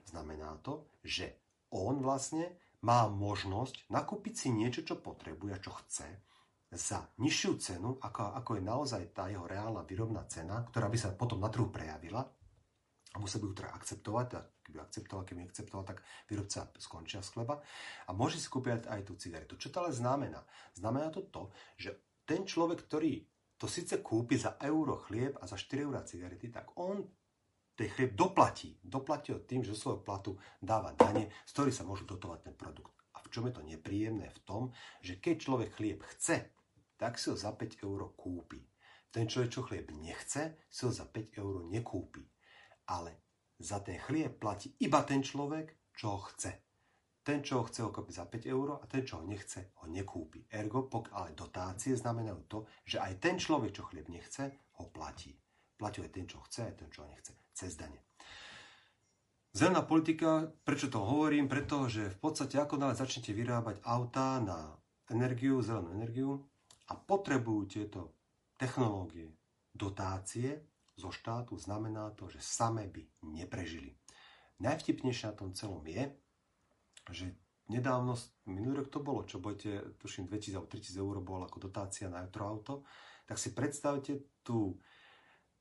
Znamená 0.07 0.55
to, 0.63 0.87
že 1.03 1.35
on 1.75 1.99
vlastne 1.99 2.47
má 2.83 3.07
možnosť 3.07 3.87
nakúpiť 3.89 4.33
si 4.35 4.47
niečo, 4.51 4.83
čo 4.83 4.99
potrebuje 4.99 5.55
čo 5.63 5.71
chce 5.83 6.07
za 6.73 7.05
nižšiu 7.21 7.51
cenu, 7.61 7.89
ako, 8.01 8.33
ako 8.33 8.51
je 8.57 8.63
naozaj 8.65 9.03
tá 9.13 9.29
jeho 9.29 9.45
reálna 9.45 9.85
výrobná 9.85 10.25
cena, 10.25 10.65
ktorá 10.67 10.89
by 10.89 10.97
sa 10.97 11.13
potom 11.13 11.39
na 11.39 11.47
trhu 11.47 11.69
prejavila 11.69 12.25
a 13.13 13.17
musel 13.21 13.45
by 13.45 13.45
ju 13.45 13.55
teda 13.61 13.71
akceptovať, 13.77 14.27
a 14.33 14.39
keby 14.65 14.77
akceptoval, 14.81 15.23
keby 15.23 15.41
akceptoval, 15.45 15.85
tak 15.85 16.01
výrobca 16.25 16.73
skončia 16.81 17.21
z 17.21 17.29
chleba 17.29 17.61
a 18.09 18.11
môže 18.11 18.41
si 18.41 18.49
kúpiť 18.49 18.89
aj 18.89 19.01
tú 19.05 19.13
cigaretu. 19.15 19.53
Čo 19.53 19.69
to 19.69 19.77
ale 19.85 19.91
znamená? 19.93 20.41
Znamená 20.73 21.13
to 21.13 21.29
to, 21.29 21.53
že 21.77 21.93
ten 22.25 22.41
človek, 22.41 22.89
ktorý 22.89 23.21
to 23.61 23.69
síce 23.69 24.01
kúpi 24.01 24.35
za 24.35 24.57
euro 24.65 24.97
chlieb 24.97 25.37
a 25.39 25.45
za 25.45 25.55
4 25.55 25.85
eurá 25.85 26.01
cigarety, 26.01 26.49
tak 26.49 26.73
on 26.81 27.05
ten 27.73 27.89
chlieb 27.89 28.13
doplatí. 28.13 28.77
Doplatí 28.83 29.33
od 29.33 29.49
tým, 29.49 29.65
že 29.65 29.73
svojho 29.73 30.05
platu 30.05 30.37
dáva 30.61 30.93
dane, 30.93 31.33
z 31.45 31.51
ktorých 31.57 31.77
sa 31.81 31.87
môžu 31.87 32.05
dotovať 32.05 32.49
ten 32.49 32.55
produkt. 32.55 32.93
A 33.17 33.21
v 33.21 33.27
čom 33.33 33.49
je 33.49 33.53
to 33.53 33.65
nepríjemné? 33.65 34.29
V 34.29 34.39
tom, 34.45 34.63
že 35.01 35.17
keď 35.17 35.35
človek 35.41 35.69
chlieb 35.77 35.99
chce, 36.15 36.53
tak 36.97 37.17
si 37.17 37.33
ho 37.33 37.35
za 37.35 37.51
5 37.51 37.81
eur 37.81 38.13
kúpi. 38.13 38.61
Ten 39.13 39.25
človek, 39.29 39.49
čo 39.49 39.61
chlieb 39.65 39.89
nechce, 39.93 40.57
si 40.69 40.81
ho 40.85 40.91
za 40.93 41.05
5 41.05 41.37
eur 41.41 41.65
nekúpi. 41.69 42.21
Ale 42.89 43.25
za 43.57 43.81
ten 43.81 43.97
chlieb 44.01 44.37
platí 44.37 44.73
iba 44.81 45.01
ten 45.05 45.21
človek, 45.21 45.93
čo 45.93 46.17
ho 46.17 46.19
chce. 46.29 46.53
Ten, 47.23 47.39
čo 47.39 47.61
ho 47.61 47.63
chce, 47.63 47.79
ho 47.85 47.91
kúpi 47.93 48.11
za 48.11 48.27
5 48.27 48.47
eur 48.49 48.79
a 48.81 48.85
ten, 48.85 49.01
čo 49.01 49.21
ho 49.21 49.23
nechce, 49.23 49.73
ho 49.81 49.85
nekúpi. 49.87 50.45
Ergo, 50.51 50.85
pok, 50.85 51.09
ale 51.15 51.31
dotácie 51.31 51.95
znamenajú 51.95 52.41
to, 52.51 52.59
že 52.83 52.99
aj 52.99 53.13
ten 53.17 53.35
človek, 53.39 53.71
čo 53.71 53.87
chlieb 53.87 54.11
nechce, 54.11 54.73
ho 54.77 54.85
platí. 54.91 55.31
Platí 55.83 55.99
aj 55.99 56.15
ten, 56.15 56.23
čo 56.23 56.39
chce, 56.47 56.71
aj 56.71 56.75
ten, 56.79 56.87
čo 56.87 57.03
nechce. 57.03 57.35
Cez 57.51 57.75
dane. 57.75 57.99
Zelená 59.51 59.83
politika, 59.83 60.47
prečo 60.63 60.87
to 60.87 61.03
hovorím? 61.03 61.51
Pretože 61.51 62.07
v 62.07 62.17
podstate 62.23 62.55
ako 62.55 62.79
nále 62.79 62.95
začnete 62.95 63.35
vyrábať 63.35 63.83
autá 63.83 64.39
na 64.39 64.79
energiu, 65.11 65.59
zelenú 65.59 65.91
energiu 65.91 66.39
a 66.87 66.95
potrebujú 66.95 67.67
tieto 67.67 68.15
technológie 68.55 69.35
dotácie 69.75 70.63
zo 70.95 71.11
štátu, 71.11 71.59
znamená 71.59 72.15
to, 72.15 72.31
že 72.31 72.39
same 72.39 72.87
by 72.87 73.03
neprežili. 73.35 73.91
Najvtipnejšie 74.63 75.25
na 75.27 75.35
tom 75.35 75.51
celom 75.51 75.83
je, 75.83 76.15
že 77.11 77.35
nedávno, 77.67 78.15
minulý 78.47 78.87
rok 78.87 78.87
to 78.87 79.03
bolo, 79.03 79.27
čo 79.27 79.43
budete, 79.43 79.99
tuším 79.99 80.31
2000 80.31 80.55
alebo 80.55 80.71
3000 80.71 81.03
eur 81.03 81.15
bolo 81.19 81.43
ako 81.43 81.59
dotácia 81.59 82.07
na 82.07 82.23
elektroauto, 82.23 82.87
tak 83.27 83.35
si 83.35 83.51
predstavte 83.51 84.23
tú, 84.47 84.79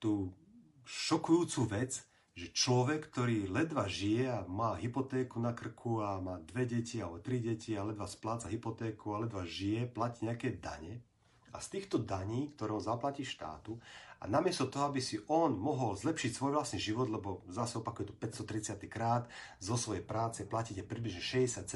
tú 0.03 0.35
šokujúcu 0.83 1.71
vec, 1.71 2.03
že 2.35 2.51
človek, 2.51 3.13
ktorý 3.13 3.47
ledva 3.47 3.87
žije 3.87 4.25
a 4.27 4.43
má 4.51 4.75
hypotéku 4.75 5.39
na 5.39 5.55
krku 5.55 6.03
a 6.03 6.19
má 6.19 6.43
dve 6.43 6.67
deti 6.67 6.99
alebo 6.99 7.23
tri 7.23 7.39
deti 7.39 7.79
a 7.79 7.87
ledva 7.87 8.11
spláca 8.11 8.51
hypotéku 8.51 9.15
a 9.15 9.23
ledva 9.23 9.47
žije, 9.47 9.87
platí 9.87 10.27
nejaké 10.27 10.59
dane 10.59 11.07
a 11.53 11.61
z 11.61 11.79
týchto 11.79 12.01
daní, 12.01 12.57
ktoré 12.57 12.73
on 12.73 12.81
zaplatí 12.81 13.23
štátu 13.23 13.77
a 14.23 14.25
namiesto 14.25 14.73
toho, 14.73 14.89
aby 14.89 15.05
si 15.05 15.21
on 15.29 15.53
mohol 15.53 15.93
zlepšiť 15.93 16.31
svoj 16.33 16.57
vlastný 16.57 16.81
život, 16.81 17.13
lebo 17.13 17.45
zase 17.53 17.77
opakuje 17.77 18.09
to 18.09 18.15
530 18.17 18.81
krát, 18.89 19.29
zo 19.61 19.77
svojej 19.77 20.01
práce 20.01 20.49
platíte 20.49 20.81
približne 20.81 21.21
67% 21.21 21.69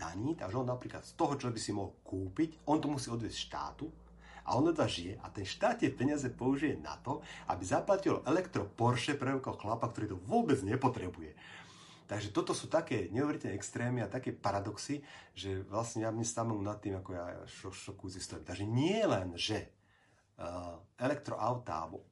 daní, 0.00 0.32
takže 0.32 0.56
on 0.56 0.72
napríklad 0.72 1.04
z 1.04 1.12
toho, 1.12 1.36
čo 1.36 1.52
by 1.52 1.60
si 1.60 1.76
mohol 1.76 1.92
kúpiť, 2.00 2.64
on 2.64 2.80
to 2.80 2.88
musí 2.88 3.12
odviesť 3.12 3.38
štátu 3.52 3.92
a 4.42 4.58
on 4.58 4.70
odva 4.70 4.90
žije 4.90 5.18
a 5.22 5.30
ten 5.30 5.46
štát 5.46 5.82
tie 5.82 5.90
peniaze 5.92 6.26
použije 6.30 6.78
na 6.78 6.98
to, 7.00 7.22
aby 7.48 7.62
zaplatil 7.62 8.20
elektro 8.26 8.66
Porsche 8.66 9.14
pre 9.14 9.32
chlapa, 9.38 9.88
ktorý 9.90 10.14
to 10.14 10.18
vôbec 10.26 10.58
nepotrebuje. 10.62 11.34
Takže 12.10 12.34
toto 12.34 12.52
sú 12.52 12.68
také 12.68 13.08
neuveriteľné 13.08 13.56
extrémy 13.56 14.04
a 14.04 14.10
také 14.10 14.36
paradoxy, 14.36 15.00
že 15.32 15.64
vlastne 15.64 16.04
ja 16.04 16.12
mne 16.12 16.26
stávam 16.28 16.60
nad 16.60 16.76
tým, 16.82 17.00
ako 17.00 17.10
ja 17.16 17.24
šokujúci 17.72 18.20
stojím. 18.20 18.44
Takže 18.44 18.66
nie 18.68 19.00
len, 19.06 19.32
že 19.32 19.72
Eh, 20.42 20.76
elektroauta 20.98 21.86
alebo 21.86 22.02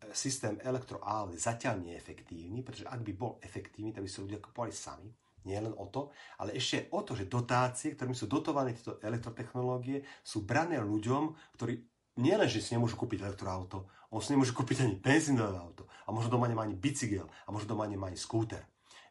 eh, 0.00 0.10
systém 0.10 0.58
elektroaut 0.64 1.30
je 1.30 1.38
zatiaľ 1.38 1.86
neefektívny, 1.86 2.64
pretože 2.66 2.88
ak 2.88 2.98
by 3.04 3.12
bol 3.14 3.38
efektívny, 3.38 3.94
tak 3.94 4.02
by 4.02 4.10
sa 4.10 4.24
ľudia 4.26 4.40
kupovali 4.42 4.74
sami. 4.74 5.10
Nie 5.46 5.62
len 5.62 5.70
o 5.78 5.86
to, 5.86 6.10
ale 6.42 6.58
ešte 6.58 6.90
o 6.90 7.06
to, 7.06 7.14
že 7.14 7.30
dotácie, 7.30 7.94
ktorými 7.94 8.18
sú 8.18 8.26
dotované 8.26 8.74
tieto 8.74 8.98
elektrotechnológie, 8.98 10.02
sú 10.26 10.42
brané 10.42 10.82
ľuďom, 10.82 11.54
ktorí 11.54 11.86
nielen, 12.18 12.50
si 12.50 12.74
nemôžu 12.74 12.98
kúpiť 12.98 13.22
elektroauto, 13.22 13.86
on 14.10 14.18
si 14.18 14.34
nemôže 14.34 14.50
kúpiť 14.50 14.82
ani 14.82 14.98
benzínové 14.98 15.54
auto, 15.54 15.86
a 16.06 16.10
možno 16.10 16.34
doma 16.34 16.50
nemá 16.50 16.66
ani 16.66 16.74
bicykel, 16.74 17.30
a 17.30 17.48
možno 17.54 17.78
doma 17.78 17.86
nemá 17.86 18.10
ani 18.10 18.18
skúter. 18.18 18.66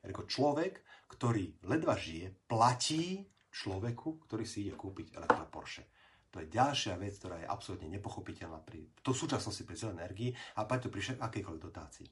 Ako 0.06 0.28
človek, 0.30 0.86
ktorý 1.10 1.66
ledva 1.66 1.98
žije, 1.98 2.46
platí 2.46 3.26
človeku, 3.50 4.28
ktorý 4.28 4.44
si 4.44 4.68
ide 4.68 4.76
kúpiť 4.76 5.16
elektro 5.16 5.48
Porsche. 5.50 5.88
To 6.36 6.44
je 6.44 6.52
ďalšia 6.52 7.00
vec, 7.00 7.16
ktorá 7.16 7.40
je 7.40 7.48
absolútne 7.48 7.88
nepochopiteľná 7.96 8.60
pri 8.60 8.92
to 9.00 9.16
súčasnosti 9.16 9.64
pri 9.64 9.80
zelenej 9.80 10.04
energii 10.04 10.30
a 10.60 10.68
to 10.68 10.92
pri 10.92 11.16
akejkoľvek 11.16 11.64
dotácii. 11.64 12.08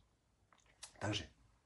Takže 0.96 1.24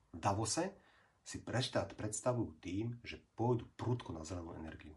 v 0.10 0.18
Davose 0.18 0.87
si 1.28 1.44
preštát 1.44 1.92
predstavujú 1.92 2.56
tým, 2.64 2.96
že 3.04 3.20
pôjdu 3.36 3.68
prúdko 3.76 4.16
na 4.16 4.24
zelenú 4.24 4.56
energiu. 4.56 4.96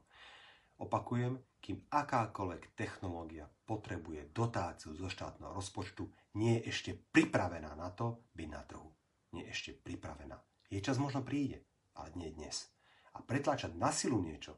Opakujem, 0.79 1.43
kým 1.59 1.83
akákoľvek 1.91 2.79
technológia 2.79 3.51
potrebuje 3.67 4.31
dotáciu 4.31 4.95
zo 4.95 5.11
štátneho 5.11 5.51
rozpočtu, 5.51 6.07
nie 6.39 6.63
je 6.63 6.71
ešte 6.71 6.93
pripravená 7.11 7.75
na 7.75 7.91
to 7.91 8.31
byť 8.39 8.49
na 8.49 8.63
trhu. 8.63 8.87
Nie 9.35 9.51
je 9.51 9.53
ešte 9.53 9.71
pripravená. 9.83 10.39
Jej 10.71 10.87
čas 10.87 11.03
možno 11.03 11.27
príde, 11.27 11.67
ale 11.99 12.15
nie 12.15 12.31
dnes. 12.31 12.71
A 13.19 13.27
pretláčať 13.27 13.75
na 13.75 13.91
silu 13.91 14.23
niečo 14.23 14.55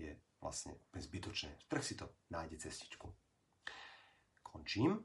je 0.00 0.16
vlastne 0.40 0.72
zbytočné. 0.96 1.68
Trh 1.68 1.84
si 1.84 2.00
to 2.00 2.08
nájde 2.32 2.56
cestičku. 2.64 3.12
Končím, 4.40 5.04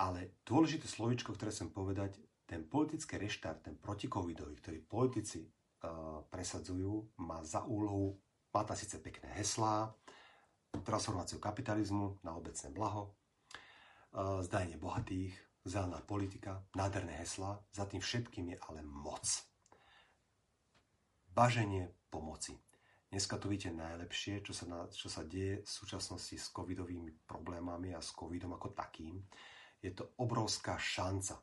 ale 0.00 0.40
dôležité 0.48 0.88
slovičko, 0.88 1.36
ktoré 1.36 1.52
chcem 1.52 1.68
povedať, 1.68 2.16
ten 2.50 2.66
politický 2.66 3.14
reštart, 3.14 3.70
ten 3.70 3.78
protikovidový, 3.78 4.58
ktorý 4.58 4.82
politici 4.82 5.46
uh, 5.46 6.26
presadzujú, 6.26 7.14
má 7.22 7.46
za 7.46 7.62
úlohu, 7.62 8.18
má 8.50 8.66
tam 8.66 8.74
síce 8.74 8.98
pekné 8.98 9.30
heslá, 9.38 9.94
transformáciu 10.82 11.38
kapitalizmu 11.38 12.18
na 12.26 12.34
obecné 12.34 12.74
blaho, 12.74 13.06
uh, 13.06 14.42
zdajenie 14.42 14.82
bohatých, 14.82 15.30
zelená 15.62 16.02
politika, 16.02 16.66
nádherné 16.74 17.22
heslá, 17.22 17.62
za 17.70 17.86
tým 17.86 18.02
všetkým 18.02 18.50
je 18.50 18.58
ale 18.66 18.82
moc. 18.82 19.22
Baženie 21.30 21.94
pomoci. 22.10 22.58
Dneska 23.10 23.38
to 23.38 23.46
vidíte 23.46 23.78
najlepšie, 23.78 24.42
čo 24.42 24.50
sa, 24.50 24.66
na, 24.66 24.78
čo 24.90 25.06
sa 25.06 25.22
deje 25.22 25.62
v 25.62 25.70
súčasnosti 25.70 26.34
s 26.34 26.50
covidovými 26.50 27.26
problémami 27.26 27.94
a 27.94 28.02
s 28.02 28.10
covidom 28.10 28.58
ako 28.58 28.74
takým. 28.74 29.22
Je 29.82 29.94
to 29.94 30.14
obrovská 30.18 30.74
šanca. 30.78 31.38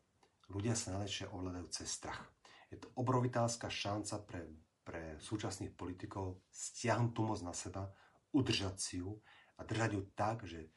Ľudia 0.48 0.74
sa 0.76 0.96
najlepšie 0.96 1.32
ovládajú 1.32 1.68
cez 1.72 1.92
strach. 1.92 2.24
Je 2.72 2.80
to 2.80 2.92
obrovitálska 2.96 3.68
šanca 3.68 4.16
pre, 4.24 4.42
pre 4.84 5.02
súčasných 5.20 5.76
politikov 5.76 6.44
stiahnuť 6.52 7.12
tú 7.12 7.22
moc 7.28 7.40
na 7.44 7.52
seba, 7.52 7.92
udržať 8.32 8.76
si 8.80 8.96
ju 9.04 9.20
a 9.60 9.68
držať 9.68 9.90
ju 9.96 10.02
tak, 10.16 10.48
že 10.48 10.68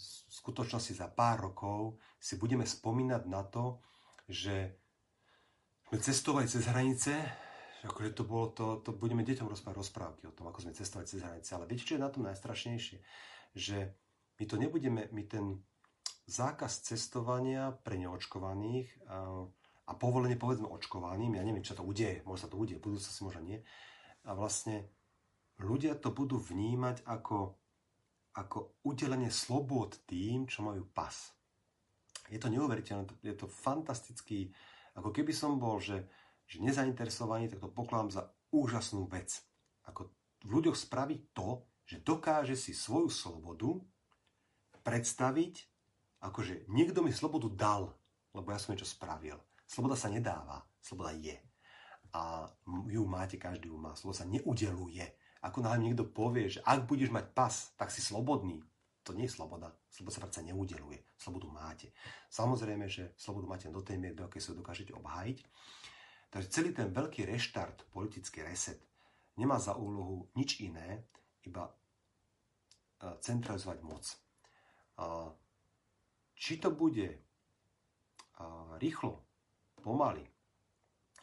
v 0.00 0.32
skutočnosti 0.32 0.96
za 0.96 1.08
pár 1.12 1.52
rokov 1.52 2.00
si 2.16 2.40
budeme 2.40 2.64
spomínať 2.64 3.22
na 3.28 3.44
to, 3.44 3.84
že 4.24 4.72
sme 5.90 5.98
cestovali 6.00 6.46
cez 6.48 6.64
hranice, 6.70 7.12
akože 7.84 8.16
to 8.16 8.24
bolo 8.24 8.52
to, 8.54 8.80
to 8.80 8.96
budeme 8.96 9.26
deťom 9.26 9.48
rozprávať 9.50 9.76
rozprávky 9.76 10.22
o 10.28 10.36
tom, 10.36 10.48
ako 10.48 10.64
sme 10.64 10.72
cestovali 10.72 11.08
cez 11.08 11.20
hranice. 11.20 11.50
Ale 11.52 11.68
viete, 11.68 11.84
čo 11.84 11.96
je 11.98 12.04
na 12.04 12.12
tom 12.12 12.24
najstrašnejšie? 12.24 12.98
Že 13.52 13.78
my 14.40 14.44
to 14.48 14.56
nebudeme, 14.56 15.02
my 15.12 15.22
ten 15.28 15.60
zákaz 16.26 16.84
cestovania 16.84 17.72
pre 17.72 17.96
neočkovaných 18.00 18.88
a, 19.08 19.44
povolenie 19.98 20.38
povedzme 20.38 20.70
očkovaným, 20.70 21.34
ja 21.34 21.42
neviem, 21.42 21.66
čo 21.66 21.74
to 21.74 21.82
udeje, 21.82 22.22
možno 22.22 22.46
sa 22.46 22.50
to 22.52 22.60
udeje, 22.60 22.78
si 23.00 23.22
možno 23.26 23.42
nie. 23.42 23.58
A 24.26 24.36
vlastne 24.36 24.86
ľudia 25.58 25.98
to 25.98 26.14
budú 26.14 26.38
vnímať 26.38 27.02
ako, 27.08 27.58
ako 28.38 28.78
udelenie 28.86 29.32
slobod 29.34 29.98
tým, 30.06 30.46
čo 30.46 30.62
majú 30.62 30.86
pas. 30.86 31.34
Je 32.30 32.38
to 32.38 32.46
neuveriteľné, 32.46 33.10
je 33.26 33.34
to 33.34 33.50
fantastický, 33.50 34.54
ako 34.94 35.10
keby 35.10 35.34
som 35.34 35.58
bol, 35.58 35.82
že 35.82 36.06
že 36.50 36.58
nezainteresovaní, 36.58 37.46
tak 37.46 37.62
to 37.62 37.70
pokladám 37.70 38.10
za 38.10 38.22
úžasnú 38.50 39.06
vec. 39.06 39.38
Ako 39.86 40.10
v 40.42 40.50
ľuďoch 40.50 40.74
spraviť 40.74 41.20
to, 41.30 41.62
že 41.86 42.02
dokáže 42.02 42.58
si 42.58 42.74
svoju 42.74 43.06
slobodu 43.06 43.78
predstaviť, 44.82 45.69
akože 46.20 46.68
niekto 46.68 47.00
mi 47.00 47.12
slobodu 47.12 47.48
dal, 47.52 47.82
lebo 48.36 48.52
ja 48.52 48.60
som 48.60 48.76
niečo 48.76 48.88
spravil. 48.88 49.36
Sloboda 49.64 49.96
sa 49.96 50.12
nedáva, 50.12 50.62
sloboda 50.80 51.16
je. 51.16 51.36
A 52.10 52.50
ju 52.90 53.06
máte, 53.06 53.38
každý 53.38 53.70
ju 53.70 53.78
má. 53.78 53.94
Sloboda 53.94 54.22
sa 54.22 54.30
neudeluje. 54.30 55.06
Ako 55.40 55.64
nám 55.64 55.80
niekto 55.80 56.04
povie, 56.04 56.52
že 56.52 56.60
ak 56.66 56.84
budeš 56.84 57.08
mať 57.08 57.32
pas, 57.32 57.54
tak 57.78 57.88
si 57.88 58.04
slobodný. 58.04 58.60
To 59.08 59.16
nie 59.16 59.24
je 59.24 59.32
sloboda. 59.32 59.72
Sloboda 59.88 60.12
sa 60.18 60.22
predsa 60.26 60.44
neudeluje. 60.44 61.00
Slobodu 61.16 61.48
máte. 61.48 61.88
Samozrejme, 62.28 62.84
že 62.90 63.16
slobodu 63.16 63.46
máte 63.48 63.66
do 63.72 63.80
tej 63.80 63.96
miery, 63.96 64.12
do 64.12 64.28
akej 64.28 64.42
sa 64.42 64.52
dokážete 64.52 64.92
obhájiť. 64.92 65.38
Takže 66.30 66.52
celý 66.52 66.70
ten 66.76 66.92
veľký 66.92 67.26
reštart, 67.26 67.90
politický 67.90 68.44
reset, 68.46 68.78
nemá 69.34 69.58
za 69.58 69.74
úlohu 69.74 70.30
nič 70.36 70.62
iné, 70.62 71.02
iba 71.42 71.66
e, 71.66 71.72
centralizovať 73.18 73.78
moc. 73.82 74.04
Či 76.40 76.56
to 76.56 76.72
bude 76.72 77.20
rýchlo, 78.80 79.20
pomaly, 79.84 80.24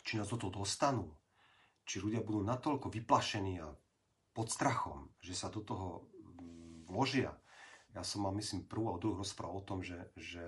či 0.05 0.21
nás 0.21 0.29
do 0.29 0.37
toho 0.37 0.61
dostanú, 0.61 1.09
či 1.87 1.97
ľudia 1.97 2.21
budú 2.21 2.45
natoľko 2.45 2.93
vyplašení 2.93 3.57
a 3.57 3.73
pod 4.31 4.53
strachom, 4.53 5.09
že 5.17 5.33
sa 5.33 5.49
do 5.49 5.65
toho 5.65 6.05
mm, 6.37 6.85
vložia. 6.85 7.33
Ja 7.97 8.05
som 8.05 8.29
mal, 8.29 8.35
myslím, 8.37 8.69
prvú 8.69 8.93
a 8.93 9.01
druhú 9.01 9.17
rozprávu 9.17 9.57
o 9.57 9.65
tom, 9.65 9.81
že, 9.81 10.13
že 10.13 10.43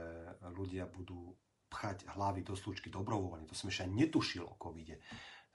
ľudia 0.54 0.86
budú 0.86 1.34
pchať 1.74 2.06
hlavy 2.14 2.46
do 2.46 2.54
slučky 2.54 2.94
dobrovoľne. 2.94 3.50
To 3.50 3.58
som 3.58 3.74
ešte 3.74 3.90
aj 3.90 3.92
netušil 3.98 4.46
o 4.46 4.54
covide. 4.62 5.02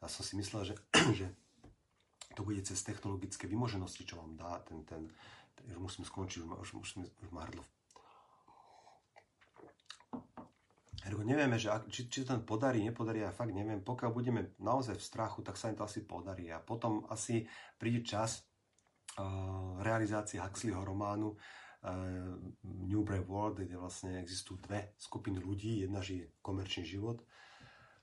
Ja 0.02 0.10
som 0.10 0.26
si 0.26 0.34
myslel, 0.34 0.66
že, 0.66 0.74
že 1.22 1.26
to 2.34 2.42
bude 2.42 2.58
cez 2.66 2.82
technologické 2.82 3.46
vymoženosti, 3.46 4.02
čo 4.02 4.18
vám 4.18 4.34
dá 4.34 4.58
ten, 4.66 4.82
ten, 4.82 5.06
ten 5.54 5.64
už 5.70 5.78
musím 5.78 6.02
skončiť, 6.02 6.42
už, 6.42 6.50
už, 6.58 6.70
už, 6.82 6.88
už 7.22 7.28
ma 7.30 7.46
hrdlo. 7.46 7.62
Ergo 11.04 11.20
nevieme, 11.20 11.60
že 11.60 11.68
ak, 11.68 11.92
či, 11.92 12.08
či 12.08 12.24
to 12.24 12.32
ten 12.32 12.40
podarí, 12.48 12.80
nepodarí, 12.80 13.20
ja 13.20 13.28
fakt 13.28 13.52
neviem. 13.52 13.84
Pokiaľ 13.84 14.10
budeme 14.10 14.56
naozaj 14.56 14.96
v 14.96 15.04
strachu, 15.04 15.44
tak 15.44 15.60
sa 15.60 15.68
im 15.68 15.76
to 15.76 15.84
asi 15.84 16.00
podarí. 16.08 16.48
A 16.48 16.64
potom 16.64 17.04
asi 17.12 17.44
príde 17.76 18.00
čas 18.00 18.48
uh, 19.20 19.76
realizácie 19.84 20.40
Huxleyho 20.40 20.80
románu 20.80 21.36
uh, 21.36 21.38
New 22.64 23.04
Brave 23.04 23.28
World, 23.28 23.60
kde 23.68 23.76
vlastne 23.76 24.16
existujú 24.16 24.64
dve 24.64 24.96
skupiny 24.96 25.44
ľudí. 25.44 25.84
Jedna 25.84 26.00
žije 26.00 26.40
komerčný 26.40 26.88
život 26.88 27.20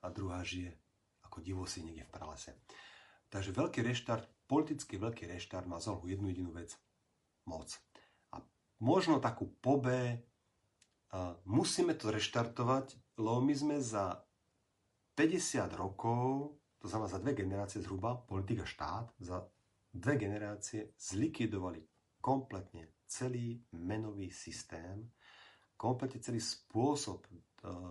a 0.05 0.13
druhá 0.13 0.45
žije 0.45 0.77
ako 1.25 1.41
divosí 1.41 1.81
niekde 1.81 2.05
v 2.05 2.13
pralese. 2.13 2.53
Takže 3.33 3.49
veľký 3.55 3.81
reštart, 3.81 4.29
politický 4.45 5.01
veľký 5.01 5.25
reštart 5.25 5.65
má 5.65 5.81
za 5.81 5.97
jednu 6.05 6.29
jedinú 6.29 6.53
vec. 6.53 6.77
Moc. 7.49 7.73
A 8.29 8.45
možno 8.77 9.17
takú 9.17 9.49
pobe 9.57 10.29
musíme 11.45 11.93
to 11.99 12.11
reštartovať, 12.11 13.19
lebo 13.19 13.39
my 13.43 13.53
sme 13.55 13.77
za 13.83 14.23
50 15.15 15.75
rokov, 15.75 16.55
to 16.79 16.87
znamená 16.87 17.09
za 17.11 17.19
dve 17.19 17.33
generácie 17.35 17.83
zhruba, 17.83 18.15
politika 18.15 18.63
štát, 18.63 19.11
za 19.19 19.43
dve 19.91 20.15
generácie 20.15 20.95
zlikvidovali 20.95 21.83
kompletne 22.23 23.03
celý 23.05 23.59
menový 23.75 24.31
systém, 24.31 25.11
kompletne 25.75 26.23
celý 26.23 26.39
spôsob 26.39 27.27
e, 27.27 27.31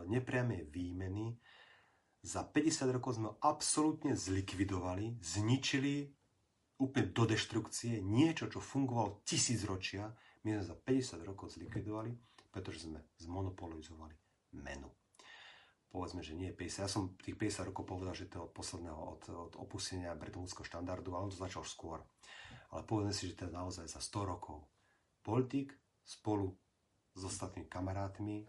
nepriamej 0.09 0.65
výmeny. 0.73 1.37
Za 2.25 2.49
50 2.49 2.97
rokov 2.97 3.21
sme 3.21 3.37
ho 3.37 3.39
absolútne 3.45 4.17
zlikvidovali, 4.17 5.21
zničili 5.21 6.09
úplne 6.81 7.13
do 7.13 7.25
deštrukcie 7.29 8.01
niečo, 8.01 8.49
čo 8.49 8.65
fungovalo 8.65 9.21
tisíc 9.29 9.61
ročia, 9.69 10.09
my 10.41 10.57
sme 10.57 10.65
za 10.65 10.77
50 10.81 11.29
rokov 11.29 11.53
zlikvidovali 11.53 12.17
pretože 12.51 12.87
sme 12.87 13.01
zmonopolizovali 13.23 14.15
menu. 14.59 14.91
Povedzme, 15.91 16.23
že 16.23 16.39
nie 16.39 16.55
50. 16.55 16.87
Ja 16.87 16.91
som 16.91 17.19
tých 17.19 17.35
50 17.35 17.75
rokov 17.75 17.83
povedal, 17.83 18.15
že 18.15 18.31
to 18.31 18.39
je 18.39 18.47
od 18.47 18.53
posledného, 18.55 18.95
od, 18.95 19.23
od 19.27 19.53
opustenia 19.59 20.15
bretonského 20.15 20.63
štandardu, 20.63 21.11
ale 21.15 21.27
on 21.27 21.33
to 21.35 21.43
začal 21.43 21.67
skôr. 21.67 21.99
Ale 22.71 22.87
povedzme 22.87 23.11
si, 23.11 23.27
že 23.27 23.35
to 23.35 23.51
je 23.51 23.59
naozaj 23.59 23.87
za 23.91 23.99
100 23.99 24.31
rokov. 24.31 24.71
Politik 25.27 25.75
spolu 26.07 26.55
s 27.11 27.23
ostatnými 27.27 27.67
kamarátmi 27.67 28.47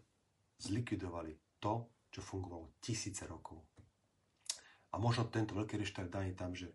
zlikvidovali 0.61 1.57
to, 1.57 1.89
čo 2.13 2.21
fungovalo 2.21 2.77
tisíce 2.77 3.25
rokov. 3.25 3.65
A 4.93 5.01
možno 5.01 5.25
tento 5.33 5.57
veľký 5.57 5.81
reštart 5.81 6.13
daný 6.13 6.37
tam, 6.37 6.53
že 6.53 6.69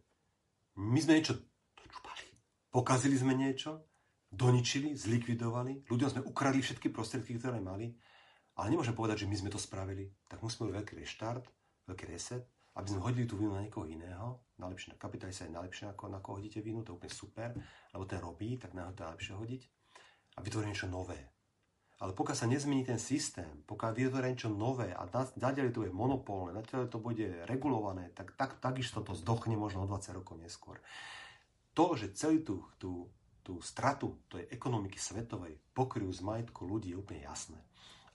my 0.83 0.99
sme 0.99 1.21
niečo 1.21 1.39
dočupali, 1.79 2.27
pokazili 2.75 3.15
sme 3.15 3.39
niečo 3.39 3.87
doničili, 4.37 4.93
zlikvidovali, 4.93 5.89
ľuďom 5.89 6.09
sme 6.13 6.23
ukradli 6.29 6.61
všetky 6.61 6.93
prostriedky, 6.93 7.41
ktoré 7.41 7.59
mali, 7.59 7.97
ale 8.57 8.73
nemôžem 8.73 8.93
povedať, 8.93 9.25
že 9.25 9.31
my 9.33 9.37
sme 9.37 9.51
to 9.53 9.61
spravili. 9.61 10.13
Tak 10.29 10.45
musíme 10.45 10.73
veľký 10.73 10.97
reštart, 10.97 11.45
veľký 11.89 12.05
reset, 12.09 12.45
aby 12.77 12.87
sme 12.93 13.01
hodili 13.01 13.25
tú 13.25 13.41
vinu 13.41 13.57
na 13.57 13.65
niekoho 13.65 13.89
iného. 13.89 14.45
Najlepšie 14.61 14.97
na 14.97 15.01
kapitalista 15.01 15.49
je 15.49 15.57
najlepšie, 15.57 15.89
ako 15.93 16.13
na 16.13 16.21
koho 16.21 16.41
hodíte 16.41 16.61
vinu, 16.61 16.85
to 16.85 16.93
je 16.93 16.97
úplne 17.01 17.13
super, 17.13 17.49
lebo 17.93 18.05
ten 18.05 18.21
robí, 18.21 18.61
tak 18.61 18.77
na 18.77 18.93
to 18.93 19.05
je 19.05 19.09
najlepšie 19.09 19.33
hodiť. 19.37 19.63
A 20.37 20.39
vytvorí 20.45 20.69
niečo 20.69 20.89
nové. 20.89 21.21
Ale 21.97 22.13
pokiaľ 22.13 22.37
sa 22.37 22.45
nezmení 22.45 22.85
ten 22.85 23.01
systém, 23.01 23.65
pokiaľ 23.65 23.91
vytvorí 23.97 24.29
niečo 24.29 24.53
nové 24.53 24.93
a 24.93 25.09
naďalej 25.41 25.73
to 25.73 25.89
je 25.89 25.93
monopolné, 25.97 26.61
naďalej 26.61 26.93
to 26.93 27.01
bude 27.01 27.25
regulované, 27.49 28.13
tak, 28.13 28.37
tak 28.37 28.61
takisto 28.61 29.01
to 29.01 29.17
zdochne 29.17 29.57
možno 29.57 29.85
o 29.85 29.89
20 29.89 30.13
rokov 30.13 30.37
neskôr. 30.37 30.77
To, 31.73 31.97
že 31.97 32.13
celý 32.13 32.45
tú, 32.45 32.61
tú 32.77 33.09
tú 33.47 33.63
stratu 33.63 34.19
tej 34.27 34.51
ekonomiky 34.51 34.99
svetovej 34.99 35.55
pokryjú 35.71 36.11
z 36.11 36.27
majetku 36.27 36.67
ľudí 36.67 36.91
je 36.91 36.99
úplne 36.99 37.23
jasné. 37.23 37.63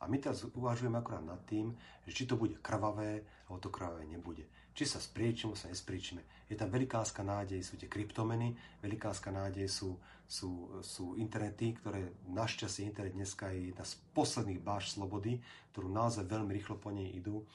A 0.01 0.09
my 0.11 0.17
teraz 0.19 0.43
uvažujeme 0.43 0.97
akorát 0.99 1.23
nad 1.23 1.39
tým, 1.47 1.71
že 2.03 2.11
či 2.11 2.23
to 2.27 2.35
bude 2.35 2.57
krvavé, 2.59 3.23
alebo 3.47 3.63
to 3.63 3.69
krvavé 3.71 4.03
nebude. 4.03 4.43
Či 4.73 4.97
sa 4.97 4.99
spriečíme, 4.99 5.53
sa 5.53 5.69
nespriečíme. 5.69 6.49
Je 6.49 6.57
tam 6.57 6.73
velikánska 6.73 7.21
nádej, 7.21 7.61
sú 7.61 7.77
tie 7.77 7.85
kryptomeny, 7.85 8.57
velikánska 8.81 9.29
nádej 9.29 9.69
sú, 9.69 10.01
sú, 10.25 10.81
sú 10.81 11.15
internety, 11.21 11.77
ktoré 11.77 12.17
našťastie 12.27 12.89
internet 12.89 13.13
dneska 13.13 13.53
je 13.53 13.71
jedna 13.71 13.85
z 13.85 13.93
posledných 14.17 14.59
báš 14.59 14.97
slobody, 14.97 15.37
ktorú 15.71 15.87
naozaj 15.87 16.25
veľmi 16.25 16.49
rýchlo 16.49 16.81
po 16.81 16.89
nej 16.89 17.07
idú. 17.13 17.45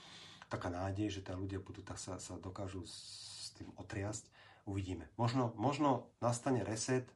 Taká 0.47 0.71
nádej, 0.71 1.19
že 1.19 1.27
tá 1.27 1.35
ľudia 1.35 1.59
budú, 1.59 1.83
tak 1.83 1.99
sa, 1.99 2.23
sa 2.23 2.39
dokážu 2.39 2.87
s 2.87 3.51
tým 3.59 3.67
otriasť. 3.75 4.23
Uvidíme. 4.71 5.11
Možno, 5.19 5.51
možno 5.59 6.07
nastane 6.23 6.63
reset, 6.63 7.11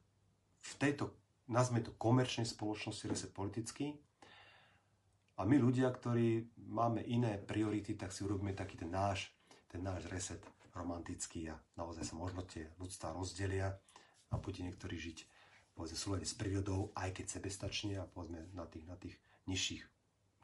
v 0.61 0.73
tejto, 0.77 1.17
nazme 1.49 1.81
to 1.81 1.97
komerčnej 1.97 2.47
spoločnosti, 2.47 3.09
reset 3.09 3.33
politický. 3.33 3.97
A 5.41 5.49
my 5.49 5.57
ľudia, 5.57 5.89
ktorí 5.89 6.53
máme 6.69 7.01
iné 7.09 7.41
priority, 7.41 7.97
tak 7.97 8.13
si 8.13 8.23
urobíme 8.23 8.53
taký 8.53 8.77
ten 8.77 8.93
náš, 8.93 9.33
ten 9.73 9.81
náš 9.81 10.05
reset 10.13 10.45
romantický 10.77 11.51
a 11.51 11.57
naozaj 11.81 12.13
sa 12.13 12.15
možno 12.15 12.45
tie 12.45 12.69
ľudstva 12.77 13.17
rozdelia 13.17 13.73
a 14.31 14.35
bude 14.37 14.63
niektorí 14.63 15.01
žiť 15.01 15.19
povedzme 15.81 15.97
súlade 15.97 16.27
s 16.29 16.37
prírodou, 16.37 16.93
aj 16.93 17.17
keď 17.17 17.41
sebestačne 17.41 17.97
a 17.97 18.05
povedzme 18.05 18.53
na 18.53 18.69
tých, 18.69 18.85
na 18.85 19.01
tých 19.01 19.17
nižších, 19.49 19.83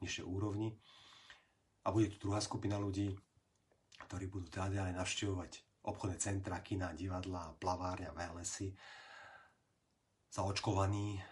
nižšie 0.01 0.25
úrovni. 0.25 0.73
A 1.85 1.93
bude 1.93 2.09
tu 2.09 2.17
druhá 2.25 2.41
skupina 2.41 2.81
ľudí, 2.81 3.13
ktorí 4.09 4.33
budú 4.33 4.49
teda 4.49 4.81
ďalej 4.81 4.97
navštevovať 4.97 5.53
obchodné 5.87 6.17
centra, 6.19 6.65
kina, 6.65 6.97
divadla, 6.97 7.53
plavárňa, 7.61 8.17
wellnessy 8.17 8.73
zaočkovaný 8.73 9.06
eh, 11.19 11.23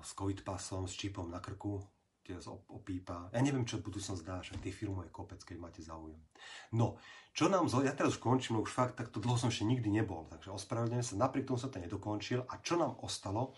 s 0.00 0.10
covid 0.16 0.44
pasom, 0.46 0.88
s 0.88 0.94
čipom 0.96 1.28
na 1.28 1.42
krku, 1.42 1.82
tie 2.28 2.36
opípa. 2.68 3.32
Ja 3.32 3.40
neviem, 3.40 3.64
čo 3.64 3.80
budúcnosť 3.80 4.20
dá, 4.20 4.44
že 4.44 4.60
tých 4.60 4.76
filmov 4.76 5.08
je 5.08 5.16
kopec, 5.16 5.40
keď 5.40 5.56
máte 5.56 5.80
záujem. 5.80 6.20
No, 6.76 7.00
čo 7.32 7.48
nám, 7.48 7.72
zo... 7.72 7.80
ja 7.80 7.96
teraz 7.96 8.20
už 8.20 8.20
končím, 8.20 8.60
už 8.60 8.68
fakt 8.68 9.00
takto 9.00 9.16
dlho 9.16 9.40
som 9.40 9.48
ešte 9.48 9.64
nikdy 9.64 9.88
nebol, 9.88 10.28
takže 10.28 10.52
ospravedlňujem 10.52 11.06
sa, 11.08 11.24
napriek 11.24 11.48
tomu 11.48 11.56
som 11.56 11.72
to 11.72 11.80
nedokončil. 11.80 12.44
A 12.44 12.60
čo 12.60 12.76
nám 12.76 13.00
ostalo? 13.00 13.56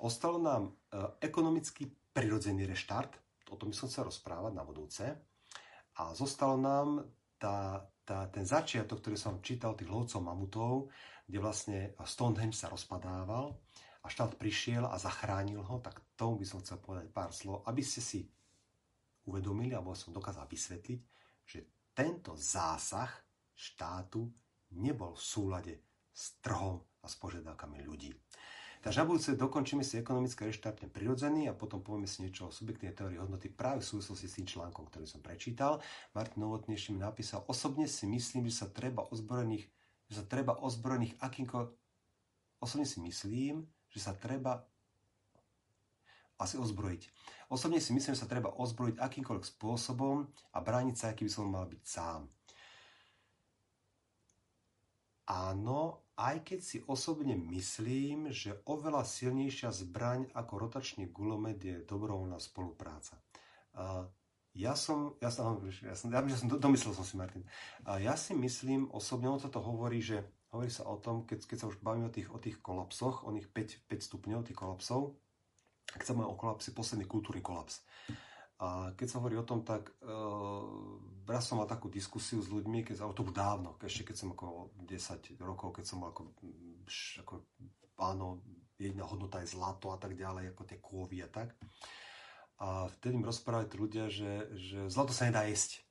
Ostalo 0.00 0.40
nám 0.40 0.72
uh, 0.72 1.12
ekonomický 1.20 1.92
prirodzený 2.16 2.64
reštart, 2.64 3.12
o 3.52 3.60
tom 3.60 3.68
by 3.68 3.76
som 3.76 3.92
chcel 3.92 4.08
rozprávať 4.08 4.52
na 4.56 4.64
budúce. 4.64 5.04
A 6.00 6.16
zostalo 6.16 6.56
nám 6.56 7.04
tá, 7.36 7.84
tá, 8.08 8.32
ten 8.32 8.48
začiatok, 8.48 9.04
ktorý 9.04 9.16
som 9.20 9.44
čítal 9.44 9.76
tých 9.76 9.92
lovcov 9.92 10.24
mamutov, 10.24 10.72
kde 11.28 11.38
vlastne 11.40 11.78
Stonehenge 12.00 12.56
sa 12.56 12.72
rozpadával 12.72 13.65
a 14.06 14.08
štát 14.08 14.38
prišiel 14.38 14.86
a 14.86 14.94
zachránil 15.02 15.66
ho, 15.66 15.82
tak 15.82 15.98
tomu 16.14 16.38
by 16.38 16.46
som 16.46 16.62
chcel 16.62 16.78
povedať 16.78 17.10
pár 17.10 17.34
slov, 17.34 17.66
aby 17.66 17.82
ste 17.82 17.98
si 17.98 18.22
uvedomili, 19.26 19.74
alebo 19.74 19.98
som 19.98 20.14
dokázal 20.14 20.46
vysvetliť, 20.46 21.00
že 21.42 21.90
tento 21.90 22.38
zásah 22.38 23.10
štátu 23.50 24.30
nebol 24.78 25.18
v 25.18 25.26
súlade 25.26 25.74
s 26.14 26.38
trhom 26.38 26.78
a 27.02 27.06
s 27.10 27.18
požiadavkami 27.18 27.82
ľudí. 27.82 28.14
Takže 28.86 29.02
na 29.02 29.08
budúce 29.10 29.34
dokončíme 29.34 29.82
si 29.82 29.98
ekonomické 29.98 30.46
reštartne 30.46 30.86
prirodzený 30.86 31.50
a 31.50 31.58
potom 31.58 31.82
povieme 31.82 32.06
si 32.06 32.22
niečo 32.22 32.46
o 32.46 32.54
subjektívnej 32.54 32.94
teórii 32.94 33.18
hodnoty 33.18 33.50
práve 33.50 33.82
v 33.82 33.90
súvislosti 33.90 34.30
s 34.30 34.36
tým 34.38 34.46
článkom, 34.46 34.86
ktorý 34.86 35.10
som 35.10 35.18
prečítal. 35.18 35.82
Martin 36.14 36.46
Novotný 36.46 36.78
ešte 36.78 36.94
mi 36.94 37.02
napísal, 37.02 37.42
osobne 37.50 37.90
si 37.90 38.06
myslím, 38.06 38.46
že 38.46 38.62
sa 38.62 38.70
treba 38.70 39.02
ozbrojených, 39.10 39.66
že 40.06 40.22
sa 40.22 40.24
treba 40.30 40.54
ozbrojených 40.62 41.18
akýmko... 41.18 41.74
Osobne 42.62 42.86
si 42.86 43.02
myslím, 43.02 43.66
že 43.96 44.04
sa 44.04 44.12
treba 44.12 44.60
asi 46.36 46.60
ozbrojiť. 46.60 47.02
Osobne 47.48 47.80
si 47.80 47.96
myslím, 47.96 48.12
že 48.12 48.20
sa 48.20 48.28
treba 48.28 48.52
ozbrojiť 48.52 49.00
akýmkoľvek 49.00 49.46
spôsobom 49.56 50.28
a 50.52 50.58
brániť 50.60 50.96
sa, 51.00 51.16
aký 51.16 51.24
by 51.24 51.32
som 51.32 51.48
mal 51.48 51.64
byť 51.64 51.80
sám. 51.80 52.28
Áno, 55.26 56.04
aj 56.20 56.44
keď 56.44 56.60
si 56.60 56.78
osobne 56.84 57.34
myslím, 57.34 58.30
že 58.30 58.60
oveľa 58.68 59.02
silnejšia 59.08 59.72
zbraň 59.72 60.28
ako 60.36 60.52
rotačný 60.68 61.08
gulomet 61.08 61.58
je 61.58 61.82
dobrovoľná 61.82 62.36
spolupráca. 62.36 63.16
Ja 64.56 64.72
som, 64.72 65.16
ja 65.20 65.28
som, 65.28 65.60
ja 65.66 65.96
som, 65.96 66.08
ja, 66.08 66.20
som 66.36 66.48
domyslel 66.48 66.96
som 66.96 67.04
si, 67.04 67.16
Martin. 67.20 67.44
Ja 68.00 68.16
si 68.16 68.32
myslím, 68.32 68.88
osobne 68.92 69.28
on 69.28 69.40
toto 69.40 69.60
hovorí, 69.60 70.00
že 70.00 70.24
Hovorí 70.56 70.72
sa 70.72 70.88
o 70.88 70.96
tom, 70.96 71.28
keď, 71.28 71.44
keď 71.52 71.58
sa 71.60 71.68
už 71.68 71.84
bavíme 71.84 72.08
o 72.08 72.14
tých, 72.16 72.32
o 72.32 72.40
tých 72.40 72.64
kolapsoch, 72.64 73.28
o 73.28 73.30
nich 73.30 73.44
5, 73.44 73.92
5 73.92 74.08
stupňov 74.08 74.40
tých 74.40 74.56
kolapsov, 74.56 75.12
keď 75.84 76.00
sa 76.08 76.16
o 76.16 76.32
kolapse, 76.32 76.72
posledný 76.72 77.04
kultúrny 77.04 77.44
kolaps. 77.44 77.84
A 78.64 78.88
keď 78.96 79.04
sa 79.04 79.20
hovorí 79.20 79.36
o 79.36 79.44
tom, 79.44 79.68
tak 79.68 79.92
uh, 80.00 80.64
raz 81.28 81.44
som 81.44 81.60
mal 81.60 81.68
takú 81.68 81.92
diskusiu 81.92 82.40
s 82.40 82.48
ľuďmi, 82.48 82.88
keď, 82.88 83.04
to 83.12 83.20
už 83.20 83.36
dávno, 83.36 83.76
ešte 83.84 84.08
keď 84.08 84.16
som 84.16 84.32
ako 84.32 84.72
10 84.80 85.44
rokov, 85.44 85.76
keď 85.76 85.84
som 85.84 86.00
mal 86.00 86.16
ako, 86.16 86.24
ako 87.20 87.34
áno, 88.00 88.40
jedna 88.80 89.04
hodnota 89.04 89.44
je 89.44 89.52
zlato 89.52 89.92
a 89.92 90.00
tak 90.00 90.16
ďalej, 90.16 90.56
ako 90.56 90.62
tie 90.64 90.80
kovy 90.80 91.20
a 91.20 91.28
tak. 91.28 91.52
A 92.64 92.88
vtedy 92.96 93.20
mi 93.20 93.28
rozprávali 93.28 93.68
ľudia, 93.76 94.08
že, 94.08 94.48
že 94.56 94.88
zlato 94.88 95.12
sa 95.12 95.28
nedá 95.28 95.44
jesť. 95.44 95.84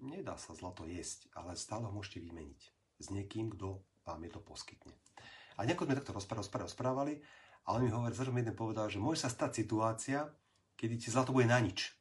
Nedá 0.00 0.40
sa 0.40 0.56
zlato 0.56 0.88
jesť, 0.88 1.28
ale 1.36 1.52
stále 1.52 1.84
ho 1.84 1.92
môžete 1.92 2.24
vymeniť 2.24 2.73
s 2.98 3.10
niekým, 3.10 3.52
kto 3.54 3.82
vám 4.04 4.20
je 4.24 4.30
to 4.30 4.40
poskytne. 4.40 4.94
A 5.58 5.64
nejako 5.64 5.86
sme 5.86 5.98
takto 5.98 6.12
rozprávali, 6.12 6.42
rozprávali, 6.42 6.66
rozprávali 6.66 7.14
a 7.64 7.68
on 7.72 7.80
mi 7.80 7.90
hovorí, 7.90 8.12
mi 8.28 8.44
jeden 8.44 8.56
povedal, 8.56 8.92
že 8.92 9.00
môže 9.00 9.24
sa 9.24 9.32
stať 9.32 9.64
situácia, 9.64 10.28
kedy 10.76 11.00
ti 11.00 11.08
zlato 11.08 11.32
bude 11.32 11.48
na 11.48 11.56
nič. 11.56 11.96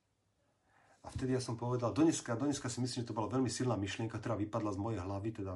A 1.03 1.11
vtedy 1.11 1.35
ja 1.35 1.41
som 1.43 1.59
povedal, 1.59 1.91
dneska, 1.95 2.35
dneska 2.35 2.67
si 2.67 2.79
myslím, 2.83 3.03
že 3.03 3.09
to 3.11 3.17
bola 3.17 3.31
veľmi 3.31 3.51
silná 3.51 3.75
myšlienka, 3.75 4.19
ktorá 4.19 4.39
vypadla 4.39 4.71
z 4.75 4.79
mojej 4.79 4.99
hlavy, 5.03 5.29
teda 5.35 5.53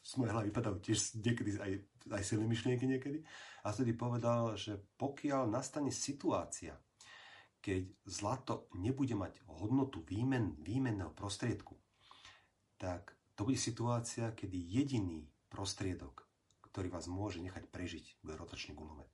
z 0.00 0.12
mojej 0.20 0.32
hlavy 0.32 0.46
vypadajú 0.52 0.76
tiež 0.80 0.98
niekedy 1.20 1.50
aj, 1.60 1.72
aj 2.12 2.22
silné 2.24 2.44
myšlienky 2.48 2.84
niekedy. 2.88 3.24
A 3.64 3.72
vtedy 3.72 3.92
povedal, 3.92 4.56
že 4.56 4.80
pokiaľ 4.96 5.48
nastane 5.48 5.92
situácia, 5.92 6.76
keď 7.60 7.92
zlato 8.08 8.72
nebude 8.76 9.12
mať 9.12 9.44
hodnotu 9.48 10.00
výmen, 10.00 10.56
výmenného 10.64 11.12
prostriedku, 11.12 11.76
tak 12.80 13.19
to 13.40 13.48
bude 13.48 13.56
situácia, 13.56 14.36
kedy 14.36 14.52
jediný 14.68 15.24
prostriedok, 15.48 16.28
ktorý 16.60 16.92
vás 16.92 17.08
môže 17.08 17.40
nechať 17.40 17.72
prežiť, 17.72 18.20
bude 18.20 18.36
rotačný 18.36 18.76
gulomet. 18.76 19.08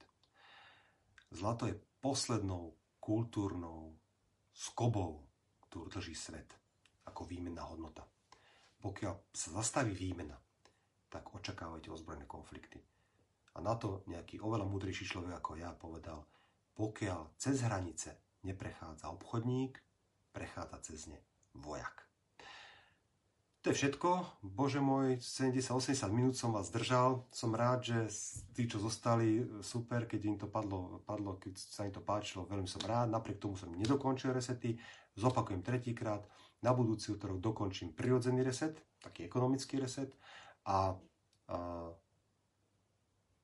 Zlato 1.31 1.71
je 1.71 1.79
poslednou 2.03 2.75
kultúrnou 2.99 3.95
skobou, 4.51 5.23
ktorú 5.71 5.87
drží 5.95 6.19
svet 6.19 6.59
ako 7.07 7.23
výmenná 7.23 7.71
hodnota. 7.71 8.03
Pokiaľ 8.83 9.31
sa 9.31 9.63
zastaví 9.63 9.95
výmena, 9.95 10.35
tak 11.07 11.31
očakávajte 11.31 11.95
ozbrojené 11.95 12.27
konflikty. 12.27 12.83
A 13.55 13.63
na 13.63 13.79
to 13.79 14.03
nejaký 14.11 14.43
oveľa 14.43 14.67
múdrejší 14.67 15.07
človek 15.07 15.39
ako 15.39 15.55
ja 15.55 15.71
povedal, 15.71 16.27
pokiaľ 16.75 17.39
cez 17.39 17.63
hranice 17.63 18.43
neprechádza 18.43 19.07
obchodník, 19.07 19.79
prechádza 20.35 20.83
cez 20.83 21.07
ne 21.15 21.23
vojak. 21.55 22.06
To 23.67 23.75
je 23.75 23.83
všetko. 23.83 24.39
Bože 24.47 24.79
môj, 24.79 25.19
70-80 25.19 25.99
minút 26.15 26.39
som 26.39 26.55
vás 26.55 26.71
držal. 26.71 27.27
Som 27.35 27.51
rád, 27.51 27.83
že 27.83 27.99
tí, 28.55 28.71
čo 28.71 28.79
zostali, 28.79 29.43
super, 29.59 30.07
keď 30.07 30.21
im 30.23 30.39
to 30.39 30.47
padlo, 30.47 31.03
padlo, 31.03 31.35
keď 31.35 31.59
sa 31.59 31.83
im 31.83 31.91
to 31.91 31.99
páčilo, 31.99 32.47
veľmi 32.47 32.71
som 32.71 32.79
rád. 32.87 33.11
Napriek 33.11 33.43
tomu 33.43 33.59
som 33.59 33.75
nedokončil 33.75 34.31
resety. 34.31 34.79
Zopakujem 35.19 35.67
tretíkrát. 35.67 36.23
Na 36.63 36.71
budúci 36.79 37.11
útorok 37.11 37.43
dokončím 37.43 37.91
prirodzený 37.91 38.47
reset, 38.47 38.79
taký 39.03 39.27
ekonomický 39.27 39.83
reset. 39.83 40.15
A, 40.71 40.95
a, 41.51 41.59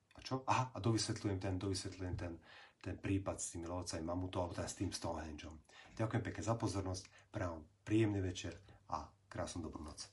a 0.07 0.19
čo? 0.23 0.47
Aha, 0.47 0.71
a 0.71 0.77
dovysvetľujem 0.79 1.35
ten, 1.43 1.59
dovysvetľujem 1.59 2.15
ten, 2.15 2.39
ten 2.79 2.95
prípad 2.95 3.43
s 3.43 3.59
tými 3.59 3.67
lovcami 3.67 4.07
mamutov, 4.07 4.47
alebo 4.47 4.55
teda 4.55 4.71
s 4.71 4.79
tým 4.79 4.87
Stonehengeom. 4.87 5.59
Ďakujem 5.99 6.23
pekne 6.23 6.43
za 6.47 6.55
pozornosť, 6.55 7.11
pravom 7.27 7.67
príjemný 7.83 8.23
večer 8.23 8.55
a 8.87 9.03
krásnu 9.33 9.65
dobrú 9.65 9.81
noc. 9.81 10.05